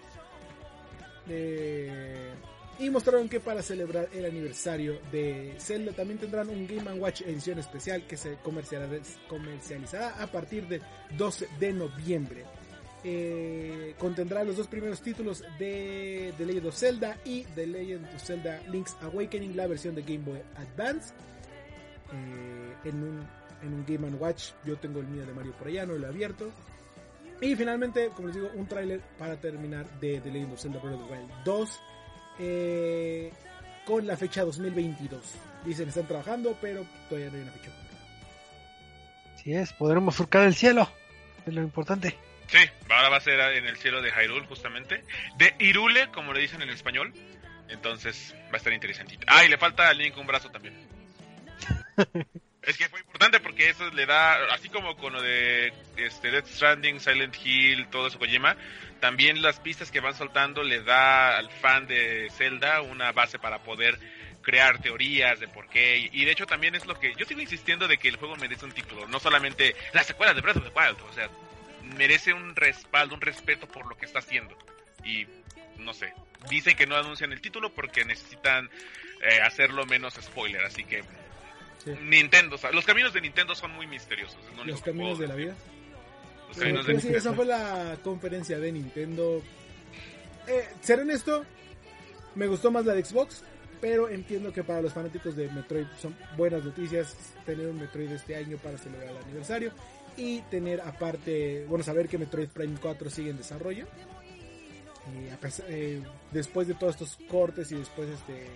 Eh, 1.27 2.31
y 2.79 2.89
mostraron 2.89 3.27
que 3.27 3.41
para 3.41 3.61
celebrar 3.61 4.07
el 4.13 4.25
aniversario 4.25 4.99
de 5.11 5.55
Zelda 5.59 5.91
también 5.91 6.17
tendrán 6.17 6.47
un 6.49 6.65
Game 6.65 6.93
Watch 6.93 7.21
edición 7.21 7.59
especial 7.59 8.07
que 8.07 8.15
se 8.15 8.37
comercializará 9.27 10.21
a 10.21 10.27
partir 10.27 10.65
del 10.67 10.81
12 11.17 11.49
de 11.59 11.73
noviembre. 11.73 12.45
Eh, 13.03 13.95
contendrá 13.97 14.43
los 14.43 14.57
dos 14.57 14.67
primeros 14.67 15.01
títulos 15.01 15.43
de 15.57 16.33
The 16.37 16.45
Legend 16.45 16.67
of 16.67 16.75
Zelda 16.75 17.17
y 17.23 17.43
The 17.55 17.65
Legend 17.65 18.05
of 18.13 18.21
Zelda 18.21 18.61
Link's 18.69 18.95
Awakening, 19.01 19.55
la 19.55 19.67
versión 19.67 19.95
de 19.95 20.01
Game 20.01 20.19
Boy 20.19 20.41
Advance. 20.57 21.13
Eh, 22.11 22.89
en, 22.89 23.03
un, 23.03 23.27
en 23.61 23.73
un 23.73 23.85
Game 23.87 24.09
Watch, 24.17 24.51
yo 24.65 24.77
tengo 24.77 24.99
el 24.99 25.07
mío 25.07 25.25
de 25.25 25.33
Mario 25.33 25.53
por 25.53 25.67
allá, 25.67 25.85
no 25.85 25.93
lo 25.93 26.07
he 26.07 26.09
abierto. 26.09 26.51
Y 27.41 27.55
finalmente, 27.55 28.09
como 28.15 28.27
les 28.27 28.35
digo, 28.35 28.49
un 28.53 28.67
tráiler 28.67 28.99
para 29.17 29.37
terminar 29.37 29.89
de 29.99 30.19
The 30.19 30.31
Legend 30.31 30.53
of 30.53 30.61
Zelda 30.61 30.79
Breath 30.79 30.99
of 30.99 31.07
the 31.07 31.13
Wild 31.13 31.31
2 31.45 31.79
eh, 32.39 33.31
con 33.85 34.05
la 34.05 34.17
fecha 34.17 34.43
2022. 34.43 35.21
Dicen 35.65 35.87
están 35.87 36.05
trabajando, 36.05 36.57
pero 36.59 36.85
todavía 37.07 37.29
no 37.29 37.37
hay 37.37 37.43
una 37.43 37.51
fecha. 37.51 37.71
Si 39.37 39.53
es, 39.53 39.71
podremos 39.71 40.15
surcar 40.15 40.45
el 40.45 40.53
cielo, 40.53 40.89
es 41.45 41.53
lo 41.53 41.61
importante. 41.61 42.17
Sí, 42.51 42.57
ahora 42.89 43.09
va 43.09 43.17
a 43.17 43.21
ser 43.21 43.39
en 43.39 43.65
el 43.65 43.77
cielo 43.77 44.01
de 44.01 44.11
Hyrule, 44.11 44.47
justamente. 44.47 45.03
De 45.37 45.55
Irule, 45.59 46.09
como 46.09 46.33
le 46.33 46.41
dicen 46.41 46.61
en 46.61 46.69
español. 46.69 47.13
Entonces 47.69 48.35
va 48.45 48.53
a 48.53 48.57
estar 48.57 48.73
interesantito. 48.73 49.25
Ah, 49.27 49.45
y 49.45 49.47
le 49.47 49.57
falta 49.57 49.89
al 49.89 49.97
Link 49.97 50.17
un 50.17 50.25
brazo 50.25 50.49
también. 50.49 50.75
es 52.63 52.77
que 52.77 52.89
fue 52.89 52.99
importante 53.01 53.39
porque 53.39 53.69
eso 53.69 53.89
le 53.91 54.05
da, 54.07 54.53
así 54.53 54.69
como 54.69 54.97
con 54.97 55.13
lo 55.13 55.21
de 55.21 55.71
este, 55.97 56.31
Death 56.31 56.47
Stranding, 56.47 56.99
Silent 56.99 57.35
Hill, 57.43 57.87
todo 57.89 58.07
eso 58.07 58.17
Kojima, 58.17 58.57
también 58.99 59.41
las 59.41 59.59
pistas 59.59 59.91
que 59.91 59.99
van 59.99 60.15
soltando 60.15 60.63
le 60.63 60.81
da 60.81 61.37
al 61.37 61.51
fan 61.51 61.85
de 61.85 62.29
Zelda 62.31 62.81
una 62.81 63.11
base 63.11 63.37
para 63.37 63.59
poder 63.63 63.99
crear 64.41 64.81
teorías 64.81 65.39
de 65.39 65.47
por 65.47 65.69
qué. 65.69 66.09
Y 66.11 66.25
de 66.25 66.31
hecho 66.31 66.47
también 66.47 66.73
es 66.73 66.87
lo 66.87 66.99
que 66.99 67.13
yo 67.15 67.25
sigo 67.25 67.41
insistiendo 67.41 67.87
de 67.87 67.97
que 67.97 68.09
el 68.09 68.17
juego 68.17 68.35
merece 68.35 68.65
un 68.65 68.71
título, 68.71 69.07
no 69.07 69.19
solamente 69.19 69.75
la 69.93 70.03
secuela 70.03 70.33
de 70.33 70.41
Breath 70.41 70.57
of 70.57 70.63
the 70.63 70.79
Wild, 70.79 70.97
o 71.07 71.13
sea, 71.13 71.29
merece 71.97 72.33
un 72.33 72.55
respaldo, 72.55 73.15
un 73.15 73.21
respeto 73.21 73.67
por 73.67 73.87
lo 73.87 73.95
que 73.97 74.05
está 74.05 74.19
haciendo. 74.19 74.57
Y 75.03 75.25
no 75.77 75.93
sé, 75.93 76.13
dicen 76.49 76.75
que 76.75 76.85
no 76.87 76.95
anuncian 76.95 77.31
el 77.31 77.41
título 77.41 77.73
porque 77.73 78.03
necesitan 78.05 78.69
eh, 79.21 79.41
hacerlo 79.41 79.85
menos 79.85 80.15
spoiler, 80.15 80.63
así 80.63 80.83
que 80.83 81.03
Sí. 81.83 81.91
Nintendo, 82.01 82.57
los 82.73 82.83
caminos 82.85 83.13
de 83.13 83.21
Nintendo 83.21 83.55
son 83.55 83.71
muy 83.71 83.87
misteriosos. 83.87 84.35
único 84.51 84.65
Los 84.65 84.81
caminos 84.81 85.17
puedo 85.17 85.21
de 85.21 85.27
la 85.29 85.35
vida. 85.35 85.55
Los 86.49 86.57
Eh, 86.57 86.59
caminos 86.59 86.85
de 86.85 86.91
pues 86.93 87.03
Nintendo. 87.05 87.17
esa 87.29 87.33
fue 87.33 87.45
la 87.45 87.97
conferencia 88.03 88.59
de 88.59 88.71
Nintendo. 88.73 89.41
Eh, 90.45 90.67
ser 90.81 90.99
honesto, 90.99 91.45
me 92.35 92.47
gustó 92.47 92.69
más 92.69 92.83
la 92.85 92.93
de 92.95 93.05
Xbox, 93.05 93.45
pero 93.79 94.09
entiendo 94.09 94.51
que 94.51 94.61
para 94.61 94.81
los 94.81 94.91
fanáticos 94.91 95.37
de 95.37 95.47
Metroid 95.47 95.87
son 96.01 96.17
buenas 96.35 96.65
noticias 96.65 97.15
tener 97.45 97.67
un 97.67 97.79
Metroid 97.79 98.11
este 98.11 98.35
año 98.35 98.57
para 98.57 98.77
celebrar 98.77 99.11
el 99.11 99.17
aniversario 99.23 99.71
y 100.19 100.41
tener 100.51 100.81
aparte, 100.81 101.65
bueno, 101.67 101.83
saber 101.83 102.07
que 102.07 102.17
Metroid 102.17 102.49
Prime 102.49 102.77
4 102.81 103.09
sigue 103.09 103.29
en 103.31 103.37
desarrollo. 103.37 103.85
Y 105.25 105.29
a 105.31 105.37
pesar- 105.37 105.65
eh, 105.69 106.01
después 106.31 106.67
de 106.67 106.75
todos 106.75 106.93
estos 106.95 107.17
cortes 107.29 107.71
y 107.71 107.75
después 107.75 108.09
este 108.09 108.47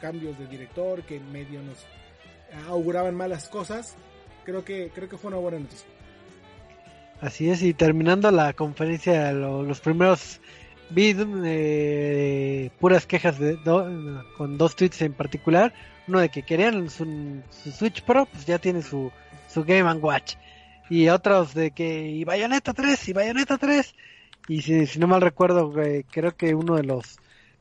cambios 0.00 0.36
de 0.38 0.46
director 0.48 1.02
que 1.04 1.16
en 1.16 1.30
medio 1.32 1.62
nos 1.62 1.78
auguraban 2.68 3.14
malas 3.14 3.48
cosas, 3.48 3.94
creo 4.44 4.64
que 4.64 4.90
creo 4.94 5.08
que 5.08 5.16
fue 5.16 5.28
una 5.28 5.38
buena 5.38 5.60
noticia. 5.60 5.86
Así 7.20 7.48
es, 7.48 7.62
y 7.62 7.72
terminando 7.72 8.30
la 8.32 8.52
conferencia, 8.52 9.32
lo- 9.32 9.62
los 9.62 9.80
primeros 9.80 10.40
vi 10.90 11.14
eh, 11.44 12.70
puras 12.80 13.06
quejas 13.06 13.38
de 13.38 13.56
do- 13.64 14.24
con 14.36 14.58
dos 14.58 14.74
tweets 14.76 15.00
en 15.02 15.12
particular. 15.12 15.72
Uno 16.08 16.18
de 16.18 16.28
que 16.28 16.42
querían 16.42 16.90
su, 16.90 17.40
su 17.50 17.70
Switch 17.70 18.02
Pro, 18.02 18.26
pues 18.26 18.44
ya 18.44 18.58
tiene 18.58 18.82
su, 18.82 19.10
su 19.48 19.62
Game 19.64 19.90
Watch. 20.00 20.34
Y 20.90 21.08
otros 21.08 21.54
de 21.54 21.70
que 21.70 22.08
y 22.08 22.24
Bayonetta 22.24 22.72
3, 22.74 23.08
y 23.08 23.12
Bayonetta 23.12 23.56
3. 23.58 23.94
Y 24.48 24.62
si, 24.62 24.86
si 24.86 24.98
no 24.98 25.06
mal 25.06 25.20
recuerdo, 25.20 25.72
eh, 25.82 26.04
creo 26.10 26.34
que 26.36 26.54
uno 26.54 26.76
de 26.76 26.82
los, 26.82 27.18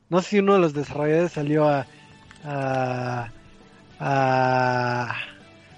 no 0.09 0.21
sé 0.21 0.29
si 0.29 0.39
uno 0.39 0.55
de 0.55 0.59
los 0.59 0.73
desarrolladores 0.73 1.31
salió 1.31 1.67
a, 1.69 1.85
a, 2.43 3.29
a 3.99 5.17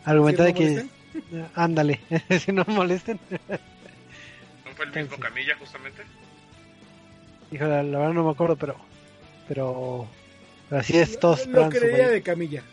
argumentar 0.06 0.46
de 0.48 0.54
¿Sí, 0.54 0.60
no 0.60 0.60
que, 0.60 0.70
molesten? 1.24 1.50
ándale, 1.56 2.00
si 2.40 2.52
no 2.52 2.64
molesten. 2.68 3.20
¿No 4.66 4.72
fue 4.76 4.86
el 4.86 4.92
mismo. 4.94 5.18
Camilla, 5.18 5.56
justamente? 5.60 6.04
Hijo, 7.52 7.66
la, 7.66 7.84
la 7.84 8.00
verdad 8.00 8.14
no 8.14 8.24
me 8.24 8.32
acuerdo, 8.32 8.56
pero. 8.56 8.76
Pero. 9.48 10.08
pero 10.70 10.82
así 10.82 10.98
es, 10.98 11.20
todos 11.20 11.46
Lo 11.48 11.70
Bay- 11.70 12.08
de 12.08 12.22
Camilla. 12.24 12.64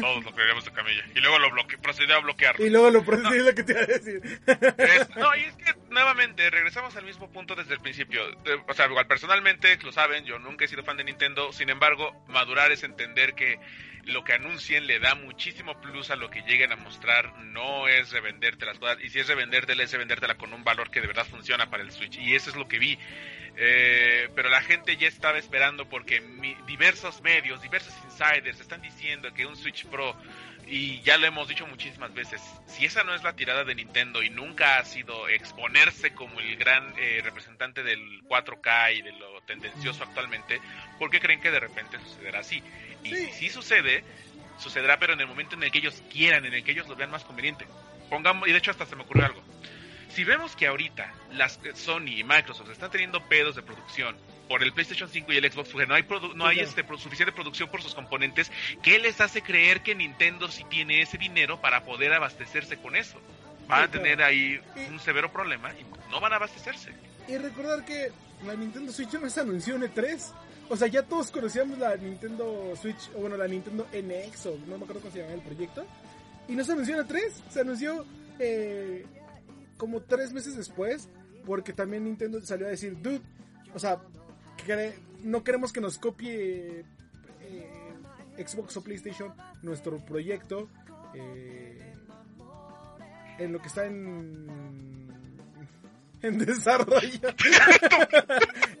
Todos 0.00 0.24
lo 0.24 0.32
creíamos 0.34 0.64
de 0.64 0.72
Camilla. 0.72 1.04
Y 1.14 1.20
luego 1.20 1.38
lo 1.38 1.50
bloque 1.50 1.78
procedió 1.78 2.16
a 2.16 2.20
bloquearlo. 2.20 2.64
Y 2.64 2.70
luego 2.70 2.90
lo 2.90 3.04
procesé, 3.04 3.36
es 3.38 3.44
lo 3.44 3.54
que 3.54 3.62
te 3.64 3.72
iba 3.72 3.80
a 3.82 3.86
decir. 3.86 4.20
Es- 4.78 5.16
no, 5.16 5.34
y 5.36 5.40
es 5.40 5.54
que 5.56 5.74
nuevamente 5.90 6.48
regresamos 6.50 6.96
al 6.96 7.04
mismo 7.04 7.30
punto 7.30 7.54
desde 7.54 7.74
el 7.74 7.80
principio. 7.80 8.24
De- 8.42 8.60
o 8.68 8.74
sea, 8.74 8.86
igual 8.86 9.06
personalmente, 9.06 9.76
lo 9.82 9.92
saben, 9.92 10.24
yo 10.24 10.38
nunca 10.38 10.64
he 10.64 10.68
sido 10.68 10.82
fan 10.84 10.96
de 10.96 11.04
Nintendo. 11.04 11.52
Sin 11.52 11.70
embargo, 11.70 12.24
madurar 12.28 12.72
es 12.72 12.82
entender 12.82 13.34
que 13.34 13.58
lo 14.04 14.24
que 14.24 14.32
anuncien 14.32 14.86
le 14.86 14.98
da 14.98 15.14
muchísimo 15.14 15.78
plus 15.80 16.10
a 16.10 16.16
lo 16.16 16.30
que 16.30 16.40
lleguen 16.42 16.72
a 16.72 16.76
mostrar. 16.76 17.34
No 17.44 17.86
es 17.88 18.10
revenderte 18.12 18.64
las 18.66 18.78
cosas. 18.78 18.98
Y 19.02 19.10
si 19.10 19.18
es 19.20 19.28
revendértela, 19.28 19.82
es 19.82 19.92
revendértela 19.92 20.36
con 20.36 20.52
un 20.52 20.64
valor 20.64 20.90
que 20.90 21.00
de 21.00 21.06
verdad 21.06 21.26
funciona 21.26 21.68
para 21.70 21.82
el 21.82 21.90
Switch. 21.92 22.16
Y 22.18 22.34
eso 22.34 22.50
es 22.50 22.56
lo 22.56 22.66
que 22.66 22.78
vi. 22.78 22.98
Eh, 23.56 24.28
pero 24.34 24.48
la 24.48 24.62
gente 24.62 24.96
ya 24.96 25.08
estaba 25.08 25.38
esperando 25.38 25.88
porque 25.88 26.20
mi- 26.20 26.56
diversos 26.66 27.20
medios, 27.22 27.60
diversos 27.62 27.94
insiders 28.04 28.60
están 28.60 28.80
diciendo 28.80 29.32
que 29.34 29.44
un 29.46 29.56
Switch 29.56 29.84
Pro, 29.86 30.16
y 30.66 31.00
ya 31.02 31.16
lo 31.18 31.26
hemos 31.26 31.48
dicho 31.48 31.66
muchísimas 31.66 32.14
veces, 32.14 32.40
si 32.66 32.84
esa 32.84 33.02
no 33.02 33.14
es 33.14 33.22
la 33.22 33.34
tirada 33.34 33.64
de 33.64 33.74
Nintendo 33.74 34.22
y 34.22 34.30
nunca 34.30 34.78
ha 34.78 34.84
sido 34.84 35.28
exponerse 35.28 36.12
como 36.12 36.40
el 36.40 36.56
gran 36.56 36.94
eh, 36.96 37.20
representante 37.24 37.82
del 37.82 38.22
4K 38.24 38.92
y 38.92 39.02
de 39.02 39.12
lo 39.12 39.40
tendencioso 39.42 40.04
actualmente, 40.04 40.60
¿por 40.98 41.10
qué 41.10 41.18
creen 41.20 41.40
que 41.40 41.50
de 41.50 41.60
repente 41.60 41.98
sucederá 41.98 42.40
así? 42.40 42.62
Y 43.02 43.14
Sí. 43.14 43.30
si 43.32 43.48
sucede, 43.48 44.04
sucederá 44.58 44.98
pero 44.98 45.14
en 45.14 45.20
el 45.20 45.26
momento 45.26 45.56
en 45.56 45.62
el 45.64 45.70
que 45.72 45.78
ellos 45.78 46.02
quieran, 46.10 46.44
en 46.44 46.54
el 46.54 46.62
que 46.62 46.72
ellos 46.72 46.88
lo 46.88 46.94
vean 46.96 47.10
más 47.10 47.24
conveniente. 47.24 47.66
Pongamos, 48.08 48.48
y 48.48 48.52
de 48.52 48.58
hecho 48.58 48.70
hasta 48.70 48.86
se 48.86 48.96
me 48.96 49.02
ocurrió 49.02 49.26
algo. 49.26 49.42
Si 50.10 50.24
vemos 50.24 50.56
que 50.56 50.66
ahorita 50.66 51.12
las 51.32 51.58
eh, 51.64 51.72
Sony 51.74 52.18
y 52.18 52.24
Microsoft 52.24 52.70
están 52.70 52.90
teniendo 52.90 53.22
pedos 53.28 53.56
de 53.56 53.62
producción 53.62 54.16
por 54.48 54.62
el 54.62 54.72
PlayStation 54.72 55.08
5 55.08 55.32
y 55.32 55.36
el 55.36 55.50
Xbox, 55.52 55.68
porque 55.70 55.86
no 55.86 55.94
hay 55.94 56.02
produ- 56.02 56.34
no 56.34 56.46
hay 56.46 56.58
este 56.58 56.84
suficiente 56.98 57.32
producción 57.32 57.68
por 57.70 57.80
sus 57.82 57.94
componentes, 57.94 58.50
¿qué 58.82 58.98
les 58.98 59.20
hace 59.20 59.42
creer 59.42 59.82
que 59.82 59.94
Nintendo 59.94 60.48
sí 60.50 60.64
tiene 60.68 61.02
ese 61.02 61.16
dinero 61.18 61.60
para 61.60 61.84
poder 61.84 62.12
abastecerse 62.12 62.76
con 62.76 62.96
eso? 62.96 63.18
Van 63.68 63.84
a 63.84 63.88
tener 63.90 64.20
ahí 64.22 64.60
un 64.90 64.98
severo 64.98 65.30
problema 65.30 65.70
y 65.74 65.84
no 66.10 66.18
van 66.20 66.32
a 66.32 66.36
abastecerse. 66.36 66.90
Y 67.28 67.36
recordar 67.38 67.84
que 67.84 68.10
la 68.44 68.54
Nintendo 68.54 68.90
Switch 68.92 69.12
no 69.12 69.30
se 69.30 69.40
anunció 69.40 69.76
en 69.76 69.82
E3. 69.82 70.32
O 70.68 70.76
sea, 70.76 70.88
ya 70.88 71.04
todos 71.04 71.30
conocíamos 71.30 71.78
la 71.78 71.96
Nintendo 71.96 72.72
Switch, 72.80 73.08
o 73.14 73.20
bueno, 73.20 73.36
la 73.36 73.46
Nintendo 73.46 73.86
NX, 73.92 74.46
o 74.46 74.58
no 74.66 74.76
me 74.78 74.82
acuerdo 74.84 75.00
cómo 75.02 75.12
se 75.12 75.18
llamaba 75.18 75.34
el 75.36 75.42
proyecto. 75.42 75.86
Y 76.48 76.52
no 76.56 76.64
se 76.64 76.72
anunció 76.72 76.98
en 77.00 77.06
E3, 77.06 77.20
se 77.48 77.60
anunció 77.60 78.04
eh, 78.40 79.06
como 79.80 80.02
tres 80.02 80.34
meses 80.34 80.58
después, 80.58 81.08
porque 81.46 81.72
también 81.72 82.04
Nintendo 82.04 82.38
salió 82.42 82.66
a 82.66 82.70
decir, 82.70 83.00
dude, 83.00 83.22
o 83.72 83.78
sea, 83.78 83.98
no 85.24 85.42
queremos 85.42 85.72
que 85.72 85.80
nos 85.80 85.98
copie 85.98 86.84
eh, 87.40 88.44
Xbox 88.46 88.76
o 88.76 88.84
PlayStation 88.84 89.32
nuestro 89.62 90.04
proyecto 90.04 90.68
eh, 91.14 91.94
en 93.38 93.52
lo 93.54 93.62
que 93.62 93.68
está 93.68 93.86
en 93.86 95.08
en 96.22 96.36
desarrollo 96.36 97.34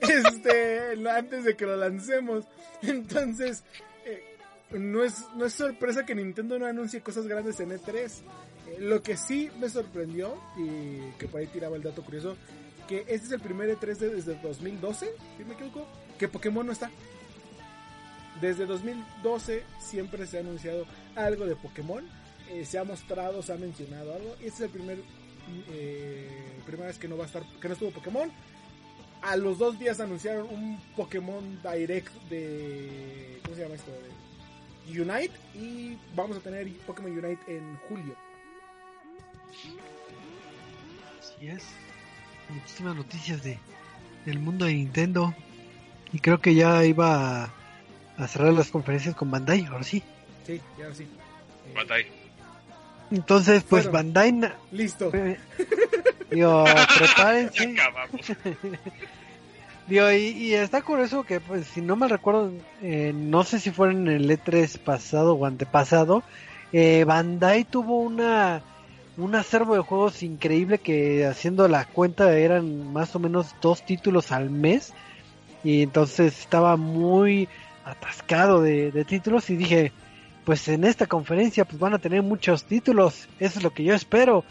este 0.02 1.08
antes 1.08 1.44
de 1.44 1.56
que 1.56 1.64
lo 1.64 1.76
lancemos. 1.76 2.44
Entonces 2.82 3.64
eh, 4.04 4.36
no 4.72 5.02
es 5.02 5.24
no 5.34 5.46
es 5.46 5.54
sorpresa 5.54 6.04
que 6.04 6.14
Nintendo 6.14 6.58
no 6.58 6.66
anuncie 6.66 7.00
cosas 7.00 7.26
grandes 7.26 7.58
en 7.60 7.70
E3 7.70 8.10
Eh, 8.10 8.49
lo 8.78 9.02
que 9.02 9.16
sí 9.16 9.50
me 9.58 9.68
sorprendió 9.68 10.40
y 10.56 11.10
que 11.18 11.26
por 11.28 11.40
ahí 11.40 11.46
tiraba 11.48 11.76
el 11.76 11.82
dato 11.82 12.02
curioso 12.04 12.36
que 12.88 13.00
este 13.08 13.26
es 13.26 13.32
el 13.32 13.40
primer 13.40 13.68
E3 13.78 13.96
de- 13.98 14.14
desde 14.16 14.34
2012 14.36 15.10
si 15.36 15.44
me 15.44 15.54
equivoco 15.54 15.86
que 16.18 16.28
Pokémon 16.28 16.66
no 16.66 16.72
está 16.72 16.90
desde 18.40 18.66
2012 18.66 19.64
siempre 19.78 20.26
se 20.26 20.38
ha 20.38 20.40
anunciado 20.40 20.86
algo 21.14 21.46
de 21.46 21.56
Pokémon 21.56 22.04
eh, 22.48 22.64
se 22.64 22.78
ha 22.78 22.84
mostrado, 22.84 23.42
se 23.42 23.52
ha 23.52 23.56
mencionado 23.56 24.12
algo. 24.12 24.32
Este 24.34 24.46
es 24.48 24.60
el 24.62 24.70
primer 24.70 24.98
eh, 25.70 26.28
primera 26.66 26.88
vez 26.88 26.98
que 26.98 27.06
no 27.06 27.16
va 27.16 27.22
a 27.22 27.26
estar, 27.28 27.44
que 27.60 27.68
no 27.68 27.74
estuvo 27.74 27.90
Pokémon. 27.92 28.28
A 29.22 29.36
los 29.36 29.58
dos 29.58 29.78
días 29.78 30.00
anunciaron 30.00 30.48
un 30.50 30.80
Pokémon 30.96 31.60
Direct 31.62 32.12
de 32.28 33.38
¿cómo 33.44 33.54
se 33.54 33.62
llama 33.62 33.74
esto? 33.76 33.92
Unite 34.88 35.30
y 35.54 35.96
vamos 36.16 36.38
a 36.38 36.40
tener 36.40 36.68
Pokémon 36.86 37.12
Unite 37.12 37.56
en 37.56 37.76
julio. 37.88 38.16
Así 41.20 41.48
es. 41.48 41.62
Muchísimas 42.48 42.96
noticias 42.96 43.42
de, 43.42 43.58
del 44.26 44.38
mundo 44.38 44.64
de 44.66 44.74
Nintendo. 44.74 45.34
Y 46.12 46.18
creo 46.18 46.40
que 46.40 46.54
ya 46.54 46.84
iba 46.84 47.44
a, 47.44 47.52
a 48.18 48.28
cerrar 48.28 48.52
las 48.52 48.70
conferencias 48.70 49.14
con 49.14 49.30
Bandai, 49.30 49.64
ahora 49.66 49.84
sí. 49.84 50.02
Sí, 50.46 50.60
ya 50.78 50.92
sí. 50.92 51.04
Eh, 51.04 51.72
Bandai. 51.74 52.06
Entonces, 53.12 53.62
pues 53.62 53.84
Bueno. 53.90 53.98
Bandai. 54.12 54.52
listo. 54.72 55.10
eh, 55.14 55.38
digo, 56.30 56.64
prepárense. 56.98 57.74
Digo, 59.86 60.10
y, 60.12 60.16
y 60.16 60.54
está 60.54 60.82
curioso 60.82 61.24
que, 61.24 61.40
pues, 61.40 61.66
si 61.66 61.80
no 61.80 61.96
me 61.96 62.06
recuerdo, 62.06 62.52
eh, 62.80 63.12
no 63.12 63.42
sé 63.42 63.58
si 63.58 63.72
fue 63.72 63.90
en 63.90 64.06
el 64.06 64.30
E3 64.30 64.78
pasado 64.78 65.34
o 65.34 65.46
antepasado, 65.46 66.22
eh, 66.72 67.02
Bandai 67.04 67.64
tuvo 67.64 67.98
una 67.98 68.62
un 69.16 69.34
acervo 69.34 69.74
de 69.74 69.80
juegos 69.80 70.22
increíble 70.22 70.78
que 70.78 71.26
haciendo 71.26 71.68
la 71.68 71.84
cuenta 71.84 72.36
eran 72.36 72.92
más 72.92 73.14
o 73.16 73.18
menos 73.18 73.54
dos 73.60 73.84
títulos 73.84 74.32
al 74.32 74.50
mes. 74.50 74.92
Y 75.62 75.82
entonces 75.82 76.38
estaba 76.38 76.76
muy 76.76 77.48
atascado 77.84 78.62
de, 78.62 78.90
de 78.92 79.04
títulos 79.04 79.50
y 79.50 79.56
dije 79.56 79.92
pues 80.44 80.66
en 80.68 80.84
esta 80.84 81.06
conferencia 81.06 81.64
pues 81.64 81.78
van 81.78 81.94
a 81.94 81.98
tener 81.98 82.22
muchos 82.22 82.64
títulos. 82.64 83.28
Eso 83.38 83.58
es 83.58 83.62
lo 83.62 83.70
que 83.70 83.84
yo 83.84 83.94
espero. 83.94 84.44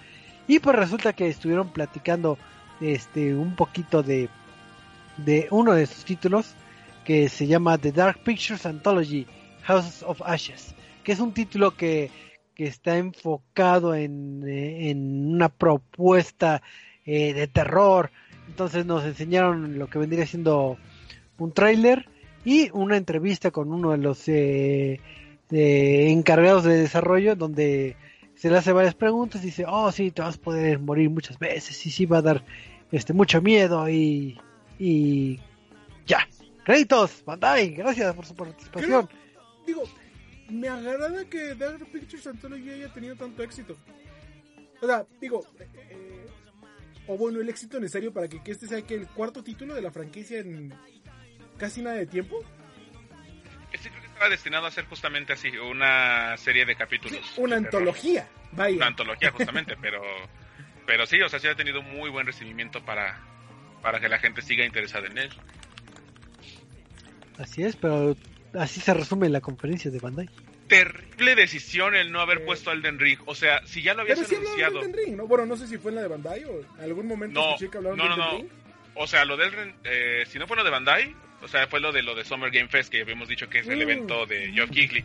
Y 0.47 0.59
pues 0.59 0.75
resulta 0.75 1.13
que 1.13 1.27
estuvieron 1.27 1.69
platicando 1.69 2.37
este 2.81 3.35
un 3.35 3.55
poquito 3.55 4.03
de 4.03 4.29
de 5.17 5.47
uno 5.51 5.73
de 5.73 5.85
sus 5.85 6.05
títulos 6.05 6.53
que 7.03 7.27
se 7.29 7.47
llama 7.47 7.77
The 7.77 7.91
Dark 7.91 8.23
Pictures 8.23 8.65
Anthology 8.65 9.25
House 9.63 10.03
of 10.03 10.21
Ashes, 10.23 10.73
que 11.03 11.11
es 11.11 11.19
un 11.19 11.33
título 11.33 11.75
que, 11.75 12.11
que 12.59 12.67
está 12.67 12.97
enfocado 12.97 13.95
en, 13.95 14.43
eh, 14.45 14.89
en 14.89 15.33
una 15.33 15.47
propuesta 15.47 16.61
eh, 17.05 17.33
de 17.33 17.47
terror. 17.47 18.11
Entonces 18.49 18.85
nos 18.85 19.05
enseñaron 19.05 19.79
lo 19.79 19.89
que 19.89 19.97
vendría 19.97 20.25
siendo 20.25 20.75
un 21.37 21.53
tráiler 21.53 22.09
y 22.43 22.69
una 22.71 22.97
entrevista 22.97 23.51
con 23.51 23.71
uno 23.71 23.91
de 23.91 23.97
los 23.99 24.27
eh, 24.27 24.99
encargados 25.49 26.65
de 26.65 26.75
desarrollo 26.75 27.37
donde 27.37 27.95
se 28.35 28.49
le 28.49 28.57
hace 28.57 28.73
varias 28.73 28.93
preguntas 28.93 29.41
y 29.41 29.45
dice, 29.45 29.63
oh 29.65 29.89
sí, 29.93 30.11
te 30.11 30.21
vas 30.21 30.35
a 30.35 30.41
poder 30.41 30.79
morir 30.79 31.09
muchas 31.09 31.39
veces 31.39 31.85
y 31.85 31.91
sí 31.91 32.05
va 32.05 32.17
a 32.17 32.23
dar 32.23 32.43
este 32.91 33.13
mucho 33.13 33.41
miedo 33.41 33.87
y 33.87 34.37
y 34.77 35.39
ya. 36.05 36.27
Créditos, 36.65 37.23
Bandai, 37.23 37.69
gracias 37.69 38.13
por 38.13 38.25
su 38.25 38.35
participación. 38.35 39.07
Me 40.49 40.67
agrada 40.67 41.25
que 41.25 41.55
Dark 41.55 41.85
Pictures 41.91 42.27
Anthology 42.27 42.69
haya 42.69 42.93
tenido 42.93 43.15
tanto 43.15 43.43
éxito. 43.43 43.77
O 44.81 44.87
sea, 44.87 45.05
digo, 45.19 45.45
eh, 45.59 46.25
o 47.07 47.17
bueno, 47.17 47.41
el 47.41 47.49
éxito 47.49 47.79
necesario 47.79 48.13
para 48.13 48.27
que, 48.27 48.41
que 48.41 48.51
este 48.51 48.67
sea 48.67 48.81
que 48.81 48.95
el 48.95 49.07
cuarto 49.07 49.43
título 49.43 49.73
de 49.73 49.81
la 49.81 49.91
franquicia 49.91 50.39
en 50.39 50.73
casi 51.57 51.81
nada 51.81 51.97
de 51.97 52.05
tiempo. 52.05 52.43
Este 53.71 53.89
creo 53.89 54.01
que 54.01 54.07
estaba 54.07 54.29
destinado 54.29 54.65
a 54.65 54.71
ser 54.71 54.85
justamente 54.85 55.33
así, 55.33 55.49
una 55.57 56.35
serie 56.37 56.65
de 56.65 56.75
capítulos. 56.75 57.19
Una 57.37 57.55
de 57.55 57.63
terror. 57.63 57.81
antología, 57.81 58.27
vaya. 58.53 58.77
Una 58.77 58.87
antología, 58.87 59.31
justamente, 59.31 59.75
pero 59.81 60.01
pero 60.89 61.05
sí, 61.05 61.21
o 61.21 61.29
sea, 61.29 61.39
sí 61.39 61.47
ha 61.47 61.53
tenido 61.53 61.83
muy 61.83 62.09
buen 62.09 62.25
recibimiento 62.25 62.83
para, 62.83 63.19
para 63.83 63.99
que 63.99 64.09
la 64.09 64.17
gente 64.17 64.41
siga 64.41 64.65
interesada 64.65 65.05
en 65.05 65.19
él. 65.19 65.29
Así 67.37 67.61
es, 67.61 67.75
pero 67.75 68.15
así 68.53 68.79
se 68.81 68.93
resume 68.93 69.29
la 69.29 69.41
conferencia 69.41 69.89
de 69.91 69.99
Bandai. 69.99 70.29
Terrible 70.67 71.35
decisión 71.35 71.95
el 71.95 72.11
no 72.11 72.21
haber 72.21 72.39
Eh. 72.39 72.45
puesto 72.45 72.71
Elden 72.71 72.99
Ring. 72.99 73.19
O 73.25 73.33
sea, 73.35 73.65
si 73.65 73.81
ya 73.81 73.93
lo 73.93 74.01
habías 74.01 74.19
Pero 74.19 74.41
anunciado. 74.41 74.79
de 74.79 74.85
Elden 74.85 74.93
Ring, 75.05 75.15
¿no? 75.17 75.27
Bueno, 75.27 75.45
no 75.45 75.55
sé 75.57 75.67
si 75.67 75.77
fue 75.77 75.91
en 75.91 75.95
la 75.95 76.01
de 76.03 76.07
Bandai 76.09 76.43
o 76.45 76.59
en 76.77 76.83
algún 76.83 77.07
momento 77.07 77.39
No, 77.39 77.49
escuché 77.55 77.71
que 77.71 77.77
hablaron 77.77 77.97
no, 77.97 78.03
de 78.03 78.09
no, 78.09 78.15
Elden 78.15 78.31
no. 78.31 78.37
Ring. 78.37 78.49
O 78.95 79.07
sea, 79.07 79.25
lo 79.25 79.37
del 79.37 79.73
eh, 79.83 80.23
si 80.27 80.37
no 80.39 80.47
fue 80.47 80.57
lo 80.57 80.63
de 80.63 80.69
Bandai, 80.69 81.15
o 81.41 81.47
sea, 81.47 81.67
fue 81.67 81.79
lo 81.79 81.91
de 81.91 82.03
lo 82.03 82.15
de 82.15 82.25
Summer 82.25 82.51
Game 82.51 82.67
Fest 82.67 82.91
que 82.91 83.01
habíamos 83.01 83.27
dicho 83.29 83.49
que 83.49 83.59
es 83.59 83.67
el 83.67 83.77
Mm. 83.79 83.81
evento 83.81 84.25
de 84.25 84.51
Geoff 84.51 84.69
Keighley. 84.71 85.03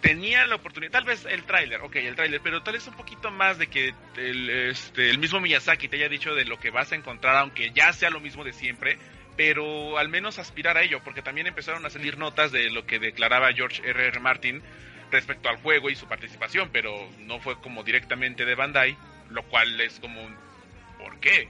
Tenía 0.00 0.46
la 0.46 0.56
oportunidad, 0.56 0.92
tal 0.92 1.04
vez 1.04 1.24
el 1.26 1.44
tráiler, 1.44 1.80
ok, 1.80 1.96
el 1.96 2.14
tráiler, 2.14 2.40
pero 2.42 2.62
tal 2.62 2.74
vez 2.74 2.86
un 2.86 2.94
poquito 2.94 3.30
más 3.30 3.58
de 3.58 3.68
que 3.68 3.94
el, 4.16 4.50
este, 4.50 5.08
el 5.10 5.18
mismo 5.18 5.40
Miyazaki 5.40 5.88
te 5.88 5.96
haya 5.96 6.08
dicho 6.08 6.34
de 6.34 6.44
lo 6.44 6.58
que 6.58 6.70
vas 6.70 6.92
a 6.92 6.94
encontrar, 6.96 7.36
aunque 7.36 7.70
ya 7.72 7.92
sea 7.92 8.10
lo 8.10 8.20
mismo 8.20 8.44
de 8.44 8.52
siempre, 8.52 8.98
pero 9.36 9.98
al 9.98 10.08
menos 10.08 10.38
aspirar 10.38 10.76
a 10.76 10.82
ello, 10.82 11.00
porque 11.04 11.22
también 11.22 11.46
empezaron 11.46 11.84
a 11.86 11.90
salir 11.90 12.18
notas 12.18 12.52
de 12.52 12.70
lo 12.70 12.86
que 12.86 12.98
declaraba 12.98 13.52
George 13.52 13.82
R. 13.88 14.06
R. 14.06 14.20
Martin 14.20 14.62
respecto 15.10 15.48
al 15.48 15.56
juego 15.56 15.90
y 15.90 15.96
su 15.96 16.06
participación, 16.06 16.70
pero 16.72 16.92
no 17.20 17.40
fue 17.40 17.60
como 17.60 17.82
directamente 17.82 18.44
de 18.44 18.54
Bandai, 18.54 18.96
lo 19.30 19.42
cual 19.44 19.80
es 19.80 19.98
como 20.00 20.22
un 20.22 20.34
¿por 20.98 21.18
qué? 21.20 21.48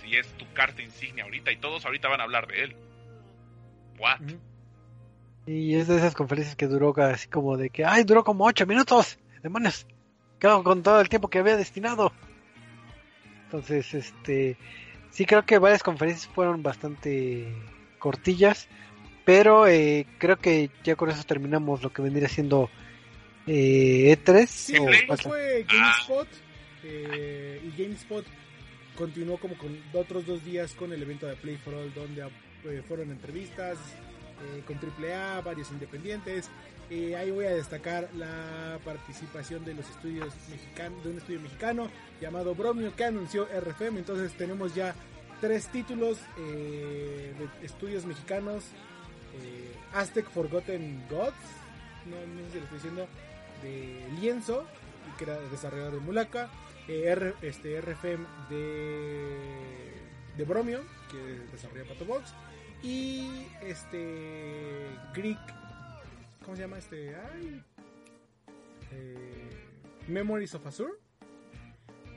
Si 0.00 0.16
es 0.16 0.26
tu 0.38 0.50
carta 0.52 0.82
insignia 0.82 1.24
ahorita 1.24 1.52
y 1.52 1.56
todos 1.56 1.84
ahorita 1.84 2.08
van 2.08 2.20
a 2.20 2.24
hablar 2.24 2.46
de 2.46 2.64
él. 2.64 2.76
What? 3.98 4.20
Y 5.46 5.74
es 5.76 5.88
de 5.88 5.96
esas 5.96 6.14
conferencias 6.14 6.56
que 6.56 6.66
duró 6.66 6.94
así 6.98 7.28
como 7.28 7.56
de 7.56 7.70
que, 7.70 7.84
ay, 7.84 8.04
duró 8.04 8.24
como 8.24 8.46
ocho 8.46 8.66
minutos. 8.66 9.18
Demonios. 9.42 9.86
Quedo 10.38 10.62
con 10.62 10.82
todo 10.82 11.00
el 11.00 11.08
tiempo 11.08 11.28
que 11.28 11.38
había 11.38 11.56
destinado. 11.56 12.12
Entonces, 13.44 13.94
este, 13.94 14.56
sí 15.10 15.26
creo 15.26 15.44
que 15.44 15.58
varias 15.58 15.82
conferencias 15.82 16.32
fueron 16.32 16.62
bastante 16.62 17.52
cortillas, 17.98 18.68
pero 19.24 19.66
eh, 19.66 20.06
creo 20.18 20.38
que 20.38 20.70
ya 20.84 20.96
con 20.96 21.10
eso 21.10 21.22
terminamos 21.24 21.82
lo 21.82 21.92
que 21.92 22.02
vendría 22.02 22.28
siendo 22.28 22.70
eh, 23.46 24.16
E3. 24.16 24.46
Sí, 24.46 24.76
o 24.78 25.16
fue 25.16 25.66
GameSpot 25.68 26.28
eh, 26.84 27.60
y 27.62 27.82
GameSpot 27.82 28.24
continuó 28.96 29.38
como 29.38 29.56
con 29.56 29.78
otros 29.92 30.26
dos 30.26 30.44
días 30.44 30.74
con 30.74 30.92
el 30.92 31.02
evento 31.02 31.26
de 31.26 31.36
Play 31.36 31.56
for 31.56 31.74
All 31.74 31.92
donde 31.94 32.22
eh, 32.64 32.82
fueron 32.86 33.10
entrevistas 33.10 33.78
eh, 34.42 34.62
con 34.66 34.76
AAA, 34.76 35.40
varios 35.42 35.70
independientes. 35.70 36.50
Ahí 36.90 37.30
voy 37.30 37.44
a 37.44 37.50
destacar 37.54 38.08
la 38.16 38.78
participación 38.84 39.64
de 39.64 39.74
los 39.74 39.88
estudios 39.88 40.34
mexicanos, 40.50 41.04
de 41.04 41.10
un 41.10 41.18
estudio 41.18 41.40
mexicano 41.40 41.88
llamado 42.20 42.54
Bromio 42.54 42.94
que 42.96 43.04
anunció 43.04 43.46
RFM. 43.46 43.98
Entonces 44.00 44.32
tenemos 44.36 44.74
ya 44.74 44.94
tres 45.40 45.68
títulos 45.68 46.18
eh, 46.38 47.32
de 47.38 47.66
estudios 47.66 48.04
mexicanos. 48.06 48.64
eh, 49.40 49.76
Aztec 49.92 50.28
Forgotten 50.30 51.04
Gods, 51.08 51.34
no, 52.06 52.16
sé 52.16 52.52
si 52.52 52.58
lo 52.58 52.64
estoy 52.64 52.78
diciendo, 52.78 53.06
de 53.62 54.08
Lienzo, 54.20 54.66
que 55.18 55.24
era 55.24 55.38
desarrollador 55.50 55.94
de 55.94 56.00
Mulaka, 56.00 56.48
eh, 56.88 57.04
R- 57.06 57.34
este, 57.42 57.80
RFM 57.80 58.24
de, 60.36 60.44
Bromio, 60.44 60.80
que 61.10 61.18
desarrolla 61.52 61.84
Pato 61.88 62.04
Box, 62.04 62.32
y 62.82 63.46
este 63.62 64.86
Greek, 65.14 65.38
¿cómo 66.44 66.56
se 66.56 66.62
llama 66.62 66.78
este? 66.78 67.14
Ay, 67.14 67.62
eh, 68.92 69.50
Memories 70.08 70.54
of 70.54 70.66
Azure, 70.66 70.92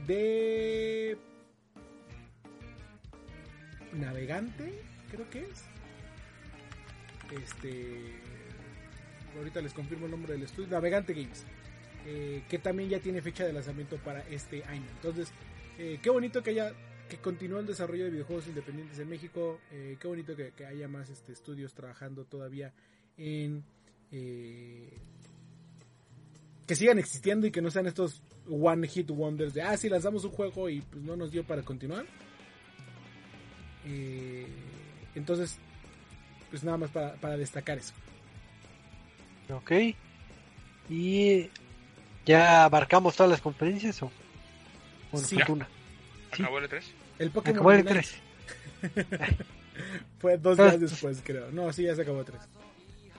de 0.07 1.17
Navegante, 3.93 4.81
creo 5.11 5.29
que 5.29 5.41
es. 5.41 5.65
Este. 7.31 8.21
Ahorita 9.37 9.61
les 9.61 9.73
confirmo 9.73 10.05
el 10.05 10.11
nombre 10.11 10.33
del 10.33 10.43
estudio. 10.43 10.69
Navegante 10.69 11.13
Games. 11.13 11.45
eh, 12.05 12.43
que 12.49 12.59
también 12.59 12.89
ya 12.89 12.99
tiene 12.99 13.21
fecha 13.21 13.45
de 13.45 13.53
lanzamiento 13.53 13.95
para 13.97 14.21
este 14.29 14.63
año. 14.65 14.85
Entonces, 14.95 15.31
eh, 15.77 15.99
qué 16.01 16.09
bonito 16.09 16.43
que 16.43 16.51
haya. 16.51 16.73
que 17.09 17.17
continúa 17.17 17.59
el 17.59 17.67
desarrollo 17.67 18.05
de 18.05 18.09
videojuegos 18.11 18.47
independientes 18.47 18.97
en 18.99 19.09
México. 19.09 19.59
Eh, 19.71 19.97
qué 19.99 20.07
bonito 20.07 20.35
que, 20.35 20.51
que 20.51 20.65
haya 20.65 20.87
más 20.87 21.09
este, 21.09 21.31
estudios 21.33 21.73
trabajando 21.73 22.25
todavía 22.25 22.73
en... 23.17 23.63
eh, 24.14 24.90
que 26.65 26.76
sigan 26.76 26.98
existiendo 26.99 27.45
y 27.48 27.52
que 27.52 27.61
no 27.61 27.69
sean 27.72 27.88
estos 27.88 28.22
one 28.49 28.88
hit 28.88 29.10
wonders 29.10 29.53
de, 29.53 29.61
ah, 29.64 29.76
sí, 29.76 29.90
lanzamos 29.90 30.23
un 30.23 30.31
juego 30.31 30.69
y 30.69 30.81
pues 30.81 31.03
no 31.03 31.15
nos 31.18 31.31
dio 31.31 31.44
para 31.44 31.61
continuar. 31.64 32.06
Eh, 33.85 34.48
entonces, 35.15 35.57
pues 36.49 36.64
nada 36.64 36.77
más 36.77 36.90
para, 36.91 37.15
para 37.15 37.38
destacar 37.38 37.77
eso. 37.77 37.94
Ok. 39.49 39.72
Y 40.90 41.49
ya 42.26 42.64
abarcamos 42.65 43.15
todas 43.15 43.30
las 43.31 43.41
conferencias 43.41 44.02
o, 44.03 44.07
o 45.11 45.18
nos 45.18 45.27
Sí. 45.27 45.35
falta 45.35 45.52
una. 45.53 45.68
Sí. 46.34 46.44
¿Acabó 46.44 46.60
el 46.60 46.69
3? 46.69 46.85
El 47.19 47.31
Pokémon 47.31 47.56
Acabó 47.57 47.72
el 47.72 47.80
Unite 47.81 47.94
3. 47.94 48.15
fue 50.19 50.38
dos 50.38 50.57
Pero- 50.57 50.69
días 50.77 50.81
después, 50.91 51.22
creo. 51.23 51.52
No, 51.52 51.72
sí, 51.73 51.84
ya 51.84 51.95
se 51.95 52.02
acabó 52.03 52.19
el 52.19 52.26
3. 52.26 52.41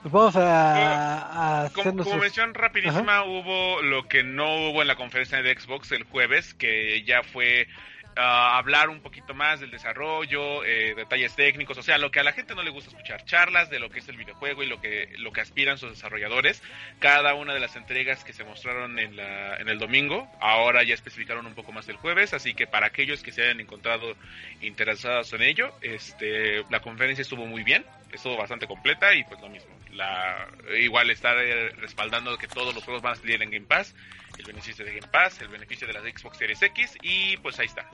Pues 0.05 0.13
vamos 0.13 0.35
a, 0.35 1.63
a 1.63 1.69
Como, 1.71 2.03
como 2.03 2.17
mención 2.17 2.53
rapidísima, 2.53 3.23
hubo 3.23 3.81
lo 3.81 4.07
que 4.07 4.23
no 4.23 4.69
hubo 4.69 4.83
en 4.83 4.87
la 4.87 4.95
conferencia 4.95 5.41
de 5.41 5.59
Xbox 5.59 5.91
el 5.93 6.03
jueves, 6.03 6.53
que 6.53 7.01
ya 7.05 7.23
fue 7.23 7.67
ah, 8.15 8.59
hablar 8.59 8.89
un 8.89 9.01
poquito 9.01 9.33
más 9.33 9.61
del 9.61 9.71
desarrollo, 9.71 10.63
eh, 10.63 10.93
detalles 10.95 11.35
técnicos, 11.35 11.79
o 11.79 11.81
sea, 11.81 11.97
lo 11.97 12.11
que 12.11 12.19
a 12.19 12.23
la 12.23 12.33
gente 12.33 12.53
no 12.53 12.61
le 12.61 12.69
gusta 12.69 12.91
escuchar, 12.91 13.25
charlas 13.25 13.71
de 13.71 13.79
lo 13.79 13.89
que 13.89 13.97
es 13.97 14.07
el 14.07 14.15
videojuego 14.15 14.61
y 14.61 14.67
lo 14.67 14.79
que, 14.79 15.11
lo 15.17 15.31
que 15.31 15.41
aspiran 15.41 15.79
sus 15.79 15.89
desarrolladores. 15.89 16.61
Cada 16.99 17.33
una 17.33 17.55
de 17.55 17.59
las 17.61 17.75
entregas 17.75 18.23
que 18.23 18.33
se 18.33 18.43
mostraron 18.43 18.99
en, 18.99 19.15
la, 19.15 19.55
en 19.55 19.69
el 19.69 19.79
domingo, 19.79 20.27
ahora 20.39 20.83
ya 20.83 20.93
especificaron 20.93 21.47
un 21.47 21.55
poco 21.55 21.71
más 21.71 21.89
el 21.89 21.95
jueves, 21.95 22.31
así 22.35 22.53
que 22.53 22.67
para 22.67 22.85
aquellos 22.85 23.23
que 23.23 23.31
se 23.31 23.41
hayan 23.41 23.59
encontrado 23.59 24.15
interesados 24.61 25.33
en 25.33 25.41
ello, 25.41 25.73
este, 25.81 26.63
la 26.69 26.79
conferencia 26.81 27.23
estuvo 27.23 27.47
muy 27.47 27.63
bien, 27.63 27.83
estuvo 28.11 28.37
bastante 28.37 28.67
completa 28.67 29.11
y 29.15 29.23
pues 29.23 29.41
lo 29.41 29.49
mismo. 29.49 29.74
La, 29.95 30.47
igual 30.77 31.09
estar 31.09 31.35
respaldando 31.77 32.37
que 32.37 32.47
todos 32.47 32.75
los 32.75 32.83
juegos 32.83 33.01
van 33.01 33.13
a 33.13 33.15
salir 33.15 33.41
en 33.41 33.49
Game 33.49 33.65
Pass, 33.65 33.95
el 34.37 34.45
beneficio 34.45 34.83
de 34.83 34.95
Game 34.95 35.07
Pass, 35.11 35.39
el 35.41 35.47
beneficio 35.47 35.87
de 35.87 35.93
las 35.93 36.03
Xbox 36.03 36.37
Series 36.37 36.61
X 36.61 36.97
y 37.01 37.37
pues 37.37 37.57
ahí 37.59 37.65
está. 37.67 37.89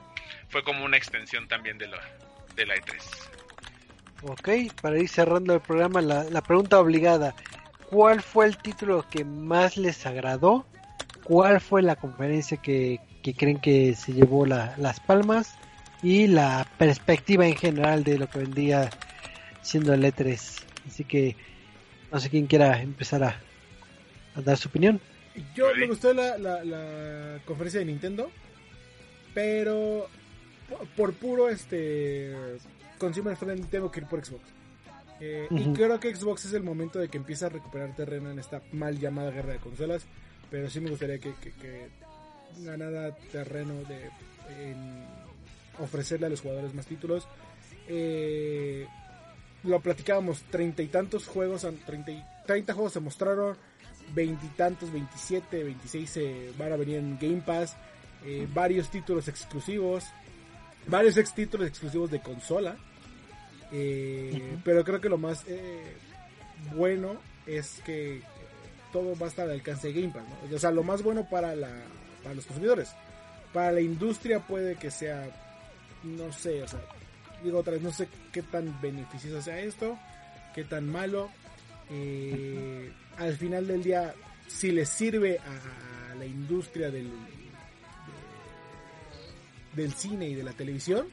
Fue 0.50 0.64
como 0.64 0.84
una 0.84 0.98
extensión 0.98 1.48
también 1.48 1.78
de 1.78 1.88
la, 1.88 2.00
de 2.56 2.66
la 2.66 2.76
E 2.76 2.82
E3. 2.82 3.02
Ok, 4.24 4.50
para 4.82 5.00
ir 5.00 5.10
cerrando 5.10 5.54
el 5.54 5.62
programa, 5.62 6.02
la, 6.02 6.42
pregunta 6.42 6.80
obligada. 6.80 7.36
¿Cuál 7.90 8.22
fue 8.22 8.46
el 8.46 8.58
título 8.58 9.06
que 9.10 9.24
más 9.26 9.78
les 9.78 10.06
agradó? 10.06 10.66
¿Cuál 11.24 11.60
fue 11.62 11.82
la 11.82 11.96
conferencia 11.96 12.58
que, 12.58 13.00
que 13.22 13.34
creen 13.34 13.60
que 13.60 13.96
se 13.96 14.14
llevó 14.14 14.46
la- 14.46 14.76
las 14.78 15.00
palmas? 15.00 15.56
Y 16.04 16.28
la 16.28 16.66
perspectiva 16.78 17.46
en 17.48 17.56
general 17.56 18.04
de 18.04 18.18
lo 18.18 18.28
que 18.30 18.40
vendría 18.40 18.90
siendo 19.62 19.94
el 19.94 20.04
E3. 20.04 20.64
Así 20.88 21.04
que 21.04 21.36
no 22.12 22.20
sé 22.20 22.30
quién 22.30 22.48
quiera 22.48 22.82
empezar 22.82 23.24
a, 23.24 23.40
a 24.36 24.42
dar 24.42 24.58
su 24.58 24.68
opinión. 24.70 25.00
Yo 25.56 25.74
me 25.76 25.88
gustó 25.88 26.14
la, 26.14 26.38
la, 26.38 26.64
la 26.66 27.40
conferencia 27.46 27.80
de 27.80 27.86
Nintendo, 27.86 28.30
pero 29.34 30.08
por, 30.70 30.88
por 30.90 31.14
puro 31.14 31.50
este 31.50 32.36
consumer 32.98 33.36
friendly 33.38 33.66
tengo 33.68 33.92
que 33.92 34.02
ir 34.02 34.08
por 34.08 34.24
Xbox. 34.26 34.44
Eh, 35.20 35.48
Y 35.52 35.72
creo 35.74 36.00
que 36.00 36.14
Xbox 36.16 36.46
es 36.46 36.54
el 36.54 36.64
momento 36.64 37.00
de 37.00 37.08
que 37.08 37.18
empiece 37.18 37.46
a 37.46 37.50
recuperar 37.50 37.96
terreno 37.96 38.32
en 38.32 38.40
esta 38.40 38.62
mal 38.74 39.00
llamada 39.00 39.32
guerra 39.32 39.54
de 39.54 39.60
consolas, 39.60 40.04
pero 40.50 40.70
sí 40.70 40.80
me 40.82 40.90
gustaría 40.90 41.20
que, 41.20 41.34
que- 41.36 41.52
que 41.54 41.88
ganara 42.66 43.16
terreno 43.32 43.74
de 43.84 44.10
en 44.72 45.06
ofrecerle 45.80 46.26
a 46.26 46.30
los 46.30 46.42
jugadores 46.42 46.74
más 46.74 46.86
títulos. 46.88 47.28
Eh, 47.88 48.86
lo 49.64 49.80
platicábamos, 49.80 50.42
treinta 50.50 50.82
y 50.82 50.88
tantos 50.88 51.28
juegos, 51.28 51.68
treinta 51.86 52.12
y- 52.12 52.24
30 52.48 52.74
juegos 52.74 52.94
se 52.94 53.00
mostraron, 53.00 53.56
veintitantos, 54.14 54.92
27, 54.92 55.64
26 55.64 56.10
se 56.10 56.52
van 56.58 56.74
a 56.74 56.76
venir 56.76 56.98
en 56.98 57.18
Game 57.20 57.42
Pass, 57.46 57.76
eh, 58.26 58.48
varios 58.54 58.90
títulos 58.90 59.28
exclusivos, 59.28 60.06
varios 60.88 61.16
ex 61.18 61.34
títulos 61.34 61.68
exclusivos 61.68 62.10
de 62.12 62.22
consola, 62.22 62.76
eh, 63.72 64.58
pero 64.64 64.84
creo 64.84 65.00
que 65.00 65.10
lo 65.10 65.18
más 65.18 65.44
eh, 65.48 65.96
bueno 66.76 67.18
es 67.46 67.82
que 67.86 68.18
eh, 68.18 68.22
todo 68.92 69.16
va 69.18 69.28
a 69.28 69.30
estar 69.30 69.46
al 69.46 69.52
alcance 69.54 69.88
de 69.92 70.02
Game 70.02 70.14
Pass, 70.14 70.24
¿no? 70.50 70.56
o 70.56 70.60
sea, 70.60 70.72
lo 70.72 70.84
más 70.84 71.02
bueno 71.04 71.28
para, 71.30 71.56
la, 71.56 71.70
para 72.24 72.36
los 72.36 72.46
consumidores, 72.46 72.90
para 73.54 73.72
la 73.72 73.82
industria 73.82 74.40
puede 74.40 74.76
que 74.76 74.92
sea, 74.92 75.28
no 76.04 76.32
sé, 76.34 76.64
o 76.64 76.68
sea, 76.68 76.80
digo 77.44 77.60
otra 77.60 77.74
vez, 77.74 77.82
no 77.82 77.92
sé 77.92 78.08
qué 78.32 78.42
tan 78.42 78.80
beneficioso 78.82 79.42
sea 79.42 79.60
esto, 79.60 79.98
qué 80.56 80.64
tan 80.64 80.90
malo. 80.90 81.30
Eh, 81.90 82.92
al 83.18 83.36
final 83.38 83.68
del 83.68 83.84
día, 83.84 84.14
si 84.48 84.72
le 84.72 84.86
sirve 84.86 85.40
a 85.40 86.16
la 86.16 86.26
industria 86.26 86.90
del, 86.92 87.10
de- 89.76 89.82
del 89.82 89.94
cine 89.94 90.28
y 90.30 90.36
de 90.36 90.44
la 90.44 90.54
televisión, 90.54 91.08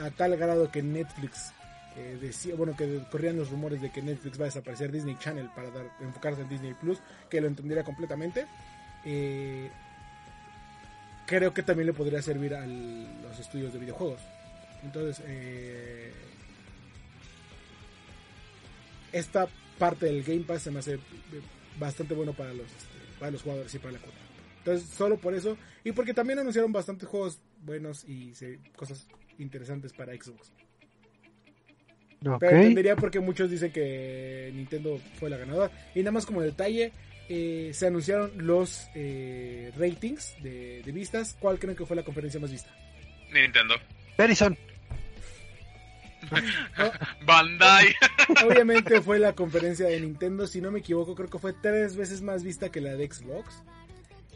a 0.00 0.10
tal 0.10 0.36
grado 0.36 0.70
que 0.70 0.82
Netflix 0.82 1.52
eh, 1.96 2.18
decía, 2.20 2.54
bueno, 2.54 2.76
que 2.76 3.00
corrían 3.10 3.36
los 3.36 3.50
rumores 3.50 3.80
de 3.80 3.90
que 3.90 4.02
Netflix 4.02 4.38
va 4.38 4.42
a 4.44 4.46
desaparecer 4.46 4.92
Disney 4.92 5.16
Channel 5.18 5.48
para 5.54 5.68
enfocarse 6.00 6.42
en 6.42 6.48
Disney 6.48 6.74
Plus, 6.74 6.98
que 7.30 7.40
lo 7.40 7.46
entendiera 7.46 7.82
completamente. 7.84 8.46
eh, 9.04 9.70
creo 11.26 11.52
que 11.52 11.62
también 11.64 11.86
le 11.88 11.92
podría 11.92 12.22
servir 12.22 12.54
a 12.54 12.64
los 12.66 13.38
estudios 13.40 13.72
de 13.72 13.80
videojuegos. 13.80 14.20
Entonces, 14.82 15.22
eh, 15.26 16.12
esta 19.12 19.48
parte 19.78 20.06
del 20.06 20.22
Game 20.22 20.40
Pass 20.40 20.62
se 20.62 20.70
me 20.70 20.78
hace 20.80 20.98
bastante 21.78 22.14
bueno 22.14 22.32
para 22.32 22.52
los, 22.52 22.66
este, 22.66 22.98
para 23.18 23.30
los 23.30 23.42
jugadores 23.42 23.74
y 23.74 23.78
para 23.78 23.92
la 23.92 23.98
cuota. 23.98 24.18
Entonces, 24.58 24.88
solo 24.88 25.16
por 25.18 25.34
eso, 25.34 25.56
y 25.84 25.92
porque 25.92 26.14
también 26.14 26.38
anunciaron 26.38 26.72
bastantes 26.72 27.08
juegos 27.08 27.38
buenos 27.62 28.04
y 28.08 28.34
se- 28.34 28.58
cosas 28.76 29.06
interesantes 29.38 29.92
para 29.92 30.12
Xbox. 30.14 30.52
Pero 32.38 32.52
entendería 32.62 32.96
porque 32.96 33.20
muchos 33.20 33.50
dicen 33.50 33.70
que 33.70 34.50
Nintendo 34.54 34.98
fue 35.20 35.30
la 35.30 35.36
ganadora. 35.36 35.70
Y 35.94 36.00
nada 36.00 36.12
más 36.12 36.26
como 36.26 36.40
detalle, 36.40 36.90
eh, 37.28 37.70
se 37.74 37.86
anunciaron 37.86 38.32
los 38.46 38.88
eh, 38.94 39.70
ratings 39.76 40.34
de, 40.42 40.82
de 40.84 40.92
vistas. 40.92 41.36
¿Cuál 41.38 41.58
creen 41.58 41.76
que 41.76 41.84
fue 41.86 41.94
la 41.94 42.02
conferencia 42.04 42.40
más 42.40 42.50
vista? 42.50 42.74
Nintendo. 43.32 43.74
Verizon. 44.16 44.56
Bandai. 47.26 47.94
Obviamente 48.46 49.00
fue 49.00 49.18
la 49.18 49.34
conferencia 49.34 49.86
de 49.86 50.00
Nintendo, 50.00 50.46
si 50.46 50.60
no 50.60 50.70
me 50.70 50.80
equivoco, 50.80 51.14
creo 51.14 51.30
que 51.30 51.38
fue 51.38 51.52
tres 51.52 51.96
veces 51.96 52.22
más 52.22 52.42
vista 52.42 52.70
que 52.70 52.80
la 52.80 52.94
de 52.96 53.10
Xbox. 53.10 53.62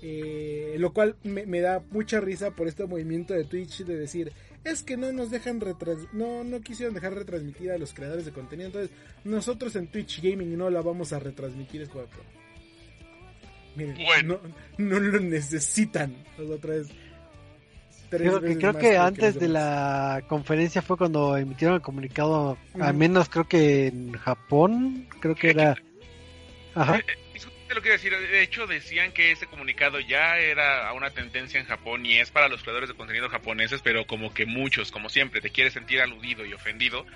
Eh, 0.02 0.76
lo 0.78 0.92
cual 0.94 1.16
me, 1.24 1.44
me 1.44 1.60
da 1.60 1.82
mucha 1.90 2.20
risa 2.20 2.52
por 2.52 2.68
este 2.68 2.86
movimiento 2.86 3.34
de 3.34 3.44
Twitch 3.44 3.84
de 3.84 3.98
decir, 3.98 4.32
es 4.64 4.82
que 4.82 4.96
no 4.96 5.12
nos 5.12 5.30
dejan 5.30 5.60
retrans 5.60 6.06
no, 6.14 6.42
no 6.42 6.60
quisieron 6.62 6.94
dejar 6.94 7.14
retransmitir 7.14 7.70
a 7.70 7.76
los 7.76 7.92
creadores 7.92 8.24
de 8.24 8.32
contenido, 8.32 8.68
entonces 8.68 8.90
nosotros 9.24 9.76
en 9.76 9.88
Twitch 9.88 10.22
Gaming 10.22 10.56
no 10.56 10.70
la 10.70 10.80
vamos 10.80 11.12
a 11.12 11.18
retransmitir. 11.18 11.82
Es 11.82 11.90
como, 11.90 12.04
miren, 13.76 13.96
Bueno. 14.06 14.40
no, 14.78 14.98
no 14.98 15.00
lo 15.00 15.20
necesitan. 15.20 16.16
Otra 16.38 16.76
vez. 16.76 16.88
Tres 18.10 18.22
Creo 18.22 18.40
que, 18.40 18.46
veces 18.46 18.58
creo 18.58 18.72
más 18.72 18.82
que 18.82 18.98
antes 18.98 19.34
de 19.38 19.48
la 19.48 20.22
conferencia 20.28 20.82
fue 20.82 20.96
cuando 20.96 21.36
emitieron 21.36 21.76
el 21.76 21.82
comunicado, 21.82 22.58
al 22.74 22.90
Ujú. 22.90 22.98
menos 22.98 23.28
creo 23.28 23.48
que 23.48 23.86
en 23.86 24.12
Japón, 24.12 25.06
creo 25.20 25.34
que 25.34 25.50
era... 25.50 25.76
Ajá. 26.74 26.96
Eh, 26.96 27.04
eh, 27.06 27.18
eso 27.34 27.48
te 27.68 27.74
lo 27.74 27.80
quiero 27.80 27.96
decir. 27.96 28.12
De 28.12 28.42
hecho, 28.42 28.66
decían 28.66 29.12
que 29.12 29.32
ese 29.32 29.46
comunicado 29.46 30.00
ya 30.00 30.36
era 30.38 30.92
una 30.92 31.10
tendencia 31.10 31.58
en 31.60 31.66
Japón 31.66 32.04
y 32.04 32.18
es 32.18 32.30
para 32.30 32.48
los 32.48 32.62
creadores 32.62 32.88
de 32.88 32.96
contenido 32.96 33.28
japoneses, 33.28 33.80
pero 33.82 34.06
como 34.06 34.34
que 34.34 34.44
muchos, 34.44 34.90
como 34.90 35.08
siempre, 35.08 35.40
te 35.40 35.50
quieres 35.50 35.72
sentir 35.72 36.00
aludido 36.00 36.44
y 36.44 36.52
ofendido, 36.52 37.06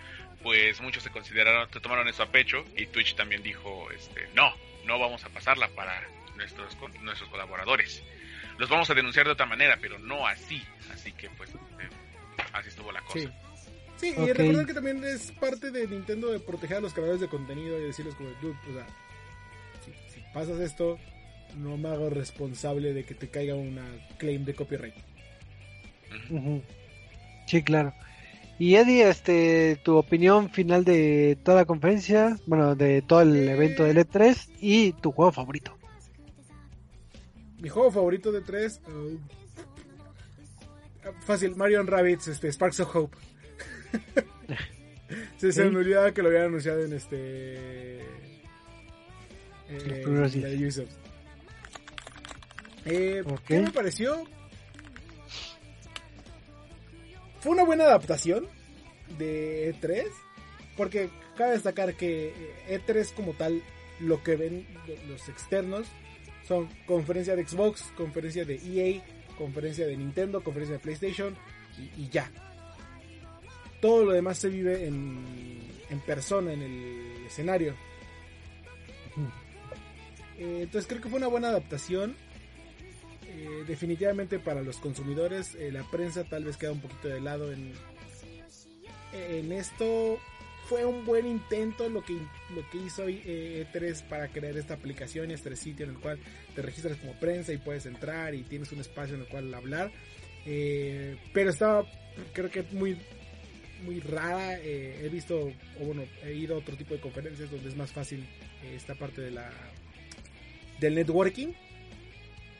pues 0.42 0.80
muchos 0.80 1.02
se 1.02 1.10
consideraron, 1.10 1.68
se 1.72 1.80
tomaron 1.80 2.06
eso 2.08 2.22
a 2.22 2.26
pecho 2.26 2.64
y 2.76 2.86
Twitch 2.86 3.16
también 3.16 3.42
dijo, 3.42 3.90
este, 3.90 4.28
no, 4.34 4.52
no 4.86 4.98
vamos 4.98 5.24
a 5.24 5.28
pasarla 5.28 5.68
para 5.68 6.02
nuestros 6.36 6.76
nuestros 7.02 7.28
colaboradores. 7.30 8.02
Los 8.58 8.68
vamos 8.68 8.88
a 8.90 8.94
denunciar 8.94 9.26
de 9.26 9.32
otra 9.32 9.46
manera, 9.46 9.78
pero 9.80 9.98
no 9.98 10.26
así. 10.26 10.62
Así 10.92 11.12
que 11.12 11.28
pues 11.30 11.50
eh, 11.50 11.88
así 12.52 12.68
estuvo 12.68 12.92
la 12.92 13.00
cosa. 13.02 13.18
Sí. 13.18 13.28
Sí, 13.96 14.12
y 14.18 14.32
recordar 14.32 14.66
que 14.66 14.74
también 14.74 15.02
es 15.04 15.30
parte 15.32 15.70
de 15.70 15.86
Nintendo 15.86 16.30
de 16.32 16.40
proteger 16.40 16.78
a 16.78 16.80
los 16.80 16.92
creadores 16.92 17.20
de 17.20 17.28
contenido 17.28 17.78
y 17.80 17.84
decirles 17.84 18.14
como, 18.16 18.28
dude, 18.42 18.56
o 18.68 18.74
sea, 18.74 18.86
si, 19.84 19.92
si 20.12 20.20
pasas 20.32 20.58
esto, 20.58 20.98
no 21.56 21.76
me 21.76 21.88
hago 21.88 22.10
responsable 22.10 22.92
de 22.92 23.04
que 23.04 23.14
te 23.14 23.28
caiga 23.28 23.54
una 23.54 23.84
claim 24.18 24.44
de 24.44 24.54
copyright. 24.54 24.94
Sí, 27.46 27.62
claro. 27.62 27.94
Y 28.58 28.76
Eddie, 28.76 29.08
este, 29.08 29.76
tu 29.82 29.96
opinión 29.96 30.48
final 30.50 30.84
de 30.84 31.36
toda 31.42 31.58
la 31.58 31.64
conferencia, 31.64 32.36
bueno, 32.46 32.74
de 32.74 33.02
todo 33.02 33.22
el 33.22 33.48
evento 33.48 33.84
del 33.84 33.98
E3 33.98 34.48
y 34.60 34.92
tu 34.92 35.12
juego 35.12 35.32
favorito. 35.32 35.76
Mi 37.64 37.70
juego 37.70 37.90
favorito 37.90 38.30
de 38.30 38.42
tres, 38.42 38.78
uh, 38.88 39.18
Fácil, 41.24 41.56
Marion 41.56 41.86
Rabbits, 41.86 42.28
este, 42.28 42.52
Sparks 42.52 42.80
of 42.80 42.94
Hope. 42.94 43.16
sí, 45.38 45.50
se 45.50 45.64
me 45.70 45.78
olvidaba 45.78 46.12
que 46.12 46.20
lo 46.20 46.28
habían 46.28 46.44
anunciado 46.44 46.84
en 46.84 46.92
este. 46.92 48.00
Eh, 49.70 50.02
primeros 50.02 50.36
la 50.36 50.48
días. 50.48 50.50
de 50.50 50.58
Ubisoft. 50.58 50.90
Eh. 52.84 53.24
¿Qué 53.46 53.60
me 53.60 53.70
pareció? 53.70 54.24
Fue 57.40 57.52
una 57.52 57.64
buena 57.64 57.84
adaptación 57.84 58.46
de 59.16 59.74
E3. 59.74 60.04
Porque 60.76 61.08
cabe 61.38 61.52
destacar 61.52 61.94
que 61.94 62.28
eh, 62.68 62.82
E3 62.86 63.14
como 63.14 63.32
tal, 63.32 63.62
lo 64.00 64.22
que 64.22 64.36
ven 64.36 64.66
los 65.08 65.30
externos 65.30 65.86
son 66.46 66.68
conferencia 66.86 67.34
de 67.36 67.46
Xbox, 67.46 67.82
conferencia 67.96 68.44
de 68.44 68.56
EA, 68.56 69.02
conferencia 69.36 69.86
de 69.86 69.96
Nintendo, 69.96 70.42
conferencia 70.42 70.76
de 70.76 70.82
PlayStation 70.82 71.36
y, 71.96 72.08
ya. 72.08 72.30
Todo 73.80 74.04
lo 74.04 74.12
demás 74.12 74.38
se 74.38 74.48
vive 74.48 74.86
en, 74.86 75.24
en 75.90 76.00
persona, 76.00 76.52
en 76.52 76.62
el 76.62 77.26
escenario. 77.26 77.74
Eh, 80.38 80.62
entonces 80.62 80.88
creo 80.88 81.00
que 81.00 81.08
fue 81.08 81.18
una 81.18 81.28
buena 81.28 81.48
adaptación. 81.48 82.16
Eh, 83.26 83.64
definitivamente 83.66 84.38
para 84.38 84.62
los 84.62 84.78
consumidores, 84.78 85.54
eh, 85.54 85.72
la 85.72 85.82
prensa 85.90 86.24
tal 86.24 86.44
vez 86.44 86.56
queda 86.56 86.72
un 86.72 86.80
poquito 86.80 87.08
de 87.08 87.20
lado 87.20 87.52
en, 87.52 87.72
en 89.12 89.52
esto. 89.52 90.18
Fue 90.68 90.84
un 90.84 91.04
buen 91.04 91.26
intento 91.26 91.88
lo 91.90 92.02
que, 92.02 92.14
lo 92.14 92.68
que 92.70 92.78
hizo 92.78 93.06
eh, 93.06 93.66
E3 93.72 94.02
para 94.08 94.28
crear 94.28 94.56
esta 94.56 94.74
aplicación 94.74 95.30
y 95.30 95.34
este 95.34 95.54
sitio 95.56 95.84
en 95.84 95.92
el 95.92 95.98
cual 95.98 96.18
te 96.54 96.62
registras 96.62 96.96
como 96.96 97.12
prensa 97.20 97.52
y 97.52 97.58
puedes 97.58 97.84
entrar 97.86 98.34
y 98.34 98.42
tienes 98.44 98.72
un 98.72 98.80
espacio 98.80 99.14
en 99.16 99.22
el 99.22 99.26
cual 99.28 99.52
hablar. 99.52 99.92
Eh, 100.46 101.16
pero 101.34 101.50
estaba, 101.50 101.84
creo 102.32 102.50
que 102.50 102.62
muy, 102.72 102.96
muy 103.84 104.00
rara. 104.00 104.58
eh, 104.58 105.02
he 105.04 105.08
visto, 105.10 105.38
o 105.80 105.84
bueno, 105.84 106.04
he 106.24 106.32
ido 106.32 106.54
a 106.54 106.58
otro 106.58 106.76
tipo 106.76 106.94
de 106.94 107.00
conferencias 107.00 107.50
donde 107.50 107.68
es 107.68 107.76
más 107.76 107.92
fácil 107.92 108.20
eh, 108.62 108.74
esta 108.74 108.94
parte 108.94 109.20
de 109.20 109.30
la 109.32 109.50
del 110.80 110.94
networking. 110.94 111.48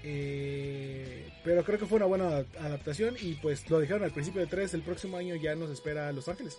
Eh, 0.03 1.27
pero 1.43 1.65
creo 1.65 1.79
que 1.79 1.87
fue 1.87 1.97
una 1.97 2.07
buena 2.07 2.29
adap- 2.29 2.57
adaptación 2.59 3.17
y 3.21 3.35
pues 3.35 3.69
lo 3.71 3.81
dijeron 3.81 4.03
al 4.05 4.11
principio 4.13 4.43
de 4.43 4.47
3, 4.47 4.75
el 4.75 4.83
próximo 4.83 5.17
año 5.17 5.35
ya 5.37 5.55
nos 5.55 5.71
espera 5.71 6.13
Los 6.13 6.29
Ángeles. 6.29 6.59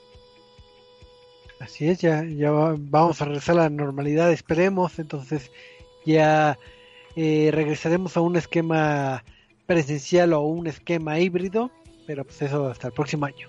Así 1.59 1.87
es, 1.89 1.99
ya, 1.99 2.23
ya 2.23 2.51
va- 2.51 2.75
vamos 2.77 3.21
a 3.21 3.25
regresar 3.25 3.57
a 3.57 3.63
la 3.63 3.69
normalidad, 3.69 4.31
esperemos. 4.31 4.99
Entonces 4.99 5.51
ya 6.05 6.57
eh, 7.15 7.49
regresaremos 7.53 8.15
a 8.17 8.21
un 8.21 8.35
esquema 8.35 9.23
presencial 9.65 10.33
o 10.33 10.41
un 10.41 10.67
esquema 10.67 11.19
híbrido, 11.19 11.71
pero 12.05 12.23
pues 12.23 12.41
eso 12.41 12.67
hasta 12.67 12.87
el 12.87 12.93
próximo 12.93 13.25
año. 13.25 13.47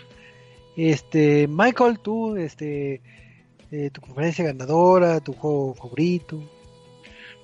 Este, 0.77 1.47
Michael, 1.49 1.99
tú, 1.99 2.37
este, 2.37 3.01
eh, 3.73 3.91
tu 3.93 4.01
conferencia 4.01 4.45
ganadora, 4.45 5.21
tu 5.21 5.33
juego 5.33 5.75
favorito. 5.75 6.41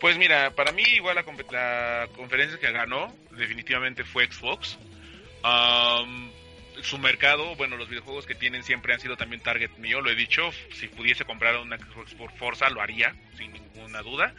Pues 0.00 0.18
mira, 0.18 0.50
para 0.50 0.72
mí 0.72 0.82
igual 0.96 1.16
la, 1.16 1.22
la 1.50 2.08
conferencia 2.16 2.58
que 2.58 2.70
ganó 2.72 3.12
definitivamente 3.36 4.04
fue 4.04 4.26
Xbox. 4.30 4.78
Am, 5.42 6.30
su 6.80 6.98
mercado, 6.98 7.54
bueno, 7.56 7.76
los 7.76 7.88
videojuegos 7.88 8.26
que 8.26 8.34
tienen 8.34 8.64
siempre 8.64 8.94
han 8.94 9.00
sido 9.00 9.16
también 9.16 9.42
target 9.42 9.70
mío, 9.78 10.00
lo 10.00 10.10
he 10.10 10.14
dicho, 10.14 10.50
si 10.72 10.88
pudiese 10.88 11.24
comprar 11.24 11.56
una 11.56 11.76
Xbox 11.78 12.14
por 12.14 12.32
Forza 12.32 12.70
lo 12.70 12.80
haría, 12.80 13.14
sin 13.36 13.52
ninguna 13.52 14.02
duda. 14.02 14.34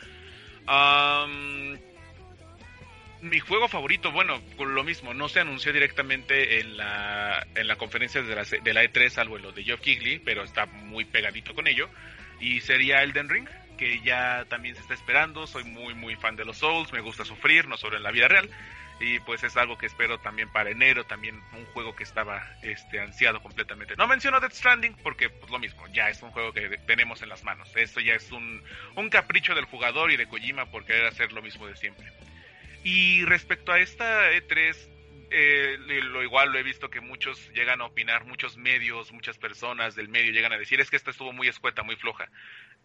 Mi 3.22 3.40
juego 3.40 3.70
favorito, 3.70 4.12
bueno, 4.12 4.42
con 4.58 4.76
lo 4.76 4.84
mismo, 4.84 5.14
no 5.14 5.30
se 5.30 5.40
anunció 5.40 5.72
directamente 5.72 6.60
en 6.60 6.76
la, 6.76 7.48
en 7.56 7.68
la 7.68 7.78
conferencia 7.78 8.22
de 8.22 8.36
la, 8.36 8.44
de 8.44 8.74
la 8.74 8.84
E3, 8.84 9.10
salvo 9.10 9.38
lo 9.38 9.54
de 9.54 9.64
Geoff 9.64 9.80
Keighley, 9.80 10.20
pero 10.20 10.44
está 10.44 10.66
muy 10.66 11.06
pegadito 11.06 11.56
con 11.56 11.68
ello. 11.68 11.90
Y 12.42 12.60
sería 12.60 13.02
Elden 13.02 13.30
Ring, 13.30 13.48
que 13.78 14.02
ya 14.02 14.44
también 14.50 14.76
se 14.76 14.82
está 14.82 14.94
esperando. 14.94 15.48
Soy 15.48 15.64
muy, 15.64 15.94
muy 15.94 16.18
fan 16.18 16.36
de 16.36 16.44
los 16.44 16.58
Souls, 16.58 16.92
me 16.92 17.00
gusta 17.00 17.24
sufrir, 17.24 17.66
no 17.66 17.78
solo 17.78 17.96
en 17.96 18.04
la 18.04 18.12
vida 18.12 18.28
real. 18.28 18.50
Y 19.00 19.20
pues 19.20 19.44
es 19.44 19.58
algo 19.58 19.78
que 19.78 19.88
espero 19.88 20.20
también 20.20 20.50
para 20.52 20.70
enero, 20.70 21.04
también 21.04 21.42
un 21.54 21.66
juego 21.68 21.96
que 21.96 22.04
estaba 22.04 22.42
este 22.62 23.00
ansiado 23.00 23.42
completamente. 23.42 23.96
No 23.96 24.08
menciono 24.08 24.40
Death 24.40 24.54
Stranding 24.54 24.96
porque 25.04 25.30
pues 25.30 25.52
lo 25.52 25.60
mismo, 25.60 25.86
ya 25.88 26.10
es 26.10 26.22
un 26.22 26.32
juego 26.32 26.54
que 26.54 26.78
tenemos 26.86 27.22
en 27.22 27.30
las 27.30 27.44
manos. 27.44 27.70
Esto 27.76 28.00
ya 28.00 28.14
es 28.14 28.32
un, 28.32 28.64
un 28.96 29.10
capricho 29.10 29.56
del 29.56 29.66
jugador 29.66 30.12
y 30.12 30.18
de 30.18 30.28
Kojima 30.28 30.68
por 30.68 30.86
querer 30.86 31.08
hacer 31.08 31.34
lo 31.34 31.42
mismo 31.42 31.68
de 31.68 31.76
siempre. 31.76 32.06
Y 32.84 33.24
respecto 33.26 33.72
a 33.72 33.80
esta 33.80 34.32
E3, 34.32 34.76
eh, 35.36 35.78
lo 35.80 36.22
igual 36.22 36.52
lo 36.52 36.60
he 36.60 36.64
visto 36.64 36.90
que 36.90 37.02
muchos 37.02 37.50
llegan 37.54 37.82
a 37.82 37.86
opinar, 37.86 38.26
muchos 38.26 38.56
medios, 38.56 39.12
muchas 39.12 39.38
personas 39.38 39.96
del 39.96 40.08
medio 40.08 40.32
llegan 40.32 40.54
a 40.54 40.58
decir 40.58 40.80
es 40.80 40.92
que 40.92 40.96
esta 40.96 41.12
estuvo 41.12 41.34
muy 41.34 41.48
escueta, 41.48 41.82
muy 41.82 41.96
floja. 41.96 42.30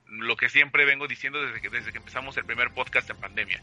Lo 0.07 0.37
que 0.37 0.49
siempre 0.49 0.87
vengo 0.87 1.07
diciendo 1.07 1.45
desde 1.45 1.61
que, 1.61 1.69
desde 1.69 1.93
que 1.93 1.99
empezamos 1.99 2.37
el 2.39 2.47
primer 2.47 2.71
podcast 2.73 3.11
en 3.11 3.19
pandemia. 3.19 3.63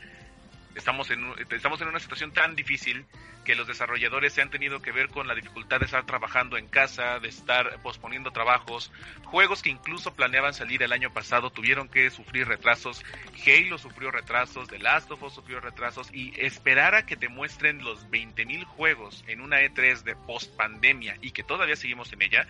Estamos 0.75 1.09
en, 1.09 1.25
estamos 1.49 1.81
en 1.81 1.87
una 1.87 1.99
situación 1.99 2.31
tan 2.31 2.55
difícil 2.55 3.05
que 3.45 3.55
los 3.55 3.67
desarrolladores 3.67 4.33
se 4.33 4.41
han 4.41 4.49
tenido 4.49 4.81
que 4.81 4.91
ver 4.91 5.07
con 5.07 5.27
la 5.27 5.35
dificultad 5.35 5.79
de 5.79 5.85
estar 5.85 6.05
trabajando 6.05 6.57
en 6.57 6.67
casa, 6.67 7.19
de 7.19 7.29
estar 7.29 7.81
posponiendo 7.81 8.31
trabajos. 8.31 8.91
Juegos 9.23 9.61
que 9.61 9.69
incluso 9.69 10.13
planeaban 10.15 10.53
salir 10.53 10.83
el 10.83 10.91
año 10.91 11.13
pasado 11.13 11.49
tuvieron 11.51 11.87
que 11.87 12.09
sufrir 12.09 12.47
retrasos. 12.47 13.05
Halo 13.45 13.77
sufrió 13.77 14.11
retrasos, 14.11 14.67
The 14.67 14.79
Last 14.79 15.09
of 15.11 15.23
Us 15.23 15.33
sufrió 15.33 15.61
retrasos 15.61 16.13
y 16.13 16.33
esperar 16.39 16.95
a 16.95 17.05
que 17.05 17.15
te 17.15 17.29
muestren 17.29 17.83
los 17.83 18.09
20.000 18.09 18.65
juegos 18.65 19.23
en 19.27 19.41
una 19.41 19.61
E3 19.61 20.03
de 20.03 20.15
post 20.15 20.55
pandemia 20.57 21.17
y 21.21 21.31
que 21.31 21.43
todavía 21.43 21.75
seguimos 21.75 22.11
en 22.11 22.21
ella, 22.23 22.47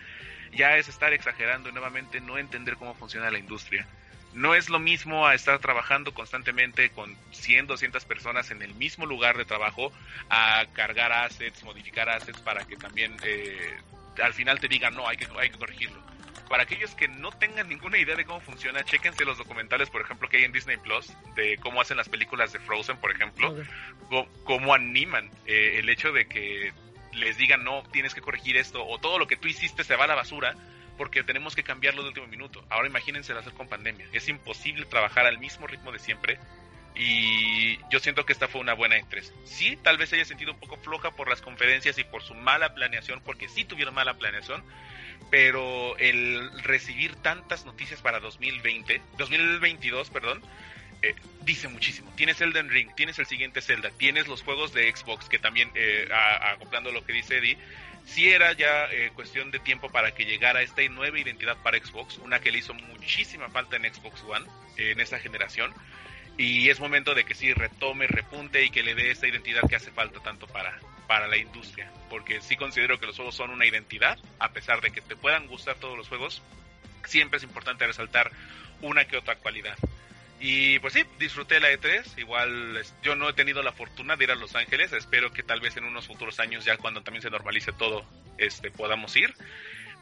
ya 0.52 0.76
es 0.78 0.88
estar 0.88 1.12
exagerando 1.12 1.68
y 1.68 1.72
nuevamente 1.72 2.20
no 2.20 2.38
entender 2.38 2.76
cómo 2.76 2.94
funciona 2.94 3.30
la 3.30 3.38
industria. 3.38 3.86
No 4.34 4.54
es 4.54 4.68
lo 4.68 4.78
mismo 4.78 5.26
a 5.26 5.34
estar 5.34 5.58
trabajando 5.60 6.12
constantemente 6.12 6.90
con 6.90 7.16
100, 7.32 7.68
200 7.68 8.04
personas 8.04 8.50
en 8.50 8.60
el 8.62 8.74
mismo 8.74 9.06
lugar 9.06 9.36
de 9.38 9.44
trabajo 9.44 9.92
a 10.28 10.66
cargar 10.74 11.12
assets, 11.12 11.62
modificar 11.64 12.08
assets 12.08 12.40
para 12.40 12.66
que 12.66 12.76
también 12.76 13.16
eh, 13.22 13.76
al 14.22 14.34
final 14.34 14.60
te 14.60 14.68
digan 14.68 14.94
no, 14.94 15.08
hay 15.08 15.16
que, 15.16 15.26
hay 15.38 15.50
que 15.50 15.58
corregirlo. 15.58 16.04
Para 16.48 16.62
aquellos 16.62 16.94
que 16.94 17.08
no 17.08 17.32
tengan 17.32 17.68
ninguna 17.68 17.98
idea 17.98 18.14
de 18.14 18.24
cómo 18.24 18.40
funciona, 18.40 18.84
chéquense 18.84 19.24
los 19.24 19.36
documentales, 19.36 19.90
por 19.90 20.02
ejemplo, 20.02 20.28
que 20.28 20.36
hay 20.36 20.44
en 20.44 20.52
Disney 20.52 20.76
Plus, 20.76 21.12
de 21.34 21.56
cómo 21.58 21.80
hacen 21.80 21.96
las 21.96 22.08
películas 22.08 22.52
de 22.52 22.60
Frozen, 22.60 22.98
por 22.98 23.10
ejemplo, 23.10 23.56
cómo 24.44 24.72
animan 24.72 25.28
eh, 25.46 25.78
el 25.78 25.88
hecho 25.88 26.12
de 26.12 26.26
que 26.26 26.72
les 27.12 27.36
digan 27.36 27.64
no, 27.64 27.82
tienes 27.90 28.14
que 28.14 28.20
corregir 28.20 28.56
esto, 28.56 28.86
o 28.86 28.98
todo 28.98 29.18
lo 29.18 29.26
que 29.26 29.36
tú 29.36 29.48
hiciste 29.48 29.82
se 29.82 29.96
va 29.96 30.04
a 30.04 30.08
la 30.08 30.14
basura, 30.14 30.54
porque 30.96 31.22
tenemos 31.22 31.54
que 31.54 31.62
cambiarlo 31.62 32.02
de 32.02 32.08
último 32.08 32.26
minuto. 32.26 32.64
Ahora 32.68 32.88
imagínense 32.88 33.32
hacer 33.32 33.52
con 33.52 33.68
pandemia. 33.68 34.06
Es 34.12 34.28
imposible 34.28 34.86
trabajar 34.86 35.26
al 35.26 35.38
mismo 35.38 35.66
ritmo 35.66 35.92
de 35.92 35.98
siempre. 35.98 36.38
Y 36.94 37.78
yo 37.90 38.00
siento 38.00 38.24
que 38.24 38.32
esta 38.32 38.48
fue 38.48 38.60
una 38.60 38.72
buena 38.72 38.96
E3. 38.96 39.30
Sí, 39.44 39.76
tal 39.82 39.98
vez 39.98 40.12
haya 40.14 40.24
sentido 40.24 40.52
un 40.52 40.58
poco 40.58 40.78
floja 40.78 41.10
por 41.10 41.28
las 41.28 41.42
conferencias 41.42 41.98
y 41.98 42.04
por 42.04 42.22
su 42.22 42.34
mala 42.34 42.74
planeación, 42.74 43.20
porque 43.20 43.48
sí 43.48 43.64
tuvieron 43.64 43.94
mala 43.94 44.14
planeación, 44.14 44.64
pero 45.30 45.96
el 45.98 46.50
recibir 46.62 47.14
tantas 47.16 47.66
noticias 47.66 48.00
para 48.00 48.18
2020, 48.20 49.02
2022, 49.18 50.08
perdón, 50.08 50.42
eh, 51.02 51.14
dice 51.42 51.68
muchísimo. 51.68 52.10
Tienes 52.16 52.40
Elden 52.40 52.70
Ring, 52.70 52.90
tienes 52.94 53.18
el 53.18 53.26
siguiente 53.26 53.60
Zelda, 53.60 53.90
tienes 53.90 54.26
los 54.26 54.42
juegos 54.42 54.72
de 54.72 54.90
Xbox, 54.90 55.28
que 55.28 55.38
también, 55.38 55.70
eh, 55.74 56.08
acoplando 56.54 56.92
lo 56.92 57.04
que 57.04 57.12
dice 57.12 57.38
Eddie, 57.38 57.58
sí 58.06 58.30
era 58.30 58.52
ya 58.52 58.86
eh, 58.86 59.10
cuestión 59.14 59.50
de 59.50 59.58
tiempo 59.58 59.90
para 59.90 60.14
que 60.14 60.24
llegara 60.24 60.62
esta 60.62 60.82
nueva 60.88 61.18
identidad 61.18 61.56
para 61.62 61.78
Xbox, 61.78 62.18
una 62.18 62.40
que 62.40 62.50
le 62.50 62.58
hizo 62.58 62.72
muchísima 62.72 63.50
falta 63.50 63.76
en 63.76 63.92
Xbox 63.92 64.22
One, 64.22 64.46
en 64.78 65.00
esa 65.00 65.18
generación. 65.18 65.74
Y 66.38 66.68
es 66.68 66.80
momento 66.80 67.14
de 67.14 67.24
que 67.24 67.34
sí 67.34 67.52
retome, 67.52 68.06
repunte 68.06 68.62
y 68.64 68.70
que 68.70 68.82
le 68.82 68.94
dé 68.94 69.10
esta 69.10 69.26
identidad 69.26 69.62
que 69.68 69.76
hace 69.76 69.90
falta 69.90 70.20
tanto 70.20 70.46
para, 70.46 70.78
para 71.06 71.26
la 71.26 71.36
industria. 71.36 71.90
Porque 72.08 72.40
sí 72.40 72.56
considero 72.56 73.00
que 73.00 73.06
los 73.06 73.16
juegos 73.16 73.34
son 73.34 73.50
una 73.50 73.66
identidad, 73.66 74.18
a 74.38 74.52
pesar 74.52 74.80
de 74.80 74.90
que 74.90 75.00
te 75.00 75.16
puedan 75.16 75.46
gustar 75.46 75.76
todos 75.76 75.96
los 75.96 76.08
juegos, 76.08 76.42
siempre 77.04 77.38
es 77.38 77.42
importante 77.42 77.86
resaltar 77.86 78.30
una 78.82 79.06
que 79.06 79.16
otra 79.16 79.36
cualidad. 79.36 79.76
Y 80.38 80.78
pues 80.80 80.92
sí, 80.92 81.04
disfruté 81.18 81.60
la 81.60 81.72
E3. 81.72 82.18
Igual 82.18 82.82
yo 83.02 83.14
no 83.16 83.28
he 83.28 83.32
tenido 83.32 83.62
la 83.62 83.72
fortuna 83.72 84.16
de 84.16 84.24
ir 84.24 84.30
a 84.30 84.34
Los 84.34 84.54
Ángeles. 84.54 84.92
Espero 84.92 85.32
que 85.32 85.42
tal 85.42 85.60
vez 85.60 85.76
en 85.76 85.84
unos 85.84 86.06
futuros 86.06 86.38
años, 86.40 86.64
ya 86.64 86.76
cuando 86.76 87.02
también 87.02 87.22
se 87.22 87.30
normalice 87.30 87.72
todo, 87.72 88.04
este, 88.38 88.70
podamos 88.70 89.16
ir. 89.16 89.34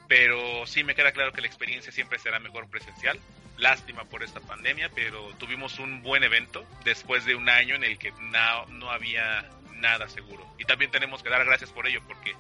Pero 0.08 0.66
sí 0.66 0.84
me 0.84 0.94
queda 0.94 1.12
claro 1.12 1.32
que 1.32 1.40
la 1.40 1.46
experiencia 1.46 1.92
siempre 1.92 2.18
será 2.18 2.40
mejor 2.40 2.68
presencial. 2.68 3.18
Lástima 3.56 4.04
por 4.04 4.22
esta 4.22 4.40
pandemia, 4.40 4.90
pero 4.94 5.32
tuvimos 5.38 5.78
un 5.78 6.02
buen 6.02 6.24
evento 6.24 6.66
después 6.84 7.24
de 7.24 7.36
un 7.36 7.48
año 7.48 7.76
en 7.76 7.84
el 7.84 7.98
que 7.98 8.10
no, 8.10 8.66
no 8.66 8.90
había 8.90 9.48
nada 9.76 10.08
seguro. 10.08 10.44
Y 10.58 10.64
también 10.64 10.90
tenemos 10.90 11.22
que 11.22 11.30
dar 11.30 11.44
gracias 11.44 11.70
por 11.70 11.86
ello, 11.86 12.02
porque 12.06 12.34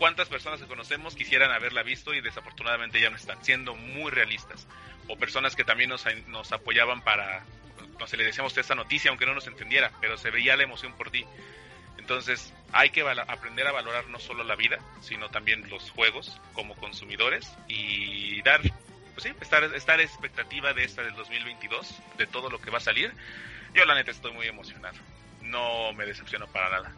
cuántas 0.00 0.30
personas 0.30 0.58
que 0.58 0.66
conocemos 0.66 1.14
quisieran 1.14 1.52
haberla 1.52 1.82
visto 1.82 2.14
y 2.14 2.22
desafortunadamente 2.22 2.98
ya 2.98 3.10
no 3.10 3.16
están, 3.16 3.44
siendo 3.44 3.76
muy 3.76 4.10
realistas. 4.10 4.66
O 5.08 5.16
personas 5.16 5.54
que 5.54 5.62
también 5.62 5.90
nos, 5.90 6.06
nos 6.26 6.50
apoyaban 6.52 7.02
para, 7.02 7.44
no 7.98 8.06
sé, 8.06 8.16
le 8.16 8.24
decíamos 8.24 8.56
esta 8.56 8.74
noticia 8.74 9.10
aunque 9.10 9.26
no 9.26 9.34
nos 9.34 9.46
entendiera, 9.46 9.92
pero 10.00 10.16
se 10.16 10.30
veía 10.30 10.56
la 10.56 10.62
emoción 10.62 10.94
por 10.94 11.10
ti. 11.10 11.26
Entonces, 11.98 12.54
hay 12.72 12.88
que 12.88 13.02
aprender 13.02 13.66
a 13.66 13.72
valorar 13.72 14.08
no 14.08 14.18
solo 14.18 14.42
la 14.42 14.56
vida, 14.56 14.78
sino 15.02 15.28
también 15.28 15.68
los 15.68 15.90
juegos 15.90 16.40
como 16.54 16.74
consumidores 16.76 17.52
y 17.68 18.40
dar, 18.40 18.62
pues 18.62 19.24
sí, 19.24 19.32
estar, 19.42 19.62
estar 19.64 20.00
expectativa 20.00 20.72
de 20.72 20.84
esta 20.84 21.02
del 21.02 21.14
2022, 21.14 21.94
de 22.16 22.26
todo 22.26 22.48
lo 22.48 22.58
que 22.58 22.70
va 22.70 22.78
a 22.78 22.80
salir. 22.80 23.12
Yo 23.74 23.84
la 23.84 23.94
neta 23.94 24.12
estoy 24.12 24.32
muy 24.32 24.46
emocionado. 24.46 24.96
No 25.42 25.92
me 25.92 26.06
decepciono 26.06 26.46
para 26.46 26.70
nada. 26.70 26.94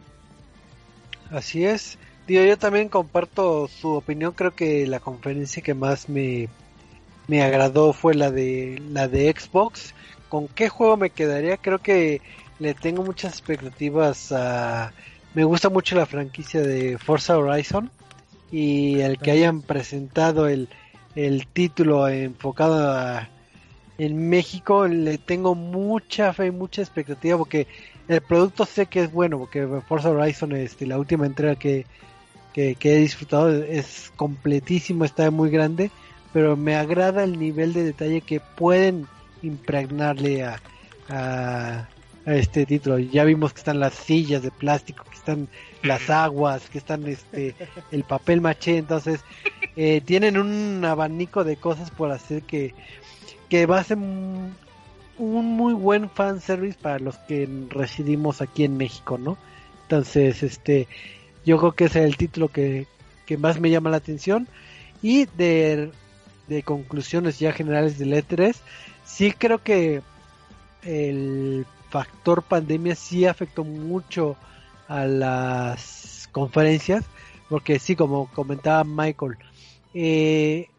Así 1.31 1.65
es. 1.65 1.97
Digo, 2.27 2.43
yo 2.43 2.57
también 2.57 2.89
comparto 2.89 3.67
su 3.67 3.89
opinión. 3.89 4.31
Creo 4.33 4.51
que 4.51 4.87
la 4.87 4.99
conferencia 4.99 5.61
que 5.61 5.73
más 5.73 6.07
me, 6.09 6.47
me 7.27 7.43
agradó 7.43 7.93
fue 7.93 8.13
la 8.15 8.31
de 8.31 8.81
la 8.91 9.07
de 9.07 9.33
Xbox. 9.37 9.93
¿Con 10.29 10.47
qué 10.47 10.69
juego 10.69 10.97
me 10.97 11.09
quedaría? 11.09 11.57
Creo 11.57 11.79
que 11.79 12.21
le 12.59 12.73
tengo 12.73 13.03
muchas 13.03 13.33
expectativas 13.33 14.31
a... 14.31 14.93
Me 15.33 15.43
gusta 15.43 15.69
mucho 15.69 15.95
la 15.95 16.05
franquicia 16.05 16.61
de 16.61 16.97
Forza 16.97 17.37
Horizon 17.37 17.89
y 18.51 18.99
el 19.01 19.17
que 19.17 19.31
hayan 19.31 19.61
presentado 19.61 20.47
el, 20.47 20.69
el 21.15 21.47
título 21.47 22.07
enfocado 22.07 22.91
a- 22.91 23.27
en 23.97 24.29
México 24.29 24.87
le 24.87 25.17
tengo 25.17 25.53
mucha 25.55 26.33
fe 26.33 26.47
y 26.47 26.51
mucha 26.51 26.81
expectativa 26.81 27.37
porque 27.37 27.67
el 28.07 28.21
producto 28.21 28.65
sé 28.65 28.87
que 28.87 29.01
es 29.01 29.11
bueno 29.11 29.37
porque 29.39 29.67
Forza 29.87 30.09
Horizon 30.09 30.51
este 30.53 30.85
la 30.87 30.97
última 30.97 31.25
entrega 31.27 31.55
que, 31.55 31.85
que, 32.53 32.75
que 32.75 32.93
he 32.93 32.99
disfrutado 32.99 33.51
es 33.51 34.11
completísimo 34.15 35.05
está 35.05 35.29
muy 35.31 35.49
grande 35.49 35.91
pero 36.31 36.55
me 36.57 36.75
agrada 36.75 37.23
el 37.23 37.37
nivel 37.39 37.73
de 37.73 37.83
detalle 37.83 38.21
que 38.21 38.39
pueden 38.39 39.07
impregnarle 39.41 40.43
a, 40.43 40.61
a, 41.09 41.87
a 42.25 42.33
este 42.35 42.65
título 42.65 42.99
ya 42.99 43.23
vimos 43.23 43.53
que 43.53 43.59
están 43.59 43.79
las 43.79 43.93
sillas 43.93 44.43
de 44.43 44.51
plástico 44.51 45.03
que 45.09 45.17
están 45.17 45.47
las 45.83 46.09
aguas 46.09 46.69
que 46.69 46.77
están 46.77 47.07
este 47.07 47.55
el 47.91 48.03
papel 48.03 48.41
maché 48.41 48.77
entonces 48.77 49.21
eh, 49.75 50.01
tienen 50.05 50.37
un 50.37 50.83
abanico 50.85 51.43
de 51.43 51.57
cosas 51.57 51.91
por 51.91 52.11
hacer 52.11 52.43
que 52.43 52.73
que 53.49 53.65
va 53.65 53.79
a 53.79 53.83
ser 53.83 53.97
un 53.97 54.55
un 55.17 55.45
muy 55.45 55.73
buen 55.73 56.09
fanservice 56.09 56.77
para 56.79 56.99
los 56.99 57.17
que 57.19 57.47
residimos 57.69 58.41
aquí 58.41 58.63
en 58.63 58.77
México, 58.77 59.17
¿no? 59.17 59.37
Entonces, 59.83 60.43
este, 60.43 60.87
yo 61.45 61.57
creo 61.57 61.71
que 61.73 61.85
es 61.85 61.95
el 61.95 62.17
título 62.17 62.47
que, 62.47 62.87
que 63.25 63.37
más 63.37 63.59
me 63.59 63.69
llama 63.69 63.89
la 63.89 63.97
atención. 63.97 64.47
Y 65.01 65.25
de, 65.25 65.91
de 66.47 66.63
conclusiones 66.63 67.39
ya 67.39 67.51
generales 67.51 67.97
del 67.97 68.13
E3, 68.13 68.55
sí 69.05 69.31
creo 69.31 69.61
que 69.61 70.01
el 70.83 71.65
factor 71.89 72.43
pandemia 72.43 72.95
sí 72.95 73.25
afectó 73.25 73.63
mucho 73.63 74.35
a 74.87 75.05
las 75.05 76.29
conferencias, 76.31 77.05
porque 77.49 77.79
sí, 77.79 77.95
como 77.95 78.27
comentaba 78.27 78.83
Michael, 78.83 79.37
eh, 79.93 80.69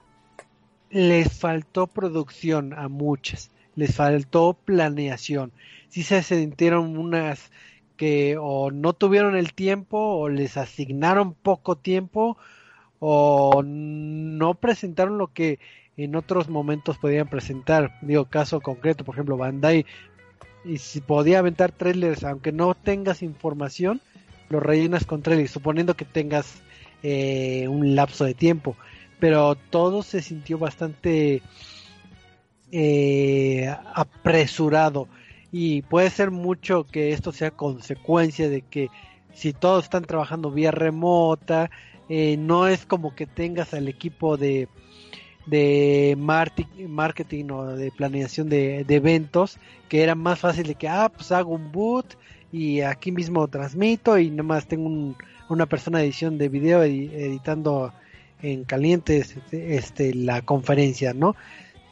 les 0.90 1.32
faltó 1.32 1.86
producción 1.86 2.72
a 2.72 2.88
muchas, 2.88 3.50
les 3.76 3.94
faltó 3.94 4.54
planeación. 4.54 5.52
Sí 5.88 6.02
se 6.02 6.22
sintieron 6.22 6.96
unas 6.96 7.50
que 7.96 8.36
o 8.40 8.70
no 8.70 8.92
tuvieron 8.92 9.36
el 9.36 9.52
tiempo 9.54 9.98
o 9.98 10.28
les 10.28 10.56
asignaron 10.56 11.34
poco 11.34 11.76
tiempo 11.76 12.36
o 12.98 13.62
no 13.64 14.54
presentaron 14.54 15.18
lo 15.18 15.28
que 15.28 15.58
en 15.96 16.16
otros 16.16 16.48
momentos 16.48 16.98
podían 16.98 17.28
presentar. 17.28 17.98
Digo, 18.02 18.24
caso 18.24 18.60
concreto, 18.60 19.04
por 19.04 19.14
ejemplo, 19.14 19.36
Bandai, 19.36 19.86
y 20.64 20.78
si 20.78 21.00
podía 21.00 21.38
aventar 21.40 21.72
trailers, 21.72 22.24
aunque 22.24 22.52
no 22.52 22.74
tengas 22.74 23.22
información, 23.22 24.00
lo 24.48 24.60
rellenas 24.60 25.04
con 25.04 25.22
trailers, 25.22 25.50
suponiendo 25.50 25.94
que 25.94 26.04
tengas 26.04 26.62
eh, 27.02 27.66
un 27.68 27.94
lapso 27.94 28.24
de 28.24 28.34
tiempo. 28.34 28.76
Pero 29.20 29.54
todo 29.54 30.02
se 30.02 30.22
sintió 30.22 30.58
bastante 30.58 31.42
eh, 32.72 33.74
apresurado 33.94 35.08
y 35.56 35.82
puede 35.82 36.10
ser 36.10 36.32
mucho 36.32 36.82
que 36.82 37.12
esto 37.12 37.30
sea 37.30 37.52
consecuencia 37.52 38.48
de 38.48 38.62
que 38.62 38.88
si 39.34 39.52
todos 39.52 39.84
están 39.84 40.02
trabajando 40.04 40.50
vía 40.50 40.72
remota, 40.72 41.70
eh, 42.08 42.36
no 42.36 42.66
es 42.66 42.84
como 42.86 43.14
que 43.14 43.26
tengas 43.26 43.72
al 43.72 43.86
equipo 43.86 44.36
de 44.36 44.68
de 45.46 46.16
marketing 46.18 47.50
o 47.50 47.66
de 47.76 47.92
planeación 47.92 48.48
de, 48.48 48.84
eventos 48.88 49.58
que 49.88 50.02
era 50.02 50.16
más 50.16 50.40
fácil 50.40 50.66
de 50.66 50.74
que 50.74 50.88
ah 50.88 51.12
pues 51.14 51.30
hago 51.30 51.54
un 51.54 51.70
boot 51.70 52.16
y 52.50 52.80
aquí 52.80 53.12
mismo 53.12 53.46
transmito 53.46 54.18
y 54.18 54.30
nomás 54.30 54.66
tengo 54.66 54.86
un- 54.86 55.16
una 55.48 55.66
persona 55.66 55.98
de 55.98 56.06
edición 56.06 56.36
de 56.36 56.48
video 56.48 56.82
edi- 56.82 57.12
editando 57.12 57.92
en 58.42 58.64
caliente 58.64 59.18
este, 59.18 59.76
este, 59.76 60.14
la 60.14 60.42
conferencia 60.42 61.14
no 61.14 61.36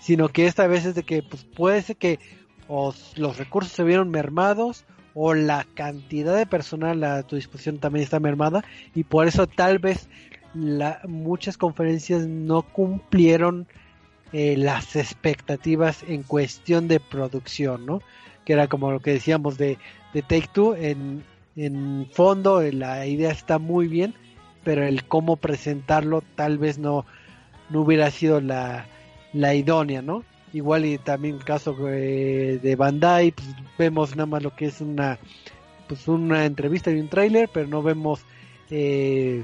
sino 0.01 0.31
que 0.31 0.47
esta 0.47 0.67
vez 0.67 0.85
es 0.85 0.95
de 0.97 1.05
que 1.05 1.23
pues 1.23 1.45
puede 1.45 1.81
ser 1.83 1.97
que 1.97 2.19
o 2.75 2.95
los 3.17 3.37
recursos 3.37 3.71
se 3.71 3.85
vieron 3.85 4.11
mermados 4.11 4.87
o 5.13 5.35
la 5.35 5.67
cantidad 5.75 6.35
de 6.35 6.47
personal 6.47 7.05
a 7.05 7.23
tu 7.23 7.37
disposición 7.37 7.77
también 7.77 8.03
está 8.03 8.19
mermada 8.19 8.65
y 8.95 9.05
por 9.05 9.27
eso 9.27 9.47
tal 9.47 9.79
vez 9.79 10.09
la, 10.55 11.03
muchas 11.07 11.59
conferencias 11.59 12.27
no 12.27 12.63
cumplieron 12.63 13.67
eh, 14.33 14.57
las 14.57 14.97
expectativas 14.97 16.03
en 16.09 16.23
cuestión 16.23 16.89
de 16.89 16.99
producción, 16.99 17.85
¿no? 17.85 18.01
Que 18.47 18.55
era 18.55 18.69
como 18.69 18.91
lo 18.91 19.01
que 19.01 19.13
decíamos 19.13 19.59
de, 19.59 19.77
de 20.15 20.23
Take 20.23 20.49
Two, 20.51 20.75
en, 20.75 21.25
en 21.57 22.09
fondo 22.11 22.63
la 22.63 23.05
idea 23.05 23.33
está 23.33 23.59
muy 23.59 23.87
bien, 23.87 24.15
pero 24.65 24.83
el 24.87 25.05
cómo 25.05 25.37
presentarlo 25.37 26.23
tal 26.37 26.57
vez 26.57 26.79
no, 26.79 27.05
no 27.69 27.83
hubiera 27.83 28.11
sido 28.11 28.41
la, 28.41 28.87
la 29.35 29.55
idónea, 29.55 30.01
¿no? 30.01 30.25
Igual 30.53 30.85
y 30.85 30.99
también 30.99 31.37
el 31.37 31.45
caso 31.45 31.75
de 31.75 32.75
Bandai, 32.77 33.33
pues 33.33 33.49
vemos 33.79 34.15
nada 34.17 34.27
más 34.27 34.43
lo 34.43 34.55
que 34.55 34.67
es 34.67 34.81
una 34.81 35.19
pues 35.89 36.09
una 36.09 36.45
entrevista 36.47 36.91
y 36.91 37.01
un 37.01 37.09
tráiler, 37.09 37.51
pero 37.53 37.67
no 37.67 37.83
vemos 37.83 38.21
eh, 38.71 39.43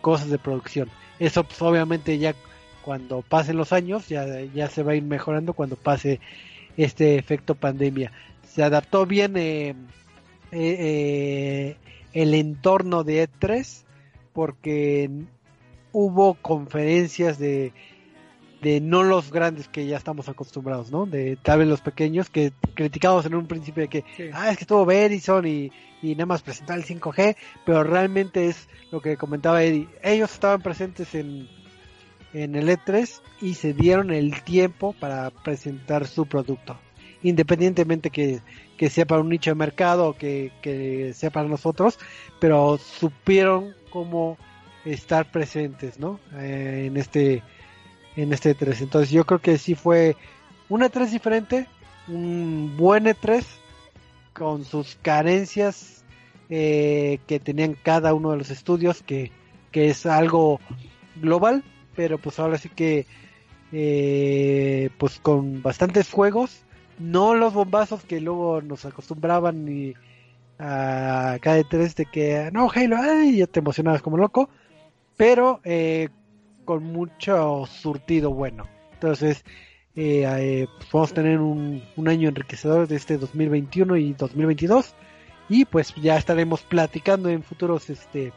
cosas 0.00 0.30
de 0.30 0.38
producción. 0.38 0.90
Eso 1.18 1.44
pues 1.44 1.60
obviamente 1.62 2.18
ya 2.18 2.34
cuando 2.82 3.22
pasen 3.22 3.56
los 3.56 3.72
años 3.72 4.08
ya, 4.08 4.24
ya 4.54 4.68
se 4.68 4.82
va 4.82 4.92
a 4.92 4.94
ir 4.94 5.02
mejorando 5.02 5.54
cuando 5.54 5.76
pase 5.76 6.20
este 6.76 7.16
efecto 7.16 7.54
pandemia. 7.54 8.12
Se 8.46 8.62
adaptó 8.62 9.06
bien 9.06 9.36
eh, 9.36 9.70
eh, 9.70 9.76
eh, 10.52 11.76
el 12.12 12.34
entorno 12.34 13.02
de 13.02 13.28
E3 13.28 13.82
porque 14.32 15.10
hubo 15.92 16.34
conferencias 16.34 17.38
de 17.38 17.72
de 18.62 18.80
no 18.80 19.02
los 19.02 19.30
grandes 19.30 19.68
que 19.68 19.86
ya 19.86 19.96
estamos 19.96 20.28
acostumbrados, 20.28 20.90
¿no? 20.90 21.06
De 21.06 21.36
tal 21.42 21.58
vez 21.60 21.68
los 21.68 21.80
pequeños 21.80 22.30
que 22.30 22.52
criticamos 22.74 23.26
en 23.26 23.34
un 23.34 23.46
principio 23.46 23.82
de 23.82 23.88
que, 23.88 24.04
Sí. 24.16 24.24
ah, 24.32 24.50
es 24.50 24.56
que 24.56 24.64
estuvo 24.64 24.84
Verizon 24.86 25.46
y, 25.46 25.70
y 26.02 26.14
nada 26.14 26.26
más 26.26 26.42
presentar 26.42 26.78
el 26.78 26.84
5G, 26.84 27.36
pero 27.64 27.84
realmente 27.84 28.46
es 28.46 28.68
lo 28.90 29.00
que 29.00 29.16
comentaba 29.16 29.62
Eddie. 29.62 29.88
Ellos 30.02 30.32
estaban 30.32 30.62
presentes 30.62 31.14
en, 31.14 31.48
en 32.32 32.54
el 32.54 32.68
E3 32.68 33.20
y 33.42 33.54
se 33.54 33.72
dieron 33.74 34.10
el 34.10 34.42
tiempo 34.42 34.94
para 34.98 35.30
presentar 35.30 36.06
su 36.06 36.26
producto. 36.26 36.78
Independientemente 37.22 38.10
que, 38.10 38.40
que 38.76 38.88
sea 38.90 39.04
para 39.06 39.20
un 39.20 39.28
nicho 39.28 39.50
de 39.50 39.54
mercado 39.56 40.08
o 40.08 40.12
que, 40.16 40.52
que 40.62 41.12
sea 41.14 41.30
para 41.30 41.48
nosotros, 41.48 41.98
pero 42.40 42.78
supieron 42.78 43.74
cómo 43.90 44.38
estar 44.84 45.30
presentes, 45.30 45.98
¿no? 45.98 46.20
Eh, 46.38 46.84
en 46.86 46.96
este 46.96 47.42
en 48.16 48.32
este 48.32 48.56
E3. 48.56 48.82
Entonces 48.82 49.10
yo 49.10 49.24
creo 49.24 49.40
que 49.40 49.58
sí 49.58 49.74
fue 49.74 50.16
un 50.68 50.80
E3 50.80 51.10
diferente, 51.10 51.66
un 52.08 52.76
buen 52.76 53.04
E3 53.04 53.44
con 54.32 54.64
sus 54.64 54.96
carencias 55.02 56.04
eh, 56.48 57.18
que 57.26 57.40
tenían 57.40 57.76
cada 57.82 58.14
uno 58.14 58.30
de 58.30 58.38
los 58.38 58.50
estudios, 58.50 59.02
que, 59.02 59.32
que 59.70 59.88
es 59.88 60.06
algo 60.06 60.60
global, 61.16 61.64
pero 61.94 62.18
pues 62.18 62.38
ahora 62.38 62.58
sí 62.58 62.68
que 62.68 63.06
eh, 63.72 64.90
pues 64.98 65.18
con 65.18 65.62
bastantes 65.62 66.10
juegos, 66.10 66.62
no 66.98 67.34
los 67.34 67.52
bombazos 67.52 68.04
que 68.04 68.20
luego 68.20 68.62
nos 68.62 68.84
acostumbraban 68.84 69.68
y 69.68 69.94
a 70.58 71.36
cada 71.40 71.58
E3 71.58 71.94
de 71.94 72.06
que 72.06 72.50
no 72.52 72.70
Halo, 72.74 72.96
ay, 72.98 73.38
ya 73.38 73.46
te 73.46 73.60
emocionabas 73.60 74.02
como 74.02 74.16
loco, 74.16 74.48
pero 75.16 75.60
eh, 75.64 76.08
con 76.66 76.84
mucho 76.84 77.64
surtido 77.66 78.30
bueno. 78.32 78.66
Entonces, 78.92 79.42
eh, 79.94 80.24
eh, 80.26 80.66
pues 80.76 80.92
vamos 80.92 81.12
a 81.12 81.14
tener 81.14 81.40
un, 81.40 81.82
año 82.06 82.28
enriquecedor 82.28 82.86
de 82.86 82.96
este 82.96 83.16
2021 83.16 83.96
y 83.96 84.12
2022 84.12 84.94
y 85.48 85.64
pues 85.64 85.94
ya 85.94 86.18
estaremos 86.18 86.60
platicando 86.62 87.30
en 87.30 87.42
futuros 87.42 87.88
este 87.88 88.32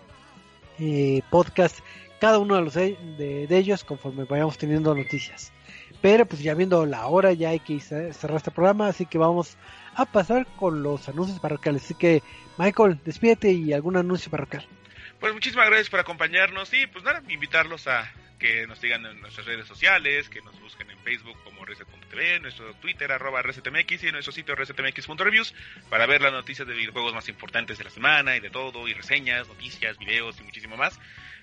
eh, 0.80 1.22
podcasts 1.30 1.84
cada 2.22 2.39
uno 2.39 2.56
de 2.56 2.61
los 2.61 2.73
de, 2.73 2.97
de- 3.18 3.57
ellos 3.57 3.84
conforme 3.84 4.23
vayamos 4.26 4.57
teniendo 4.57 4.93
noticias. 4.95 5.51
Pero 6.01 6.26
pues 6.26 6.41
ya 6.41 6.53
viendo 6.53 6.85
la 6.85 7.07
hora 7.07 7.34
ya 7.34 7.49
hay 7.49 7.60
que 7.60 7.76
cer- 7.76 8.14
cerrar 8.14 8.38
este 8.38 8.51
programa, 8.51 8.88
así 8.88 9.06
que 9.06 9.18
vamos 9.18 9.57
a 9.95 10.06
pasar 10.06 10.45
con 10.57 10.81
los 10.84 11.10
anuncios 11.10 11.39
parroquiales. 11.39 11.84
Así 11.84 11.93
que 11.95 12.23
Michael, 12.57 12.99
despídete 13.03 13.51
y 13.51 13.73
algún 13.73 13.97
anuncio 13.97 14.31
parroquial. 14.31 14.65
Pues 15.20 15.34
muchísimas 15.34 15.68
gracias 15.68 15.90
por 15.90 16.00
acompañarnos 16.00 16.74
y 16.74 16.88
pues 16.88 17.04
nada, 17.04 17.22
invitarlos 17.28 17.88
a 17.88 18.10
que 18.40 18.66
nos 18.68 18.80
sigan 18.80 19.06
en 19.06 19.20
nuestras 19.20 19.46
redes 19.46 19.68
sociales, 19.68 20.30
que 20.30 20.41
nos 20.41 20.58
busquen 20.62 20.90
en 20.90 20.98
Facebook 21.00 21.38
como 21.44 21.66
Reset.tv, 21.66 22.40
nuestro 22.40 22.74
Twitter 22.76 23.12
arroba 23.12 23.41
ResetMX 23.41 24.06
y 24.06 24.12
nuestro 24.14 24.32
sitio 24.32 24.56
resetmx.reviews 24.56 25.54
para 25.90 26.06
ver 26.06 26.22
las 26.22 26.32
noticias 26.32 26.66
de 26.66 26.74
videojuegos 26.74 27.14
más 27.14 27.28
importantes 27.28 27.78
de 27.78 27.84
la 27.84 27.90
semana 27.90 28.38
y 28.38 28.40
de 28.40 28.50
todo, 28.50 28.88
y 28.88 28.94
reseñas, 28.94 29.50
noticias, 29.50 29.98
videos 29.98 30.40
y 30.40 30.44
muchísimo 30.44 30.78
más. 30.78 30.98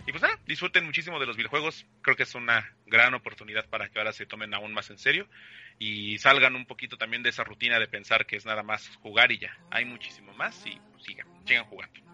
Y 0.07 0.11
pues 0.11 0.23
nada, 0.23 0.39
disfruten 0.47 0.86
muchísimo 0.86 1.20
de 1.20 1.27
los 1.27 1.36
videojuegos, 1.36 1.85
creo 2.01 2.16
que 2.16 2.23
es 2.23 2.35
una 2.35 2.73
gran 2.86 3.12
oportunidad 3.12 3.69
para 3.69 3.90
que 3.90 3.98
ahora 3.98 4.15
se 4.15 4.24
tomen 4.24 4.55
aún 4.55 4.73
más 4.73 4.89
en 4.89 4.97
serio 4.97 5.28
y 5.78 6.16
salgan 6.16 6.57
un 6.57 6.65
poquito 6.65 6.97
también 6.97 7.23
de 7.23 7.28
esa 7.28 7.44
rutina 7.44 7.78
de 7.78 7.89
pensar 7.89 8.24
que 8.24 8.36
es 8.36 8.47
nada 8.47 8.62
más 8.62 8.89
jugar 9.03 9.32
y 9.32 9.39
ya. 9.39 9.55
Hay 9.70 9.85
muchísimo 9.85 10.32
más 10.32 10.65
y 10.65 10.81
pues, 10.93 11.05
sigan, 11.05 11.27
sigan 11.44 11.65
jugando. 11.65 12.05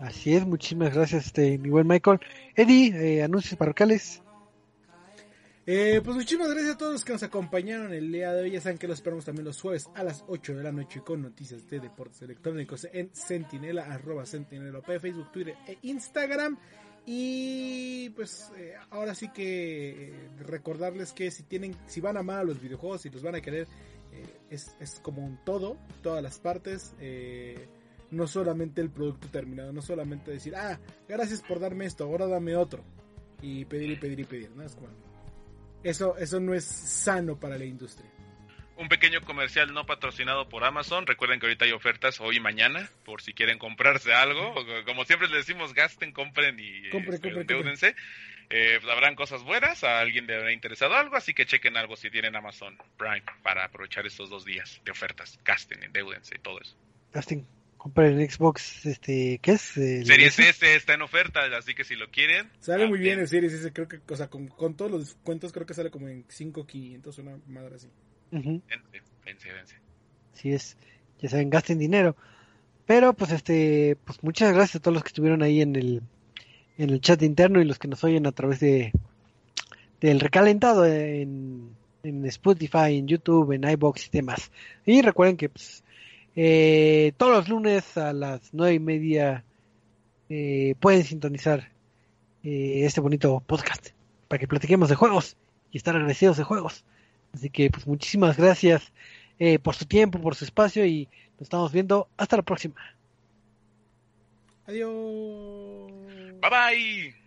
Así 0.00 0.34
es, 0.34 0.44
muchísimas 0.46 0.92
gracias, 0.92 1.26
este, 1.26 1.56
mi 1.58 1.70
buen 1.70 1.86
Michael. 1.86 2.20
Eddie, 2.56 3.18
eh, 3.18 3.22
anuncios 3.22 3.56
parroquiales. 3.56 4.22
Eh, 5.66 6.02
pues 6.04 6.14
muchísimas 6.14 6.50
gracias 6.50 6.74
a 6.74 6.78
todos 6.78 6.92
los 6.92 7.04
que 7.06 7.14
nos 7.14 7.22
acompañaron 7.22 7.94
el 7.94 8.12
día 8.12 8.32
de 8.34 8.42
hoy. 8.42 8.50
Ya 8.50 8.60
saben 8.60 8.76
que 8.76 8.86
los 8.86 8.98
esperamos 8.98 9.24
también 9.24 9.46
los 9.46 9.60
jueves 9.60 9.88
a 9.94 10.02
las 10.04 10.22
8 10.28 10.56
de 10.56 10.62
la 10.62 10.72
noche 10.72 11.00
con 11.00 11.22
noticias 11.22 11.68
de 11.70 11.80
deportes 11.80 12.20
electrónicos 12.20 12.86
en 12.92 13.08
Sentinela, 13.14 13.84
arroba 13.84 14.26
Sentinela 14.26 14.80
OP, 14.80 14.98
Facebook, 14.98 15.32
Twitter 15.32 15.56
e 15.66 15.78
Instagram. 15.82 16.58
Y 17.06 18.10
pues 18.10 18.50
eh, 18.58 18.74
ahora 18.90 19.14
sí 19.14 19.28
que 19.28 20.08
eh, 20.08 20.28
recordarles 20.38 21.12
que 21.12 21.30
si 21.30 21.44
tienen, 21.44 21.74
si 21.86 22.00
van 22.00 22.16
a 22.16 22.20
amar 22.20 22.44
los 22.44 22.60
videojuegos 22.60 23.06
y 23.06 23.10
los 23.10 23.22
van 23.22 23.36
a 23.36 23.40
querer, 23.40 23.66
eh, 24.12 24.40
es, 24.50 24.74
es 24.80 25.00
como 25.00 25.24
un 25.24 25.38
todo, 25.44 25.78
todas 26.02 26.22
las 26.22 26.38
partes. 26.40 26.94
eh, 27.00 27.68
no 28.14 28.26
solamente 28.26 28.80
el 28.80 28.90
producto 28.90 29.28
terminado, 29.28 29.72
no 29.72 29.82
solamente 29.82 30.30
decir, 30.30 30.54
ah, 30.56 30.78
gracias 31.08 31.42
por 31.42 31.60
darme 31.60 31.86
esto, 31.86 32.04
ahora 32.04 32.26
dame 32.26 32.56
otro. 32.56 32.84
Y 33.42 33.64
pedir 33.66 33.90
y 33.90 33.96
pedir 33.96 34.20
y 34.20 34.24
pedir, 34.24 34.50
¿no? 34.52 34.62
Es 34.62 34.74
como, 34.74 34.88
eso, 35.82 36.16
eso 36.16 36.40
no 36.40 36.54
es 36.54 36.64
sano 36.64 37.38
para 37.38 37.58
la 37.58 37.64
industria. 37.64 38.10
Un 38.76 38.88
pequeño 38.88 39.20
comercial 39.20 39.72
no 39.72 39.86
patrocinado 39.86 40.48
por 40.48 40.64
Amazon. 40.64 41.06
Recuerden 41.06 41.38
que 41.38 41.46
ahorita 41.46 41.64
hay 41.64 41.72
ofertas 41.72 42.20
hoy 42.20 42.38
y 42.38 42.40
mañana 42.40 42.90
por 43.04 43.22
si 43.22 43.32
quieren 43.32 43.58
comprarse 43.58 44.12
algo. 44.12 44.52
Como 44.84 45.04
siempre 45.04 45.28
les 45.28 45.46
decimos, 45.46 45.74
gasten, 45.74 46.12
compren 46.12 46.56
y 46.58 46.90
Compren, 46.90 47.20
este. 47.68 47.94
Eh, 48.50 48.78
pues, 48.80 48.92
habrán 48.92 49.14
cosas 49.14 49.42
buenas, 49.42 49.84
a 49.84 50.00
alguien 50.00 50.26
le 50.26 50.36
habrá 50.36 50.52
interesado 50.52 50.94
algo, 50.94 51.16
así 51.16 51.32
que 51.32 51.46
chequen 51.46 51.76
algo 51.76 51.96
si 51.96 52.10
tienen 52.10 52.36
Amazon 52.36 52.76
Prime 52.96 53.22
para 53.42 53.64
aprovechar 53.64 54.06
estos 54.06 54.28
dos 54.28 54.44
días 54.44 54.80
de 54.84 54.90
ofertas. 54.90 55.38
Gasten, 55.44 55.82
endeúdense 55.82 56.34
y 56.36 56.38
todo 56.40 56.60
eso. 56.60 56.76
Gasting, 57.12 57.46
compren 57.84 58.18
el 58.18 58.30
Xbox, 58.30 58.86
este, 58.86 59.38
¿qué 59.42 59.52
es? 59.52 59.76
El 59.76 60.06
Series 60.06 60.38
S. 60.38 60.48
S 60.48 60.74
está 60.74 60.94
en 60.94 61.02
oferta, 61.02 61.40
así 61.54 61.74
que 61.74 61.84
si 61.84 61.96
lo 61.96 62.10
quieren. 62.10 62.48
Sale 62.58 62.86
muy 62.86 62.98
bien 62.98 63.18
el 63.18 63.28
Series 63.28 63.52
S, 63.52 63.70
creo 63.74 63.86
que, 63.86 64.00
o 64.08 64.16
sea, 64.16 64.28
con, 64.28 64.48
con 64.48 64.74
todos 64.74 64.90
los 64.90 65.00
descuentos 65.00 65.52
creo 65.52 65.66
que 65.66 65.74
sale 65.74 65.90
como 65.90 66.08
en 66.08 66.26
5.500, 66.26 67.18
una 67.18 67.38
madre 67.46 67.76
así. 67.76 67.88
Ujú. 68.32 68.62
Vence, 68.66 69.02
vence, 69.26 69.52
vence. 69.52 69.76
Así 70.32 70.52
es, 70.54 70.78
ya 71.20 71.28
saben, 71.28 71.50
gasten 71.50 71.78
dinero. 71.78 72.16
Pero 72.86 73.12
pues 73.12 73.32
este, 73.32 73.98
pues 74.02 74.22
muchas 74.22 74.54
gracias 74.54 74.76
a 74.76 74.80
todos 74.80 74.94
los 74.94 75.02
que 75.02 75.08
estuvieron 75.08 75.42
ahí 75.42 75.60
en 75.60 75.76
el 75.76 76.02
en 76.78 76.88
el 76.88 77.02
chat 77.02 77.20
interno 77.20 77.60
y 77.60 77.66
los 77.66 77.78
que 77.78 77.88
nos 77.88 78.02
oyen 78.02 78.26
a 78.26 78.32
través 78.32 78.60
de 78.60 78.92
del 80.00 80.20
recalentado 80.20 80.86
en, 80.86 81.76
en 82.02 82.24
Spotify, 82.24 82.96
en 82.96 83.08
YouTube, 83.08 83.52
en 83.52 83.68
iBox 83.68 84.06
y 84.06 84.10
demás. 84.10 84.50
Y 84.86 85.02
recuerden 85.02 85.36
que 85.36 85.50
pues, 85.50 85.83
eh, 86.36 87.12
todos 87.16 87.32
los 87.32 87.48
lunes 87.48 87.96
a 87.96 88.12
las 88.12 88.52
nueve 88.52 88.74
y 88.74 88.80
media 88.80 89.44
eh, 90.28 90.74
pueden 90.80 91.04
sintonizar 91.04 91.70
eh, 92.42 92.82
este 92.84 93.00
bonito 93.00 93.40
podcast 93.46 93.90
para 94.28 94.38
que 94.38 94.48
platiquemos 94.48 94.88
de 94.88 94.96
juegos 94.96 95.36
y 95.70 95.76
estar 95.76 95.94
agradecidos 95.94 96.36
de 96.36 96.44
juegos. 96.44 96.84
Así 97.32 97.50
que 97.50 97.70
pues 97.70 97.86
muchísimas 97.86 98.36
gracias 98.36 98.92
eh, 99.38 99.58
por 99.58 99.74
su 99.74 99.86
tiempo, 99.86 100.20
por 100.20 100.34
su 100.34 100.44
espacio 100.44 100.86
y 100.86 101.08
nos 101.32 101.42
estamos 101.42 101.72
viendo 101.72 102.08
hasta 102.16 102.36
la 102.36 102.42
próxima. 102.42 102.74
Adiós. 104.66 105.92
Bye 106.40 106.50
bye. 106.50 107.24